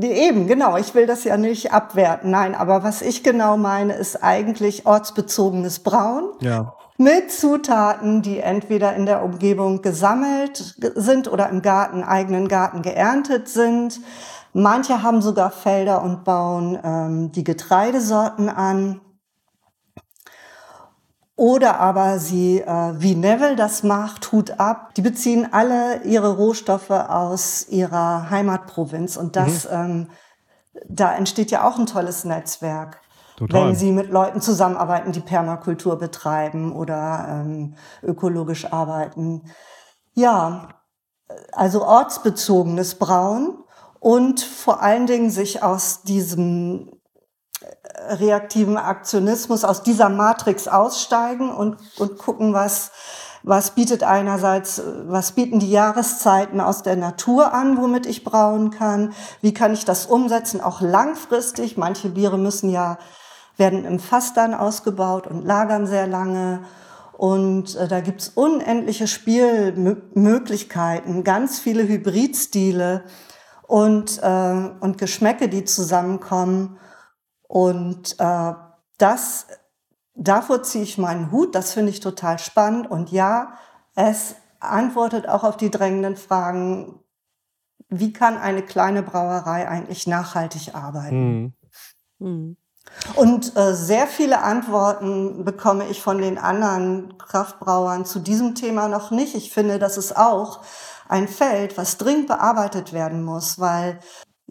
äh, 0.00 0.28
Eben, 0.28 0.46
genau. 0.46 0.76
Ich 0.76 0.94
will 0.94 1.06
das 1.06 1.24
ja 1.24 1.36
nicht 1.36 1.72
abwerten. 1.72 2.30
Nein, 2.30 2.54
aber 2.54 2.84
was 2.84 3.02
ich 3.02 3.24
genau 3.24 3.56
meine, 3.56 3.94
ist 3.94 4.22
eigentlich 4.22 4.86
ortsbezogenes 4.86 5.80
Brauen. 5.80 6.30
Ja 6.40 6.74
mit 6.98 7.30
Zutaten, 7.30 8.22
die 8.22 8.40
entweder 8.40 8.94
in 8.96 9.06
der 9.06 9.22
Umgebung 9.22 9.82
gesammelt 9.82 10.76
sind 10.96 11.28
oder 11.28 11.48
im 11.48 11.62
Garten, 11.62 12.02
eigenen 12.02 12.48
Garten 12.48 12.82
geerntet 12.82 13.48
sind. 13.48 14.00
Manche 14.52 15.02
haben 15.02 15.22
sogar 15.22 15.52
Felder 15.52 16.02
und 16.02 16.24
bauen 16.24 16.76
ähm, 16.82 17.32
die 17.32 17.44
Getreidesorten 17.44 18.48
an. 18.48 19.00
Oder 21.36 21.78
aber 21.78 22.18
sie, 22.18 22.58
äh, 22.62 22.94
wie 22.96 23.14
Neville 23.14 23.54
das 23.54 23.84
macht, 23.84 24.32
Hut 24.32 24.58
ab, 24.58 24.94
die 24.96 25.02
beziehen 25.02 25.46
alle 25.52 26.02
ihre 26.02 26.36
Rohstoffe 26.36 26.90
aus 26.90 27.68
ihrer 27.68 28.28
Heimatprovinz. 28.28 29.16
Und 29.16 29.36
das, 29.36 29.70
mhm. 29.70 29.70
ähm, 29.72 30.08
da 30.88 31.14
entsteht 31.14 31.52
ja 31.52 31.62
auch 31.62 31.78
ein 31.78 31.86
tolles 31.86 32.24
Netzwerk. 32.24 33.00
Total. 33.38 33.68
wenn 33.68 33.76
sie 33.76 33.92
mit 33.92 34.10
Leuten 34.10 34.40
zusammenarbeiten, 34.40 35.12
die 35.12 35.20
Permakultur 35.20 35.96
betreiben 35.96 36.72
oder 36.72 37.26
ähm, 37.28 37.76
ökologisch 38.02 38.72
arbeiten. 38.72 39.42
Ja, 40.12 40.70
also 41.52 41.84
ortsbezogenes 41.84 42.96
Brauen 42.96 43.62
und 44.00 44.40
vor 44.40 44.82
allen 44.82 45.06
Dingen 45.06 45.30
sich 45.30 45.62
aus 45.62 46.02
diesem 46.02 46.90
äh, 47.60 48.14
reaktiven 48.14 48.76
Aktionismus, 48.76 49.62
aus 49.62 49.84
dieser 49.84 50.08
Matrix 50.08 50.66
aussteigen 50.66 51.52
und, 51.52 51.76
und 52.00 52.18
gucken, 52.18 52.54
was, 52.54 52.90
was 53.44 53.70
bietet 53.76 54.02
einerseits, 54.02 54.82
was 55.06 55.30
bieten 55.30 55.60
die 55.60 55.70
Jahreszeiten 55.70 56.60
aus 56.60 56.82
der 56.82 56.96
Natur 56.96 57.52
an, 57.52 57.80
womit 57.80 58.06
ich 58.06 58.24
brauen 58.24 58.72
kann, 58.72 59.12
wie 59.42 59.54
kann 59.54 59.72
ich 59.72 59.84
das 59.84 60.06
umsetzen, 60.06 60.60
auch 60.60 60.80
langfristig. 60.80 61.76
Manche 61.76 62.08
Biere 62.08 62.36
müssen 62.36 62.68
ja, 62.70 62.98
werden 63.58 63.84
im 63.84 63.98
Fass 63.98 64.32
dann 64.32 64.54
ausgebaut 64.54 65.26
und 65.26 65.44
lagern 65.44 65.86
sehr 65.86 66.06
lange. 66.06 66.62
Und 67.12 67.76
äh, 67.76 67.88
da 67.88 68.00
gibt's 68.00 68.28
unendliche 68.28 69.08
Spielmöglichkeiten, 69.08 71.24
ganz 71.24 71.58
viele 71.58 71.86
Hybridstile 71.86 73.04
und, 73.66 74.22
äh, 74.22 74.70
und 74.80 74.98
Geschmäcke, 74.98 75.48
die 75.48 75.64
zusammenkommen. 75.64 76.78
Und 77.42 78.14
äh, 78.20 78.52
das, 78.98 79.48
davor 80.14 80.62
ziehe 80.62 80.84
ich 80.84 80.96
meinen 80.96 81.32
Hut, 81.32 81.56
das 81.56 81.72
finde 81.72 81.90
ich 81.90 82.00
total 82.00 82.38
spannend. 82.38 82.88
Und 82.88 83.10
ja, 83.10 83.54
es 83.96 84.36
antwortet 84.60 85.28
auch 85.28 85.42
auf 85.42 85.56
die 85.56 85.70
drängenden 85.70 86.16
Fragen, 86.16 87.00
wie 87.88 88.12
kann 88.12 88.36
eine 88.36 88.62
kleine 88.62 89.02
Brauerei 89.02 89.68
eigentlich 89.68 90.06
nachhaltig 90.06 90.74
arbeiten? 90.74 91.40
Mhm. 91.40 91.52
Hm. 92.20 92.56
Und 93.14 93.56
äh, 93.56 93.74
sehr 93.74 94.06
viele 94.06 94.42
Antworten 94.42 95.44
bekomme 95.44 95.86
ich 95.88 96.02
von 96.02 96.18
den 96.18 96.38
anderen 96.38 97.16
Kraftbrauern 97.18 98.04
zu 98.04 98.18
diesem 98.18 98.54
Thema 98.54 98.88
noch 98.88 99.10
nicht. 99.10 99.34
Ich 99.34 99.52
finde, 99.52 99.78
das 99.78 99.96
ist 99.96 100.16
auch 100.16 100.60
ein 101.08 101.26
Feld, 101.26 101.76
was 101.78 101.96
dringend 101.96 102.26
bearbeitet 102.26 102.92
werden 102.92 103.24
muss, 103.24 103.58
weil 103.58 103.98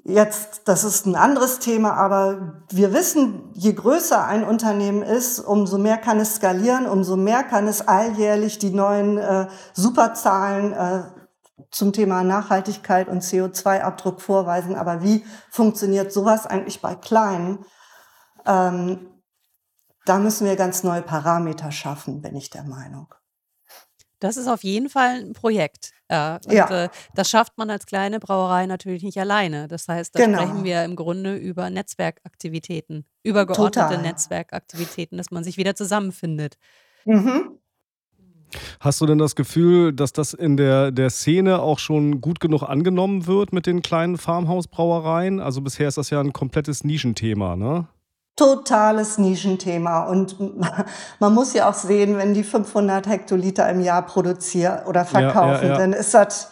jetzt, 0.04 0.62
das 0.66 0.84
ist 0.84 1.06
ein 1.06 1.16
anderes 1.16 1.60
Thema, 1.60 1.94
aber 1.94 2.64
wir 2.70 2.94
wissen, 2.94 3.52
je 3.54 3.74
größer 3.74 4.26
ein 4.26 4.44
Unternehmen 4.44 5.04
ist, 5.04 5.40
umso 5.40 5.78
mehr 5.78 5.98
kann 5.98 6.20
es 6.20 6.36
skalieren, 6.36 6.88
umso 6.88 7.16
mehr 7.16 7.44
kann 7.44 7.68
es 7.68 7.88
alljährlich 7.88 8.58
die 8.58 8.72
neuen 8.72 9.18
äh, 9.18 9.48
Superzahlen 9.74 10.74
äh, 10.74 11.04
zum 11.72 11.94
Thema 11.94 12.24
Nachhaltigkeit 12.24 13.08
und 13.10 13.24
CO2-Abdruck 13.24 14.22
vorweisen. 14.22 14.76
Aber 14.76 15.04
wie 15.04 15.26
funktioniert 15.50 16.12
sowas 16.12 16.48
eigentlich 16.48 16.82
bei 16.82 16.96
kleinen? 16.96 17.66
Ähm, 18.48 19.00
da 20.06 20.20
müssen 20.20 20.48
wir 20.48 20.56
ganz 20.56 20.84
neue 20.84 21.02
Parameter 21.02 21.72
schaffen, 21.72 22.22
bin 22.22 22.36
ich 22.36 22.50
der 22.50 22.64
Meinung. 22.64 23.14
Das 24.20 24.36
ist 24.38 24.48
auf 24.48 24.64
jeden 24.64 24.90
Fall 24.90 25.20
ein 25.20 25.34
Projekt. 25.34 25.92
Ja, 26.10 26.40
und 26.46 26.52
Ja. 26.54 26.86
äh, 26.86 26.90
das 27.14 27.30
schafft 27.30 27.58
man 27.58 27.70
als 27.70 27.86
kleine 27.86 28.20
Brauerei 28.20 28.66
natürlich 28.66 29.04
nicht 29.04 29.20
alleine. 29.20 29.68
Das 29.68 29.88
heißt, 29.88 30.16
da 30.16 30.20
Genau. 30.26 30.40
sprechen 30.40 30.64
wir 30.64 30.84
im 30.86 30.96
Grunde 30.96 31.36
über 31.36 31.70
Netzwerkaktivitäten, 31.70 33.06
übergeordnete 33.24 33.88
Total. 33.90 34.02
Netzwerkaktivitäten, 34.02 35.18
dass 35.18 35.30
man 35.30 35.44
sich 35.44 35.58
wieder 35.58 35.76
zusammenfindet. 35.76 36.58
Mhm. 37.06 37.60
Hast 38.80 39.02
du 39.02 39.06
denn 39.06 39.18
das 39.18 39.36
Gefühl, 39.36 39.92
dass 39.94 40.14
das 40.14 40.34
in 40.34 40.56
der, 40.58 40.92
der 40.92 41.10
Szene 41.10 41.60
auch 41.62 41.78
schon 41.80 42.22
gut 42.22 42.40
genug 42.40 42.64
angenommen 42.64 43.28
wird 43.28 43.52
mit 43.52 43.66
den 43.66 43.82
kleinen 43.82 44.18
Farmhausbrauereien? 44.18 45.40
Also 45.42 45.62
bisher 45.62 45.90
ist 45.90 45.98
das 45.98 46.10
ja 46.10 46.22
ein 46.22 46.34
komplettes 46.34 46.84
Nischenthema, 46.84 47.56
ne? 47.56 47.88
Totales 48.38 49.18
Nischenthema. 49.18 50.06
Und 50.06 50.38
man 51.20 51.34
muss 51.34 51.54
ja 51.54 51.70
auch 51.70 51.74
sehen, 51.74 52.18
wenn 52.18 52.34
die 52.34 52.44
500 52.44 53.06
Hektoliter 53.08 53.70
im 53.70 53.82
Jahr 53.82 54.04
produzieren 54.04 54.86
oder 54.86 55.06
Ja, 55.12 55.20
ja, 55.20 55.32
verkaufen, 55.32 55.68
ja. 55.68 55.78
dann 55.78 55.92
ist 55.92 56.14
das 56.14 56.50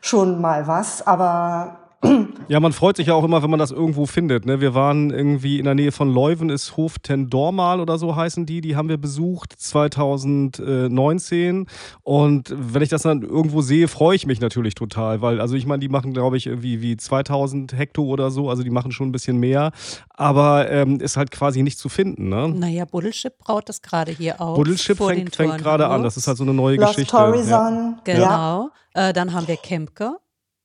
schon 0.00 0.40
mal 0.40 0.66
was. 0.66 1.06
Aber 1.06 1.85
Ja, 2.48 2.60
man 2.60 2.72
freut 2.72 2.96
sich 2.96 3.08
ja 3.08 3.14
auch 3.14 3.24
immer, 3.24 3.42
wenn 3.42 3.50
man 3.50 3.58
das 3.58 3.72
irgendwo 3.72 4.06
findet. 4.06 4.46
Ne? 4.46 4.60
Wir 4.60 4.72
waren 4.72 5.10
irgendwie 5.10 5.58
in 5.58 5.64
der 5.64 5.74
Nähe 5.74 5.90
von 5.90 6.14
Leuven, 6.14 6.48
ist 6.48 6.76
Hof 6.76 7.00
ten 7.00 7.28
Dormal 7.28 7.80
oder 7.80 7.98
so 7.98 8.14
heißen 8.14 8.46
die. 8.46 8.60
Die 8.60 8.76
haben 8.76 8.88
wir 8.88 8.98
besucht 8.98 9.52
2019. 9.58 11.66
Und 12.02 12.54
wenn 12.56 12.82
ich 12.82 12.88
das 12.88 13.02
dann 13.02 13.22
irgendwo 13.22 13.62
sehe, 13.62 13.88
freue 13.88 14.14
ich 14.14 14.26
mich 14.26 14.40
natürlich 14.40 14.76
total. 14.76 15.22
Weil, 15.22 15.40
also 15.40 15.56
ich 15.56 15.66
meine, 15.66 15.80
die 15.80 15.88
machen, 15.88 16.12
glaube 16.12 16.36
ich, 16.36 16.46
irgendwie 16.46 16.80
wie 16.82 16.96
2000 16.96 17.76
Hekto 17.76 18.04
oder 18.04 18.30
so. 18.30 18.48
Also 18.48 18.62
die 18.62 18.70
machen 18.70 18.92
schon 18.92 19.08
ein 19.08 19.12
bisschen 19.12 19.38
mehr. 19.38 19.72
Aber 20.10 20.70
ähm, 20.70 21.00
ist 21.00 21.16
halt 21.16 21.32
quasi 21.32 21.64
nicht 21.64 21.80
zu 21.80 21.88
finden. 21.88 22.28
Ne? 22.28 22.48
Naja, 22.48 22.84
Buddelschip 22.84 23.38
braut 23.38 23.68
das 23.68 23.82
gerade 23.82 24.12
hier 24.12 24.40
auf. 24.40 24.56
Buddelschip 24.56 24.98
fängt, 24.98 25.34
fängt 25.34 25.58
gerade 25.58 25.88
an. 25.88 26.04
Das 26.04 26.16
ist 26.16 26.28
halt 26.28 26.38
so 26.38 26.44
eine 26.44 26.54
neue 26.54 26.76
Lost 26.76 26.94
Geschichte. 26.94 27.16
Ja. 27.16 27.26
Horizon, 27.26 27.96
ja, 28.06 28.14
Genau. 28.14 28.70
Äh, 28.94 29.12
dann 29.12 29.32
haben 29.32 29.48
wir 29.48 29.56
Kempke. 29.56 30.12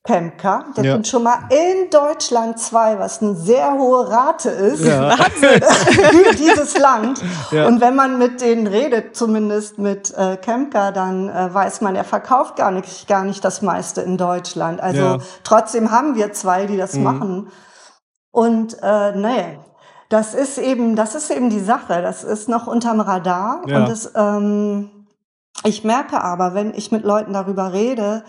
Pemka, 0.03 0.65
der 0.75 0.83
Ja. 0.83 0.93
sind 0.93 1.07
schon 1.07 1.21
mal 1.21 1.37
in 1.51 1.89
Deutschland 1.91 2.57
zwei, 2.57 2.97
was 2.97 3.21
eine 3.21 3.35
sehr 3.35 3.73
hohe 3.73 4.09
Rate 4.09 4.49
ist 4.49 4.83
Ja. 4.83 5.11
für 5.15 6.35
dieses 6.35 6.75
Land. 6.77 7.21
Ja. 7.51 7.67
Und 7.67 7.81
wenn 7.81 7.95
man 7.95 8.17
mit 8.17 8.41
denen 8.41 8.65
redet, 8.65 9.15
zumindest 9.15 9.77
mit 9.77 10.11
äh, 10.17 10.37
Kemka, 10.37 10.91
dann 10.91 11.29
äh, 11.29 11.53
weiß 11.53 11.81
man, 11.81 11.95
er 11.95 12.03
verkauft 12.03 12.55
gar 12.55 12.71
nicht, 12.71 13.07
gar 13.07 13.23
nicht 13.23 13.45
das 13.45 13.61
meiste 13.61 14.01
in 14.01 14.17
Deutschland. 14.17 14.81
Also 14.81 15.19
trotzdem 15.43 15.91
haben 15.91 16.15
wir 16.15 16.33
zwei, 16.33 16.65
die 16.65 16.77
das 16.77 16.93
Mhm. 16.95 17.03
machen. 17.03 17.51
Und 18.31 18.77
äh, 18.81 19.11
nee, 19.15 19.59
das 20.09 20.33
ist 20.33 20.57
eben, 20.57 20.95
das 20.95 21.13
ist 21.13 21.29
eben 21.29 21.51
die 21.51 21.59
Sache. 21.59 22.01
Das 22.01 22.23
ist 22.23 22.49
noch 22.49 22.65
unterm 22.65 23.01
Radar. 23.01 23.61
Und 23.65 23.71
das, 23.87 24.11
ähm, 24.15 24.89
ich 25.63 25.83
merke 25.83 26.21
aber, 26.23 26.55
wenn 26.55 26.73
ich 26.73 26.91
mit 26.91 27.03
Leuten 27.03 27.33
darüber 27.33 27.71
rede 27.71 28.23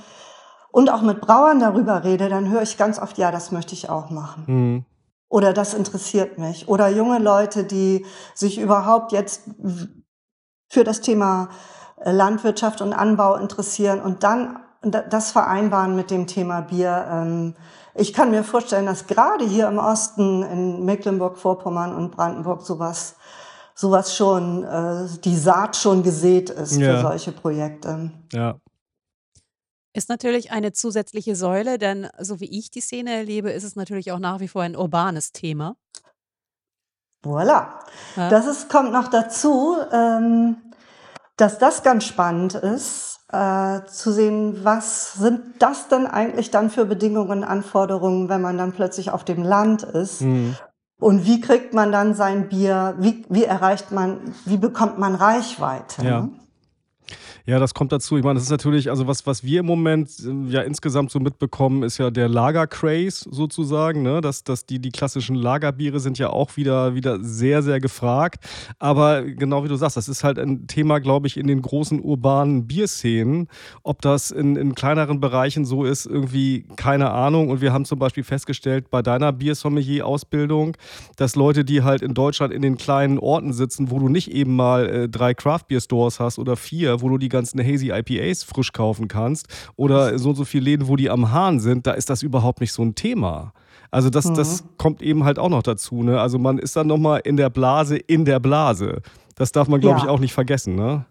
und 0.72 0.90
auch 0.90 1.02
mit 1.02 1.20
Brauern 1.20 1.60
darüber 1.60 2.02
rede, 2.02 2.28
dann 2.28 2.50
höre 2.50 2.62
ich 2.62 2.76
ganz 2.76 2.98
oft, 2.98 3.16
ja, 3.18 3.30
das 3.30 3.52
möchte 3.52 3.74
ich 3.74 3.88
auch 3.88 4.10
machen. 4.10 4.42
Mhm. 4.46 4.84
Oder 5.28 5.52
das 5.52 5.72
interessiert 5.74 6.38
mich. 6.38 6.66
Oder 6.68 6.88
junge 6.88 7.18
Leute, 7.20 7.62
die 7.64 8.04
sich 8.34 8.58
überhaupt 8.58 9.12
jetzt 9.12 9.42
für 10.68 10.84
das 10.84 11.00
Thema 11.00 11.48
äh, 12.04 12.10
Landwirtschaft 12.10 12.80
und 12.82 12.92
Anbau 12.92 13.36
interessieren 13.36 14.00
und 14.00 14.24
dann 14.24 14.58
da- 14.82 15.02
das 15.02 15.30
vereinbaren 15.30 15.94
mit 15.94 16.10
dem 16.10 16.26
Thema 16.26 16.60
Bier. 16.62 17.06
Ähm, 17.10 17.54
Ich 17.94 18.14
kann 18.14 18.30
mir 18.30 18.42
vorstellen, 18.42 18.86
dass 18.86 19.06
gerade 19.06 19.44
hier 19.44 19.68
im 19.68 19.76
Osten, 19.78 20.42
in 20.42 20.84
Mecklenburg-Vorpommern 20.86 21.94
und 21.94 22.10
Brandenburg, 22.10 22.62
sowas, 22.62 23.16
sowas 23.74 24.16
schon, 24.16 24.64
äh, 24.64 25.06
die 25.22 25.36
Saat 25.36 25.76
schon 25.76 26.02
gesät 26.02 26.48
ist 26.48 26.76
Ja. 26.78 26.94
für 26.96 27.00
solche 27.02 27.32
Projekte. 27.32 28.10
Ja. 28.32 28.54
Ist 29.94 30.08
natürlich 30.08 30.50
eine 30.50 30.72
zusätzliche 30.72 31.36
Säule, 31.36 31.78
denn 31.78 32.08
so 32.18 32.40
wie 32.40 32.58
ich 32.58 32.70
die 32.70 32.80
Szene 32.80 33.12
erlebe, 33.12 33.50
ist 33.50 33.64
es 33.64 33.76
natürlich 33.76 34.10
auch 34.12 34.18
nach 34.18 34.40
wie 34.40 34.48
vor 34.48 34.62
ein 34.62 34.76
urbanes 34.76 35.32
Thema. 35.32 35.76
Voilà. 37.24 37.66
Ja. 38.16 38.28
Das 38.30 38.46
ist, 38.46 38.68
kommt 38.68 38.92
noch 38.92 39.08
dazu, 39.08 39.76
ähm, 39.92 40.56
dass 41.36 41.58
das 41.58 41.82
ganz 41.82 42.04
spannend 42.04 42.54
ist, 42.54 43.20
äh, 43.32 43.84
zu 43.86 44.12
sehen, 44.12 44.64
was 44.64 45.14
sind 45.14 45.40
das 45.58 45.88
denn 45.88 46.06
eigentlich 46.06 46.50
dann 46.50 46.70
für 46.70 46.84
Bedingungen, 46.84 47.44
Anforderungen, 47.44 48.28
wenn 48.28 48.40
man 48.40 48.58
dann 48.58 48.72
plötzlich 48.72 49.10
auf 49.10 49.24
dem 49.24 49.42
Land 49.42 49.82
ist. 49.82 50.22
Mhm. 50.22 50.56
Und 51.00 51.26
wie 51.26 51.40
kriegt 51.40 51.74
man 51.74 51.90
dann 51.90 52.14
sein 52.14 52.48
Bier, 52.48 52.94
wie, 52.98 53.24
wie 53.28 53.44
erreicht 53.44 53.90
man, 53.90 54.34
wie 54.44 54.56
bekommt 54.56 54.98
man 54.98 55.14
Reichweite? 55.14 56.04
Ja. 56.04 56.20
ne? 56.22 56.30
Ja, 57.44 57.58
das 57.58 57.74
kommt 57.74 57.90
dazu. 57.90 58.16
Ich 58.16 58.22
meine, 58.22 58.34
das 58.34 58.44
ist 58.44 58.50
natürlich, 58.50 58.88
also 58.88 59.08
was, 59.08 59.26
was 59.26 59.42
wir 59.42 59.60
im 59.60 59.66
Moment 59.66 60.10
äh, 60.20 60.52
ja 60.52 60.62
insgesamt 60.62 61.10
so 61.10 61.18
mitbekommen, 61.18 61.82
ist 61.82 61.98
ja 61.98 62.10
der 62.10 62.28
Lager-Craze 62.28 63.28
sozusagen. 63.30 64.02
Ne? 64.02 64.20
Dass, 64.20 64.44
dass 64.44 64.64
die, 64.64 64.78
die 64.78 64.90
klassischen 64.90 65.34
Lagerbiere 65.34 65.98
sind 65.98 66.18
ja 66.18 66.30
auch 66.30 66.56
wieder, 66.56 66.94
wieder 66.94 67.18
sehr, 67.20 67.62
sehr 67.62 67.80
gefragt. 67.80 68.44
Aber 68.78 69.22
genau 69.22 69.64
wie 69.64 69.68
du 69.68 69.74
sagst, 69.74 69.96
das 69.96 70.08
ist 70.08 70.22
halt 70.22 70.38
ein 70.38 70.68
Thema, 70.68 71.00
glaube 71.00 71.26
ich, 71.26 71.36
in 71.36 71.48
den 71.48 71.62
großen 71.62 72.00
urbanen 72.00 72.68
Bierszenen. 72.68 73.48
Ob 73.82 74.02
das 74.02 74.30
in, 74.30 74.54
in 74.54 74.76
kleineren 74.76 75.18
Bereichen 75.18 75.64
so 75.64 75.84
ist, 75.84 76.06
irgendwie 76.06 76.64
keine 76.76 77.10
Ahnung. 77.10 77.50
Und 77.50 77.60
wir 77.60 77.72
haben 77.72 77.84
zum 77.84 77.98
Beispiel 77.98 78.22
festgestellt 78.22 78.88
bei 78.90 79.02
deiner 79.02 79.32
Biersommelier-Ausbildung, 79.32 80.76
dass 81.16 81.34
Leute, 81.34 81.64
die 81.64 81.82
halt 81.82 82.02
in 82.02 82.14
Deutschland 82.14 82.52
in 82.52 82.62
den 82.62 82.76
kleinen 82.76 83.18
Orten 83.18 83.52
sitzen, 83.52 83.90
wo 83.90 83.98
du 83.98 84.08
nicht 84.08 84.30
eben 84.30 84.54
mal 84.54 84.88
äh, 84.88 85.08
drei 85.08 85.34
Craft-Bier-Stores 85.34 86.20
hast 86.20 86.38
oder 86.38 86.54
vier, 86.56 87.02
wo 87.02 87.08
du 87.08 87.18
die 87.18 87.31
ganzen 87.32 87.58
Hazy 87.60 87.90
IPAs 87.90 88.44
frisch 88.44 88.72
kaufen 88.72 89.08
kannst 89.08 89.48
oder 89.74 90.16
so 90.20 90.28
und 90.28 90.36
so 90.36 90.44
viele 90.44 90.64
Läden, 90.64 90.86
wo 90.86 90.94
die 90.94 91.10
am 91.10 91.32
Hahn 91.32 91.58
sind, 91.58 91.86
da 91.88 91.92
ist 91.92 92.08
das 92.10 92.22
überhaupt 92.22 92.60
nicht 92.60 92.72
so 92.72 92.82
ein 92.82 92.94
Thema. 92.94 93.52
Also 93.90 94.08
das, 94.08 94.32
das 94.32 94.62
kommt 94.78 95.02
eben 95.02 95.24
halt 95.24 95.38
auch 95.40 95.48
noch 95.50 95.62
dazu. 95.64 96.02
Ne? 96.04 96.20
Also 96.20 96.38
man 96.38 96.58
ist 96.58 96.76
dann 96.76 96.86
nochmal 96.86 97.20
in 97.24 97.36
der 97.36 97.50
Blase, 97.50 97.96
in 97.96 98.24
der 98.24 98.38
Blase. 98.40 99.02
Das 99.34 99.50
darf 99.52 99.66
man, 99.68 99.80
glaube 99.80 99.98
Ja. 99.98 100.04
ich, 100.04 100.08
auch 100.10 100.20
nicht 100.20 100.32
vergessen. 100.32 100.76
Ne? 100.76 101.04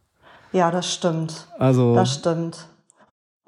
Ja, 0.54 0.72
das 0.72 0.92
stimmt. 0.94 1.48
Also 1.60 1.94
Das 1.96 2.14
stimmt. 2.16 2.68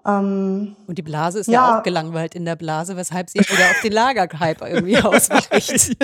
Ähm, 0.05 0.75
Und 0.85 0.97
die 0.97 1.01
Blase 1.01 1.39
ist 1.39 1.47
ja, 1.47 1.53
Ja. 1.53 1.79
auch 1.79 1.83
gelangweilt 1.83 2.35
in 2.35 2.43
der 2.43 2.57
Blase, 2.57 2.97
weshalb 2.97 3.29
sie 3.29 3.39
wieder 3.39 3.71
auf 3.71 3.79
den 3.81 3.93
Lagerhype 3.93 4.67
irgendwie 4.67 4.97
ausweicht. 5.01 5.95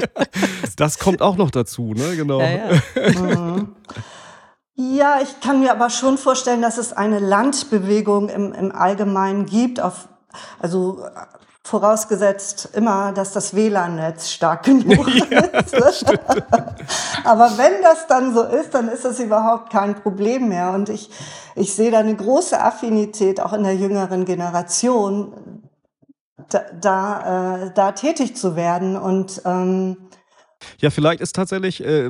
Das 0.77 0.97
kommt 0.99 1.21
auch 1.21 1.35
noch 1.35 1.51
dazu, 1.51 1.93
ne? 1.93 2.15
Genau. 2.15 2.39
Ja, 2.39 2.49
ja. 2.49 3.67
Ja, 4.81 5.19
ich 5.21 5.41
kann 5.41 5.59
mir 5.59 5.71
aber 5.71 5.89
schon 5.89 6.17
vorstellen, 6.17 6.61
dass 6.61 6.77
es 6.77 6.93
eine 6.93 7.19
Landbewegung 7.19 8.29
im, 8.29 8.53
im 8.53 8.73
Allgemeinen 8.73 9.45
gibt, 9.45 9.81
auf, 9.81 10.07
also 10.57 11.03
äh, 11.03 11.09
vorausgesetzt 11.65 12.69
immer, 12.75 13.11
dass 13.11 13.33
das 13.33 13.53
WLAN-Netz 13.53 14.29
stark 14.29 14.63
genug 14.63 15.05
ist. 15.13 16.05
aber 17.25 17.57
wenn 17.57 17.81
das 17.83 18.07
dann 18.07 18.33
so 18.33 18.43
ist, 18.43 18.73
dann 18.73 18.87
ist 18.87 19.03
das 19.03 19.19
überhaupt 19.19 19.69
kein 19.69 19.95
Problem 19.95 20.47
mehr. 20.47 20.71
Und 20.71 20.87
ich, 20.87 21.09
ich 21.55 21.75
sehe 21.75 21.91
da 21.91 21.99
eine 21.99 22.15
große 22.15 22.57
Affinität 22.57 23.41
auch 23.41 23.51
in 23.51 23.63
der 23.63 23.75
jüngeren 23.75 24.23
Generation, 24.23 25.61
da, 26.47 26.61
da, 26.79 27.65
äh, 27.65 27.71
da 27.73 27.91
tätig 27.91 28.37
zu 28.37 28.55
werden. 28.55 28.95
Und 28.95 29.41
ähm, 29.43 30.08
Ja, 30.81 30.89
vielleicht 30.89 31.21
ist 31.21 31.35
tatsächlich, 31.35 31.83
äh, 31.83 32.09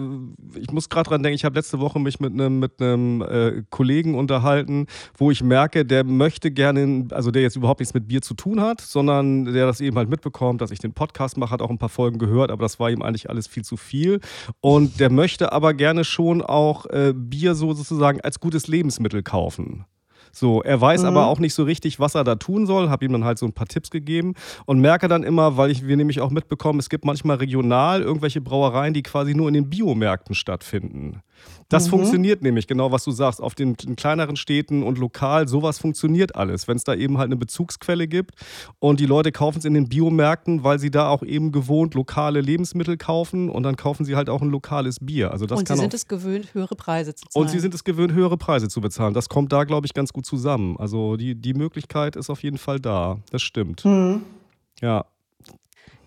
ich 0.55 0.71
muss 0.71 0.89
gerade 0.89 1.09
dran 1.09 1.23
denken, 1.23 1.35
ich 1.35 1.45
habe 1.45 1.55
letzte 1.55 1.79
Woche 1.79 1.99
mich 1.99 2.19
mit 2.19 2.33
einem 2.33 2.59
mit 2.59 2.81
äh, 2.81 3.63
Kollegen 3.69 4.15
unterhalten, 4.15 4.87
wo 5.17 5.31
ich 5.31 5.43
merke, 5.43 5.85
der 5.85 6.03
möchte 6.03 6.51
gerne, 6.51 7.07
also 7.11 7.31
der 7.31 7.41
jetzt 7.41 7.55
überhaupt 7.55 7.79
nichts 7.79 7.93
mit 7.93 8.07
Bier 8.07 8.21
zu 8.21 8.33
tun 8.33 8.61
hat, 8.61 8.81
sondern 8.81 9.45
der 9.45 9.65
das 9.65 9.81
eben 9.81 9.97
halt 9.97 10.09
mitbekommt, 10.09 10.61
dass 10.61 10.71
ich 10.71 10.79
den 10.79 10.93
Podcast 10.93 11.37
mache, 11.37 11.51
hat 11.51 11.61
auch 11.61 11.69
ein 11.69 11.77
paar 11.77 11.89
Folgen 11.89 12.19
gehört, 12.19 12.51
aber 12.51 12.63
das 12.63 12.79
war 12.79 12.89
ihm 12.89 13.01
eigentlich 13.01 13.29
alles 13.29 13.47
viel 13.47 13.63
zu 13.63 13.77
viel. 13.77 14.19
Und 14.61 14.99
der 14.99 15.11
möchte 15.11 15.51
aber 15.51 15.73
gerne 15.73 16.03
schon 16.03 16.41
auch 16.41 16.85
äh, 16.87 17.13
Bier 17.15 17.55
so 17.55 17.73
sozusagen 17.73 18.21
als 18.21 18.39
gutes 18.39 18.67
Lebensmittel 18.67 19.23
kaufen. 19.23 19.85
So, 20.31 20.61
er 20.61 20.79
weiß 20.79 21.03
aber 21.03 21.27
auch 21.27 21.39
nicht 21.39 21.53
so 21.53 21.63
richtig, 21.63 21.99
was 21.99 22.15
er 22.15 22.23
da 22.23 22.35
tun 22.35 22.65
soll, 22.65 22.89
habe 22.89 23.05
ihm 23.05 23.11
dann 23.11 23.25
halt 23.25 23.37
so 23.37 23.45
ein 23.45 23.53
paar 23.53 23.67
Tipps 23.67 23.89
gegeben 23.89 24.35
und 24.65 24.79
merke 24.79 25.07
dann 25.07 25.23
immer, 25.23 25.57
weil 25.57 25.71
ich, 25.71 25.87
wir 25.87 25.97
nämlich 25.97 26.21
auch 26.21 26.29
mitbekommen, 26.29 26.79
es 26.79 26.89
gibt 26.89 27.05
manchmal 27.05 27.37
regional 27.37 28.01
irgendwelche 28.01 28.41
Brauereien, 28.41 28.93
die 28.93 29.03
quasi 29.03 29.33
nur 29.33 29.47
in 29.47 29.53
den 29.53 29.69
Biomärkten 29.69 30.35
stattfinden. 30.35 31.21
Das 31.69 31.87
funktioniert 31.87 32.41
nämlich, 32.41 32.65
genau 32.65 32.91
was 32.91 33.03
du 33.03 33.11
sagst, 33.11 33.41
auf 33.41 33.53
den, 33.53 33.75
in 33.85 33.95
kleineren 33.95 34.35
Städten 34.35 34.81
und 34.81 34.97
lokal, 34.97 35.47
sowas 35.47 35.77
funktioniert 35.77 36.35
alles, 36.35 36.67
wenn 36.67 36.77
es 36.77 36.83
da 36.83 36.95
eben 36.95 37.19
halt 37.19 37.27
eine 37.27 37.35
Bezugsquelle 37.35 38.07
gibt 38.07 38.33
und 38.79 38.99
die 38.99 39.05
Leute 39.05 39.31
kaufen 39.31 39.59
es 39.59 39.65
in 39.65 39.75
den 39.75 39.87
Biomärkten, 39.87 40.63
weil 40.63 40.79
sie 40.79 40.89
da 40.89 41.09
auch 41.09 41.21
eben 41.21 41.51
gewohnt 41.51 41.93
lokale 41.93 42.41
Lebensmittel 42.41 42.97
kaufen 42.97 43.49
und 43.49 43.63
dann 43.63 43.75
kaufen 43.75 44.03
sie 44.03 44.15
halt 44.15 44.29
auch 44.29 44.41
ein 44.41 44.49
lokales 44.49 44.97
Bier. 44.99 45.31
Also 45.31 45.45
das 45.45 45.59
Und 45.59 45.67
sie 45.67 45.75
sind 45.75 45.93
es 45.93 46.07
gewöhnt, 46.07 46.53
höhere 46.55 46.75
Preise 46.75 47.13
zu 47.13 47.25
zahlen. 47.27 47.45
und 47.45 47.51
sie 47.51 47.59
sind 47.59 47.73
es 47.75 47.83
gewöhnt, 47.83 48.13
höhere 48.13 48.37
Preise 48.37 48.67
zu 48.67 48.81
bezahlen. 48.81 49.13
Das 49.13 49.29
kommt 49.29 49.53
da, 49.53 49.63
glaube 49.63 49.85
ich, 49.85 49.93
ganz 49.93 50.11
gut 50.11 50.25
zusammen. 50.25 50.75
Also 50.77 51.17
die, 51.17 51.35
die 51.35 51.53
Möglichkeit 51.53 52.15
ist 52.15 52.31
auf 52.31 52.41
jeden 52.41 52.57
Fall 52.57 52.79
da. 52.79 53.19
Das 53.31 53.43
stimmt. 53.43 53.83
Ja. 54.81 55.05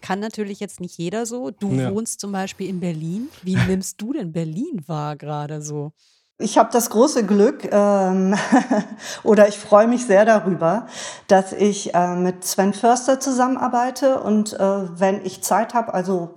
Kann 0.03 0.21
natürlich 0.21 0.61
jetzt 0.61 0.81
nicht 0.81 0.99
jeder 0.99 1.25
so. 1.25 1.51
Du 1.51 1.71
Ja. 1.73 1.91
wohnst 1.91 2.21
zum 2.21 2.33
Beispiel 2.33 2.69
in 2.69 2.81
Berlin. 2.81 3.29
Wie 3.43 3.57
nimmst 3.81 4.01
du 4.01 4.13
denn 4.13 4.33
Berlin 4.33 4.83
wahr 4.87 5.17
gerade 5.17 5.63
so? 5.63 5.93
Ich 6.39 6.59
habe 6.59 6.71
das 6.73 6.91
große 6.91 7.25
Glück, 7.25 7.69
ähm, 7.71 8.35
oder 9.23 9.49
ich 9.49 9.59
freue 9.59 9.87
mich 9.87 10.07
sehr 10.07 10.25
darüber, 10.25 10.87
dass 11.29 11.53
ich 11.53 11.95
äh, 11.95 12.17
mit 12.17 12.45
Sven 12.45 12.73
Förster 12.75 13.21
zusammenarbeite 13.21 14.21
und 14.21 14.53
äh, 14.55 14.99
wenn 14.99 15.25
ich 15.25 15.43
Zeit 15.43 15.73
habe, 15.73 15.95
also 15.95 16.31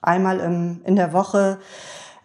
einmal 0.00 0.38
im, 0.38 0.80
in 0.84 0.94
der 0.94 1.12
Woche 1.12 1.58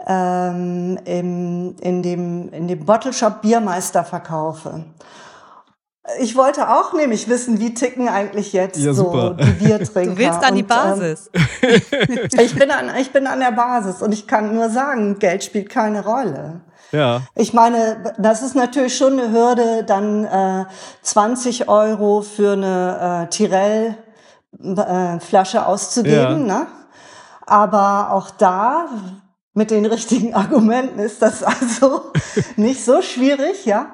ähm, 0.05 0.99
im, 1.05 1.75
in, 1.81 2.03
dem, 2.03 2.49
in 2.49 2.67
dem 2.67 2.85
Bottle 2.85 3.13
Shop 3.13 3.41
Biermeister 3.41 4.03
verkaufe. 4.03 4.85
Ich 6.19 6.35
wollte 6.35 6.69
auch 6.69 6.91
nämlich 6.91 7.29
wissen, 7.29 7.61
wie 7.61 7.73
ticken 7.73 8.09
eigentlich 8.09 8.51
jetzt 8.51 8.77
Ja, 8.77 8.91
so 8.93 9.37
die 9.39 9.65
Biertrinker. 9.65 10.11
Du 10.11 10.17
willst 10.17 10.43
an 10.43 10.55
die 10.55 10.63
Und, 10.63 10.71
ähm, 10.71 10.99
Basis. 10.99 11.31
ich, 12.39 12.55
bin 12.55 12.71
an, 12.71 12.91
ich 12.99 13.11
bin 13.11 13.25
an 13.25 13.39
der 13.39 13.51
Basis 13.51 14.01
und 14.01 14.11
ich 14.11 14.27
kann 14.27 14.53
nur 14.53 14.69
sagen, 14.69 15.17
Geld 15.19 15.45
spielt 15.45 15.69
keine 15.69 16.03
Rolle. 16.03 16.59
Ja. 16.91 17.21
Ich 17.35 17.53
meine, 17.53 18.15
das 18.17 18.41
ist 18.43 18.55
natürlich 18.55 18.97
schon 18.97 19.17
eine 19.19 19.31
Hürde, 19.31 19.85
dann 19.85 20.25
äh, 20.25 20.65
20 21.01 21.69
Euro 21.69 22.21
für 22.21 22.51
eine 22.53 23.23
äh, 23.23 23.27
Tirell-Flasche 23.29 25.65
auszugeben. 25.65 26.45
Ne? 26.45 26.67
Aber 27.45 28.11
auch 28.11 28.29
da, 28.29 28.89
mit 29.53 29.71
den 29.71 29.85
richtigen 29.85 30.33
Argumenten, 30.35 30.99
ist 30.99 31.21
das 31.21 31.43
also 31.43 32.11
nicht 32.57 32.83
so 32.85 33.01
schwierig, 33.01 33.65
ja. 33.65 33.87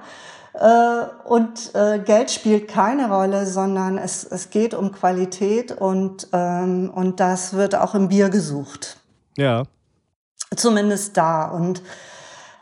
Äh, 0.53 1.03
und 1.25 1.75
äh, 1.75 1.99
Geld 1.99 2.31
spielt 2.31 2.67
keine 2.67 3.09
Rolle, 3.09 3.45
sondern 3.45 3.97
es, 3.97 4.23
es 4.23 4.49
geht 4.49 4.73
um 4.73 4.91
Qualität 4.91 5.71
und, 5.71 6.27
ähm, 6.33 6.91
und 6.93 7.19
das 7.19 7.53
wird 7.53 7.75
auch 7.75 7.93
im 7.95 8.07
Bier 8.09 8.29
gesucht 8.29 8.97
Ja. 9.37 9.63
zumindest 10.55 11.17
da. 11.17 11.45
Und 11.45 11.83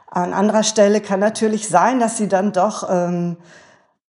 an 0.10 0.34
anderer 0.34 0.64
Stelle 0.64 1.00
kann 1.02 1.20
natürlich 1.20 1.70
sein, 1.70 2.00
dass 2.00 2.18
sie 2.18 2.28
dann 2.28 2.52
doch, 2.52 2.90
ähm, 2.90 3.38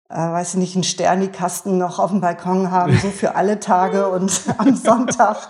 äh, 0.09 0.16
weiß 0.16 0.50
ich 0.55 0.56
nicht, 0.56 0.74
einen 0.74 0.84
Sternikasten 0.84 1.78
noch 1.78 1.98
auf 1.98 2.10
dem 2.10 2.20
Balkon 2.20 2.70
haben, 2.70 2.98
so 2.98 3.10
für 3.10 3.36
alle 3.36 3.60
Tage 3.60 4.09
und 4.09 4.42
am 4.59 4.74
Sonntag 4.74 5.48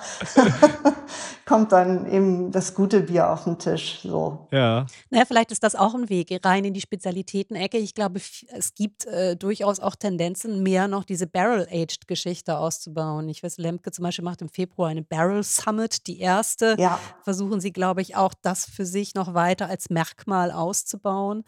kommt 1.49 1.73
dann 1.73 2.11
eben 2.13 2.53
das 2.53 2.75
gute 2.75 3.01
Bier 3.01 3.31
auf 3.31 3.45
den 3.45 3.59
Tisch. 3.59 4.01
So. 4.03 4.47
Ja. 4.53 4.85
Naja, 5.09 5.25
vielleicht 5.27 5.51
ist 5.51 5.63
das 5.63 5.75
auch 5.75 5.95
ein 5.95 6.11
Weg 6.11 6.29
rein 6.45 6.65
in 6.67 6.75
die 6.75 6.81
Spezialitäten-Ecke. 6.83 7.79
Ich 7.79 7.95
glaube, 7.95 8.21
es 8.49 8.75
gibt 8.75 9.07
äh, 9.07 9.35
durchaus 9.35 9.81
auch 9.81 9.97
Tendenzen, 9.97 10.63
mehr 10.63 10.89
noch 10.89 11.05
diese 11.05 11.27
Barrel-Aged-Geschichte 11.27 12.59
auszubauen. 12.59 13.29
Ich 13.31 13.43
weiß, 13.43 13.57
Lemke 13.57 13.91
zum 13.93 14.03
Beispiel 14.03 14.25
macht 14.27 14.43
im 14.43 14.51
Februar 14.51 14.91
eine 14.91 15.03
Barrel 15.03 15.43
Summit, 15.43 16.07
die 16.07 16.21
erste. 16.21 16.77
Ja. 16.79 17.01
Versuchen 17.25 17.61
sie, 17.61 17.73
glaube 17.73 18.03
ich, 18.03 18.15
auch 18.15 18.35
das 18.43 18.67
für 18.67 18.85
sich 18.85 19.15
noch 19.15 19.33
weiter 19.33 19.69
als 19.69 19.89
Merkmal 19.89 20.51
auszubauen, 20.51 21.45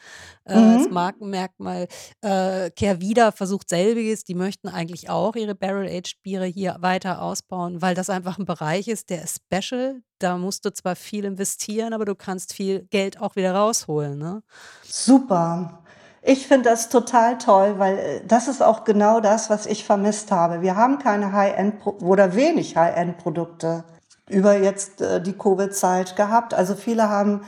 äh, 0.47 0.57
Mhm. 0.59 0.79
als 0.79 0.91
Markenmerkmal. 0.91 1.89
Äh, 2.23 2.71
Kehrwieder 2.71 3.33
versucht 3.33 3.69
selbiges. 3.69 4.25
Die 4.25 4.35
möchten 4.35 4.69
eigentlich 4.69 5.11
auch 5.11 5.37
ihre 5.37 5.55
Barrel-Aged-Biere 5.55 6.47
hier 6.47 6.77
weiter 6.81 7.21
ausbauen, 7.21 7.83
weil 7.83 7.95
das 7.95 8.09
einfach 8.09 8.39
ein 8.39 8.47
Bereich 8.47 8.89
ist, 8.89 9.11
der 9.11 9.25
ist 9.25 9.43
special. 9.45 9.90
Da 10.19 10.37
musst 10.37 10.65
du 10.65 10.73
zwar 10.73 10.97
viel 10.97 11.25
investieren, 11.25 11.93
aber 11.93 12.05
du 12.05 12.15
kannst 12.15 12.53
viel 12.53 12.87
Geld 12.91 13.21
auch 13.21 13.37
wieder 13.37 13.55
rausholen. 13.55 14.19
Ne? 14.19 14.43
Super. 14.83 15.83
Ich 16.23 16.47
finde 16.47 16.69
das 16.69 16.91
total 16.91 17.39
toll, 17.39 17.79
weil 17.79 17.99
äh, 17.99 18.27
das 18.27 18.49
ist 18.49 18.63
auch 18.63 18.85
genau 18.85 19.21
das, 19.21 19.49
was 19.49 19.67
ich 19.67 19.85
vermisst 19.85 20.31
habe. 20.31 20.61
Wir 20.61 20.77
haben 20.77 20.99
keine 20.99 21.33
High-End 21.33 21.87
oder 22.03 22.35
wenig 22.35 22.77
High-End-Produkte 22.77 23.85
über 24.29 24.59
jetzt 24.59 25.01
äh, 25.01 25.23
die 25.23 25.33
Covid-Zeit 25.33 26.17
gehabt. 26.17 26.53
Also 26.55 26.75
viele 26.75 27.09
haben 27.09 27.43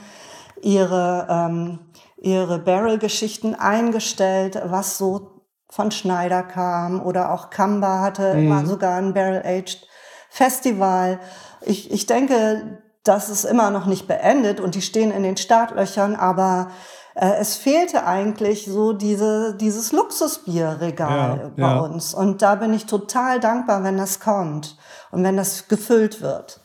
ihre, 0.61 1.27
ähm, 1.29 1.79
ihre 2.17 2.59
Barrel-Geschichten 2.59 3.53
eingestellt, 3.53 4.59
was 4.65 4.97
so 4.97 5.43
von 5.69 5.91
Schneider 5.91 6.43
kam 6.43 7.01
oder 7.01 7.31
auch 7.31 7.49
Kamba 7.49 7.99
hatte 8.01 8.47
war 8.47 8.63
sogar 8.65 8.97
ein 8.97 9.13
Barrel-Aged 9.13 9.87
Festival. 10.29 11.19
Ich, 11.65 11.91
ich 11.91 12.05
denke, 12.05 12.81
das 13.03 13.29
ist 13.29 13.43
immer 13.43 13.69
noch 13.69 13.85
nicht 13.85 14.07
beendet 14.07 14.59
und 14.59 14.75
die 14.75 14.81
stehen 14.81 15.11
in 15.11 15.23
den 15.23 15.37
Startlöchern, 15.37 16.15
aber 16.15 16.71
äh, 17.15 17.33
es 17.39 17.55
fehlte 17.55 18.05
eigentlich 18.05 18.65
so 18.65 18.93
diese, 18.93 19.55
dieses 19.55 19.91
Luxusbierregal 19.91 21.37
Ja, 21.37 21.49
bei 21.55 21.75
ja. 21.75 21.79
uns. 21.79 22.13
Und 22.13 22.41
da 22.41 22.55
bin 22.55 22.73
ich 22.73 22.85
total 22.85 23.39
dankbar, 23.39 23.83
wenn 23.83 23.97
das 23.97 24.19
kommt 24.19 24.77
und 25.11 25.23
wenn 25.23 25.37
das 25.37 25.67
gefüllt 25.67 26.21
wird. 26.21 26.61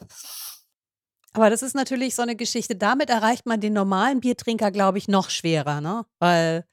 Aber 1.35 1.51
das 1.51 1.63
ist 1.63 1.75
natürlich 1.75 2.15
so 2.15 2.23
eine 2.23 2.37
Geschichte. 2.37 2.75
Damit 2.75 3.11
erreicht 3.11 3.47
man 3.47 3.61
den 3.61 3.73
normalen 3.73 4.21
Biertrinker, 4.21 4.71
glaube 4.71 4.99
ich, 4.99 5.09
noch 5.09 5.31
schwerer, 5.31 5.81
ne? 5.81 6.05
Weil 6.19 6.65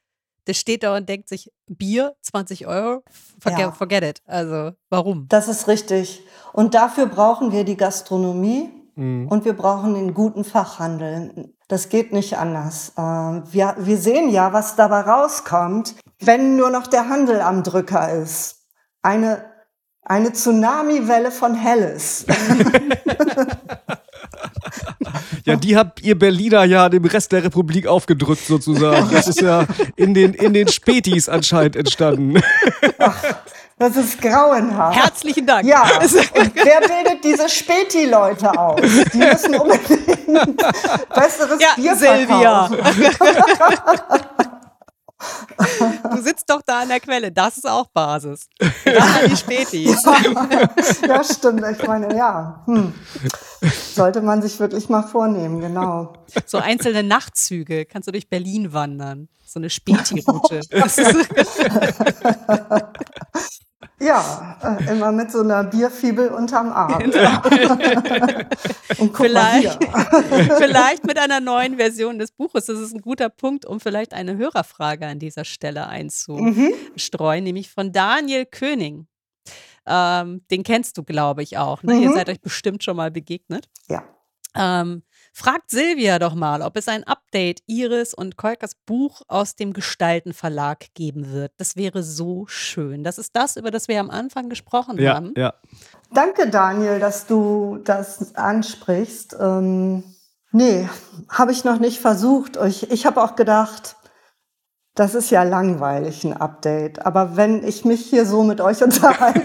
der 0.48 0.54
steht 0.54 0.84
da 0.84 0.96
und 0.96 1.08
denkt 1.10 1.30
sich, 1.30 1.52
Bier, 1.68 2.16
20 2.22 2.68
Euro, 2.68 3.04
forget, 3.40 3.60
Ja. 3.60 3.72
forget 3.72 4.04
it. 4.04 4.22
Also, 4.26 4.72
warum? 4.90 5.26
Das 5.30 5.48
ist 5.48 5.68
richtig. 5.68 6.24
Und 6.54 6.74
dafür 6.74 7.08
brauchen 7.08 7.52
wir 7.52 7.64
die 7.64 7.78
Gastronomie 7.78 8.70
Mhm. 8.96 9.28
und 9.28 9.44
wir 9.46 9.54
brauchen 9.54 9.94
den 9.96 10.14
guten 10.14 10.44
Fachhandel. 10.46 11.54
Das 11.68 11.90
geht 11.90 12.14
nicht 12.14 12.38
anders. 12.38 12.94
Äh, 12.98 13.02
Wir, 13.02 13.76
wir 13.80 13.98
sehen 13.98 14.30
ja, 14.30 14.54
was 14.54 14.76
dabei 14.76 15.02
rauskommt, 15.02 15.96
wenn 16.20 16.56
nur 16.56 16.70
noch 16.70 16.88
der 16.88 17.10
Handel 17.10 17.42
am 17.42 17.64
Drücker 17.64 18.12
ist. 18.14 18.62
Eine, 19.02 19.44
eine 20.04 20.32
Tsunami-Welle 20.32 21.32
von 21.32 21.56
Helles. 21.56 22.26
Ja, 25.46 25.56
die 25.56 25.76
habt 25.78 26.02
ihr 26.02 26.18
Berliner 26.18 26.64
ja 26.64 26.90
dem 26.90 27.06
Rest 27.06 27.32
der 27.32 27.44
Republik 27.44 27.88
aufgedrückt 27.88 28.46
sozusagen. 28.46 29.10
Das 29.12 29.28
ist 29.28 29.42
ja 29.42 29.66
in 29.96 30.14
den, 30.14 30.34
in 30.34 30.54
den 30.54 30.68
Spätis 30.68 31.30
anscheinend 31.30 31.76
entstanden. 31.76 32.42
Das 33.78 33.96
ist 33.98 34.22
grauenhaft. 34.22 34.98
Herzlichen 34.98 35.46
Dank. 35.46 35.68
Ja, 35.68 35.84
und 36.02 36.56
wer 36.56 36.80
bildet 36.80 37.24
diese 37.24 37.50
Späti-Leute 37.50 38.58
aus? 38.58 38.80
Die 39.14 39.18
müssen 39.18 39.56
unbedingt 39.56 40.58
besseres 41.14 41.60
Ja, 41.62 41.68
Bier 41.76 41.96
Silvia. 41.96 42.68
verkaufen. 42.70 44.46
Du 46.12 46.22
sitzt 46.22 46.50
doch 46.50 46.62
da 46.66 46.82
an 46.82 46.90
der 46.90 47.00
Quelle, 47.00 47.32
das 47.32 47.58
ist 47.58 47.70
auch 47.70 47.88
Basis. 47.88 48.50
Gerade 48.84 49.30
die 49.30 49.38
Spätis. 49.38 50.04
ja, 51.08 51.24
stimmt. 51.24 51.64
Ich 51.72 51.88
meine, 51.88 52.16
ja. 52.16 52.64
Hm. 52.66 52.94
Sollte 53.94 54.22
man 54.22 54.42
sich 54.42 54.60
wirklich 54.60 54.90
mal 54.90 55.04
vornehmen, 55.04 55.62
genau. 55.62 56.14
So 56.46 56.58
einzelne 56.58 57.04
Nachtzüge, 57.04 57.86
kannst 57.86 58.08
du 58.08 58.12
durch 58.12 58.30
Berlin 58.30 58.74
wandern. 58.74 59.30
So 59.46 59.60
eine 59.60 59.70
Späti-Route. 59.70 60.62
Ja, 64.00 64.58
äh, 64.62 64.92
immer 64.92 65.12
mit 65.14 65.32
so 65.32 65.40
einer 65.40 65.64
Bierfibel 65.64 66.28
unterm 66.30 66.72
Arm. 66.72 67.00
Genau. 67.12 67.42
Und 69.00 69.16
Vielleicht, 69.16 69.84
vielleicht 70.58 71.06
mit 71.06 71.18
einer 71.18 71.40
neuen 71.40 71.78
Version 71.78 72.20
des 72.20 72.32
Buches. 72.32 72.66
Das 72.66 72.80
ist 72.80 72.94
ein 72.94 73.02
guter 73.02 73.30
Punkt, 73.30 73.66
um 73.66 73.80
vielleicht 73.80 74.14
eine 74.14 74.38
Hörerfrage 74.38 75.06
an 75.08 75.20
dieser 75.20 75.44
Stelle 75.46 75.88
einzustreuen, 75.88 77.44
nämlich 77.44 77.70
von 77.70 77.92
Daniel 77.92 78.46
König. 78.46 79.06
Ähm, 79.88 80.42
den 80.50 80.64
kennst 80.64 80.98
du, 80.98 81.04
glaube 81.04 81.44
ich, 81.44 81.58
auch. 81.58 81.84
Ne? 81.84 81.96
Ihr 82.00 82.10
Mhm. 82.10 82.14
seid 82.16 82.30
euch 82.30 82.42
bestimmt 82.42 82.84
schon 82.84 82.98
mal 82.98 83.12
begegnet. 83.12 83.68
Ja. 83.88 84.04
Ähm, 84.56 85.04
fragt 85.38 85.70
Silvia 85.70 86.18
doch 86.18 86.34
mal, 86.34 86.62
ob 86.62 86.78
es 86.78 86.88
ein 86.88 87.04
Update 87.04 87.60
ihres 87.68 88.14
und 88.14 88.38
Kolkas 88.38 88.72
Buch 88.86 89.22
aus 89.28 89.56
dem 89.58 89.74
Gestalten 89.74 90.34
Verlag 90.34 90.86
geben 90.94 91.34
wird. 91.34 91.52
Das 91.58 91.76
wäre 91.76 92.04
so 92.04 92.46
schön. 92.48 93.04
Das 93.04 93.18
ist 93.18 93.36
das, 93.36 93.58
über 93.58 93.70
das 93.70 93.90
wir 93.90 94.00
am 94.00 94.10
Anfang 94.10 94.48
gesprochen 94.48 94.98
Ja, 94.98 95.16
haben. 95.16 95.34
ja. 95.36 95.54
Danke, 96.14 96.50
Daniel, 96.50 97.00
dass 97.02 97.28
du 97.28 97.80
das 97.84 98.34
ansprichst. 98.36 99.36
Ähm, 99.38 100.06
nee, 100.54 100.88
habe 101.28 101.52
ich 101.52 101.66
noch 101.66 101.80
nicht 101.80 102.00
versucht. 102.00 102.58
Ich, 102.66 102.90
ich 102.90 103.06
habe 103.06 103.22
auch 103.22 103.36
gedacht, 103.36 103.98
das 104.96 105.14
ist 105.16 105.30
ja 105.32 105.44
langweilig, 105.44 106.24
ein 106.24 106.32
Update. 106.32 107.06
Aber 107.06 107.36
wenn 107.36 107.68
ich 107.68 107.84
mich 107.84 108.06
hier 108.06 108.26
so 108.26 108.44
mit 108.44 108.62
euch 108.62 108.82
unterhalte, 108.86 109.42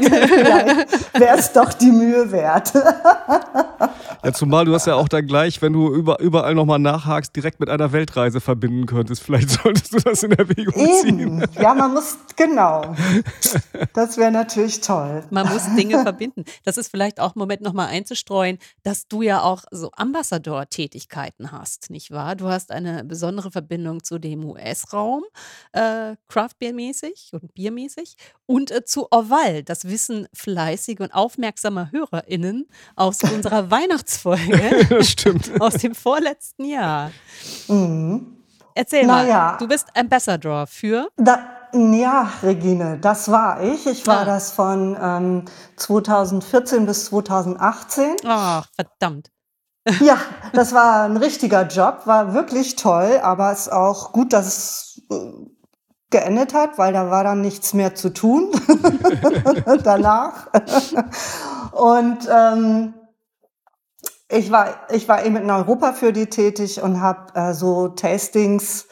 wäre 1.18 1.36
es 1.36 1.52
doch 1.52 1.72
die 1.72 1.90
Mühe 1.90 2.30
wert. 2.30 2.72
Ja, 4.22 4.32
zumal 4.32 4.66
du 4.66 4.72
das 4.72 4.86
ja 4.86 4.94
auch 4.96 5.08
dann 5.08 5.26
gleich, 5.26 5.62
wenn 5.62 5.72
du 5.72 5.92
über, 5.94 6.20
überall 6.20 6.54
nochmal 6.54 6.78
nachhakst, 6.78 7.34
direkt 7.34 7.58
mit 7.58 7.70
einer 7.70 7.92
Weltreise 7.92 8.40
verbinden 8.40 8.86
könntest. 8.86 9.22
Vielleicht 9.22 9.50
solltest 9.62 9.94
du 9.94 9.98
das 9.98 10.22
in 10.22 10.32
Erwägung 10.32 10.74
ziehen. 10.74 11.44
Ja, 11.58 11.74
man 11.74 11.94
muss, 11.94 12.18
genau. 12.36 12.94
Das 13.94 14.16
wäre 14.18 14.30
natürlich 14.30 14.80
toll. 14.80 15.24
Man 15.30 15.48
muss 15.48 15.74
Dinge 15.74 16.02
verbinden. 16.02 16.44
Das 16.64 16.76
ist 16.76 16.88
vielleicht 16.88 17.20
auch 17.20 17.34
ein 17.34 17.38
Moment 17.38 17.62
nochmal 17.62 17.88
einzustreuen, 17.88 18.58
dass 18.82 19.08
du 19.08 19.22
ja 19.22 19.42
auch 19.42 19.64
so 19.70 19.90
Ambassador-Tätigkeiten 19.92 21.52
hast, 21.52 21.90
nicht 21.90 22.10
wahr? 22.10 22.36
Du 22.36 22.48
hast 22.48 22.72
eine 22.72 23.04
besondere 23.04 23.50
Verbindung 23.50 24.04
zu 24.04 24.18
dem 24.18 24.44
US-Raum, 24.44 25.22
äh, 25.72 26.16
Craft-Beer-mäßig 26.28 27.30
und 27.32 27.54
Biermäßig 27.54 28.16
und 28.46 28.70
äh, 28.70 28.84
zu 28.84 29.10
Orval. 29.10 29.62
Das 29.62 29.84
wissen 29.86 30.28
fleißige 30.34 31.00
und 31.00 31.14
aufmerksame 31.14 31.90
HörerInnen 31.92 32.66
aus 32.96 33.22
unserer 33.22 33.70
Weihnachtsfolge 34.24 34.86
Das 34.90 35.08
stimmt. 35.10 35.60
aus 35.60 35.74
dem 35.74 35.94
vorletzten 35.94 36.64
Jahr. 36.64 37.10
Mhm. 37.68 38.36
Erzähl 38.74 39.06
Na 39.06 39.14
mal, 39.14 39.28
ja. 39.28 39.56
du 39.58 39.66
bist 39.68 39.86
Ambassador 39.96 40.66
für 40.66 41.08
Da, 41.16 41.40
ja, 41.72 42.30
Regine, 42.42 42.98
das 43.00 43.30
war 43.30 43.62
ich. 43.62 43.86
Ich 43.86 44.06
war 44.06 44.20
Ah. 44.20 44.24
das 44.24 44.52
von 44.52 44.96
ähm, 45.00 45.44
2014 45.76 46.86
bis 46.86 47.06
2018. 47.06 48.16
Ach, 48.26 48.66
verdammt. 48.74 49.28
Ja, 50.00 50.18
das 50.52 50.72
war 50.74 51.04
ein 51.04 51.16
richtiger 51.16 51.66
Job, 51.66 52.02
war 52.04 52.34
wirklich 52.34 52.76
toll, 52.76 53.18
aber 53.22 53.50
es 53.50 53.60
ist 53.62 53.72
auch 53.72 54.12
gut, 54.12 54.32
dass 54.34 54.46
es 54.46 55.02
äh, 55.10 55.16
geendet 56.10 56.52
hat, 56.54 56.76
weil 56.76 56.92
da 56.92 57.10
war 57.10 57.24
dann 57.24 57.40
nichts 57.40 57.72
mehr 57.72 57.94
zu 57.94 58.10
tun 58.12 58.50
danach. 59.82 60.48
Und 61.72 62.18
ähm, 62.30 62.94
ich 64.30 64.50
war, 64.50 64.68
ich 64.90 65.08
war 65.08 65.24
eben 65.24 65.36
in 65.36 65.50
Europa 65.50 65.92
für 65.92 66.12
die 66.12 66.26
tätig 66.26 66.82
und 66.82 67.00
habe 67.00 67.34
äh, 67.34 67.52
so 67.52 67.88
Tastings 67.88 68.86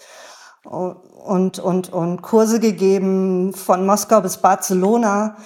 und, 0.65 1.59
und, 1.59 1.93
und 1.93 2.23
Kurse 2.23 2.61
gegeben 2.61 3.55
von 3.55 3.87
Moskau 3.87 4.21
bis 4.21 4.39
Barcelona, 4.39 5.37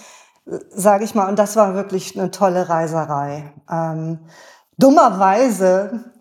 sage 0.71 1.05
ich 1.05 1.15
mal. 1.15 1.29
Und 1.29 1.39
das 1.39 1.57
war 1.57 1.75
wirklich 1.75 2.19
eine 2.19 2.31
tolle 2.31 2.69
Reiserei. 2.69 3.53
Ähm, 3.71 4.21
dummerweise 4.79 6.13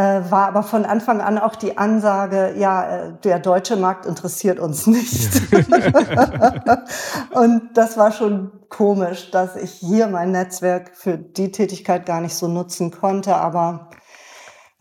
war 0.00 0.48
aber 0.48 0.62
von 0.62 0.84
Anfang 0.84 1.22
an 1.22 1.38
auch 1.38 1.56
die 1.56 1.78
Ansage, 1.78 2.54
ja, 2.58 2.84
äh, 2.84 3.12
der 3.24 3.38
deutsche 3.38 3.76
Markt 3.76 4.04
interessiert 4.04 4.60
uns 4.60 4.86
nicht. 4.86 5.40
und 7.30 7.70
das 7.72 7.96
war 7.96 8.12
schon 8.12 8.52
komisch, 8.68 9.30
dass 9.30 9.56
ich 9.56 9.70
hier 9.70 10.08
mein 10.08 10.32
Netzwerk 10.32 10.94
für 10.94 11.16
die 11.16 11.50
Tätigkeit 11.50 12.04
gar 12.04 12.20
nicht 12.20 12.34
so 12.34 12.46
nutzen 12.46 12.90
konnte. 12.90 13.36
Aber 13.36 13.88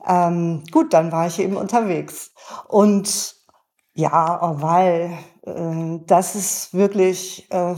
ähm, 0.06 0.64
gut, 0.72 0.94
dann 0.94 1.14
war 1.14 1.28
ich 1.28 1.40
eben 1.40 1.56
unterwegs. 1.56 2.32
Und 2.68 3.36
ja, 3.94 4.42
Orval, 4.42 5.12
äh, 5.44 6.00
das 6.06 6.36
ist 6.36 6.74
wirklich, 6.74 7.50
äh, 7.52 7.76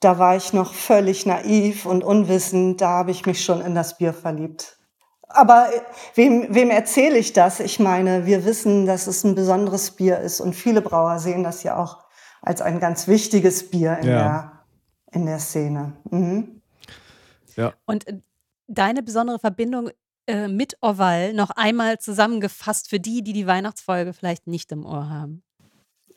da 0.00 0.18
war 0.18 0.34
ich 0.34 0.52
noch 0.52 0.74
völlig 0.74 1.26
naiv 1.26 1.86
und 1.86 2.02
unwissend, 2.02 2.80
da 2.80 2.88
habe 2.88 3.12
ich 3.12 3.24
mich 3.24 3.44
schon 3.44 3.60
in 3.60 3.76
das 3.76 3.98
Bier 3.98 4.12
verliebt. 4.12 4.79
Aber 5.32 5.72
äh, 5.72 5.80
wem, 6.14 6.46
wem 6.54 6.70
erzähle 6.70 7.18
ich 7.18 7.32
das? 7.32 7.60
Ich 7.60 7.78
meine, 7.78 8.26
wir 8.26 8.44
wissen, 8.44 8.86
dass 8.86 9.06
es 9.06 9.24
ein 9.24 9.34
besonderes 9.34 9.92
Bier 9.92 10.18
ist 10.18 10.40
und 10.40 10.54
viele 10.54 10.82
Brauer 10.82 11.18
sehen 11.18 11.44
das 11.44 11.62
ja 11.62 11.76
auch 11.76 12.04
als 12.42 12.62
ein 12.62 12.80
ganz 12.80 13.06
wichtiges 13.06 13.70
Bier 13.70 13.98
in, 13.98 14.08
Ja. 14.08 14.18
der, 14.18 14.52
in 15.12 15.26
der 15.26 15.38
Szene. 15.38 15.92
Mhm. 16.10 16.56
Und 17.84 18.06
äh, 18.06 18.18
deine 18.68 19.02
besondere 19.02 19.38
Verbindung 19.38 19.90
äh, 20.26 20.48
mit 20.48 20.78
Orval 20.80 21.34
noch 21.34 21.50
einmal 21.50 21.98
zusammengefasst 21.98 22.88
für 22.88 22.98
die, 22.98 23.22
die 23.22 23.34
die 23.34 23.46
Weihnachtsfolge 23.46 24.12
vielleicht 24.14 24.46
nicht 24.46 24.72
im 24.72 24.86
Ohr 24.86 25.10
haben. 25.10 25.42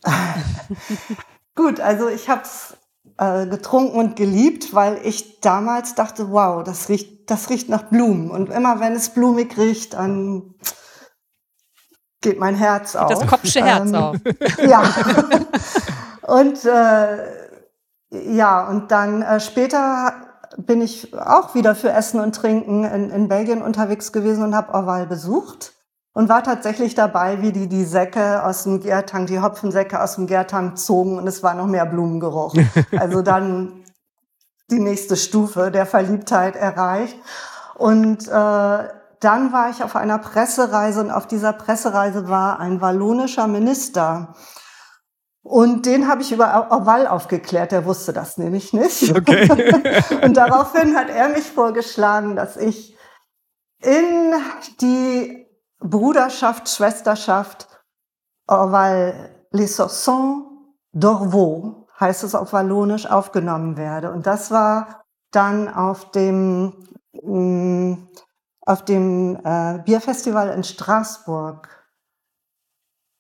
Gut, 1.56 1.80
also 1.80 2.08
ich 2.10 2.30
habe 2.30 2.44
es 2.44 2.78
äh, 3.18 3.46
getrunken 3.48 3.98
und 3.98 4.16
geliebt, 4.16 4.74
weil 4.74 5.00
ich 5.04 5.40
damals 5.42 5.96
dachte, 5.96 6.32
wow, 6.32 6.64
das 6.64 6.90
riecht, 6.90 7.30
das 7.30 7.50
riecht 7.50 7.70
nach 7.70 7.84
Blumen. 7.84 8.32
Und 8.32 8.50
immer 8.50 8.80
wenn 8.80 8.94
es 8.94 9.10
blumig 9.10 9.58
riecht, 9.58 9.94
dann 9.94 10.56
geht 12.22 12.40
mein 12.40 12.56
Herz 12.56 12.96
auf. 12.96 13.10
Das 13.10 13.28
kopfsche 13.28 13.64
Herz 13.64 13.90
Ähm, 13.90 13.96
auf. 13.96 14.16
Ja. 14.68 14.84
und 16.22 16.66
äh, 16.66 17.44
ja, 18.10 18.68
und 18.68 18.92
dann 18.92 19.22
äh, 19.22 19.40
später 19.40 20.14
bin 20.58 20.82
ich 20.82 21.14
auch 21.18 21.56
wieder 21.56 21.76
für 21.76 21.92
Essen 21.92 22.20
und 22.20 22.36
Trinken 22.36 22.84
in, 22.84 23.10
in 23.10 23.28
Belgien 23.28 23.62
unterwegs 23.62 24.12
gewesen 24.12 24.44
und 24.44 24.56
habe 24.56 24.74
Orval 24.74 25.08
besucht 25.08 25.74
und 26.14 26.30
war 26.30 26.44
tatsächlich 26.44 26.96
dabei, 26.96 27.42
wie 27.42 27.52
die 27.52 27.68
die 27.68 27.86
Säcke 27.86 28.44
aus 28.46 28.64
dem 28.64 28.80
Gärtank, 28.80 29.28
die 29.28 29.40
Hopfensäcke 29.40 30.02
aus 30.02 30.16
dem 30.16 30.28
Gärtank 30.28 30.78
zogen 30.78 31.18
und 31.18 31.28
es 31.28 31.42
war 31.42 31.56
noch 31.56 31.68
mehr 31.68 31.86
Blumengeruch. 31.86 32.56
Also 32.98 33.22
dann 33.22 33.84
die 34.70 34.80
nächste 34.80 35.18
Stufe 35.18 35.72
der 35.72 35.86
Verliebtheit 35.86 36.56
erreicht. 36.56 37.18
Und 37.76 38.28
äh, 38.28 38.32
dann 38.32 39.52
war 39.52 39.70
ich 39.70 39.84
auf 39.84 39.96
einer 39.96 40.20
Pressereise 40.20 41.02
und 41.02 41.12
auf 41.12 41.28
dieser 41.28 41.54
Pressereise 41.54 42.28
war 42.30 42.60
ein 42.60 42.82
wallonischer 42.82 43.48
Minister. 43.48 44.36
Und 45.42 45.86
den 45.86 46.08
habe 46.08 46.22
ich 46.22 46.32
über 46.32 46.72
Orval 46.72 47.08
aufgeklärt, 47.08 47.72
der 47.72 47.86
wusste 47.86 48.14
das 48.14 48.38
nämlich 48.38 48.72
nicht. 48.72 49.14
Okay. 49.16 49.50
Und 50.24 50.38
daraufhin 50.38 50.96
hat 50.96 51.10
er 51.10 51.28
mich 51.30 51.44
vorgeschlagen, 51.44 52.38
dass 52.38 52.56
ich 52.56 52.98
in 53.82 54.34
die 54.80 55.43
Bruderschaft, 55.84 56.70
Schwesterschaft 56.70 57.68
Orval 58.48 59.30
Les 59.52 59.76
Sorsons 59.76 60.46
d'Orvaux, 60.94 61.88
heißt 62.00 62.24
es 62.24 62.36
auf 62.36 62.54
Wallonisch, 62.54 63.06
aufgenommen 63.06 63.78
werde. 63.78 64.12
Und 64.12 64.26
das 64.26 64.52
war 64.52 65.04
dann 65.32 65.74
auf 65.74 66.12
dem, 66.12 66.74
mh, 67.14 67.98
auf 68.62 68.86
dem 68.86 69.38
äh, 69.44 69.80
Bierfestival 69.86 70.50
in 70.50 70.64
Straßburg. 70.64 71.68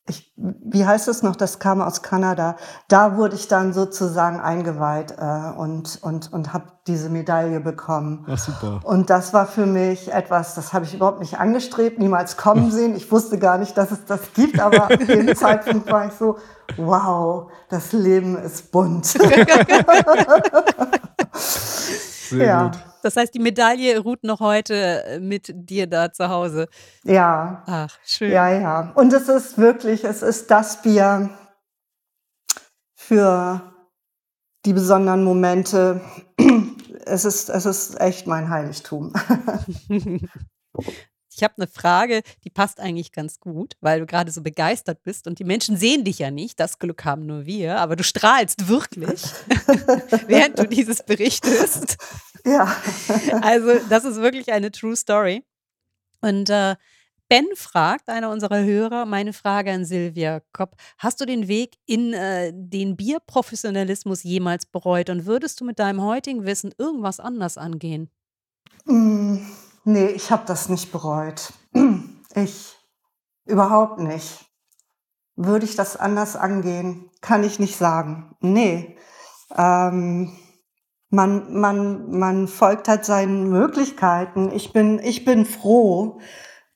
Ich, 0.05 0.34
wie 0.35 0.85
heißt 0.85 1.07
es 1.07 1.23
noch? 1.23 1.38
Das 1.38 1.59
kam 1.59 1.81
aus 1.81 2.01
Kanada. 2.01 2.57
Da 2.89 3.15
wurde 3.15 3.35
ich 3.35 3.47
dann 3.47 3.71
sozusagen 3.71 4.41
eingeweiht 4.41 5.15
äh, 5.17 5.51
und, 5.57 5.99
und, 6.01 6.34
und 6.34 6.51
habe 6.51 6.73
diese 6.88 7.09
Medaille 7.09 7.61
bekommen. 7.61 8.25
Ach, 8.30 8.38
super. 8.38 8.81
Und 8.84 9.09
das 9.09 9.34
war 9.34 9.47
für 9.47 9.65
mich 9.65 10.11
etwas, 10.11 10.55
das 10.55 10.73
habe 10.73 10.84
ich 10.84 10.93
überhaupt 10.93 11.21
nicht 11.21 11.39
angestrebt, 11.39 11.99
niemals 11.99 12.35
kommen 12.35 12.69
sehen. 12.75 12.95
Ich 12.95 13.09
wusste 13.13 13.39
gar 13.39 13.57
nicht, 13.57 13.77
dass 13.77 13.91
es 13.91 14.03
das 14.03 14.34
gibt, 14.34 14.59
aber 14.59 14.84
ab 14.84 14.99
dem 14.99 15.34
Zeitpunkt 15.38 15.89
war 15.89 16.07
ich 16.07 16.13
so, 16.13 16.38
wow, 16.75 17.49
das 17.69 17.93
Leben 17.93 18.38
ist 18.38 18.71
bunt. 18.71 19.13
Sehr 22.29 22.45
ja, 22.45 22.63
gut. 22.67 22.79
Das 23.01 23.15
heißt, 23.15 23.33
die 23.33 23.39
Medaille 23.39 23.99
ruht 23.99 24.23
noch 24.23 24.39
heute 24.39 25.03
äh, 25.05 25.19
mit 25.19 25.51
dir 25.53 25.87
da 25.87 26.11
zu 26.11 26.29
Hause. 26.29 26.67
ja, 27.03 27.63
Ach, 27.65 27.97
schön. 28.05 28.31
ja, 28.31 28.49
ja. 28.49 28.91
Und 28.95 29.11
es 29.13 29.27
ist 29.27 29.57
wirklich, 29.57 30.03
es 30.03 30.21
ist 30.21 30.49
das 30.49 30.81
Bier, 30.81 31.29
für 33.07 33.61
die 34.65 34.73
besonderen 34.73 35.23
Momente. 35.23 36.01
Es 37.05 37.25
ist, 37.25 37.49
es 37.49 37.65
ist 37.65 37.99
echt 37.99 38.27
mein 38.27 38.49
Heiligtum. 38.49 39.11
Ich 41.44 41.45
habe 41.45 41.57
eine 41.57 41.68
Frage, 41.68 42.22
die 42.45 42.49
passt 42.49 42.80
eigentlich 42.80 43.11
ganz 43.11 43.41
gut, 43.41 43.76
weil 43.82 43.99
du 43.99 44.06
gerade 44.06 44.32
so 44.32 44.41
begeistert 44.41 45.03
bist 45.03 45.28
und 45.28 45.40
die 45.40 45.44
Menschen 45.44 45.76
sehen 45.76 46.06
dich 46.06 46.20
ja 46.20 46.32
nicht. 46.32 46.57
Das 46.57 46.80
Glück 46.80 47.03
haben 47.03 47.26
nur 47.26 47.45
wir, 47.45 47.80
aber 47.80 47.98
du 47.98 48.03
strahlst 48.06 48.70
wirklich, 48.70 49.26
während 50.28 50.57
du 50.57 50.65
dieses 50.65 51.03
berichtest. 51.03 51.98
Ja. 52.45 52.78
Also, 53.41 53.74
das 53.90 54.06
ist 54.06 54.22
wirklich 54.22 54.53
eine 54.53 54.72
True 54.72 54.95
Story. 54.95 55.44
Und 56.22 56.49
äh, 56.49 56.78
Ben 57.28 57.48
fragt, 57.56 58.07
einer 58.07 58.30
unserer 58.30 58.64
Hörer, 58.64 59.06
meine 59.06 59.34
Frage 59.34 59.74
an 59.74 59.84
Silvia 59.84 60.41
Kopp, 60.53 60.78
hast 60.98 61.20
du 61.20 61.26
den 61.26 61.49
Weg 61.49 61.76
in 61.86 62.14
äh, 62.14 62.53
den 62.56 62.95
Bierprofessionalismus 62.95 64.24
jemals 64.24 64.65
bereut 64.65 65.10
und 65.10 65.26
würdest 65.26 65.60
du 65.60 65.65
mit 65.65 65.78
deinem 65.78 66.02
heutigen 66.03 66.45
Wissen 66.45 66.74
irgendwas 66.78 67.20
anders 67.20 67.57
angehen? 67.57 68.10
Mm, 68.86 69.40
nee, 69.84 70.07
ich 70.07 70.31
habe 70.31 70.43
das 70.45 70.69
nicht 70.69 70.91
bereut. 70.91 71.53
Ich 72.35 72.76
überhaupt 73.45 73.99
nicht. 73.99 74.43
Würde 75.35 75.65
ich 75.65 75.76
das 75.76 75.95
anders 75.97 76.35
angehen? 76.35 77.11
Kann 77.22 77.43
ich 77.43 77.60
nicht 77.60 77.76
sagen. 77.76 78.35
Nee. 78.39 78.97
Ähm, 79.55 80.35
man, 81.10 81.53
man, 81.53 82.10
man 82.10 82.47
folgt 82.47 82.88
halt 82.88 83.05
seinen 83.05 83.49
Möglichkeiten. 83.49 84.51
Ich 84.51 84.73
bin, 84.73 84.97
ich 84.97 85.26
bin 85.26 85.45
froh, 85.45 86.19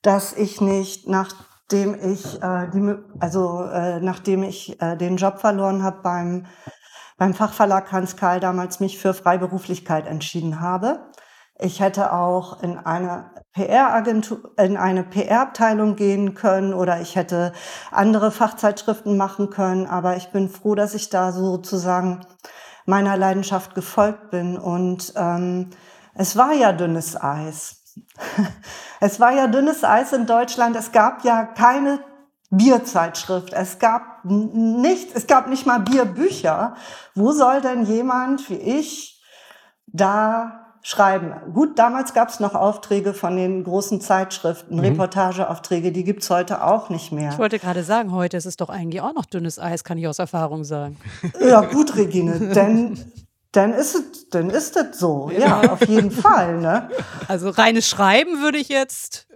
dass 0.04 0.34
ich 0.34 0.62
nicht, 0.62 1.08
nachdem 1.08 1.96
ich, 1.96 2.42
äh, 2.42 2.70
die, 2.70 2.96
also 3.20 3.64
äh, 3.64 4.00
nachdem 4.00 4.44
ich 4.44 4.80
äh, 4.80 4.96
den 4.96 5.18
Job 5.18 5.40
verloren 5.40 5.82
habe 5.82 6.02
beim, 6.04 6.46
beim 7.18 7.34
Fachverlag 7.34 7.92
Hans 7.92 8.16
Karl 8.16 8.40
damals 8.40 8.80
mich 8.80 9.00
für 9.00 9.16
Freiberuflichkeit 9.16 10.06
entschieden 10.06 10.62
habe. 10.62 11.10
Ich 11.60 11.80
hätte 11.80 12.14
auch 12.14 12.62
in 12.62 12.78
eine 12.78 13.32
PR-Agentur, 13.54 14.52
in 14.58 14.78
eine 14.78 15.04
PR-Abteilung 15.04 15.96
gehen 15.96 16.36
können 16.36 16.74
oder 16.74 17.02
ich 17.02 17.16
hätte 17.16 17.54
andere 17.92 18.32
Fachzeitschriften 18.32 19.18
machen 19.18 19.50
können, 19.50 19.88
aber 19.88 20.18
ich 20.18 20.30
bin 20.30 20.50
froh, 20.50 20.76
dass 20.76 20.94
ich 20.94 21.10
da 21.10 21.32
sozusagen 21.32 22.26
meiner 22.86 23.18
Leidenschaft 23.18 23.74
gefolgt 23.74 24.30
bin 24.30 24.58
und 24.58 25.14
ähm, 25.16 25.72
es 26.14 26.36
war 26.38 26.54
ja 26.54 26.72
dünnes 26.72 27.20
Eis. 27.20 27.84
Es 29.00 29.20
war 29.20 29.32
ja 29.32 29.46
dünnes 29.46 29.84
Eis 29.84 30.12
in 30.12 30.26
Deutschland. 30.26 30.76
Es 30.76 30.92
gab 30.92 31.24
ja 31.24 31.44
keine 31.46 32.00
Bierzeitschrift. 32.50 33.54
Es 33.54 33.78
gab 33.78 34.26
nicht, 34.26 35.16
es 35.16 35.28
gab 35.28 35.48
nicht 35.48 35.68
mal 35.68 35.82
Bierbücher. 35.82 36.76
Wo 37.14 37.32
soll 37.32 37.62
denn 37.62 37.84
jemand 37.86 38.50
wie 38.50 38.56
ich 38.56 39.24
da 39.86 40.67
schreiben? 40.88 41.34
Gut, 41.54 41.78
damals 41.78 42.14
gab 42.14 42.30
es 42.30 42.40
noch 42.40 42.56
Aufträge 42.56 43.14
von 43.14 43.36
den 43.36 43.66
großen 43.66 44.00
Zeitschriften, 44.00 44.76
mhm. 44.76 44.82
Reportageaufträge, 44.82 45.92
die 45.92 46.06
gibt's 46.06 46.30
heute 46.30 46.64
auch 46.64 46.90
nicht 46.90 47.12
mehr. 47.12 47.32
Ich 47.34 47.38
wollte 47.38 47.60
gerade 47.60 47.84
sagen, 47.84 48.14
heute 48.14 48.38
ist 48.38 48.46
es 48.46 48.56
doch 48.56 48.70
eigentlich 48.70 49.02
auch 49.02 49.14
noch 49.14 49.26
dünnes 49.26 49.60
Eis, 49.60 49.84
kann 49.84 49.98
ich 49.98 50.08
aus 50.08 50.18
Erfahrung 50.18 50.64
sagen. 50.64 50.96
Ja, 51.42 51.60
gut, 51.62 51.98
Regine, 51.98 52.54
denn 52.54 53.12
dann 53.52 53.74
ist 53.74 53.96
es, 53.96 54.30
dann 54.30 54.50
ist 54.50 54.78
es 54.78 54.98
so. 54.98 55.30
Ja, 55.30 55.62
ja 55.62 55.74
auf 55.74 55.86
jeden 55.86 56.12
Fall. 56.12 56.58
Ne? 56.60 56.90
Also 57.28 57.50
reines 57.50 57.86
Schreiben 57.86 58.42
würde 58.42 58.58
ich 58.58 58.70
jetzt 58.70 59.28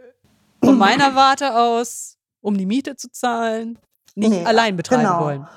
von 0.64 0.78
meiner 0.78 1.16
Warte 1.16 1.58
aus, 1.58 2.18
um 2.40 2.58
die 2.58 2.66
Miete 2.66 2.96
zu 2.96 3.12
zahlen, 3.12 3.78
nicht 4.16 4.30
nee, 4.30 4.46
allein 4.46 4.78
betreiben 4.78 5.04
genau. 5.04 5.20
wollen. 5.20 5.48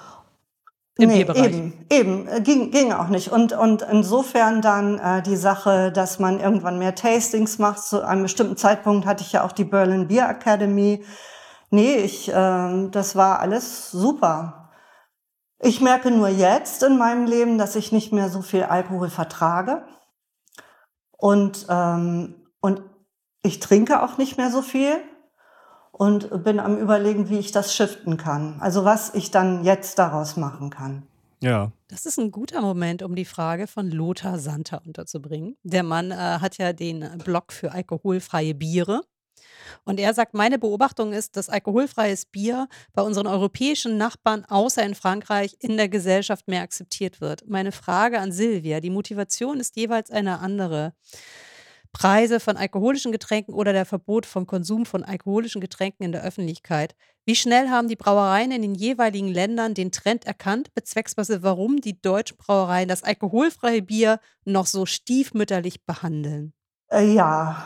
Im 0.96 1.08
nee, 1.08 1.24
Bierbereich. 1.24 1.46
Eben, 1.46 1.86
eben. 1.90 2.28
Äh, 2.28 2.40
ging, 2.40 2.70
ging 2.70 2.92
auch 2.92 3.08
nicht. 3.08 3.32
Und, 3.32 3.52
und 3.52 3.82
insofern 3.82 4.62
dann 4.62 4.98
äh, 4.98 5.22
die 5.22 5.36
Sache, 5.36 5.90
dass 5.90 6.20
man 6.20 6.38
irgendwann 6.38 6.78
mehr 6.78 6.94
Tastings 6.94 7.58
macht. 7.58 7.82
Zu 7.82 8.06
einem 8.06 8.22
bestimmten 8.22 8.56
Zeitpunkt 8.56 9.04
hatte 9.04 9.24
ich 9.24 9.32
ja 9.32 9.44
auch 9.44 9.52
die 9.52 9.64
Berlin 9.64 10.06
Beer 10.06 10.28
Academy. 10.28 11.04
Nee, 11.70 11.96
ich, 11.96 12.28
äh, 12.28 12.88
das 12.90 13.16
war 13.16 13.40
alles 13.40 13.90
super. 13.90 14.70
Ich 15.58 15.80
merke 15.80 16.12
nur 16.12 16.28
jetzt 16.28 16.82
in 16.84 16.96
meinem 16.96 17.26
Leben, 17.26 17.58
dass 17.58 17.74
ich 17.74 17.90
nicht 17.90 18.12
mehr 18.12 18.28
so 18.28 18.42
viel 18.42 18.62
Alkohol 18.62 19.10
vertrage. 19.10 19.84
Und, 21.10 21.66
ähm, 21.70 22.50
und 22.60 22.82
ich 23.42 23.58
trinke 23.58 24.02
auch 24.02 24.16
nicht 24.16 24.36
mehr 24.36 24.50
so 24.50 24.62
viel 24.62 25.00
und 25.96 26.42
bin 26.44 26.58
am 26.58 26.76
Überlegen, 26.76 27.28
wie 27.30 27.38
ich 27.38 27.52
das 27.52 27.74
shiften 27.74 28.16
kann. 28.16 28.56
Also 28.60 28.84
was 28.84 29.14
ich 29.14 29.30
dann 29.30 29.64
jetzt 29.64 29.98
daraus 29.98 30.36
machen 30.36 30.70
kann. 30.70 31.04
Ja. 31.40 31.72
Das 31.88 32.06
ist 32.06 32.18
ein 32.18 32.30
guter 32.30 32.62
Moment, 32.62 33.02
um 33.02 33.14
die 33.14 33.24
Frage 33.24 33.66
von 33.66 33.90
Lothar 33.90 34.38
Santer 34.38 34.82
unterzubringen. 34.84 35.56
Der 35.62 35.82
Mann 35.82 36.10
äh, 36.10 36.14
hat 36.16 36.58
ja 36.58 36.72
den 36.72 37.18
Blog 37.24 37.52
für 37.52 37.72
alkoholfreie 37.72 38.54
Biere. 38.54 39.02
Und 39.84 40.00
er 40.00 40.14
sagt, 40.14 40.34
meine 40.34 40.58
Beobachtung 40.58 41.12
ist, 41.12 41.36
dass 41.36 41.48
alkoholfreies 41.48 42.26
Bier 42.26 42.68
bei 42.92 43.02
unseren 43.02 43.26
europäischen 43.26 43.96
Nachbarn, 43.96 44.44
außer 44.46 44.82
in 44.82 44.94
Frankreich, 44.94 45.56
in 45.60 45.76
der 45.76 45.88
Gesellschaft 45.88 46.48
mehr 46.48 46.62
akzeptiert 46.62 47.20
wird. 47.20 47.48
Meine 47.48 47.72
Frage 47.72 48.18
an 48.18 48.32
Silvia, 48.32 48.80
die 48.80 48.90
Motivation 48.90 49.60
ist 49.60 49.76
jeweils 49.76 50.10
eine 50.10 50.40
andere. 50.40 50.92
Preise 51.94 52.40
von 52.40 52.58
alkoholischen 52.58 53.12
Getränken 53.12 53.54
oder 53.54 53.72
der 53.72 53.86
Verbot 53.86 54.26
vom 54.26 54.46
Konsum 54.46 54.84
von 54.84 55.02
alkoholischen 55.02 55.62
Getränken 55.62 56.04
in 56.04 56.12
der 56.12 56.22
Öffentlichkeit. 56.22 56.94
Wie 57.24 57.36
schnell 57.36 57.70
haben 57.70 57.88
die 57.88 57.96
Brauereien 57.96 58.52
in 58.52 58.60
den 58.60 58.74
jeweiligen 58.74 59.28
Ländern 59.28 59.72
den 59.72 59.90
Trend 59.90 60.26
erkannt, 60.26 60.74
beziehungsweise 60.74 61.42
warum 61.42 61.80
die 61.80 61.98
deutschen 62.02 62.36
Brauereien 62.36 62.88
das 62.88 63.02
alkoholfreie 63.02 63.80
Bier 63.80 64.20
noch 64.44 64.66
so 64.66 64.84
stiefmütterlich 64.84 65.86
behandeln? 65.86 66.52
Äh, 66.90 67.14
ja, 67.14 67.64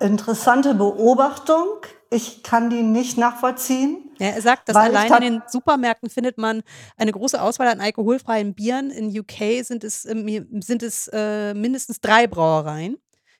Interessante 0.00 0.74
Beobachtung. 0.74 1.66
Ich 2.10 2.42
kann 2.42 2.70
die 2.70 2.82
nicht 2.82 3.16
nachvollziehen. 3.18 4.10
Ja, 4.18 4.28
er 4.28 4.42
sagt, 4.42 4.68
dass 4.68 4.76
allein 4.76 5.10
in 5.14 5.20
den 5.20 5.42
Supermärkten 5.48 6.10
findet 6.10 6.38
man 6.38 6.62
eine 6.96 7.10
große 7.10 7.40
Auswahl 7.40 7.68
an 7.68 7.80
alkoholfreien 7.80 8.54
Bieren. 8.54 8.90
In 8.90 9.06
UK 9.18 9.64
sind 9.64 9.82
es, 9.82 10.04
ähm, 10.04 10.46
sind 10.60 10.82
es 10.82 11.08
äh, 11.12 11.54
mindestens 11.54 12.00
drei 12.00 12.26
Brauereien, 12.26 12.98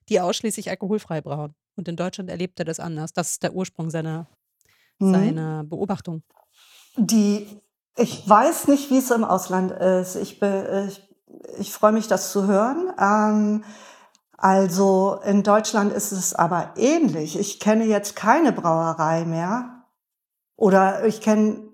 die 0.09 0.21
ausschließlich 0.21 0.71
alkoholfrei 0.71 1.21
brauen. 1.21 1.55
Und 1.77 1.89
in 1.89 1.97
Deutschland 1.97 2.31
erlebt 2.31 2.59
er 2.59 2.65
das 2.65 2.81
anders. 2.81 3.13
Das 3.13 3.33
ist 3.33 3.43
der 3.43 3.55
Ursprung 3.55 3.91
seiner, 3.91 4.27
mhm. 4.99 5.13
seiner 5.13 5.65
Beobachtung. 5.65 6.23
Die, 6.97 7.47
ich 7.97 8.29
weiß 8.29 8.69
nicht, 8.69 8.91
wie 8.91 8.99
es 8.99 9.11
im 9.11 9.25
Ausland 9.25 9.73
ist. 9.73 10.17
Ich, 10.17 10.41
ich, 10.41 11.09
ich 11.59 11.73
freue 11.73 11.93
mich, 11.93 12.07
das 12.07 12.31
zu 12.31 12.47
hören. 12.47 12.93
Ähm, 12.99 13.65
also 14.37 15.21
in 15.25 15.43
Deutschland 15.43 15.93
ist 15.93 16.13
es 16.13 16.35
aber 16.35 16.75
ähnlich. 16.77 17.39
Ich 17.39 17.61
kenne 17.61 17.85
jetzt 17.85 18.15
keine 18.15 18.53
Brauerei 18.53 19.25
mehr. 19.25 19.85
Oder 20.57 21.05
ich 21.05 21.21
kenne, 21.21 21.69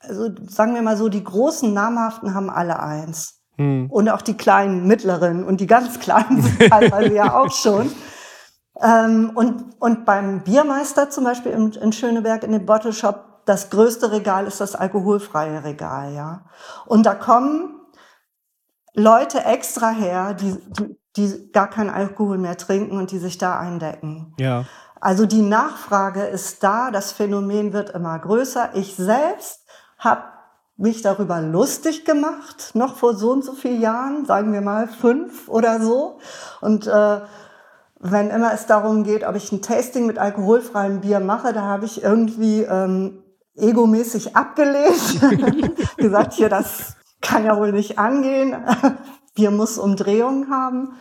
also 0.00 0.28
sagen 0.46 0.74
wir 0.74 0.82
mal 0.82 0.96
so, 0.96 1.08
die 1.08 1.24
großen 1.24 1.72
namhaften 1.72 2.34
haben 2.34 2.50
alle 2.50 2.80
eins. 2.80 3.37
Hm. 3.58 3.90
Und 3.90 4.08
auch 4.08 4.22
die 4.22 4.36
kleinen, 4.36 4.86
mittleren 4.86 5.44
und 5.44 5.60
die 5.60 5.66
ganz 5.66 6.00
kleinen 6.00 6.42
sind 6.42 6.70
teilweise 6.70 7.14
ja 7.14 7.38
auch 7.38 7.52
schon. 7.52 7.92
Ähm, 8.80 9.32
und, 9.34 9.80
und 9.80 10.04
beim 10.04 10.42
Biermeister 10.44 11.10
zum 11.10 11.24
Beispiel 11.24 11.52
in, 11.52 11.72
in 11.72 11.92
Schöneberg 11.92 12.44
in 12.44 12.52
dem 12.52 12.64
Bottle 12.64 12.92
Shop, 12.92 13.42
das 13.44 13.70
größte 13.70 14.12
Regal 14.12 14.46
ist 14.46 14.60
das 14.60 14.74
alkoholfreie 14.74 15.64
Regal, 15.64 16.14
ja. 16.14 16.46
Und 16.86 17.06
da 17.06 17.14
kommen 17.14 17.80
Leute 18.94 19.44
extra 19.44 19.90
her, 19.90 20.34
die, 20.34 20.56
die 20.78 20.98
die 21.18 21.52
gar 21.52 21.68
keinen 21.68 21.90
Alkohol 21.90 22.38
mehr 22.38 22.56
trinken 22.56 22.96
und 22.96 23.10
die 23.10 23.18
sich 23.18 23.38
da 23.38 23.58
eindecken. 23.58 24.34
Ja. 24.38 24.64
Also 25.00 25.26
die 25.26 25.42
Nachfrage 25.42 26.22
ist 26.22 26.62
da, 26.62 26.90
das 26.90 27.12
Phänomen 27.12 27.72
wird 27.72 27.90
immer 27.90 28.18
größer. 28.18 28.70
Ich 28.74 28.96
selbst 28.96 29.66
habe 29.98 30.22
mich 30.78 31.02
darüber 31.02 31.40
lustig 31.42 32.04
gemacht, 32.04 32.70
noch 32.74 32.96
vor 32.96 33.14
so 33.14 33.32
und 33.32 33.44
so 33.44 33.52
vielen 33.52 33.80
Jahren, 33.80 34.24
sagen 34.24 34.52
wir 34.52 34.60
mal 34.60 34.86
fünf 34.86 35.48
oder 35.48 35.80
so. 35.80 36.18
Und 36.60 36.86
äh, 36.86 37.20
wenn 37.98 38.30
immer 38.30 38.54
es 38.54 38.66
darum 38.66 39.02
geht, 39.02 39.26
ob 39.26 39.34
ich 39.34 39.50
ein 39.50 39.60
Tasting 39.60 40.06
mit 40.06 40.18
alkoholfreiem 40.18 41.00
Bier 41.00 41.18
mache, 41.18 41.52
da 41.52 41.62
habe 41.62 41.84
ich 41.84 42.04
irgendwie 42.04 42.62
ähm, 42.62 43.24
egomäßig 43.56 44.36
abgelehnt, 44.36 45.20
gesagt, 45.96 46.34
hier, 46.34 46.48
das 46.48 46.94
kann 47.20 47.44
ja 47.44 47.58
wohl 47.58 47.72
nicht 47.72 47.98
angehen. 47.98 48.54
Bier 49.34 49.50
muss 49.50 49.78
Umdrehungen 49.78 50.48
haben. 50.48 50.92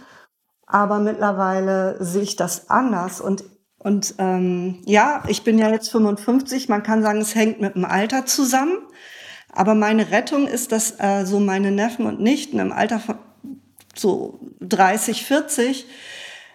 Aber 0.66 0.98
mittlerweile 0.98 2.04
sehe 2.04 2.24
ich 2.24 2.36
das 2.36 2.72
anders. 2.72 3.22
Und, 3.22 3.44
und 3.78 4.16
ähm, 4.18 4.82
ja, 4.86 5.24
ich 5.28 5.44
bin 5.44 5.60
ja 5.60 5.70
jetzt 5.70 5.92
55. 5.92 6.68
Man 6.68 6.82
kann 6.82 7.04
sagen, 7.04 7.22
es 7.22 7.36
hängt 7.36 7.62
mit 7.62 7.76
dem 7.76 7.86
Alter 7.86 8.26
zusammen. 8.26 8.80
Aber 9.58 9.74
meine 9.74 10.12
Rettung 10.12 10.48
ist, 10.48 10.72
dass 10.72 11.00
äh, 11.00 11.26
so 11.26 11.40
meine 11.40 11.72
Neffen 11.72 12.06
und 12.06 12.20
Nichten 12.22 12.60
im 12.60 12.72
Alter 12.72 13.00
von 13.00 13.18
so 13.96 14.40
30, 14.62 15.26
40 15.26 15.86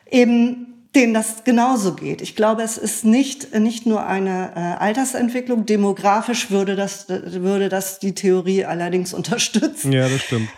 eben 0.08 0.86
denen 0.94 1.12
das 1.12 1.42
genauso 1.42 1.94
geht. 1.94 2.20
Ich 2.22 2.36
glaube, 2.36 2.62
es 2.62 2.78
ist 2.78 3.04
nicht, 3.04 3.58
nicht 3.58 3.86
nur 3.86 4.06
eine 4.06 4.52
äh, 4.54 4.80
Altersentwicklung. 4.80 5.66
Demografisch 5.66 6.50
würde 6.50 6.76
das, 6.76 7.08
würde 7.08 7.68
das 7.68 7.98
die 7.98 8.14
Theorie 8.14 8.66
allerdings 8.66 9.12
unterstützen. 9.14 9.90
Ja, 9.90 10.08
das 10.08 10.20
stimmt. 10.22 10.48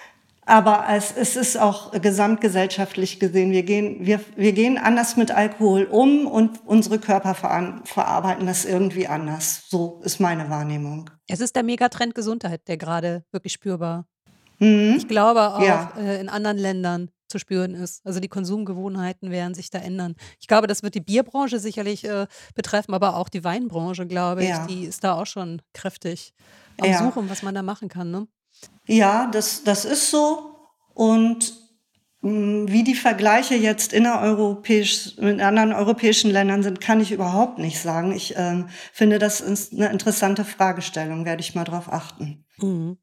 Aber 0.46 0.84
es, 0.90 1.12
es 1.16 1.36
ist 1.36 1.56
auch 1.56 1.92
gesamtgesellschaftlich 1.92 3.18
gesehen, 3.18 3.50
wir 3.50 3.62
gehen, 3.62 4.04
wir, 4.04 4.20
wir 4.36 4.52
gehen 4.52 4.76
anders 4.76 5.16
mit 5.16 5.30
Alkohol 5.30 5.84
um 5.84 6.26
und 6.26 6.60
unsere 6.66 6.98
Körper 6.98 7.34
ver 7.34 7.80
verarbeiten 7.84 8.46
das 8.46 8.64
irgendwie 8.64 9.06
anders. 9.06 9.64
So 9.68 10.00
ist 10.04 10.20
meine 10.20 10.50
Wahrnehmung. 10.50 11.08
Es 11.28 11.40
ist 11.40 11.56
der 11.56 11.62
Megatrend 11.62 12.14
Gesundheit, 12.14 12.68
der 12.68 12.76
gerade 12.76 13.24
wirklich 13.32 13.54
spürbar. 13.54 14.06
Mhm. 14.58 14.94
Ich 14.96 15.08
glaube 15.08 15.54
auch 15.54 15.62
ja. 15.62 15.92
äh, 15.96 16.20
in 16.20 16.28
anderen 16.28 16.58
Ländern 16.58 17.10
zu 17.28 17.38
spüren 17.38 17.74
ist. 17.74 18.04
Also 18.06 18.20
die 18.20 18.28
Konsumgewohnheiten 18.28 19.30
werden 19.30 19.54
sich 19.54 19.70
da 19.70 19.78
ändern. 19.78 20.14
Ich 20.40 20.46
glaube, 20.46 20.66
das 20.66 20.82
wird 20.82 20.94
die 20.94 21.00
Bierbranche 21.00 21.58
sicherlich 21.58 22.04
äh, 22.04 22.26
betreffen, 22.54 22.94
aber 22.94 23.16
auch 23.16 23.28
die 23.28 23.44
Weinbranche, 23.44 24.06
glaube 24.06 24.44
ja. 24.44 24.60
ich, 24.60 24.74
die 24.74 24.84
ist 24.84 25.02
da 25.04 25.14
auch 25.14 25.26
schon 25.26 25.62
kräftig 25.72 26.34
am 26.80 26.90
ja. 26.90 26.98
Suchen, 26.98 27.30
was 27.30 27.42
man 27.42 27.54
da 27.54 27.62
machen 27.62 27.88
kann. 27.88 28.10
Ne? 28.10 28.28
Ja, 28.86 29.28
das, 29.31 29.64
das 29.64 29.85
ist 29.85 30.10
so. 30.10 30.56
Und 30.94 31.55
mh, 32.20 32.31
mm, 32.31 32.68
wie 32.68 32.85
die 32.85 32.94
Vergleiche 32.94 33.55
jetzt 33.55 33.93
innereuropäisch 33.93 35.16
mit 35.18 35.40
anderen 35.40 35.72
europäischen 35.72 36.31
Ländern 36.31 36.62
sind, 36.62 36.81
kann 36.81 37.01
ich 37.01 37.12
überhaupt 37.12 37.59
nicht 37.59 37.81
sagen. 37.81 38.12
Ich 38.12 38.35
ähm, 38.36 38.68
finde, 38.93 39.18
das 39.18 39.40
ist 39.40 39.72
eine 39.72 39.90
interessante 39.90 40.44
Fragestellung, 40.44 41.24
werde 41.24 41.40
ich 41.40 41.55
mal 41.55 41.64
drauf 41.64 41.93
achten. 41.93 42.44
Mhm. 42.59 42.98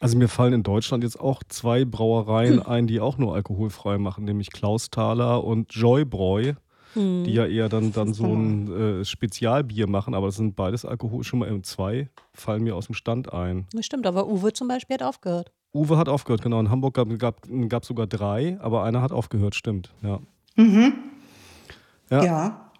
Also 0.00 0.18
mir 0.18 0.28
fallen 0.28 0.52
in 0.52 0.62
Deutschland 0.62 1.04
jetzt 1.04 1.18
auch 1.18 1.42
zwei 1.48 1.84
Brauereien 1.84 2.60
hm. 2.60 2.66
ein, 2.66 2.86
die 2.86 3.00
auch 3.00 3.16
nur 3.16 3.34
alkoholfrei 3.34 3.96
machen, 3.96 4.24
nämlich 4.24 4.50
Klausthaler 4.50 5.42
und 5.44 5.72
Joybräu, 5.72 6.54
hm. 6.94 7.24
die 7.24 7.32
ja 7.32 7.46
eher 7.46 7.68
dann, 7.68 7.92
dann 7.92 8.14
so 8.14 8.24
ein 8.24 9.00
äh, 9.00 9.04
Spezialbier 9.04 9.86
machen, 9.86 10.14
aber 10.14 10.26
das 10.26 10.36
sind 10.36 10.56
beides 10.56 10.84
Alkohol, 10.84 11.24
schon 11.24 11.40
mal 11.40 11.48
m 11.48 11.62
zwei 11.62 12.08
fallen 12.32 12.62
mir 12.62 12.74
aus 12.74 12.86
dem 12.86 12.94
Stand 12.94 13.32
ein. 13.32 13.66
Das 13.72 13.86
stimmt, 13.86 14.06
aber 14.06 14.26
Uwe 14.26 14.52
zum 14.52 14.68
Beispiel 14.68 14.94
hat 14.94 15.02
aufgehört. 15.02 15.52
Uwe 15.72 15.96
hat 15.98 16.08
aufgehört, 16.08 16.42
genau. 16.42 16.60
In 16.60 16.70
Hamburg 16.70 16.94
gab 16.94 17.10
es 17.10 17.18
gab, 17.18 17.46
gab 17.68 17.84
sogar 17.84 18.06
drei, 18.06 18.58
aber 18.60 18.84
einer 18.84 19.02
hat 19.02 19.12
aufgehört, 19.12 19.54
stimmt, 19.54 19.92
ja. 20.02 20.20
Mhm. 20.56 20.94
Ja. 22.10 22.24
ja. 22.24 22.70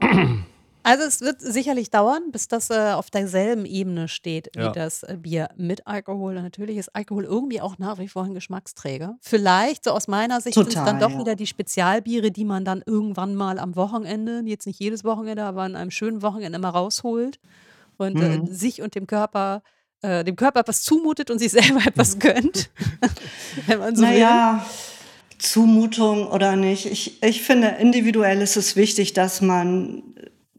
Also 0.88 1.04
es 1.04 1.20
wird 1.20 1.42
sicherlich 1.42 1.90
dauern, 1.90 2.32
bis 2.32 2.48
das 2.48 2.70
äh, 2.70 2.92
auf 2.94 3.10
derselben 3.10 3.66
Ebene 3.66 4.08
steht 4.08 4.48
wie 4.56 4.60
ja. 4.60 4.72
das 4.72 5.02
äh, 5.02 5.18
Bier 5.20 5.50
mit 5.58 5.86
Alkohol. 5.86 6.38
Und 6.38 6.42
natürlich 6.44 6.78
ist 6.78 6.96
Alkohol 6.96 7.24
irgendwie 7.24 7.60
auch 7.60 7.76
nach 7.76 7.98
wie 7.98 8.08
vor 8.08 8.24
ein 8.24 8.32
Geschmacksträger. 8.32 9.18
Vielleicht, 9.20 9.84
so 9.84 9.90
aus 9.90 10.08
meiner 10.08 10.40
Sicht, 10.40 10.54
sind 10.54 10.68
es 10.68 10.74
dann 10.74 10.98
doch 10.98 11.10
ja. 11.10 11.18
wieder 11.18 11.36
die 11.36 11.46
Spezialbiere, 11.46 12.30
die 12.30 12.46
man 12.46 12.64
dann 12.64 12.82
irgendwann 12.86 13.34
mal 13.34 13.58
am 13.58 13.76
Wochenende, 13.76 14.40
jetzt 14.46 14.66
nicht 14.66 14.80
jedes 14.80 15.04
Wochenende, 15.04 15.44
aber 15.44 15.60
an 15.60 15.76
einem 15.76 15.90
schönen 15.90 16.22
Wochenende 16.22 16.58
mal 16.58 16.70
rausholt 16.70 17.38
und 17.98 18.18
äh, 18.22 18.38
mhm. 18.38 18.46
äh, 18.46 18.54
sich 18.54 18.80
und 18.80 18.94
dem 18.94 19.06
Körper 19.06 19.60
äh, 20.00 20.24
dem 20.24 20.36
Körper 20.36 20.60
etwas 20.60 20.80
zumutet 20.84 21.30
und 21.30 21.38
sich 21.38 21.52
selber 21.52 21.80
etwas 21.84 22.18
gönnt. 22.18 22.70
wenn 23.66 23.78
man 23.78 23.94
so 23.94 24.04
naja. 24.04 24.64
will. 24.64 25.38
Zumutung 25.38 26.28
oder 26.28 26.56
nicht. 26.56 26.86
Ich, 26.86 27.22
ich 27.22 27.42
finde, 27.42 27.76
individuell 27.78 28.40
ist 28.40 28.56
es 28.56 28.74
wichtig, 28.74 29.12
dass 29.12 29.42
man 29.42 30.02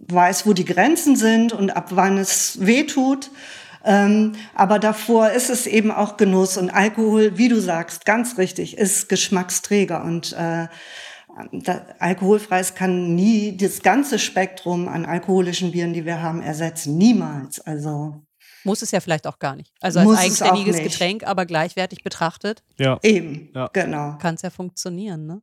weiß, 0.07 0.45
wo 0.45 0.53
die 0.53 0.65
Grenzen 0.65 1.15
sind 1.15 1.53
und 1.53 1.71
ab 1.71 1.89
wann 1.91 2.17
es 2.17 2.65
weh 2.65 2.83
tut. 2.83 3.31
Ähm, 3.83 4.33
aber 4.55 4.77
davor 4.79 5.29
ist 5.29 5.49
es 5.49 5.65
eben 5.65 5.91
auch 5.91 6.17
Genuss 6.17 6.57
und 6.57 6.69
Alkohol, 6.69 7.37
wie 7.37 7.47
du 7.47 7.61
sagst, 7.61 8.05
ganz 8.05 8.37
richtig, 8.37 8.77
ist 8.77 9.07
Geschmacksträger 9.07 10.03
und 10.03 10.33
äh, 10.33 10.67
da, 11.53 11.85
alkoholfreies 11.99 12.75
kann 12.75 13.15
nie 13.15 13.55
das 13.55 13.81
ganze 13.81 14.19
Spektrum 14.19 14.89
an 14.89 15.05
alkoholischen 15.05 15.71
Bieren, 15.71 15.93
die 15.93 16.05
wir 16.05 16.21
haben, 16.21 16.41
ersetzen. 16.41 16.97
Niemals. 16.97 17.61
Also 17.61 18.21
muss 18.63 18.81
es 18.81 18.91
ja 18.91 18.99
vielleicht 18.99 19.25
auch 19.25 19.39
gar 19.39 19.55
nicht. 19.55 19.73
Also 19.79 19.99
als 19.99 20.19
eigenständiges 20.19 20.77
Getränk, 20.79 21.23
aber 21.23 21.45
gleichwertig 21.45 22.03
betrachtet. 22.03 22.63
Ja. 22.77 22.99
Eben, 23.03 23.49
ja. 23.55 23.69
genau. 23.71 24.17
Kann 24.17 24.35
es 24.35 24.41
ja 24.41 24.49
funktionieren, 24.49 25.25
ne? 25.25 25.41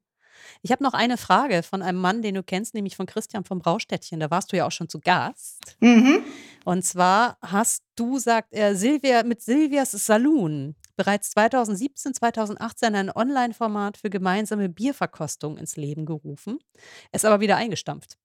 Ich 0.63 0.73
habe 0.73 0.83
noch 0.83 0.95
eine 0.95 1.17
Frage 1.17 1.63
von 1.63 1.83
einem 1.83 1.99
Mann, 1.99 2.23
den 2.23 2.35
du 2.35 2.43
kennst, 2.43 2.75
nämlich 2.75 2.97
von 2.97 3.07
Christian 3.07 3.45
vom 3.45 3.59
Braustädtchen. 3.59 4.21
Da 4.21 4.31
warst 4.31 4.53
du 4.53 4.57
ja 4.57 4.67
auch 4.67 4.73
schon 4.73 4.89
zu 4.89 5.01
Gast. 5.01 5.77
Mhm. 5.81 6.23
Und 6.65 6.85
zwar 6.85 7.39
hast 7.43 7.83
du, 7.95 8.19
sagt 8.19 8.53
er, 8.53 8.75
Silvia, 8.77 9.23
mit 9.23 9.43
Silvias 9.43 9.93
Saloon 9.93 10.75
bereits 10.97 11.31
2017, 11.31 12.15
2018 12.15 12.95
ein 12.95 13.11
Online-Format 13.11 13.97
für 13.99 14.11
gemeinsame 14.11 14.69
Bierverkostung 14.69 15.59
ins 15.59 15.77
Leben 15.77 16.07
gerufen, 16.07 16.59
es 17.13 17.25
aber 17.25 17.41
wieder 17.41 17.57
eingestampft. 17.57 18.17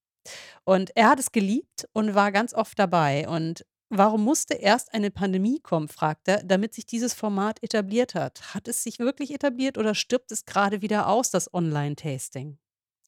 Und 0.64 0.96
er 0.96 1.10
hat 1.10 1.20
es 1.20 1.32
geliebt 1.32 1.88
und 1.94 2.16
war 2.16 2.32
ganz 2.32 2.54
oft 2.54 2.78
dabei. 2.78 3.28
Und 3.28 3.66
Warum 3.94 4.24
musste 4.24 4.54
erst 4.54 4.94
eine 4.94 5.12
Pandemie 5.12 5.60
kommen, 5.60 5.90
fragt 5.90 6.30
er, 6.30 6.42
damit 6.44 6.74
sich 6.74 6.86
dieses 6.86 7.14
Format 7.14 7.62
etabliert 7.62 8.16
hat? 8.16 8.56
Hat 8.56 8.70
es 8.70 8.84
sich 8.84 9.00
wirklich 9.00 9.34
etabliert 9.34 9.78
oder 9.78 9.96
stirbt 9.96 10.32
es 10.32 10.46
gerade 10.46 10.82
wieder 10.82 11.08
aus, 11.08 11.30
das 11.30 11.54
Online-Tasting? 11.54 12.58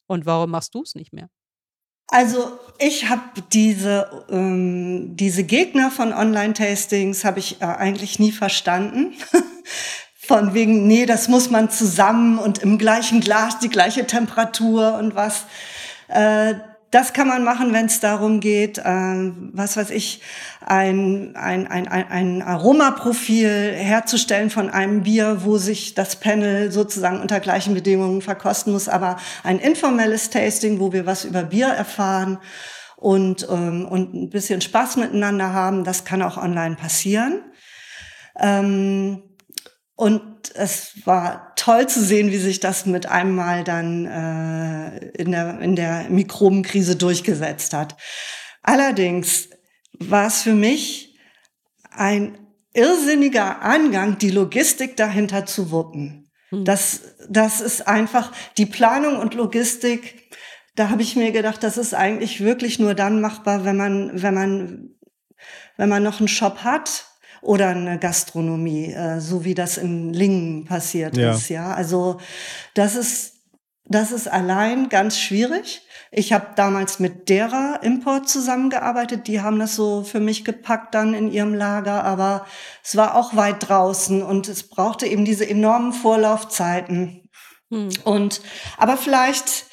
Und 0.07 0.25
warum 0.25 0.51
machst 0.51 0.75
du 0.75 0.81
es 0.81 0.93
nicht 0.93 1.13
mehr? 1.13 1.29
Also 2.07 2.59
ich 2.79 3.07
habe 3.07 3.21
diese, 3.53 4.25
ähm, 4.29 5.15
diese 5.15 5.45
Gegner 5.45 5.89
von 5.89 6.11
Online-Tastings 6.11 7.23
habe 7.23 7.39
ich 7.39 7.61
äh, 7.61 7.65
eigentlich 7.65 8.19
nie 8.19 8.33
verstanden. 8.33 9.13
von 10.15 10.53
wegen, 10.53 10.85
nee, 10.85 11.05
das 11.05 11.29
muss 11.29 11.49
man 11.49 11.69
zusammen 11.69 12.39
und 12.39 12.57
im 12.57 12.77
gleichen 12.77 13.21
Glas 13.21 13.59
die 13.59 13.69
gleiche 13.69 14.05
Temperatur 14.05 14.95
und 14.97 15.15
was. 15.15 15.45
Äh, 16.09 16.55
das 16.93 17.13
kann 17.13 17.27
man 17.27 17.43
machen, 17.43 17.73
wenn 17.73 17.87
es 17.87 17.99
darum 17.99 18.39
geht, 18.39 18.77
äh, 18.77 18.83
was 18.83 19.77
weiß 19.77 19.89
ich, 19.89 20.21
ein, 20.63 21.35
ein, 21.35 21.67
ein, 21.67 21.87
ein 21.87 22.41
Aromaprofil 22.43 23.73
herzustellen 23.75 24.51
von 24.51 24.69
einem 24.69 25.01
Bier, 25.01 25.39
wo 25.43 25.57
sich 25.57 25.95
das 25.95 26.17
Panel 26.17 26.71
sozusagen 26.71 27.19
unter 27.19 27.39
gleichen 27.39 27.73
Bedingungen 27.73 28.21
verkosten 28.21 28.73
muss. 28.73 28.87
Aber 28.87 29.17
ein 29.43 29.57
informelles 29.57 30.29
Tasting, 30.29 30.79
wo 30.79 30.93
wir 30.93 31.07
was 31.07 31.25
über 31.25 31.41
Bier 31.43 31.67
erfahren 31.67 32.37
und, 32.97 33.47
ähm, 33.49 33.87
und 33.87 34.13
ein 34.13 34.29
bisschen 34.29 34.61
Spaß 34.61 34.97
miteinander 34.97 35.51
haben, 35.51 35.83
das 35.83 36.05
kann 36.05 36.21
auch 36.21 36.37
online 36.37 36.75
passieren. 36.75 37.41
Ähm, 38.39 39.23
und 40.03 40.53
es 40.53 41.05
war 41.05 41.53
toll 41.55 41.87
zu 41.87 42.03
sehen, 42.03 42.29
wie 42.29 42.37
sich 42.37 42.59
das 42.59 42.85
mit 42.85 43.05
einem 43.05 43.35
Mal 43.35 43.63
dann 43.63 44.05
äh, 44.05 44.97
in, 45.11 45.31
der, 45.31 45.61
in 45.61 45.77
der 45.77 46.09
Mikrobenkrise 46.09 46.97
durchgesetzt 46.97 47.73
hat. 47.73 47.95
Allerdings 48.63 49.47
war 49.93 50.27
es 50.27 50.41
für 50.41 50.55
mich 50.55 51.17
ein 51.89 52.37
irrsinniger 52.73 53.61
Angang, 53.61 54.17
die 54.17 54.31
Logistik 54.31 54.97
dahinter 54.97 55.45
zu 55.45 55.71
wuppen. 55.71 56.29
Hm. 56.49 56.65
Das, 56.65 56.99
das 57.29 57.61
ist 57.61 57.87
einfach 57.87 58.33
die 58.57 58.65
Planung 58.65 59.15
und 59.19 59.35
Logistik. 59.35 60.35
Da 60.75 60.89
habe 60.89 61.01
ich 61.01 61.15
mir 61.15 61.31
gedacht, 61.31 61.63
das 61.63 61.77
ist 61.77 61.93
eigentlich 61.93 62.41
wirklich 62.41 62.77
nur 62.77 62.93
dann 62.93 63.21
machbar, 63.21 63.63
wenn 63.63 63.77
man, 63.77 64.21
wenn 64.21 64.33
man, 64.33 64.89
wenn 65.77 65.87
man 65.87 66.03
noch 66.03 66.19
einen 66.19 66.27
Shop 66.27 66.65
hat 66.65 67.05
oder 67.43 67.69
eine 67.69 67.99
Gastronomie, 67.99 68.93
äh, 68.93 69.19
so 69.19 69.45
wie 69.45 69.53
das 69.53 69.77
in 69.77 70.13
Lingen 70.13 70.65
passiert 70.65 71.17
ja. 71.17 71.33
ist. 71.33 71.49
Ja, 71.49 71.73
also 71.73 72.19
das 72.73 72.95
ist 72.95 73.33
das 73.85 74.11
ist 74.13 74.29
allein 74.29 74.87
ganz 74.87 75.19
schwierig. 75.19 75.81
Ich 76.09 76.31
habe 76.31 76.47
damals 76.55 76.99
mit 76.99 77.27
derer 77.27 77.81
Import 77.83 78.29
zusammengearbeitet. 78.29 79.27
Die 79.27 79.41
haben 79.41 79.59
das 79.59 79.75
so 79.75 80.03
für 80.03 80.21
mich 80.21 80.45
gepackt 80.45 80.95
dann 80.95 81.13
in 81.13 81.29
ihrem 81.29 81.53
Lager, 81.53 82.03
aber 82.05 82.45
es 82.81 82.95
war 82.95 83.15
auch 83.15 83.35
weit 83.35 83.67
draußen 83.67 84.23
und 84.23 84.47
es 84.47 84.69
brauchte 84.69 85.05
eben 85.05 85.25
diese 85.25 85.47
enormen 85.47 85.91
Vorlaufzeiten. 85.91 87.29
Hm. 87.71 87.89
Und 88.05 88.41
aber 88.77 88.95
vielleicht 88.95 89.65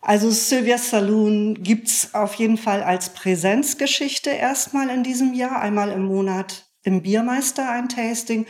also 0.00 0.30
Sylvia's 0.30 0.90
Saloon 0.90 1.62
gibt's 1.62 2.14
auf 2.14 2.34
jeden 2.34 2.58
Fall 2.58 2.82
als 2.82 3.10
Präsenzgeschichte 3.10 4.30
erstmal 4.30 4.90
in 4.90 5.02
diesem 5.02 5.34
Jahr, 5.34 5.60
einmal 5.60 5.90
im 5.90 6.04
Monat 6.04 6.67
im 6.82 7.02
Biermeister 7.02 7.68
ein 7.68 7.88
Tasting 7.88 8.46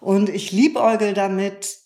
und 0.00 0.28
ich 0.28 0.52
liebäugel 0.52 1.14
damit, 1.14 1.76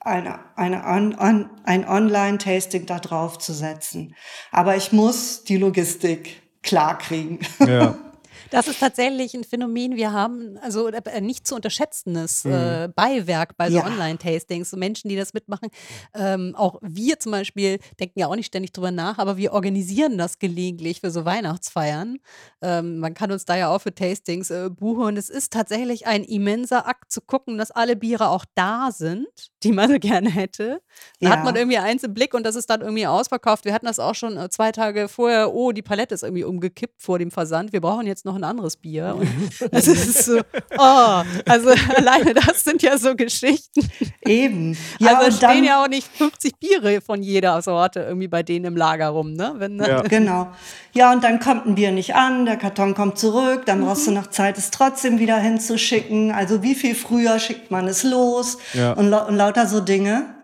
eine, 0.00 0.40
eine 0.56 0.84
on, 0.86 1.14
on, 1.18 1.50
ein 1.64 1.86
Online-Tasting 1.86 2.86
da 2.86 2.98
drauf 2.98 3.38
zu 3.38 3.52
setzen. 3.52 4.14
Aber 4.50 4.76
ich 4.76 4.92
muss 4.92 5.44
die 5.44 5.58
Logistik 5.58 6.40
klar 6.62 6.98
kriegen. 6.98 7.40
Ja. 7.66 7.98
Das 8.50 8.68
ist 8.68 8.80
tatsächlich 8.80 9.34
ein 9.34 9.44
Phänomen. 9.44 9.96
Wir 9.96 10.12
haben 10.12 10.58
also 10.62 10.88
äh, 10.88 11.20
nicht 11.20 11.46
zu 11.46 11.54
unterschätzendes 11.54 12.44
äh, 12.44 12.88
Beiwerk 12.94 13.56
bei 13.56 13.70
so 13.70 13.78
Ja. 13.78 13.86
Online-Tastings. 13.86 14.70
So 14.70 14.76
Menschen, 14.76 15.08
die 15.08 15.16
das 15.16 15.32
mitmachen. 15.34 15.68
Ähm, 16.14 16.54
auch 16.56 16.78
wir 16.82 17.18
zum 17.18 17.32
Beispiel 17.32 17.78
denken 17.98 18.18
ja 18.18 18.26
auch 18.26 18.36
nicht 18.36 18.46
ständig 18.46 18.72
drüber 18.72 18.90
nach, 18.90 19.18
aber 19.18 19.36
wir 19.36 19.52
organisieren 19.52 20.18
das 20.18 20.38
gelegentlich 20.38 21.00
für 21.00 21.10
so 21.10 21.24
Weihnachtsfeiern. 21.24 22.18
Ähm, 22.62 22.98
man 22.98 23.14
kann 23.14 23.30
uns 23.32 23.44
da 23.44 23.56
ja 23.56 23.68
auch 23.74 23.80
für 23.80 23.94
Tastings 23.94 24.50
äh, 24.50 24.68
buchen 24.70 25.04
und 25.04 25.16
es 25.16 25.28
ist 25.30 25.52
tatsächlich 25.52 26.06
ein 26.06 26.24
immenser 26.24 26.86
Akt 26.86 27.12
zu 27.12 27.20
gucken, 27.20 27.58
dass 27.58 27.70
alle 27.70 27.96
Biere 27.96 28.28
auch 28.28 28.44
da 28.54 28.90
sind, 28.92 29.28
die 29.62 29.72
man 29.72 29.90
so 29.90 29.98
gerne 29.98 30.30
hätte. 30.30 30.80
Dann 31.20 31.30
hat 31.30 31.38
Ja. 31.38 31.44
man 31.44 31.56
irgendwie 31.56 31.78
eins 31.78 32.02
im 32.02 32.14
Blick 32.14 32.34
und 32.34 32.44
das 32.44 32.56
ist 32.56 32.68
dann 32.70 32.80
irgendwie 32.80 33.06
ausverkauft. 33.06 33.64
Wir 33.64 33.72
hatten 33.74 33.86
das 33.86 33.98
auch 33.98 34.14
schon 34.14 34.36
äh, 34.36 34.48
zwei 34.50 34.72
Tage 34.72 35.08
vorher. 35.08 35.52
Oh, 35.54 35.72
die 35.72 35.82
Palette 35.82 36.14
ist 36.14 36.22
irgendwie 36.22 36.44
umgekippt 36.44 37.00
vor 37.02 37.18
dem 37.18 37.30
Versand. 37.30 37.72
Wir 37.72 37.80
brauchen 37.80 38.06
jetzt 38.06 38.24
noch 38.24 38.34
ein 38.34 38.44
anderes 38.44 38.76
Bier. 38.76 39.16
Und 39.18 39.28
also 39.72 39.92
es 39.92 40.06
ist 40.06 40.24
so, 40.24 40.38
oh, 40.78 41.22
also 41.46 41.70
alleine 41.96 42.34
das 42.34 42.64
sind 42.64 42.82
ja 42.82 42.96
so 42.98 43.14
Geschichten. 43.16 43.88
Eben. 44.26 44.76
Ja, 44.98 45.18
also 45.18 45.36
stehen 45.36 45.48
dann, 45.48 45.64
ja 45.64 45.82
auch 45.84 45.88
nicht 45.88 46.06
50 46.16 46.58
Biere 46.58 47.00
von 47.00 47.22
jeder 47.22 47.60
Sorte 47.62 48.00
irgendwie 48.00 48.28
bei 48.28 48.42
denen 48.42 48.64
im 48.66 48.76
Lager 48.76 49.08
rum, 49.08 49.32
ne? 49.32 49.54
Wenn, 49.58 49.78
Ja. 49.78 50.02
Genau. 50.02 50.48
Ja, 50.92 51.12
und 51.12 51.22
dann 51.22 51.38
kommt 51.38 51.66
ein 51.66 51.76
Bier 51.76 51.92
nicht 51.92 52.14
an, 52.16 52.46
der 52.46 52.56
Karton 52.56 52.94
kommt 52.94 53.18
zurück, 53.18 53.62
dann 53.66 53.80
brauchst 53.84 54.06
du 54.06 54.10
noch 54.10 54.26
Zeit, 54.28 54.58
es 54.58 54.70
trotzdem 54.70 55.18
wieder 55.20 55.38
hinzuschicken. 55.38 56.32
Also 56.32 56.62
wie 56.62 56.74
viel 56.74 56.94
früher 56.94 57.38
schickt 57.38 57.70
man 57.70 57.86
es 57.86 58.02
los 58.02 58.58
Ja. 58.74 58.92
und, 58.92 59.12
und 59.12 59.36
lauter 59.50 59.66
so 59.68 59.80
Dinge. 59.80 60.34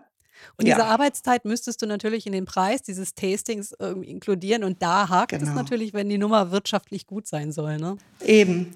Und 0.59 0.65
diese 0.67 0.79
Ja. 0.79 0.85
Arbeitszeit 0.85 1.45
müsstest 1.45 1.81
du 1.81 1.85
natürlich 1.85 2.25
in 2.25 2.31
den 2.33 2.45
Preis 2.45 2.81
dieses 2.81 3.13
Tastings 3.13 3.75
irgendwie 3.79 4.09
inkludieren. 4.09 4.63
Und 4.63 4.81
da 4.81 5.07
hakt 5.09 5.33
es 5.33 5.39
Genau. 5.41 5.53
natürlich, 5.53 5.93
wenn 5.93 6.09
die 6.09 6.17
Nummer 6.17 6.51
wirtschaftlich 6.51 7.05
gut 7.05 7.27
sein 7.27 7.51
soll. 7.51 7.77
Ne? 7.77 7.97
Eben. 8.23 8.73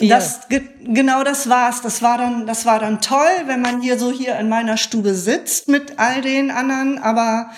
Das, 0.00 0.48
ge- 0.48 0.62
genau 0.84 1.22
das 1.24 1.48
war's. 1.48 1.82
Das 1.82 2.00
war 2.00 2.16
dann, 2.16 2.46
das 2.46 2.64
war 2.64 2.78
dann 2.78 3.00
toll, 3.02 3.28
wenn 3.46 3.60
man 3.60 3.82
hier 3.82 3.98
so 3.98 4.10
hier 4.12 4.38
in 4.38 4.48
meiner 4.48 4.76
Stube 4.78 5.14
sitzt 5.14 5.68
mit 5.68 5.98
all 5.98 6.22
den 6.22 6.50
anderen, 6.50 6.98
aber 6.98 7.50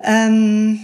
ähm, 0.00 0.80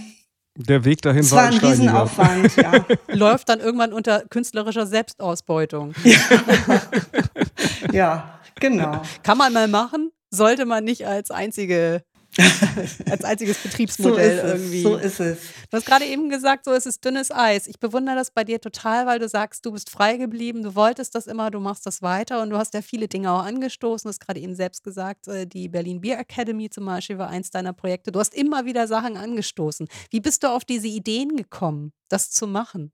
Der 0.55 0.85
Weg 0.85 1.01
dahin 1.01 1.21
es 1.21 1.31
war 1.31 1.39
war 1.39 1.45
ein 1.47 1.53
steiniger. 1.53 1.71
Riesenaufwand, 1.81 2.55
ja. 2.55 2.85
Läuft 3.15 3.49
dann 3.49 3.59
irgendwann 3.59 3.91
unter 3.91 4.21
künstlerischer 4.29 4.85
Selbstausbeutung. 4.85 5.93
ja, 7.91 8.39
genau. 8.59 9.01
Kann 9.23 9.37
man 9.37 9.51
mal 9.51 9.67
machen, 9.67 10.11
sollte 10.33 10.65
man 10.65 10.83
nicht 10.83 11.05
als 11.05 11.31
einzige 11.31 12.03
als 13.09 13.23
einziges 13.23 13.61
So 13.61 13.69
Betriebsmodell 13.69 14.39
es. 14.39 14.43
irgendwie. 14.43 14.81
So 14.81 14.95
ist 14.95 15.19
es. 15.19 15.37
Du 15.69 15.77
hast 15.77 15.85
gerade 15.85 16.05
eben 16.05 16.29
gesagt, 16.29 16.65
so 16.65 16.71
es 16.71 16.87
ist 16.87 17.05
dünnes 17.05 17.31
Eis. 17.31 17.67
Ich 17.67 17.79
bewundere 17.79 18.15
das 18.15 18.31
bei 18.31 18.43
dir 18.43 18.59
total, 18.59 19.05
weil 19.05 19.19
du 19.19 19.29
sagst, 19.29 19.65
du 19.65 19.71
bist 19.71 19.91
frei 19.91 20.17
geblieben, 20.17 20.63
du 20.63 20.73
wolltest 20.73 21.13
das 21.13 21.27
immer, 21.27 21.51
du 21.51 21.59
machst 21.59 21.85
das 21.85 22.01
weiter 22.01 22.41
und 22.41 22.49
du 22.49 22.57
hast 22.57 22.73
ja 22.73 22.81
viele 22.81 23.07
Dinge 23.07 23.31
auch 23.31 23.43
angestoßen. 23.43 24.07
Du 24.07 24.09
hast 24.09 24.19
gerade 24.19 24.39
eben 24.39 24.55
selbst 24.55 24.83
gesagt, 24.83 25.27
äh, 25.27 25.45
die 25.45 25.69
Berlin 25.69 26.01
Beer 26.01 26.19
Academy 26.19 26.69
zum 26.71 26.85
Beispiel 26.85 27.19
war 27.19 27.29
eins 27.29 27.51
deiner 27.51 27.73
Projekte. 27.73 28.11
Du 28.11 28.19
hast 28.19 28.33
immer 28.33 28.65
wieder 28.65 28.87
Sachen 28.87 29.15
angestoßen. 29.15 29.87
Wie 30.09 30.19
bist 30.19 30.43
du 30.43 30.47
auf 30.47 30.65
diese 30.65 30.87
Ideen 30.87 31.37
gekommen, 31.37 31.93
das 32.09 32.31
zu 32.31 32.47
machen? 32.47 32.91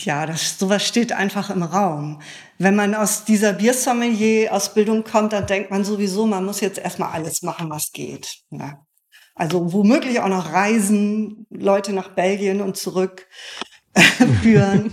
Tja, 0.00 0.24
das, 0.24 0.58
sowas 0.58 0.86
steht 0.86 1.12
einfach 1.12 1.50
im 1.50 1.62
Raum. 1.62 2.22
Wenn 2.56 2.74
man 2.74 2.94
aus 2.94 3.26
dieser 3.26 3.52
Biersommelier-Ausbildung 3.52 5.04
kommt, 5.04 5.34
dann 5.34 5.46
denkt 5.46 5.70
man 5.70 5.84
sowieso, 5.84 6.24
man 6.24 6.46
muss 6.46 6.62
jetzt 6.62 6.78
erstmal 6.78 7.12
alles 7.12 7.42
machen, 7.42 7.68
was 7.68 7.92
geht. 7.92 8.38
Ja. 8.50 8.80
Also 9.34 9.74
womöglich 9.74 10.20
auch 10.20 10.28
noch 10.28 10.54
reisen, 10.54 11.46
Leute 11.50 11.92
nach 11.92 12.14
Belgien 12.14 12.62
und 12.62 12.78
zurück 12.78 13.26
führen. 14.42 14.90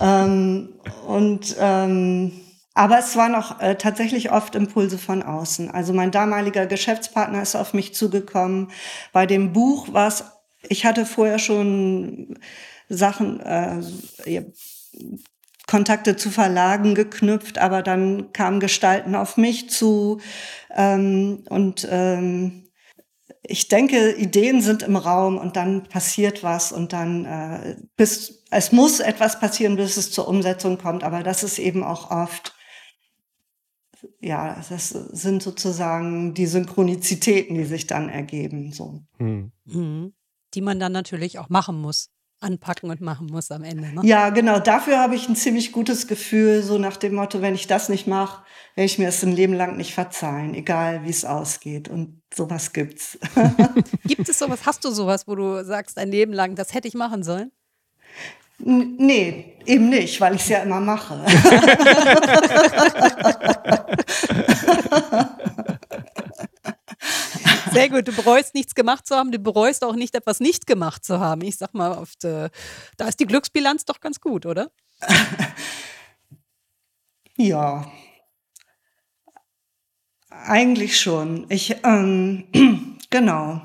ähm, 0.00 0.72
und 1.06 1.56
ähm, 1.58 2.32
aber 2.72 3.00
es 3.00 3.16
waren 3.16 3.34
auch 3.34 3.60
äh, 3.60 3.74
tatsächlich 3.76 4.32
oft 4.32 4.54
Impulse 4.54 4.96
von 4.96 5.22
außen. 5.22 5.70
Also 5.70 5.92
mein 5.92 6.12
damaliger 6.12 6.64
Geschäftspartner 6.66 7.42
ist 7.42 7.56
auf 7.56 7.74
mich 7.74 7.94
zugekommen. 7.94 8.70
Bei 9.12 9.26
dem 9.26 9.52
Buch 9.52 9.92
war 9.92 10.08
es, 10.08 10.24
ich 10.70 10.86
hatte 10.86 11.04
vorher 11.04 11.38
schon 11.38 12.38
Sachen, 12.88 13.40
äh, 13.40 13.82
Kontakte 15.66 16.16
zu 16.16 16.30
Verlagen 16.30 16.94
geknüpft, 16.94 17.58
aber 17.58 17.82
dann 17.82 18.32
kamen 18.32 18.60
Gestalten 18.60 19.14
auf 19.14 19.36
mich 19.36 19.70
zu 19.70 20.20
ähm, 20.74 21.44
und 21.48 21.88
ähm, 21.90 22.68
ich 23.46 23.68
denke, 23.68 24.12
Ideen 24.12 24.62
sind 24.62 24.82
im 24.82 24.96
Raum 24.96 25.36
und 25.36 25.56
dann 25.56 25.84
passiert 25.84 26.42
was 26.42 26.72
und 26.72 26.92
dann 26.92 27.24
äh, 27.24 27.76
bis 27.96 28.44
es 28.50 28.72
muss 28.72 29.00
etwas 29.00 29.40
passieren, 29.40 29.76
bis 29.76 29.96
es 29.96 30.10
zur 30.10 30.28
Umsetzung 30.28 30.78
kommt, 30.78 31.02
aber 31.02 31.22
das 31.22 31.42
ist 31.42 31.58
eben 31.58 31.82
auch 31.82 32.10
oft 32.10 32.54
ja, 34.20 34.62
das 34.68 34.90
sind 34.90 35.42
sozusagen 35.42 36.34
die 36.34 36.46
Synchronizitäten, 36.46 37.56
die 37.56 37.64
sich 37.64 37.86
dann 37.86 38.08
ergeben. 38.08 38.72
So. 38.72 39.00
Hm. 39.18 39.52
Mhm. 39.64 40.12
Die 40.54 40.60
man 40.60 40.78
dann 40.78 40.92
natürlich 40.92 41.38
auch 41.38 41.48
machen 41.48 41.80
muss, 41.80 42.10
anpacken 42.40 42.90
und 42.90 43.00
machen 43.00 43.26
muss 43.28 43.50
am 43.50 43.64
Ende. 43.64 43.88
Ne? 43.94 44.00
Ja, 44.04 44.30
genau. 44.30 44.58
Dafür 44.58 44.98
habe 44.98 45.14
ich 45.14 45.28
ein 45.28 45.36
ziemlich 45.36 45.72
gutes 45.72 46.06
Gefühl, 46.06 46.62
so 46.62 46.78
nach 46.78 46.96
dem 46.96 47.14
Motto, 47.14 47.40
wenn 47.40 47.54
ich 47.54 47.66
das 47.66 47.88
nicht 47.88 48.06
mache, 48.06 48.42
werde 48.74 48.86
ich 48.86 48.98
mir 48.98 49.08
es 49.08 49.22
ein 49.22 49.32
Leben 49.32 49.54
lang 49.54 49.76
nicht 49.76 49.94
verzeihen, 49.94 50.54
egal 50.54 51.04
wie 51.04 51.10
es 51.10 51.24
ausgeht. 51.24 51.88
Und 51.88 52.20
sowas 52.34 52.72
gibt's. 52.72 53.18
Gibt 54.04 54.28
es 54.28 54.38
sowas, 54.38 54.60
hast 54.66 54.84
du 54.84 54.90
sowas, 54.90 55.26
wo 55.26 55.34
du 55.34 55.64
sagst, 55.64 55.98
ein 55.98 56.10
Leben 56.10 56.32
lang, 56.32 56.54
das 56.54 56.74
hätte 56.74 56.88
ich 56.88 56.94
machen 56.94 57.22
sollen? 57.22 57.50
N- 58.64 58.96
Nee, 58.98 59.56
eben 59.66 59.88
nicht, 59.88 60.20
weil 60.20 60.34
ich 60.34 60.42
es 60.42 60.48
ja 60.48 60.58
immer 60.58 60.80
mache. 60.80 61.24
Sehr 67.74 67.90
gut, 67.90 68.08
du 68.08 68.12
bereust 68.12 68.54
nichts 68.54 68.74
gemacht 68.74 69.06
zu 69.06 69.16
haben, 69.16 69.32
du 69.32 69.38
bereust 69.38 69.84
auch 69.84 69.96
nicht 69.96 70.14
etwas 70.14 70.40
nicht 70.40 70.66
gemacht 70.66 71.04
zu 71.04 71.20
haben. 71.20 71.42
Ich 71.42 71.56
sag 71.56 71.74
mal, 71.74 71.98
oft, 71.98 72.24
äh, 72.24 72.48
da 72.96 73.08
ist 73.08 73.20
die 73.20 73.26
Glücksbilanz 73.26 73.84
doch 73.84 74.00
ganz 74.00 74.20
gut, 74.20 74.46
oder? 74.46 74.70
Ja. 77.36 77.90
Eigentlich 80.30 81.00
schon. 81.00 81.46
Ich, 81.48 81.76
ähm, 81.84 82.44
genau. 83.10 83.60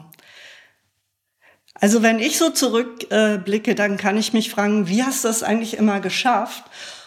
Also 1.75 2.01
wenn 2.01 2.19
ich 2.19 2.37
so 2.37 2.49
zurückblicke, 2.49 3.71
äh, 3.71 3.75
dann 3.75 3.97
kann 3.97 4.17
ich 4.17 4.33
mich 4.33 4.49
fragen, 4.49 4.87
wie 4.87 5.03
hast 5.03 5.23
du 5.23 5.27
das 5.27 5.43
eigentlich 5.43 5.77
immer 5.77 5.99
geschafft? 5.99 6.63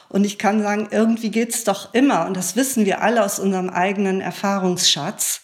Und 0.08 0.24
ich 0.24 0.38
kann 0.38 0.62
sagen, 0.62 0.88
irgendwie 0.90 1.30
geht's 1.30 1.64
doch 1.64 1.94
immer. 1.94 2.26
Und 2.26 2.36
das 2.36 2.56
wissen 2.56 2.84
wir 2.84 3.02
alle 3.02 3.24
aus 3.24 3.38
unserem 3.38 3.70
eigenen 3.70 4.20
Erfahrungsschatz. 4.20 5.42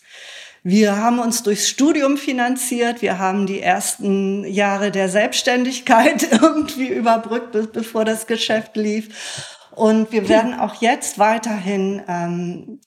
Wir 0.63 0.97
haben 0.97 1.19
uns 1.19 1.43
durchs 1.43 1.69
Studium 1.69 2.17
finanziert. 2.17 3.01
Wir 3.03 3.19
haben 3.19 3.47
die 3.47 3.61
ersten 3.61 4.45
Jahre 4.45 4.91
der 4.91 5.09
Selbstständigkeit 5.09 6.31
irgendwie 6.43 6.89
überbrückt, 6.89 7.53
bis- 7.53 7.69
bevor 7.73 8.05
das 8.05 8.27
Geschäft 8.27 8.77
lief. 8.77 9.57
Und 9.71 10.11
wir 10.13 10.29
werden 10.29 10.55
auch 10.59 10.81
jetzt 10.83 11.19
weiterhin 11.19 12.03
ähm, 12.09 12.81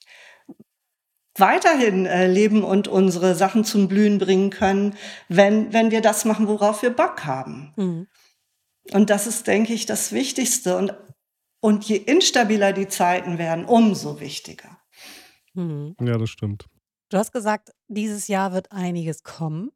weiterhin 1.37 2.05
äh, 2.05 2.27
leben 2.27 2.63
und 2.63 2.87
unsere 2.87 3.35
Sachen 3.35 3.63
zum 3.63 3.87
Blühen 3.87 4.19
bringen 4.19 4.49
können, 4.49 4.95
wenn, 5.29 5.71
wenn 5.73 5.89
wir 5.91 6.01
das 6.01 6.25
machen, 6.25 6.47
worauf 6.47 6.81
wir 6.81 6.89
Bock 6.91 7.25
haben. 7.25 7.73
Mhm. 7.77 8.07
Und 8.91 9.09
das 9.09 9.27
ist, 9.27 9.47
denke 9.47 9.73
ich, 9.73 9.85
das 9.85 10.11
Wichtigste. 10.11 10.75
Und, 10.77 10.93
und 11.61 11.85
je 11.85 11.95
instabiler 11.95 12.73
die 12.73 12.87
Zeiten 12.89 13.37
werden, 13.37 13.65
umso 13.65 14.19
wichtiger. 14.19 14.77
Mhm. 15.53 15.95
Ja, 16.01 16.17
das 16.17 16.29
stimmt. 16.29 16.65
Du 17.11 17.17
hast 17.17 17.33
gesagt, 17.33 17.73
dieses 17.89 18.29
Jahr 18.29 18.53
wird 18.53 18.71
einiges 18.71 19.23
kommen. 19.23 19.71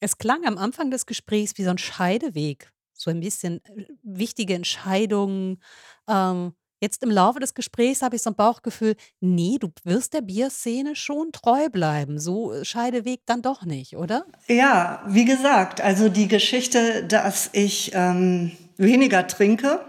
Es 0.00 0.18
klang 0.18 0.44
am 0.44 0.58
Anfang 0.58 0.90
des 0.90 1.06
Gesprächs 1.06 1.56
wie 1.56 1.64
so 1.64 1.70
ein 1.70 1.78
Scheideweg, 1.78 2.70
so 2.92 3.10
ein 3.10 3.20
bisschen 3.20 3.64
äh, 3.64 3.86
wichtige 4.02 4.52
Entscheidungen. 4.52 5.62
Ähm, 6.06 6.52
jetzt 6.80 7.02
im 7.02 7.10
Laufe 7.10 7.40
des 7.40 7.54
Gesprächs 7.54 8.02
habe 8.02 8.16
ich 8.16 8.22
so 8.22 8.30
ein 8.30 8.36
Bauchgefühl, 8.36 8.96
nee, 9.18 9.56
du 9.58 9.70
wirst 9.84 10.12
der 10.12 10.20
Bierszene 10.20 10.94
schon 10.94 11.32
treu 11.32 11.70
bleiben. 11.70 12.20
So 12.20 12.52
äh, 12.52 12.66
Scheideweg 12.66 13.22
dann 13.24 13.40
doch 13.40 13.64
nicht, 13.64 13.96
oder? 13.96 14.26
Ja, 14.46 15.02
wie 15.06 15.24
gesagt, 15.24 15.80
also 15.80 16.10
die 16.10 16.28
Geschichte, 16.28 17.02
dass 17.04 17.48
ich 17.54 17.92
ähm, 17.94 18.52
weniger 18.76 19.26
trinke, 19.26 19.80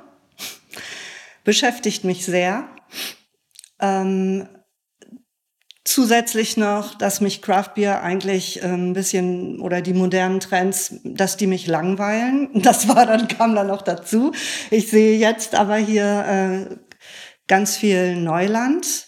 beschäftigt 1.44 2.06
mich 2.06 2.26
sehr. 2.26 2.70
Ähm, 3.82 4.48
zusätzlich 5.90 6.56
noch, 6.56 6.94
dass 6.94 7.20
mich 7.20 7.42
Craft 7.42 7.72
Beer 7.74 8.04
eigentlich 8.04 8.62
ähm, 8.62 8.92
ein 8.92 8.94
bisschen 8.94 9.60
oder 9.60 9.82
die 9.82 9.96
modernen 9.96 10.40
Trends, 10.40 10.96
dass 11.04 11.36
die 11.36 11.48
mich 11.48 11.66
langweilen. 11.68 12.50
Das 12.70 12.88
war 12.88 13.06
dann 13.06 13.28
kam 13.28 13.56
dann 13.56 13.68
noch 13.68 13.82
dazu. 13.82 14.32
Ich 14.70 14.90
sehe 14.90 15.18
jetzt 15.18 15.56
aber 15.56 15.78
hier 15.78 16.70
äh, 16.70 16.76
ganz 17.48 17.76
viel 17.76 18.16
Neuland, 18.18 19.08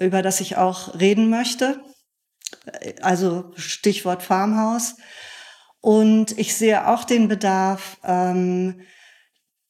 über 0.00 0.22
das 0.22 0.40
ich 0.40 0.56
auch 0.56 0.98
reden 0.98 1.28
möchte. 1.28 1.80
Also 3.02 3.52
Stichwort 3.56 4.22
Farmhaus. 4.22 4.96
Und 5.80 6.38
ich 6.38 6.56
sehe 6.56 6.88
auch 6.88 7.04
den 7.04 7.28
Bedarf, 7.28 7.98
ähm, 8.02 8.80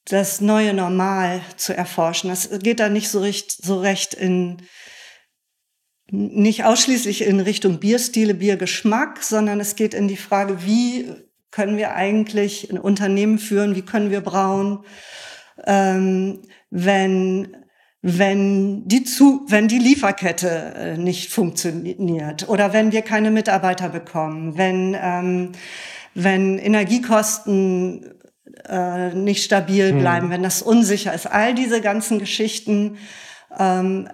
das 0.04 0.40
neue 0.40 0.72
Normal 0.72 1.40
zu 1.56 1.76
erforschen. 1.76 2.30
Das 2.30 2.48
geht 2.60 2.78
da 2.78 2.88
nicht 2.88 3.08
so 3.08 3.20
recht, 3.20 3.50
so 3.50 3.80
recht 3.80 4.14
in, 4.14 4.62
nicht 6.10 6.64
ausschließlich 6.64 7.26
in 7.26 7.40
Richtung 7.40 7.78
Bierstile, 7.78 8.34
Biergeschmack, 8.34 9.22
sondern 9.22 9.60
es 9.60 9.76
geht 9.76 9.94
in 9.94 10.08
die 10.08 10.16
Frage, 10.16 10.64
wie 10.64 11.10
können 11.50 11.76
wir 11.76 11.94
eigentlich 11.94 12.70
ein 12.70 12.78
Unternehmen 12.78 13.38
führen, 13.38 13.74
wie 13.74 13.82
können 13.82 14.10
wir 14.10 14.20
brauen, 14.20 14.80
ähm, 15.66 16.40
wenn 16.70 17.48
wenn 18.00 18.86
die, 18.86 19.02
zu, 19.02 19.44
wenn 19.48 19.66
die 19.66 19.78
Lieferkette 19.78 20.74
äh, 20.76 20.96
nicht 20.96 21.32
funktioniert 21.32 22.48
oder 22.48 22.72
wenn 22.72 22.92
wir 22.92 23.02
keine 23.02 23.32
Mitarbeiter 23.32 23.88
bekommen, 23.88 24.56
wenn, 24.56 24.96
ähm, 25.00 25.52
wenn 26.14 26.58
Energiekosten 26.58 28.14
äh, 28.68 29.14
nicht 29.14 29.42
stabil 29.42 29.90
hm. 29.90 29.98
bleiben, 29.98 30.26
hm. 30.26 30.30
wenn 30.30 30.42
das 30.44 30.62
unsicher 30.62 31.12
ist. 31.12 31.26
All 31.26 31.54
diese 31.54 31.80
ganzen 31.80 32.20
Geschichten, 32.20 32.98
ähm, 33.58 34.08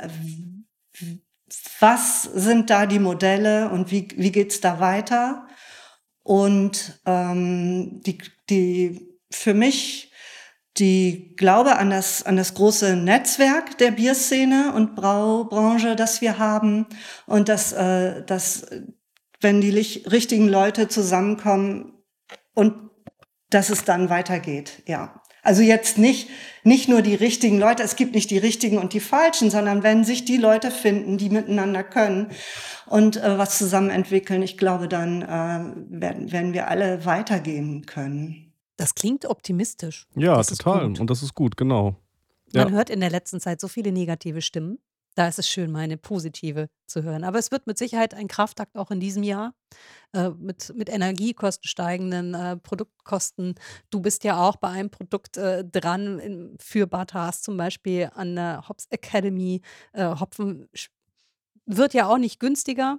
was 1.85 2.23
sind 2.23 2.71
da 2.71 2.87
die 2.87 2.99
Modelle 2.99 3.69
und 3.69 3.91
wie, 3.91 4.09
wie 4.17 4.33
geht's 4.33 4.63
da 4.63 4.81
weiter? 4.81 5.47
Und 6.23 6.99
ähm, 7.05 8.01
die, 8.01 8.17
die 8.49 9.07
für 9.31 9.53
mich 9.53 10.11
die 10.79 11.37
Glaube 11.37 11.77
an 11.77 11.91
das, 11.91 12.23
an 12.23 12.37
das 12.37 12.55
große 12.55 12.97
Netzwerk 12.97 13.77
der 13.77 13.91
Bierszene 13.91 14.73
und 14.73 14.95
Braubranche, 14.95 15.95
das 15.95 16.23
wir 16.23 16.39
haben 16.39 16.87
und 17.27 17.51
dass, 17.51 17.75
äh, 17.75 18.25
dass 18.25 18.67
wenn 19.43 19.61
die 19.61 19.71
richtigen 19.71 20.49
Leute 20.49 20.89
zusammenkommen 20.89 21.93
und 22.55 22.77
dass 23.51 23.69
es 23.69 23.85
dann 23.85 24.09
weitergeht, 24.09 24.83
ja. 24.87 25.21
Also 25.45 25.63
jetzt 25.63 25.99
nicht, 25.99 26.31
nicht 26.65 26.89
nur 26.89 27.03
die 27.03 27.15
richtigen 27.15 27.59
Leute, 27.59 27.83
es 27.83 27.97
gibt 27.97 28.15
nicht 28.15 28.31
die 28.31 28.39
richtigen 28.39 28.79
und 28.79 28.95
die 28.95 29.01
falschen, 29.01 29.51
sondern 29.51 29.83
wenn 29.83 30.03
sich 30.03 30.25
die 30.25 30.39
Leute 30.39 30.71
finden, 30.71 31.19
die 31.19 31.29
miteinander 31.29 31.85
können 31.85 32.31
und 32.87 33.19
äh, 33.19 33.39
was 33.39 33.59
zusammen 33.59 33.91
entwickeln, 33.91 34.43
ich 34.43 34.57
glaube, 34.57 34.89
dann 34.89 35.23
äh, 35.23 36.01
werden, 36.01 36.33
werden 36.33 36.55
wir 36.55 36.69
alle 36.69 37.05
weitergehen 37.05 37.85
können. 37.85 38.53
Das 38.77 38.95
klingt 38.95 39.27
optimistisch. 39.27 40.09
Ja, 40.17 40.37
das 40.37 40.49
total. 40.49 40.87
Und 40.87 41.09
das 41.09 41.23
ist 41.23 41.35
gut, 41.35 41.57
genau. 41.57 41.97
Man 42.53 42.69
ja. 42.69 42.75
hört 42.75 42.91
in 42.91 43.01
der 43.01 43.11
letzten 43.11 43.39
Zeit 43.39 43.61
so 43.61 43.69
viele 43.69 43.93
negative 43.93 44.41
Stimmen. 44.41 44.79
Da 45.15 45.29
ist 45.29 45.39
es 45.39 45.49
schön, 45.49 45.71
mal 45.71 45.81
eine 45.81 45.97
positive 45.97 46.69
zu 46.87 47.03
hören. 47.03 47.25
Aber 47.25 47.39
es 47.39 47.53
wird 47.53 47.67
mit 47.67 47.79
Sicherheit 47.79 48.15
ein 48.15 48.27
Kraftakt 48.27 48.77
auch 48.77 48.91
in 48.91 48.99
diesem 48.99 49.23
Jahr 49.23 49.55
äh, 50.13 50.31
mit, 50.31 50.73
mit 50.77 50.89
Energiekosten 50.89 51.69
steigenden 51.69 52.35
äh, 52.35 52.57
Produktkosten. 52.57 53.55
Du 53.91 54.01
bist 54.01 54.25
ja 54.25 54.39
auch 54.39 54.57
bei 54.57 54.69
einem 54.69 54.91
Produkt 54.91 55.37
äh, 55.37 55.65
dran 55.65 56.19
in, 56.19 56.57
für 56.61 56.87
Batas 56.87 57.43
zum 57.43 57.57
Beispiel 57.57 58.11
an 58.15 58.35
der 58.35 58.69
Hops 58.69 58.87
Academy. 58.91 59.63
Äh, 59.93 60.17
Hopfen 60.19 60.69
wird 61.67 61.95
ja 61.95 62.07
auch 62.09 62.19
nicht 62.19 62.41
günstiger. 62.41 62.99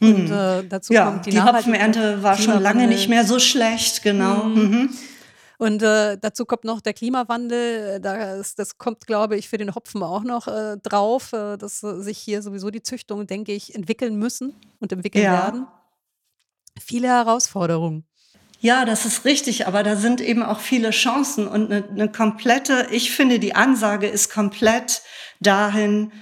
Und 0.00 0.30
äh, 0.30 0.64
dazu 0.64 0.92
ja, 0.92 1.10
kommt 1.10 1.26
die, 1.26 1.30
die 1.30 1.42
Hopfenernte 1.42 2.22
war 2.22 2.36
schon 2.36 2.62
lange 2.62 2.86
nicht 2.86 3.08
mehr 3.08 3.24
so 3.24 3.38
schlecht, 3.38 4.02
genau. 4.02 4.44
Mhm. 4.44 4.62
Mhm. 4.62 4.90
Und 5.58 5.82
äh, 5.82 6.16
dazu 6.16 6.44
kommt 6.44 6.64
noch 6.64 6.80
der 6.80 6.94
Klimawandel. 6.94 8.00
Das, 8.00 8.54
das 8.54 8.78
kommt, 8.78 9.06
glaube 9.08 9.36
ich, 9.36 9.48
für 9.48 9.58
den 9.58 9.74
Hopfen 9.74 10.02
auch 10.04 10.22
noch 10.22 10.46
äh, 10.46 10.76
drauf, 10.82 11.32
äh, 11.32 11.56
dass 11.56 11.80
sich 11.80 12.18
hier 12.18 12.42
sowieso 12.42 12.70
die 12.70 12.82
Züchtungen, 12.82 13.26
denke 13.26 13.52
ich, 13.52 13.74
entwickeln 13.74 14.16
müssen 14.16 14.54
und 14.78 14.92
entwickeln 14.92 15.24
ja. 15.24 15.32
werden. 15.32 15.66
Viele 16.80 17.08
Herausforderungen. 17.08 18.04
Ja, 18.60 18.84
das 18.84 19.04
ist 19.04 19.24
richtig, 19.24 19.66
aber 19.66 19.82
da 19.82 19.96
sind 19.96 20.20
eben 20.20 20.42
auch 20.42 20.60
viele 20.60 20.90
Chancen 20.90 21.46
und 21.46 21.70
eine, 21.70 21.88
eine 21.88 22.10
komplette, 22.10 22.88
ich 22.90 23.12
finde, 23.12 23.38
die 23.38 23.54
Ansage 23.54 24.08
ist 24.08 24.32
komplett 24.32 25.02
dahin, 25.40 26.12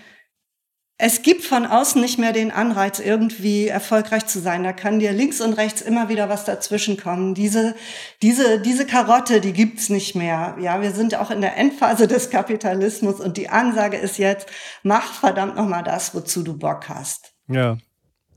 es 0.98 1.20
gibt 1.20 1.44
von 1.44 1.66
außen 1.66 2.00
nicht 2.00 2.18
mehr 2.18 2.32
den 2.32 2.50
Anreiz, 2.50 3.00
irgendwie 3.00 3.68
erfolgreich 3.68 4.26
zu 4.26 4.40
sein. 4.40 4.64
Da 4.64 4.72
kann 4.72 4.98
dir 4.98 5.12
links 5.12 5.42
und 5.42 5.52
rechts 5.52 5.82
immer 5.82 6.08
wieder 6.08 6.30
was 6.30 6.46
dazwischen 6.46 6.96
kommen. 6.96 7.34
Diese, 7.34 7.74
diese, 8.22 8.60
diese 8.60 8.86
Karotte, 8.86 9.42
die 9.42 9.52
gibt's 9.52 9.90
nicht 9.90 10.14
mehr. 10.14 10.56
Ja, 10.58 10.80
wir 10.80 10.92
sind 10.92 11.14
auch 11.14 11.30
in 11.30 11.42
der 11.42 11.58
Endphase 11.58 12.08
des 12.08 12.30
Kapitalismus 12.30 13.20
und 13.20 13.36
die 13.36 13.50
Ansage 13.50 13.98
ist 13.98 14.16
jetzt, 14.16 14.48
mach 14.82 15.12
verdammt 15.12 15.56
nochmal 15.56 15.84
das, 15.84 16.14
wozu 16.14 16.42
du 16.42 16.56
Bock 16.56 16.88
hast. 16.88 17.34
Ja. 17.48 17.76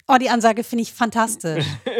Oh, 0.09 0.17
die 0.17 0.29
Ansage 0.29 0.65
finde 0.65 0.81
ich 0.81 0.91
fantastisch. 0.91 1.65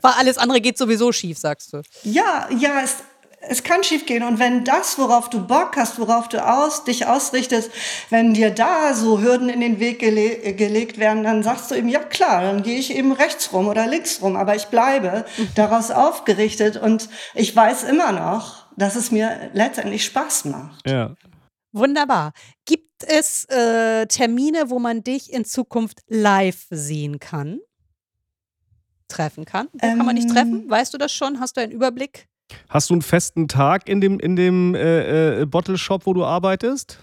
Weil 0.00 0.12
alles 0.12 0.38
andere 0.38 0.62
geht 0.62 0.78
sowieso 0.78 1.12
schief, 1.12 1.36
sagst 1.38 1.74
du. 1.74 1.82
Ja, 2.02 2.48
ja, 2.58 2.80
es, 2.82 2.96
es 3.40 3.62
kann 3.62 3.84
schiefgehen. 3.84 4.22
Und 4.22 4.38
wenn 4.38 4.64
das, 4.64 4.98
worauf 4.98 5.30
du 5.30 5.46
Bock 5.46 5.76
hast, 5.76 5.98
worauf 5.98 6.28
du 6.28 6.44
aus, 6.44 6.84
dich 6.84 7.06
ausrichtest, 7.06 7.70
wenn 8.10 8.34
dir 8.34 8.50
da 8.50 8.94
so 8.94 9.20
Hürden 9.20 9.48
in 9.48 9.60
den 9.60 9.80
Weg 9.80 10.00
gele 10.00 10.54
gelegt 10.54 10.98
werden, 10.98 11.22
dann 11.22 11.42
sagst 11.42 11.70
du 11.70 11.74
eben, 11.74 11.88
ja 11.88 12.00
klar, 12.00 12.42
dann 12.42 12.62
gehe 12.62 12.78
ich 12.78 12.94
eben 12.94 13.12
rechts 13.12 13.52
rum 13.52 13.68
oder 13.68 13.86
links 13.86 14.20
rum. 14.22 14.36
Aber 14.36 14.56
ich 14.56 14.66
bleibe 14.66 15.24
daraus 15.54 15.90
aufgerichtet 15.90 16.76
und 16.76 17.08
ich 17.34 17.54
weiß 17.54 17.84
immer 17.84 18.12
noch, 18.12 18.66
dass 18.76 18.96
es 18.96 19.10
mir 19.10 19.50
letztendlich 19.52 20.04
Spaß 20.04 20.46
macht. 20.46 20.88
Ja. 20.88 21.14
Wunderbar. 21.72 22.32
Gibt 22.64 23.04
es 23.04 23.44
äh, 23.46 24.06
Termine, 24.06 24.70
wo 24.70 24.78
man 24.78 25.02
dich 25.02 25.32
in 25.32 25.44
Zukunft 25.44 26.00
live 26.08 26.66
sehen 26.70 27.20
kann? 27.20 27.60
Treffen 29.08 29.44
kann? 29.44 29.68
Wo 29.72 29.86
ähm, 29.86 29.98
kann 29.98 30.06
man 30.06 30.16
dich 30.16 30.26
treffen? 30.26 30.62
Ähm. 30.62 30.70
Weißt 30.70 30.92
du 30.92 30.98
das 30.98 31.12
schon? 31.12 31.40
Hast 31.40 31.56
du 31.56 31.60
einen 31.60 31.72
Überblick? 31.72 32.28
Hast 32.68 32.90
du 32.90 32.94
einen 32.94 33.02
festen 33.02 33.48
Tag 33.48 33.88
in 33.88 34.00
dem, 34.00 34.20
in 34.20 34.36
dem 34.36 34.74
äh, 34.74 35.42
äh, 35.42 35.46
Bottle 35.46 35.78
Shop, 35.78 36.06
wo 36.06 36.14
du 36.14 36.24
arbeitest? 36.24 36.98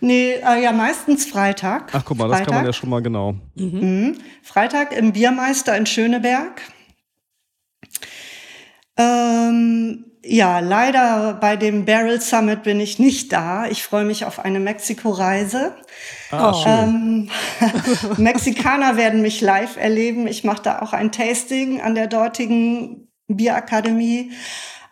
Nee, 0.00 0.32
äh, 0.34 0.62
ja, 0.62 0.72
meistens 0.72 1.26
Freitag. 1.26 1.90
Ach, 1.92 2.04
guck 2.04 2.16
mal, 2.16 2.28
Freitag. 2.28 2.38
das 2.38 2.46
kann 2.46 2.54
man 2.56 2.66
ja 2.66 2.72
schon 2.72 2.88
mal 2.90 3.02
genau. 3.02 3.32
Mhm. 3.54 3.80
Mhm. 3.80 4.18
Freitag 4.42 4.96
im 4.96 5.12
Biermeister 5.12 5.76
in 5.76 5.86
Schöneberg. 5.86 6.62
Ähm, 8.96 10.06
ja, 10.24 10.60
leider 10.60 11.34
bei 11.34 11.56
dem 11.56 11.84
Barrel 11.84 12.20
Summit 12.20 12.62
bin 12.62 12.80
ich 12.80 12.98
nicht 12.98 13.32
da. 13.32 13.66
Ich 13.66 13.82
freue 13.82 14.04
mich 14.04 14.24
auf 14.24 14.38
eine 14.38 14.60
Mexiko-Reise. 14.60 15.74
Ah, 16.30 16.52
oh. 16.52 16.64
ähm, 16.66 17.30
Mexikaner 18.16 18.96
werden 18.96 19.22
mich 19.22 19.40
live 19.40 19.76
erleben. 19.76 20.26
Ich 20.26 20.44
mache 20.44 20.62
da 20.62 20.78
auch 20.80 20.92
ein 20.92 21.12
Tasting 21.12 21.80
an 21.80 21.94
der 21.94 22.06
dortigen 22.06 23.09
Bierakademie. 23.36 24.32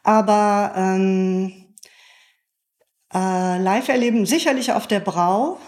Aber 0.02 0.72
ähm, 0.76 1.68
äh, 3.12 3.58
live 3.58 3.88
erleben 3.88 4.26
sicherlich 4.26 4.72
auf 4.72 4.86
der 4.86 5.00
Brau, 5.00 5.58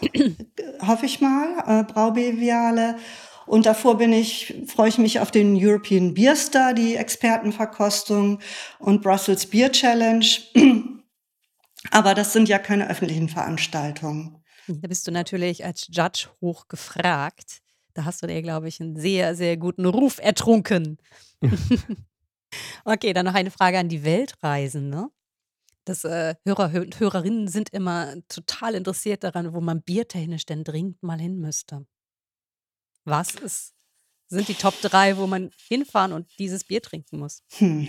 hoffe 0.87 1.07
ich 1.07 1.21
mal, 1.21 1.65
äh, 1.67 1.85
Braubeviale. 1.85 2.97
Und 3.47 3.67
davor 3.67 3.99
bin 3.99 4.13
ich, 4.13 4.55
freue 4.67 4.89
ich 4.89 4.99
mich 4.99 5.21
auf 5.21 5.31
den 5.31 5.57
European 5.57 6.15
Beer 6.15 6.37
Star, 6.37 6.73
die 6.73 6.97
Expertenverkostung 6.97 8.39
und 8.79 9.03
Brussels 9.03 9.47
Beer 9.47 9.73
Challenge. 9.73 10.25
Aber 11.91 12.15
das 12.15 12.33
sind 12.33 12.49
ja 12.49 12.59
keine 12.59 12.89
öffentlichen 12.89 13.29
Veranstaltungen. 13.29 14.37
Da 14.69 14.87
bist 14.87 15.07
du 15.07 15.11
natürlich 15.11 15.65
als 15.65 15.89
Judge 15.91 16.29
hoch 16.41 16.69
gefragt. 16.69 17.61
Da 17.95 18.05
hast 18.05 18.23
du 18.23 18.27
dir, 18.27 18.43
glaube 18.43 18.69
ich, 18.69 18.81
einen 18.81 18.97
sehr, 18.97 19.35
sehr 19.35 19.57
guten 19.57 19.87
Ruf 19.87 20.19
ertrunken. 20.19 20.99
Okay, 22.85 23.13
dann 23.13 23.27
noch 23.27 23.35
eine 23.35 23.51
Frage 23.51 23.79
an 23.79 23.89
die 23.89 24.05
Weltreisen, 24.05 24.89
ne? 24.89 25.11
Das 25.85 26.05
äh, 26.05 26.35
Hörer 26.45 26.73
und 26.81 27.01
Hörerinnen 27.01 27.49
sind 27.49 27.71
immer 27.71 28.15
total 28.29 28.75
interessiert 28.75 29.25
daran, 29.25 29.55
wo 29.55 29.61
man 29.61 29.83
biertechnisch 29.83 30.47
denn 30.47 30.63
dringend 30.63 31.03
mal 31.03 31.19
hin 31.19 31.39
müsste. 31.39 31.87
Was 33.05 33.35
ist, 33.35 33.75
sind 34.29 34.49
die 34.49 34.55
Top 34.55 34.81
3, 34.83 35.17
wo 35.17 35.27
man 35.27 35.51
hinfahren 35.69 36.13
und 36.13 36.29
dieses 36.39 36.65
Bier 36.65 36.83
trinken 36.83 37.19
muss? 37.19 37.43
Hm. 37.59 37.89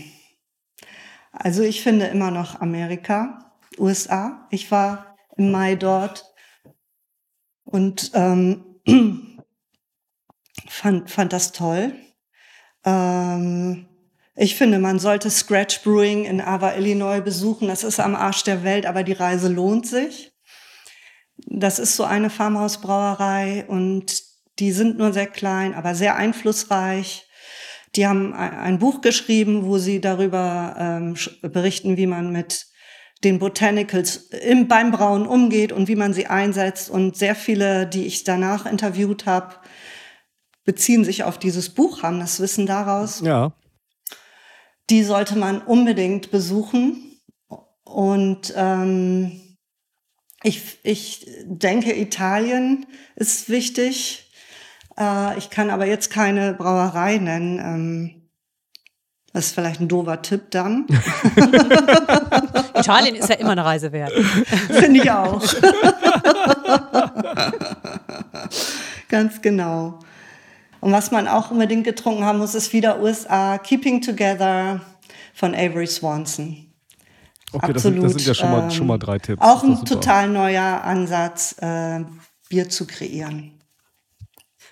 Also 1.32 1.64
ich 1.64 1.82
finde 1.82 2.08
immer 2.08 2.32
noch 2.32 2.60
Amerika, 2.60 3.54
USA. 3.78 4.48
Ich 4.52 4.72
war 4.72 5.16
im 5.38 5.52
Mai 5.52 5.76
dort 5.76 6.26
und 7.64 8.12
ähm, 8.14 8.82
fand, 10.68 11.10
fand 11.10 11.34
das 11.34 11.52
toll. 11.52 11.94
Ähm, 12.84 13.88
ich 14.36 14.56
finde, 14.56 14.80
man 14.80 15.00
sollte 15.00 15.30
Scratch 15.30 15.82
Brewing 15.84 16.26
in 16.26 16.42
Ava, 16.42 16.76
Illinois 16.76 17.22
besuchen. 17.22 17.68
Das 17.68 17.84
ist 17.84 18.00
am 18.00 18.16
Arsch 18.16 18.44
der 18.44 18.64
Welt, 18.64 18.86
aber 18.86 19.04
die 19.04 19.14
Reise 19.14 19.50
lohnt 19.50 19.86
sich. 19.86 20.32
Das 21.48 21.80
ist 21.80 21.96
so 21.96 22.04
eine 22.04 22.30
Farmhausbrauerei 22.30 23.66
und 23.68 24.22
die 24.60 24.72
sind 24.72 24.98
nur 24.98 25.12
sehr 25.12 25.28
klein, 25.28 25.74
aber 25.74 25.96
sehr 25.96 26.16
einflussreich. 26.16 27.28
Die 27.96 28.08
haben 28.08 28.34
ein 28.34 28.80
Buch 28.80 29.02
geschrieben, 29.02 29.66
wo 29.66 29.78
sie 29.78 30.00
darüber 30.00 30.76
ähm, 30.78 31.16
berichten, 31.42 31.98
wie 31.98 32.08
man 32.08 32.32
mit 32.32 32.68
den 33.24 33.38
Botanicals 33.38 34.30
im, 34.30 34.68
beim 34.68 34.92
Brauen 34.92 35.28
umgeht 35.28 35.74
und 35.74 35.88
wie 35.88 35.96
man 35.96 36.14
sie 36.14 36.28
einsetzt. 36.28 36.90
Und 36.90 37.18
sehr 37.18 37.36
viele, 37.36 37.86
die 37.86 38.06
ich 38.06 38.24
danach 38.24 38.66
interviewt 38.66 39.26
habe, 39.26 39.56
beziehen 40.64 41.04
sich 41.04 41.24
auf 41.24 41.38
dieses 41.38 41.70
Buch, 41.70 42.02
haben 42.02 42.20
das 42.20 42.40
Wissen 42.40 42.66
daraus. 42.66 43.22
Ja. 43.22 43.54
Die 44.90 45.04
sollte 45.04 45.38
man 45.38 45.62
unbedingt 45.62 46.32
besuchen. 46.32 47.20
Und 47.84 48.54
ähm, 48.56 49.58
ich, 50.44 50.80
ich 50.84 51.28
denke, 51.46 51.94
Italien 51.98 52.86
ist 53.16 53.50
wichtig. 53.50 54.32
Äh, 54.98 55.38
ich 55.38 55.50
kann 55.50 55.70
aber 55.70 55.86
jetzt 55.86 56.10
keine 56.10 56.54
Brauerei 56.54 57.18
nennen. 57.18 57.60
Ähm, 57.60 58.22
das 59.34 59.48
ist 59.48 59.56
vielleicht 59.56 59.80
ein 59.80 59.88
doofer 59.88 60.22
Tipp 60.22 60.52
dann. 60.52 60.88
Italien 62.76 63.16
ist 63.16 63.30
ja 63.30 63.36
immer 63.36 63.52
eine 63.52 63.64
Reise 63.64 63.94
wert. 63.94 64.12
Finde 64.70 65.00
ich 65.00 65.10
auch. 65.10 65.42
Ganz 69.08 69.42
genau. 69.42 70.00
Und 70.82 70.92
was 70.92 71.12
man 71.12 71.28
auch 71.28 71.52
unbedingt 71.52 71.84
getrunken 71.86 72.26
haben 72.26 72.40
muss, 72.40 72.56
ist 72.56 72.74
wieder 72.74 73.02
USA 73.02 73.58
Keeping 73.60 74.02
Together 74.02 74.82
von 75.34 75.56
Avery 75.56 75.88
Swanson. 75.88 76.68
Okay, 77.54 77.74
das 77.74 77.84
sind, 77.84 78.02
das 78.02 78.14
sind 78.14 78.26
ja 78.26 78.34
schon 78.34 78.52
mal, 78.52 78.72
schon 78.72 78.88
mal 78.88 78.98
drei 78.98 79.20
Tipps. 79.20 79.42
Auch 79.42 79.64
ein 79.64 79.86
total 79.86 80.30
neuer 80.30 80.82
Ansatz, 80.84 81.56
äh, 81.60 82.04
Bier 82.50 82.70
zu 82.70 82.88
kreieren. 82.88 83.60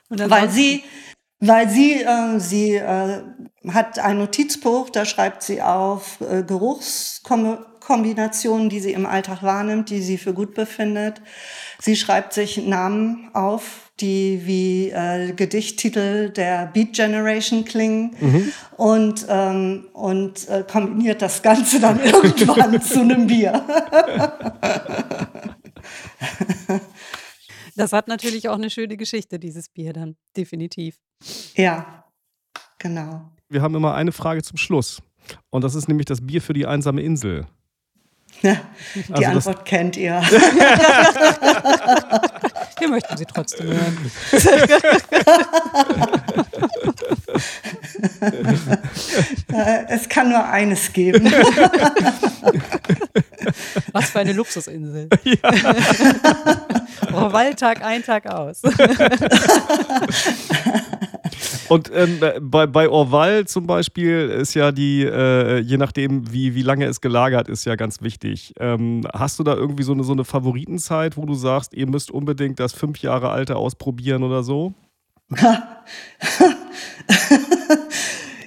Weil 0.09 0.49
sie, 0.49 0.83
weil 1.39 1.69
sie, 1.69 2.01
äh, 2.01 2.39
sie 2.39 2.75
äh, 2.75 3.21
hat 3.67 3.99
ein 3.99 4.17
Notizbuch, 4.17 4.89
da 4.89 5.05
schreibt 5.05 5.43
sie 5.43 5.61
auf 5.61 6.19
äh, 6.21 6.43
Geruchskombinationen, 7.89 8.69
die 8.69 8.79
sie 8.79 8.93
im 8.93 9.05
Alltag 9.05 9.43
wahrnimmt, 9.43 9.89
die 9.89 10.01
sie 10.01 10.17
für 10.17 10.33
gut 10.33 10.53
befindet. 10.53 11.21
Sie 11.79 11.95
schreibt 11.95 12.33
sich 12.33 12.57
Namen 12.57 13.29
auf, 13.33 13.91
die 13.99 14.41
wie 14.45 14.91
äh, 14.91 15.33
Gedichttitel 15.33 16.29
der 16.29 16.67
Beat 16.67 16.93
Generation 16.93 17.65
klingen 17.65 18.15
mhm. 18.19 18.51
und, 18.77 19.25
ähm, 19.27 19.87
und 19.93 20.47
äh, 20.49 20.63
kombiniert 20.69 21.23
das 21.23 21.41
Ganze 21.41 21.79
dann 21.79 21.99
irgendwann 22.03 22.79
zu 22.81 22.99
einem 23.01 23.25
Bier. 23.27 23.53
das 27.75 27.91
hat 27.91 28.07
natürlich 28.07 28.49
auch 28.49 28.55
eine 28.55 28.69
schöne 28.69 28.97
Geschichte, 28.97 29.39
dieses 29.39 29.69
Bier 29.69 29.93
dann, 29.93 30.15
definitiv. 30.37 30.99
Ja, 31.55 32.05
genau. 32.77 33.31
Wir 33.49 33.63
haben 33.63 33.73
immer 33.73 33.95
eine 33.95 34.11
Frage 34.11 34.43
zum 34.43 34.57
Schluss. 34.57 35.01
Und 35.49 35.63
das 35.63 35.73
ist 35.75 35.87
nämlich 35.87 36.05
das 36.05 36.25
Bier 36.25 36.41
für 36.41 36.53
die 36.53 36.65
einsame 36.65 37.01
Insel. 37.01 37.45
Ja, 38.41 38.55
die 38.95 39.13
also 39.13 39.25
Antwort 39.25 39.65
kennt 39.65 39.97
ihr. 39.97 40.21
Wir 42.79 42.87
möchten 42.87 43.17
sie 43.17 43.25
trotzdem 43.25 43.67
hören. 43.67 44.11
es 49.89 50.07
kann 50.07 50.29
nur 50.29 50.45
eines 50.45 50.93
geben. 50.93 51.25
Was 53.91 54.11
für 54.11 54.19
eine 54.19 54.31
Luxusinsel. 54.33 55.09
Ja. 55.23 55.51
oh, 57.13 57.33
Waldtag 57.33 57.83
ein, 57.83 58.03
Tag 58.03 58.27
aus. 58.27 58.61
Und 61.69 61.91
ähm, 61.93 62.19
bei, 62.41 62.65
bei 62.65 62.89
Orval 62.89 63.45
zum 63.45 63.67
Beispiel 63.67 64.29
ist 64.29 64.55
ja 64.55 64.71
die, 64.71 65.03
äh, 65.03 65.59
je 65.59 65.77
nachdem, 65.77 66.31
wie, 66.33 66.55
wie 66.55 66.63
lange 66.63 66.85
es 66.85 66.99
gelagert 66.99 67.47
ist, 67.47 67.65
ja 67.65 67.75
ganz 67.75 68.01
wichtig. 68.01 68.53
Ähm, 68.59 69.07
hast 69.13 69.37
du 69.37 69.43
da 69.43 69.53
irgendwie 69.53 69.83
so 69.83 69.93
eine, 69.93 70.03
so 70.03 70.13
eine 70.13 70.25
Favoritenzeit, 70.25 71.15
wo 71.15 71.25
du 71.25 71.35
sagst, 71.35 71.73
ihr 71.73 71.87
müsst 71.87 72.09
unbedingt 72.09 72.59
das 72.59 72.73
fünf 72.73 72.99
Jahre 72.99 73.29
alte 73.29 73.55
ausprobieren 73.55 74.23
oder 74.23 74.41
so? 74.41 74.73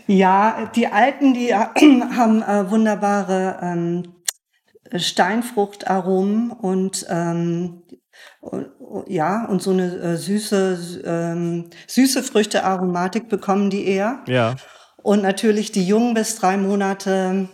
ja, 0.08 0.70
die 0.74 0.88
alten, 0.88 1.34
die 1.34 1.54
haben 1.54 2.42
äh, 2.42 2.70
wunderbare 2.70 3.58
ähm, 3.62 4.02
Steinfruchtaromen 4.96 6.50
und 6.50 7.06
ähm, 7.08 7.82
ja, 9.06 9.46
und 9.46 9.62
so 9.62 9.70
eine 9.70 9.94
äh, 9.96 10.16
süße, 10.16 11.02
ähm, 11.04 11.70
süße 11.86 12.22
Früchte-Aromatik 12.22 13.28
bekommen 13.28 13.70
die 13.70 13.86
eher. 13.86 14.20
Ja. 14.26 14.56
Und 15.02 15.22
natürlich 15.22 15.72
die 15.72 15.86
jungen 15.86 16.14
bis 16.14 16.36
drei 16.36 16.56
Monate 16.56 17.48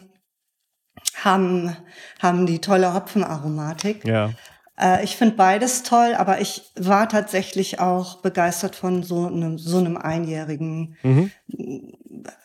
haben, 1.22 1.76
haben 2.20 2.46
die 2.46 2.60
tolle 2.60 2.94
Hopfenaromatik. 2.94 4.06
Ja. 4.06 4.30
Äh, 4.78 5.04
ich 5.04 5.16
finde 5.16 5.36
beides 5.36 5.82
toll, 5.82 6.14
aber 6.16 6.40
ich 6.40 6.62
war 6.76 7.08
tatsächlich 7.08 7.80
auch 7.80 8.20
begeistert 8.22 8.76
von 8.76 9.02
so 9.02 9.26
einem, 9.26 9.58
so 9.58 9.78
einem 9.78 9.96
Einjährigen. 9.96 10.96
Mhm. 11.02 11.30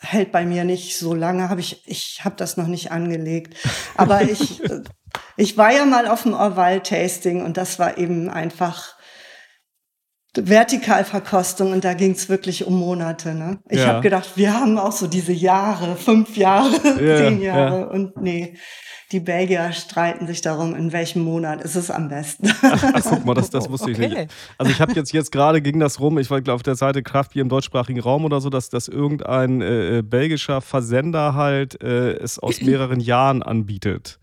Hält 0.00 0.32
bei 0.32 0.44
mir 0.44 0.64
nicht 0.64 0.98
so 0.98 1.14
lange, 1.14 1.48
habe 1.48 1.60
ich, 1.60 1.82
ich 1.86 2.24
habe 2.24 2.36
das 2.36 2.56
noch 2.56 2.66
nicht 2.66 2.92
angelegt. 2.92 3.56
Aber 3.96 4.22
ich, 4.22 4.62
ich 5.36 5.56
war 5.56 5.72
ja 5.72 5.84
mal 5.84 6.06
auf 6.06 6.22
dem 6.22 6.34
Orval-Tasting 6.34 7.44
und 7.44 7.56
das 7.56 7.78
war 7.78 7.98
eben 7.98 8.28
einfach 8.28 8.94
Vertikalverkostung 10.36 11.72
und 11.72 11.84
da 11.84 11.94
ging 11.94 12.12
es 12.12 12.28
wirklich 12.28 12.66
um 12.66 12.78
Monate. 12.78 13.34
Ne? 13.34 13.58
Ich 13.68 13.80
ja. 13.80 13.86
habe 13.86 14.00
gedacht, 14.00 14.36
wir 14.36 14.52
haben 14.52 14.78
auch 14.78 14.92
so 14.92 15.06
diese 15.06 15.32
Jahre, 15.32 15.96
fünf 15.96 16.36
Jahre, 16.36 16.72
ja, 17.00 17.16
zehn 17.16 17.40
Jahre 17.40 17.80
ja. 17.80 17.86
und 17.86 18.20
nee. 18.20 18.56
Die 19.12 19.20
Belgier 19.20 19.70
streiten 19.72 20.26
sich 20.26 20.40
darum, 20.40 20.74
in 20.74 20.90
welchem 20.90 21.22
Monat 21.22 21.62
ist 21.62 21.76
es 21.76 21.88
am 21.90 22.08
besten. 22.08 22.50
Ach, 22.62 22.84
ach 22.94 23.02
guck 23.04 23.24
mal, 23.24 23.34
das, 23.34 23.50
das 23.50 23.70
wusste 23.70 23.90
okay. 23.90 24.06
ich 24.06 24.14
nicht. 24.14 24.34
Also 24.58 24.72
ich 24.72 24.80
habe 24.80 24.92
jetzt, 24.94 25.12
jetzt 25.12 25.30
gerade 25.30 25.62
ging 25.62 25.78
das 25.78 26.00
rum, 26.00 26.18
ich 26.18 26.30
war 26.30 26.40
glaube 26.40 26.56
auf 26.56 26.62
der 26.64 26.74
Seite 26.74 27.02
Kraftbier 27.02 27.42
im 27.42 27.48
deutschsprachigen 27.48 28.00
Raum 28.00 28.24
oder 28.24 28.40
so, 28.40 28.50
dass, 28.50 28.70
dass 28.70 28.88
irgendein 28.88 29.60
äh, 29.60 29.98
äh 29.98 30.02
belgischer 30.02 30.60
Versender 30.62 31.34
halt 31.34 31.80
äh, 31.80 32.14
es 32.14 32.40
aus 32.40 32.60
mehreren 32.62 32.98
Jahren 32.98 33.42
anbietet 33.42 34.18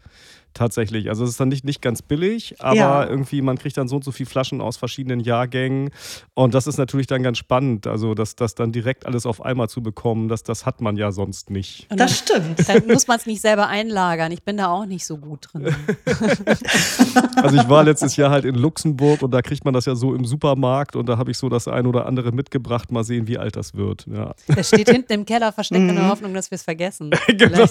tatsächlich. 0.53 1.09
Also 1.09 1.23
es 1.23 1.31
ist 1.31 1.39
dann 1.39 1.49
nicht, 1.49 1.63
nicht 1.63 1.81
ganz 1.81 2.01
billig, 2.01 2.55
aber 2.59 2.75
ja. 2.75 3.07
irgendwie, 3.07 3.41
man 3.41 3.57
kriegt 3.57 3.77
dann 3.77 3.87
so 3.87 3.95
und 3.97 4.03
so 4.03 4.11
viele 4.11 4.29
Flaschen 4.29 4.61
aus 4.61 4.77
verschiedenen 4.77 5.19
Jahrgängen. 5.19 5.91
Und 6.33 6.53
das 6.53 6.67
ist 6.67 6.77
natürlich 6.77 7.07
dann 7.07 7.23
ganz 7.23 7.37
spannend, 7.37 7.87
also 7.87 8.13
das, 8.13 8.35
das 8.35 8.55
dann 8.55 8.71
direkt 8.71 9.05
alles 9.05 9.25
auf 9.25 9.43
einmal 9.43 9.69
zu 9.69 9.81
bekommen, 9.81 10.27
das, 10.27 10.43
das 10.43 10.65
hat 10.65 10.81
man 10.81 10.97
ja 10.97 11.11
sonst 11.11 11.49
nicht. 11.49 11.87
Und 11.89 11.99
das 11.99 12.19
stimmt. 12.19 12.67
Dann 12.67 12.87
muss 12.87 13.07
man 13.07 13.17
es 13.17 13.25
nicht 13.25 13.41
selber 13.41 13.67
einlagern. 13.67 14.31
Ich 14.31 14.43
bin 14.43 14.57
da 14.57 14.67
auch 14.67 14.85
nicht 14.85 15.05
so 15.05 15.17
gut 15.17 15.49
drin. 15.51 15.75
also 17.35 17.55
ich 17.57 17.69
war 17.69 17.83
letztes 17.83 18.15
Jahr 18.15 18.31
halt 18.31 18.45
in 18.45 18.55
Luxemburg 18.55 19.21
und 19.21 19.31
da 19.31 19.41
kriegt 19.41 19.65
man 19.65 19.73
das 19.73 19.85
ja 19.85 19.95
so 19.95 20.13
im 20.13 20.25
Supermarkt 20.25 20.95
und 20.95 21.07
da 21.07 21.17
habe 21.17 21.31
ich 21.31 21.37
so 21.37 21.49
das 21.49 21.67
ein 21.67 21.85
oder 21.85 22.05
andere 22.05 22.31
mitgebracht. 22.31 22.91
Mal 22.91 23.03
sehen, 23.03 23.27
wie 23.27 23.37
alt 23.37 23.55
das 23.55 23.75
wird. 23.75 24.05
Ja. 24.07 24.33
Das 24.47 24.67
steht 24.69 24.89
hinten 24.89 25.13
im 25.13 25.25
Keller 25.25 25.51
versteckt 25.51 25.81
mhm. 25.81 25.89
in 25.89 25.95
der 25.95 26.05
mhm. 26.05 26.09
Hoffnung, 26.09 26.33
dass 26.33 26.51
wir 26.51 26.55
es 26.55 26.63
vergessen. 26.63 27.11
genau. 27.27 27.65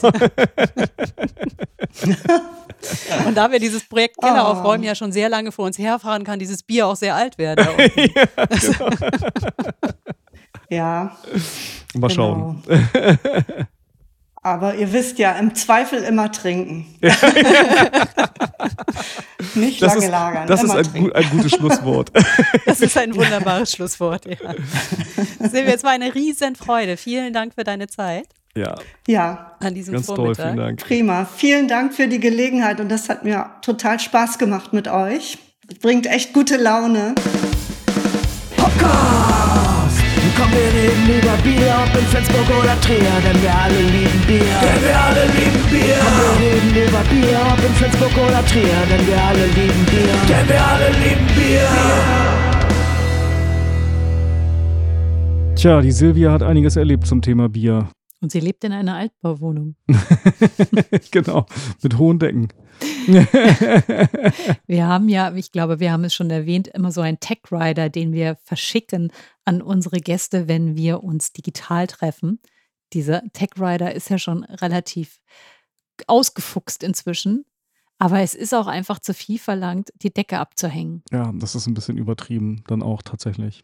Und 3.27 3.37
da 3.37 3.51
wir 3.51 3.59
dieses 3.59 3.85
Projekt 3.85 4.17
Keller 4.21 4.47
aufräumen 4.47 4.85
ja 4.85 4.95
schon 4.95 5.13
sehr 5.13 5.29
lange 5.29 5.53
vor 5.53 5.67
uns 5.67 5.79
herfahren, 5.79 6.25
kann 6.25 6.39
dieses 6.39 6.63
Bier 6.63 6.87
auch 6.87 6.97
sehr 6.97 7.15
alt 7.15 7.39
werden. 7.39 7.67
ja, 7.97 8.25
genau. 8.47 8.91
ja. 10.69 11.17
Mal 11.95 12.09
genau. 12.09 12.09
schauen. 12.09 12.63
Aber 14.43 14.75
ihr 14.75 14.91
wisst 14.91 15.19
ja, 15.19 15.33
im 15.33 15.55
Zweifel 15.55 16.03
immer 16.03 16.33
trinken. 16.33 16.87
Nicht 19.55 19.83
das 19.83 19.95
lange 19.95 20.05
ist, 20.05 20.11
lagern. 20.11 20.47
Das 20.47 20.63
ist 20.63 20.71
ein, 20.71 21.13
ein, 21.13 21.31
gutes 21.31 21.53
Schlusswort. 21.53 22.11
Das 22.65 22.81
ist 22.81 22.97
ein 22.97 23.15
wunderbares 23.15 23.73
Schlusswort, 23.73 24.25
ja. 24.25 24.37
Silvia, 25.41 25.75
es 25.75 25.85
war 25.85 25.91
eine 25.91 26.15
riesen 26.15 26.57
Freude. 26.57 26.97
Vielen 26.97 27.35
Dank 27.35 27.55
für 27.55 27.65
deine 27.65 27.89
Zeit. 27.89 28.29
Ja. 28.57 28.75
Ja. 29.07 29.57
An 29.61 29.75
diesem 29.75 29.95
Ganz 29.95 30.07
Vormittag. 30.07 30.37
toll, 30.37 30.45
vielen 30.45 30.57
Dank. 30.57 30.81
Prima. 30.81 31.25
Vielen 31.25 31.69
Dank 31.69 31.95
für 31.95 32.09
die 32.09 32.21
Gelegenheit 32.21 32.81
und 32.81 32.89
das 32.89 33.09
hat 33.09 33.25
mir 33.25 33.51
total 33.63 34.01
Spaß 34.01 34.39
gemacht 34.39 34.73
mit 34.73 34.89
euch. 34.89 35.39
Bringt 35.83 36.07
echt 36.07 36.33
gute 36.33 36.57
Laune. 36.57 37.15
Podcast! 38.57 40.01
Komm, 40.37 40.51
wir 40.53 40.59
reden 40.59 41.07
über 41.19 41.37
Bier, 41.43 41.77
ob 41.85 41.95
in 42.01 42.07
Flensburg 42.07 42.49
oder 42.59 42.81
Trier, 42.81 42.99
denn 42.99 43.43
wir 43.43 43.55
alle 43.55 43.79
lieben 43.79 44.21
Bier. 44.27 44.39
Denn 44.41 44.83
wir 44.83 45.01
alle 45.01 45.25
lieben 45.27 45.63
Bier. 45.71 45.97
Komm, 46.03 46.17
wir 46.19 46.35
reden 46.47 46.89
über 46.89 47.03
Bier, 47.11 47.41
ob 47.53 47.59
in 47.65 47.75
Flensburg 47.75 48.17
oder 48.17 48.45
Trier, 48.47 48.81
denn 48.91 49.07
wir 49.07 49.23
alle 49.23 49.47
lieben 49.47 49.85
Bier. 49.87 50.15
Denn 50.29 50.49
wir 50.49 50.67
alle 50.67 50.89
lieben 50.91 51.27
Bier. 51.37 51.69
Tja, 55.57 55.81
die 55.83 55.93
Silvia 55.93 56.33
hat 56.33 56.43
einiges 56.43 56.77
erlebt 56.77 57.07
zum 57.07 57.21
Thema 57.23 57.49
Bier. 57.49 57.89
Und 58.21 58.31
sie 58.33 58.41
lebt 58.41 58.65
in 58.65 58.73
einer 58.73 58.97
Altbauwohnung. 58.97 59.77
genau, 61.11 61.47
mit 61.83 61.97
hohen 61.97 62.19
Decken. 62.19 62.49
wir 64.67 64.87
haben 64.87 65.09
ja, 65.09 65.35
ich 65.35 65.53
glaube, 65.53 65.81
wir 65.81 65.91
haben 65.91 66.05
es 66.05 66.15
schon 66.15 66.31
erwähnt, 66.31 66.69
immer 66.69 66.93
so 66.93 67.01
einen 67.01 67.21
Tech 67.21 67.41
Rider, 67.51 67.89
den 67.89 68.13
wir 68.13 68.37
verschicken 68.45 69.11
an 69.45 69.63
unsere 69.63 70.01
Gäste, 70.01 70.49
wenn 70.49 70.77
wir 70.77 71.03
uns 71.03 71.33
digital 71.33 71.87
treffen. 71.87 72.41
Dieser 72.93 73.23
Tech 73.33 73.51
Rider 73.59 73.95
ist 73.95 74.11
ja 74.11 74.19
schon 74.19 74.45
relativ 74.45 75.21
ausgefuchst 76.07 76.83
inzwischen. 76.83 77.45
Aber 77.99 78.21
es 78.21 78.35
ist 78.35 78.55
auch 78.55 78.67
einfach 78.67 78.99
zu 78.99 79.13
viel 79.13 79.39
verlangt, 79.39 79.91
die 79.97 80.13
Decke 80.13 80.39
abzuhängen. 80.39 81.03
Ja, 81.11 81.33
das 81.35 81.55
ist 81.55 81.67
ein 81.67 81.75
bisschen 81.75 81.99
übertrieben, 81.99 82.65
dann 82.67 82.83
auch 82.83 83.03
tatsächlich. 83.03 83.63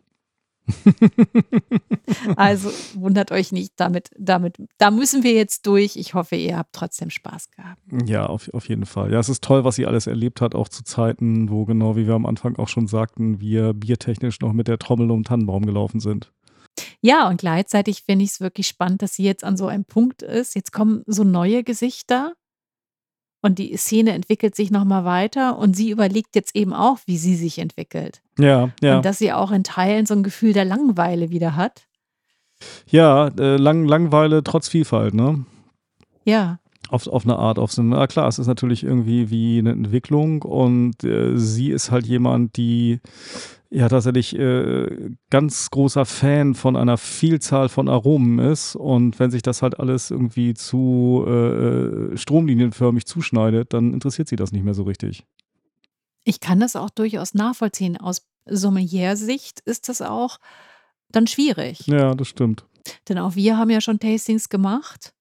Also 2.37 2.71
wundert 2.95 3.33
euch 3.33 3.53
nicht, 3.53 3.73
damit, 3.77 4.11
damit, 4.17 4.57
da 4.79 4.91
müssen 4.91 5.23
wir 5.23 5.33
jetzt 5.33 5.67
durch. 5.67 5.97
Ich 5.97 6.15
hoffe, 6.15 6.37
ihr 6.37 6.57
habt 6.57 6.73
trotzdem 6.73 7.11
Spaß 7.11 7.51
gehabt. 7.51 7.81
Ja, 8.07 8.27
auf, 8.27 8.53
auf 8.55 8.69
jeden 8.69 8.87
Fall. 8.87 9.13
Ja, 9.13 9.19
es 9.19 9.29
ist 9.29 9.43
toll, 9.43 9.65
was 9.65 9.77
sie 9.77 9.87
alles 9.87 10.07
erlebt 10.07 10.41
hat, 10.41 10.55
auch 10.55 10.69
zu 10.69 10.85
Zeiten, 10.85 11.51
wo 11.51 11.65
genau 11.65 11.97
wie 11.97 12.07
wir 12.07 12.15
am 12.15 12.27
Anfang 12.27 12.57
auch 12.57 12.69
schon 12.69 12.87
sagten, 12.87 13.41
wir 13.41 13.75
biertechnisch 13.75 14.41
noch 14.41 14.53
mit 14.53 14.69
der 14.69 14.79
Trommel 14.79 15.11
um 15.11 15.21
den 15.21 15.25
Tannenbaum 15.25 15.67
gelaufen 15.67 16.01
sind. 16.01 16.33
Ja, 17.01 17.29
und 17.29 17.39
gleichzeitig 17.39 18.03
finde 18.03 18.25
ich 18.25 18.33
es 18.33 18.41
wirklich 18.41 18.67
spannend, 18.67 19.03
dass 19.03 19.15
sie 19.15 19.25
jetzt 19.25 19.45
an 19.45 19.57
so 19.57 19.67
einem 19.67 19.85
Punkt 19.85 20.23
ist. 20.23 20.55
Jetzt 20.55 20.73
kommen 20.73 21.03
so 21.07 21.25
neue 21.25 21.65
Gesichter 21.65 22.35
und 23.47 23.61
die 23.61 23.77
Szene 23.77 24.13
entwickelt 24.13 24.57
sich 24.57 24.71
nochmal 24.71 25.05
weiter 25.05 25.57
und 25.57 25.77
sie 25.77 25.91
überlegt 25.91 26.35
jetzt 26.35 26.55
eben 26.57 26.73
auch, 26.73 26.99
wie 27.07 27.17
sie 27.17 27.37
sich 27.37 27.59
entwickelt. 27.61 28.21
Ja, 28.39 28.71
ja. 28.83 28.97
Und 28.97 29.05
dass 29.05 29.19
sie 29.19 29.33
auch 29.33 29.53
in 29.53 29.63
Teilen 29.63 30.05
so 30.05 30.15
ein 30.15 30.25
Gefühl 30.25 30.53
der 30.53 30.65
Langeweile 30.65 31.31
wieder 31.31 31.55
hat. 31.55 31.87
Ja, 32.91 33.29
äh, 33.29 33.57
Lang 33.57 33.87
Langeweile 33.87 34.43
trotz 34.43 34.69
Vielfalt, 34.69 35.15
ne? 35.15 35.45
Ja. 36.25 36.59
Auf, 36.89 37.07
auf 37.07 37.25
eine 37.25 37.37
Art, 37.37 37.59
auf 37.59 37.73
so 37.73 37.83
eine, 37.83 37.91
na 37.91 38.07
klar, 38.07 38.27
es 38.27 38.39
ist 38.39 38.47
natürlich 38.49 38.83
irgendwie 38.83 39.31
wie 39.31 39.59
eine 39.59 39.71
Entwicklung 39.71 40.43
und 40.43 41.05
äh, 41.05 41.37
sie 41.37 41.71
ist 41.71 41.91
halt 41.91 42.07
jemand, 42.07 42.57
die 42.57 43.01
ja 43.71 43.89
tatsächlich 43.89 44.39
äh, 44.39 45.11
ganz 45.31 45.71
großer 45.71 46.05
Fan 46.05 46.55
von 46.55 46.77
einer 46.77 46.97
Vielzahl 46.97 47.69
von 47.69 47.89
Aromen 47.89 48.39
ist 48.39 48.77
und 48.77 49.19
wenn 49.19 49.31
sich 49.31 49.43
das 49.43 49.63
halt 49.63 49.79
alles 49.81 50.11
irgendwie 50.11 50.55
zu 50.55 51.25
äh, 51.27 51.31
äh 51.31 52.17
stromlinienförmig 52.17 53.07
zuschneidet, 53.07 53.73
dann 53.73 53.93
interessiert 53.93 54.29
sie 54.29 54.37
das 54.37 54.53
nicht 54.53 54.65
mehr 54.65 54.75
so 54.75 54.85
richtig. 54.85 55.25
Ich 56.25 56.41
kann 56.41 56.59
das 56.59 56.75
auch 56.75 56.91
durchaus 56.91 57.35
nachvollziehen. 57.35 57.97
Aus 57.97 58.27
Sommelier-Sicht 58.47 59.61
ist 59.61 59.89
das 59.89 60.03
auch 60.03 60.39
dann 61.11 61.27
schwierig. 61.27 61.87
Ja, 61.87 62.15
das 62.15 62.29
stimmt. 62.29 62.65
Denn 63.09 63.19
auch 63.19 63.37
wir 63.37 63.57
haben 63.57 63.71
ja 63.71 63.81
schon 63.81 63.99
Tastings 63.99 64.49
gemacht. 64.49 65.13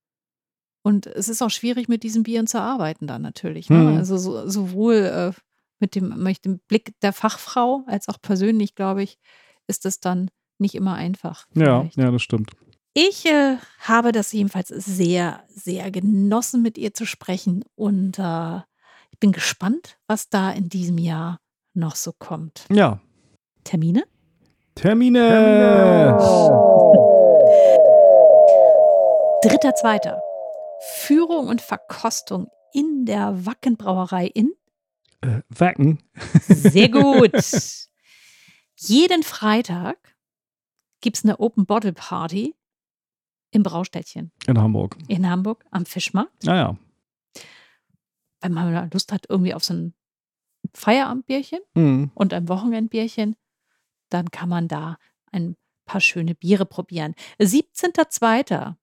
Und 0.84 1.08
es 1.08 1.30
ist 1.30 1.42
auch 1.42 1.50
schwierig, 1.50 1.90
mit 1.90 2.04
diesen 2.04 2.24
Bieren 2.24 2.46
zu 2.46 2.62
arbeiten 2.62 3.08
dann 3.08 3.24
natürlich. 3.24 3.70
Ne? 3.70 3.78
Mhm. 3.78 3.98
Also 3.98 4.18
so, 4.18 4.48
sowohl 4.48 4.96
äh, 4.96 5.32
mit, 5.80 5.96
dem, 5.96 6.22
mit 6.22 6.46
dem 6.46 6.60
Blick 6.68 6.94
der 7.02 7.14
Fachfrau 7.14 7.84
als 7.88 8.08
auch 8.08 8.22
persönlich, 8.22 8.76
glaube 8.76 9.04
ich, 9.04 9.18
ist 9.68 9.86
es 9.86 10.00
dann 10.00 10.30
nicht 10.58 10.76
immer 10.76 10.94
einfach. 10.94 11.46
Ja, 11.54 11.82
vielleicht. 11.82 11.98
ja, 11.98 12.12
das 12.12 12.22
stimmt. 12.22 12.52
Ich 12.94 13.26
äh, 13.26 13.58
habe 13.82 14.14
das 14.14 14.32
jedenfalls 14.32 14.70
sehr, 14.70 15.44
sehr 15.50 15.92
genossen, 15.92 16.62
mit 16.62 16.78
ihr 16.78 16.94
zu 16.94 17.06
sprechen. 17.06 17.66
Und 17.76 18.20
äh, 18.20 18.58
ich 19.12 19.20
bin 19.20 19.34
gespannt, 19.34 19.98
was 20.08 20.30
da 20.30 20.52
in 20.52 20.70
diesem 20.70 20.98
Jahr 20.98 21.40
noch 21.74 21.96
so 21.96 22.14
kommt. 22.18 22.66
Ja. 22.72 23.02
Termine? 23.66 24.04
Termine! 24.76 26.18
Dritter, 29.42 29.76
zweiter. 29.76 30.22
Führung 30.96 31.48
und 31.48 31.62
Verkostung 31.62 32.48
in 32.74 33.06
der 33.06 33.46
Wackenbrauerei 33.46 34.28
in 34.28 34.54
Äh, 35.22 35.42
Wacken. 35.50 36.04
Sehr 36.48 36.90
gut. 36.90 37.32
Jeden 38.78 39.24
Freitag 39.24 40.16
gibt 41.02 41.18
es 41.18 41.24
eine 41.24 41.40
Open 41.40 41.66
Bottle 41.66 41.94
Party 41.94 42.56
im 43.52 43.64
Braustädtchen 43.64 44.32
In 44.48 44.60
Hamburg. 44.60 44.98
in 45.08 45.30
Hamburg 45.30 45.66
am 45.72 45.86
Fischmarkt. 45.86 46.44
Naja. 46.44 46.78
Wenn 48.42 48.52
man 48.54 48.90
Lust 48.92 49.12
hat, 49.12 49.26
irgendwie 49.30 49.54
auf 49.54 49.64
so 49.64 49.74
ein 49.74 49.94
Feierabendbierchen 50.74 51.60
Mhm. 51.76 52.12
und 52.16 52.34
ein 52.34 52.50
Wochenendbierchen, 52.50 53.36
dann 54.10 54.30
kann 54.32 54.50
man 54.50 54.68
da 54.68 54.98
ein 55.32 55.56
paar 55.86 56.02
schöne 56.02 56.36
Biere 56.36 56.66
probieren. 56.66 57.16
17.02. 57.40 58.76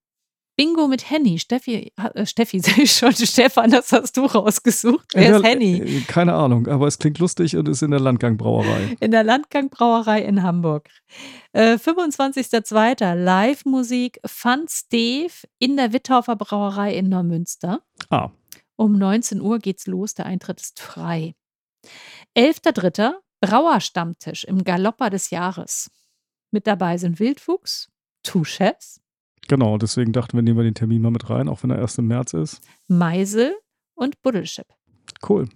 Bingo 0.56 0.86
mit 0.86 1.08
Henny. 1.10 1.38
Steffi, 1.38 1.92
äh, 1.96 2.26
Steffi, 2.26 2.60
sag 2.60 2.78
ich 2.78 2.92
schon, 2.92 3.12
Stefan, 3.14 3.70
das 3.70 3.90
hast 3.92 4.16
du 4.16 4.26
rausgesucht. 4.26 5.08
Wer 5.14 5.36
ist 5.36 5.44
Henny? 5.44 5.78
Äh, 5.80 6.00
Keine 6.02 6.34
Ahnung, 6.34 6.66
aber 6.68 6.86
es 6.86 6.98
klingt 6.98 7.18
lustig 7.18 7.56
und 7.56 7.68
ist 7.68 7.82
in 7.82 7.90
der 7.90 8.00
Landgangbrauerei. 8.00 8.96
In 9.00 9.10
der 9.10 9.24
Landgangbrauerei 9.24 10.22
in 10.22 10.42
Hamburg. 10.42 10.88
Äh, 11.52 11.74
25.02. 11.78 13.14
Live-Musik 13.14 14.20
Fun 14.26 14.66
Steve 14.68 15.32
in 15.58 15.76
der 15.76 15.92
Witthaufer 15.92 16.36
Brauerei 16.36 16.94
in 16.96 17.08
Neumünster. 17.08 17.80
Ah, 18.10 18.30
Um 18.76 18.98
19 18.98 19.40
Uhr 19.40 19.58
geht's 19.58 19.86
los, 19.86 20.14
der 20.14 20.26
Eintritt 20.26 20.60
ist 20.60 20.80
frei. 20.80 21.34
11.03. 22.36 23.14
Brauerstammtisch 23.40 24.44
im 24.44 24.62
Galopper 24.62 25.10
des 25.10 25.30
Jahres. 25.30 25.90
Mit 26.52 26.66
dabei 26.68 26.96
sind 26.98 27.18
Wildfuchs, 27.18 27.88
Two 28.22 28.44
Chefs, 28.44 29.00
genau, 29.48 29.78
deswegen 29.78 30.12
dachten 30.12 30.36
wir, 30.36 30.42
nehmen 30.42 30.58
wir 30.58 30.64
den 30.64 30.74
Termin 30.74 31.02
mal 31.02 31.10
mit 31.10 31.28
rein, 31.30 31.48
auch 31.48 31.62
wenn 31.62 31.70
er 31.70 31.78
erst 31.78 31.98
im 31.98 32.06
März 32.06 32.34
ist. 32.34 32.60
Meisel 32.88 33.54
und 33.94 34.20
Buddelschip. 34.22 34.66
Cool. 35.28 35.48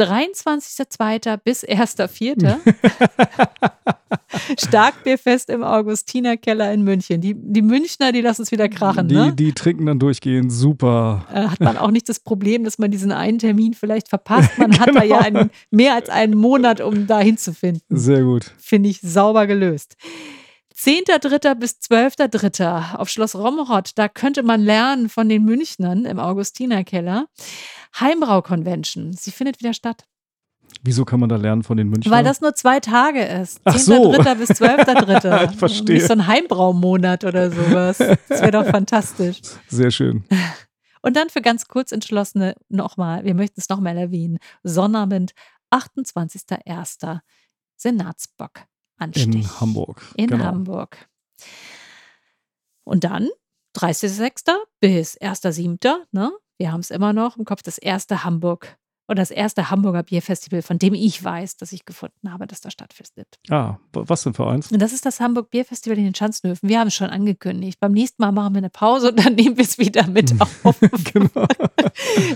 23.02. 0.00 1.38
bis 1.38 1.66
1.04. 1.66 2.58
Starkbierfest 4.58 5.50
im 5.50 5.64
Augustinerkeller 5.64 6.72
in 6.72 6.82
München. 6.82 7.20
Die, 7.20 7.34
die 7.34 7.62
Münchner, 7.62 8.12
die 8.12 8.20
lassen 8.20 8.42
es 8.42 8.52
wieder 8.52 8.68
krachen, 8.68 9.08
die, 9.08 9.14
ne? 9.16 9.32
die 9.34 9.52
trinken 9.52 9.86
dann 9.86 9.98
durchgehend 9.98 10.52
super. 10.52 11.26
Äh, 11.32 11.48
Hat 11.48 11.60
man 11.60 11.76
auch 11.76 11.90
nicht 11.90 12.08
das 12.08 12.20
Problem, 12.20 12.62
dass 12.62 12.78
man 12.78 12.92
diesen 12.92 13.10
einen 13.10 13.38
Termin 13.38 13.74
vielleicht 13.74 14.08
verpasst. 14.08 14.56
Man 14.58 14.78
hat 14.78 14.94
da 14.94 15.02
ja 15.02 15.22
Genau. 15.22 15.40
einen, 15.40 15.50
mehr 15.70 15.94
als 15.94 16.08
einen 16.10 16.36
Monat, 16.36 16.80
um 16.80 17.08
da 17.08 17.18
hinzufinden. 17.18 17.82
Sehr 17.88 18.22
gut. 18.22 18.52
Finde 18.58 18.90
ich 18.90 19.00
sauber 19.00 19.48
gelöst. 19.48 19.96
10.3. 20.78 21.56
bis 21.56 21.78
12.3. 21.80 22.94
auf 22.94 23.08
Schloss 23.08 23.34
Romrod, 23.34 23.90
da 23.96 24.08
könnte 24.08 24.44
man 24.44 24.60
lernen 24.60 25.08
von 25.08 25.28
den 25.28 25.44
Münchnern 25.44 26.04
im 26.04 26.20
Augustinerkeller. 26.20 27.26
Heimbrau-Convention, 27.98 29.12
sie 29.12 29.32
findet 29.32 29.58
wieder 29.58 29.74
statt. 29.74 30.04
Wieso 30.84 31.04
kann 31.04 31.18
man 31.18 31.28
da 31.28 31.34
lernen 31.34 31.64
von 31.64 31.76
den 31.76 31.88
Münchnern? 31.88 32.14
Weil 32.14 32.22
das 32.22 32.40
nur 32.40 32.54
zwei 32.54 32.78
Tage 32.78 33.24
ist. 33.24 33.60
Ach 33.64 33.76
so. 33.76 34.12
10.3. 34.12 34.34
bis 34.36 34.50
12.3. 34.50 35.44
Ich 35.50 35.58
verstehe. 35.58 35.96
Nicht 35.96 36.06
so 36.06 36.12
ein 36.12 36.28
Heimbraumonat 36.28 37.24
oder 37.24 37.50
sowas. 37.50 37.98
Das 37.98 38.40
wäre 38.40 38.52
doch 38.52 38.66
fantastisch. 38.66 39.40
Sehr 39.66 39.90
schön. 39.90 40.24
Und 41.02 41.16
dann 41.16 41.28
für 41.28 41.42
ganz 41.42 41.66
kurz 41.66 41.90
entschlossene 41.90 42.54
nochmal, 42.68 43.24
wir 43.24 43.34
möchten 43.34 43.60
es 43.60 43.68
nochmal 43.68 43.96
erwähnen, 43.96 44.38
Sonnabend, 44.62 45.32
28.01. 45.72 47.18
Senatsbock 47.76 48.60
Anstich. 48.98 49.26
In 49.26 49.60
Hamburg. 49.60 50.02
In 50.16 50.26
genau. 50.26 50.44
Hamburg. 50.44 51.08
Und 52.84 53.04
dann 53.04 53.28
30.06. 53.76 54.52
bis 54.80 55.20
1.07. 55.20 56.06
Ne? 56.12 56.32
Wir 56.56 56.72
haben 56.72 56.80
es 56.80 56.90
immer 56.90 57.12
noch 57.12 57.36
im 57.36 57.44
Kopf, 57.44 57.62
das 57.62 57.78
erste 57.78 58.24
Hamburg 58.24 58.78
oder 59.08 59.22
das 59.22 59.30
erste 59.30 59.70
Hamburger 59.70 60.02
Bierfestival, 60.02 60.60
von 60.60 60.78
dem 60.78 60.92
ich 60.92 61.22
weiß, 61.22 61.56
dass 61.56 61.72
ich 61.72 61.86
gefunden 61.86 62.30
habe, 62.30 62.46
dass 62.46 62.60
da 62.60 62.70
stattfindet. 62.70 63.38
Ah, 63.48 63.78
was 63.92 64.22
denn 64.22 64.34
für 64.34 64.46
eins? 64.46 64.70
Und 64.70 64.80
das 64.80 64.92
ist 64.92 65.06
das 65.06 65.18
Hamburg 65.18 65.50
Bierfestival 65.50 65.96
in 65.96 66.04
den 66.04 66.14
Schanzenhöfen. 66.14 66.68
Wir 66.68 66.78
haben 66.78 66.88
es 66.88 66.94
schon 66.94 67.08
angekündigt. 67.08 67.80
Beim 67.80 67.92
nächsten 67.92 68.22
Mal 68.22 68.32
machen 68.32 68.54
wir 68.54 68.58
eine 68.58 68.70
Pause 68.70 69.10
und 69.10 69.24
dann 69.24 69.34
nehmen 69.34 69.56
wir 69.56 69.64
es 69.64 69.78
wieder 69.78 70.06
mit 70.06 70.34
auf. 70.40 70.78
genau. 71.12 71.46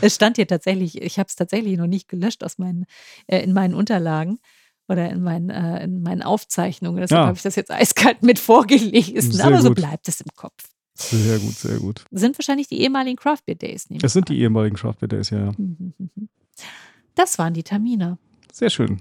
es 0.00 0.14
stand 0.14 0.36
hier 0.36 0.46
tatsächlich, 0.46 1.00
ich 1.00 1.18
habe 1.18 1.26
es 1.28 1.36
tatsächlich 1.36 1.76
noch 1.76 1.86
nicht 1.86 2.08
gelöscht 2.08 2.42
aus 2.42 2.56
meinen, 2.56 2.86
äh, 3.26 3.42
in 3.42 3.52
meinen 3.52 3.74
Unterlagen 3.74 4.38
oder 4.88 5.08
in 5.10 5.22
meinen, 5.22 5.50
äh, 5.50 5.84
in 5.84 6.02
meinen 6.02 6.22
Aufzeichnungen. 6.22 7.00
Deshalb 7.00 7.20
Ja. 7.22 7.26
habe 7.26 7.36
ich 7.36 7.42
das 7.42 7.56
jetzt 7.56 7.70
eiskalt 7.70 8.22
mit 8.22 8.38
vorgelesen. 8.38 9.32
Sehr 9.32 9.46
Aber 9.46 9.60
so 9.60 9.68
gut. 9.68 9.76
bleibt 9.76 10.08
es 10.08 10.20
im 10.20 10.30
Kopf. 10.36 10.68
Sehr 10.94 11.38
gut, 11.38 11.54
sehr 11.54 11.78
gut. 11.78 12.04
Sind 12.10 12.38
wahrscheinlich 12.38 12.68
die 12.68 12.80
ehemaligen 12.82 13.16
Craft 13.16 13.38
Beer 13.46 13.54
Days. 13.54 13.86
Es 14.02 14.12
sind 14.12 14.28
an. 14.28 14.34
die 14.34 14.40
ehemaligen 14.40 14.76
Craft 14.76 14.96
Beer 15.00 15.08
Days, 15.08 15.30
ja. 15.30 15.46
ja. 15.46 15.52
Das 17.14 17.38
waren 17.38 17.52
die 17.54 17.62
Termine. 17.62 18.18
Sehr 18.52 18.70
schön. 18.70 19.00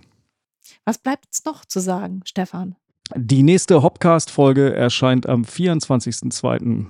Was 0.86 0.98
bleibt 0.98 1.28
uns 1.28 1.46
noch 1.46 1.66
zu 1.66 1.80
sagen, 1.80 2.22
Stefan? 2.26 2.76
Die 3.16 3.44
nächste 3.44 3.82
Hopcast-Folge 3.84 4.74
erscheint 4.74 5.28
am 5.28 5.44
24.02. 5.44 6.88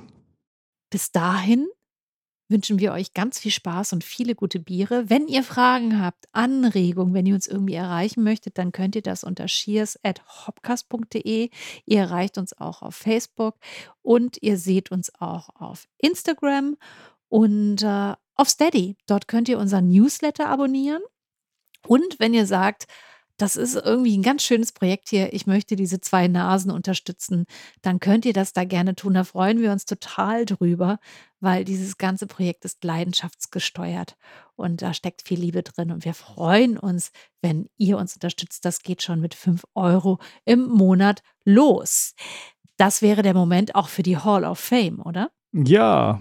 Bis 0.90 1.12
dahin 1.12 1.68
wünschen 2.52 2.80
wir 2.80 2.92
euch 2.92 3.14
ganz 3.14 3.40
viel 3.40 3.52
Spaß 3.52 3.94
und 3.94 4.04
viele 4.04 4.36
gute 4.36 4.60
Biere. 4.60 5.10
Wenn 5.10 5.28
ihr 5.28 5.44
Fragen 5.44 6.02
habt, 6.02 6.26
Anregungen, 6.34 7.14
wenn 7.14 7.26
ihr 7.26 7.34
uns 7.34 7.48
irgendwie 7.48 7.76
erreichen 7.76 8.24
möchtet, 8.24 8.58
dann 8.58 8.72
könnt 8.72 8.96
ihr 8.96 9.02
das 9.02 9.24
unter 9.24 9.48
cheers.hopcast.de. 9.48 11.50
Ihr 11.86 12.00
erreicht 12.00 12.38
uns 12.38 12.58
auch 12.58 12.82
auf 12.82 12.96
Facebook 12.96 13.56
und 14.02 14.38
ihr 14.42 14.58
seht 14.58 14.92
uns 14.92 15.12
auch 15.20 15.50
auf 15.56 15.88
Instagram 15.98 16.78
und 17.30 17.82
äh, 17.82 18.14
auf 18.36 18.50
Steady. 18.50 18.98
Dort 19.08 19.28
könnt 19.28 19.50
ihr 19.50 19.58
unseren 19.58 19.88
Newsletter 19.88 20.48
abonnieren. 20.48 21.02
Und 21.88 22.20
wenn 22.20 22.34
ihr 22.34 22.46
sagt, 22.46 22.86
das 23.42 23.56
ist 23.56 23.76
irgendwie 23.76 24.18
ein 24.18 24.22
ganz 24.22 24.44
schönes 24.44 24.72
Projekt 24.72 25.10
hier. 25.10 25.34
Ich 25.34 25.48
möchte 25.48 25.76
diese 25.76 26.00
zwei 26.00 26.28
Nasen 26.28 26.70
unterstützen. 26.70 27.46
Dann 27.82 28.00
könnt 28.00 28.26
ihr 28.26 28.34
das 28.34 28.54
da 28.54 28.66
gerne 28.66 28.94
tun. 28.96 29.16
Da 29.16 29.24
freuen 29.24 29.60
wir 29.62 29.72
uns 29.72 29.86
total 29.86 30.46
drüber, 30.46 31.00
weil 31.40 31.66
dieses 31.66 31.98
ganze 31.98 32.28
Projekt 32.28 32.66
ist 32.66 32.84
leidenschaftsgesteuert 32.84 34.16
und 34.56 34.82
da 34.84 34.94
steckt 34.94 35.28
viel 35.28 35.40
Liebe 35.40 35.64
drin. 35.64 35.92
Und 35.92 36.06
wir 36.06 36.14
freuen 36.14 36.78
uns, 36.78 37.12
wenn 37.42 37.68
ihr 37.78 37.98
uns 37.98 38.14
unterstützt. 38.14 38.64
Das 38.64 38.84
geht 38.84 39.02
schon 39.02 39.20
mit 39.20 39.34
5 39.34 39.64
Euro 39.74 40.20
im 40.46 40.68
Monat 40.68 41.24
los. 41.44 42.14
Das 42.78 43.02
wäre 43.02 43.24
der 43.24 43.34
Moment 43.34 43.74
auch 43.74 43.90
für 43.90 44.04
die 44.04 44.18
Hall 44.18 44.46
of 44.46 44.60
Fame, 44.60 45.02
oder? 45.04 45.32
Ja. 45.52 46.20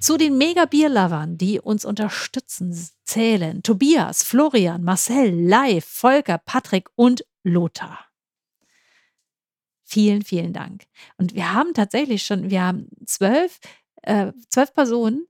Zu 0.00 0.16
den 0.16 0.38
Mega-Bier-Lovern, 0.38 1.36
die 1.36 1.60
uns 1.60 1.84
unterstützen, 1.84 2.74
zählen 3.04 3.62
Tobias, 3.62 4.22
Florian, 4.22 4.82
Marcel, 4.82 5.30
Live, 5.30 5.84
Volker, 5.84 6.38
Patrick 6.38 6.88
und 6.96 7.24
Lothar. 7.42 7.98
Vielen, 9.84 10.22
vielen 10.22 10.52
Dank. 10.52 10.84
Und 11.16 11.34
wir 11.34 11.52
haben 11.52 11.74
tatsächlich 11.74 12.22
schon, 12.22 12.48
wir 12.50 12.62
haben 12.62 12.88
zwölf, 13.04 13.58
äh, 14.02 14.32
zwölf 14.48 14.72
Personen, 14.72 15.26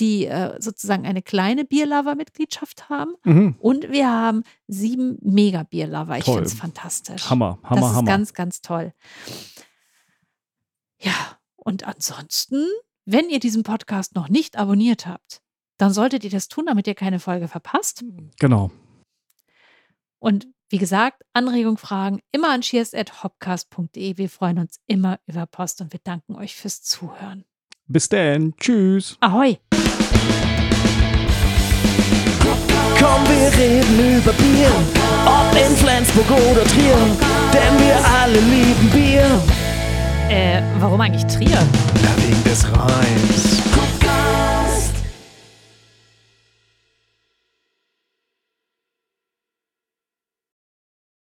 die 0.00 0.26
äh, 0.26 0.60
sozusagen 0.60 1.06
eine 1.06 1.22
kleine 1.22 1.64
Bierlover-Mitgliedschaft 1.64 2.88
haben. 2.88 3.14
Mhm. 3.24 3.56
Und 3.58 3.90
wir 3.90 4.10
haben 4.10 4.44
sieben 4.66 5.18
Mega-Bierlover. 5.22 6.18
Ich 6.18 6.24
finde 6.24 6.42
es 6.42 6.54
fantastisch. 6.54 7.28
Hammer, 7.28 7.58
Hammer, 7.62 7.80
das 7.80 7.90
ist 7.90 7.96
Hammer. 7.96 8.06
ganz, 8.10 8.34
ganz 8.34 8.60
toll. 8.62 8.92
Ja, 10.98 11.38
und 11.56 11.84
ansonsten, 11.84 12.66
wenn 13.04 13.28
ihr 13.28 13.40
diesen 13.40 13.62
Podcast 13.62 14.14
noch 14.14 14.28
nicht 14.28 14.56
abonniert 14.56 15.06
habt, 15.06 15.42
dann 15.76 15.92
solltet 15.92 16.24
ihr 16.24 16.30
das 16.30 16.48
tun, 16.48 16.66
damit 16.66 16.86
ihr 16.86 16.94
keine 16.94 17.18
Folge 17.18 17.48
verpasst. 17.48 18.04
Genau. 18.38 18.70
Und 20.18 20.46
wie 20.68 20.78
gesagt, 20.78 21.22
Anregung, 21.32 21.76
Fragen 21.76 22.20
immer 22.30 22.50
an 22.50 22.62
cheers.hopcast.de. 22.62 24.16
Wir 24.16 24.28
freuen 24.30 24.58
uns 24.58 24.78
immer 24.86 25.18
über 25.26 25.46
Post 25.46 25.80
und 25.80 25.92
wir 25.92 26.00
danken 26.02 26.36
euch 26.36 26.54
fürs 26.54 26.82
Zuhören. 26.82 27.44
Bis 27.86 28.08
dann. 28.08 28.54
Tschüss. 28.56 29.16
Ahoi! 29.20 29.58
Komm, 32.98 33.24
wir 33.26 33.52
reden 33.58 34.16
über 34.18 34.32
Bier, 34.32 34.70
ob 35.26 35.56
in 35.56 35.76
Flensburg 35.76 36.30
oder 36.30 36.64
Trier, 36.64 36.96
denn 37.52 37.78
wir 37.80 37.96
alle 38.06 38.38
lieben 38.38 38.90
Bier. 38.92 39.61
Äh, 40.32 40.62
warum 40.78 40.98
eigentlich 40.98 41.26
Trier? 41.26 41.58
Na, 42.02 42.22
wegen 42.24 42.42
des 42.44 42.64
Rheins. 42.64 43.60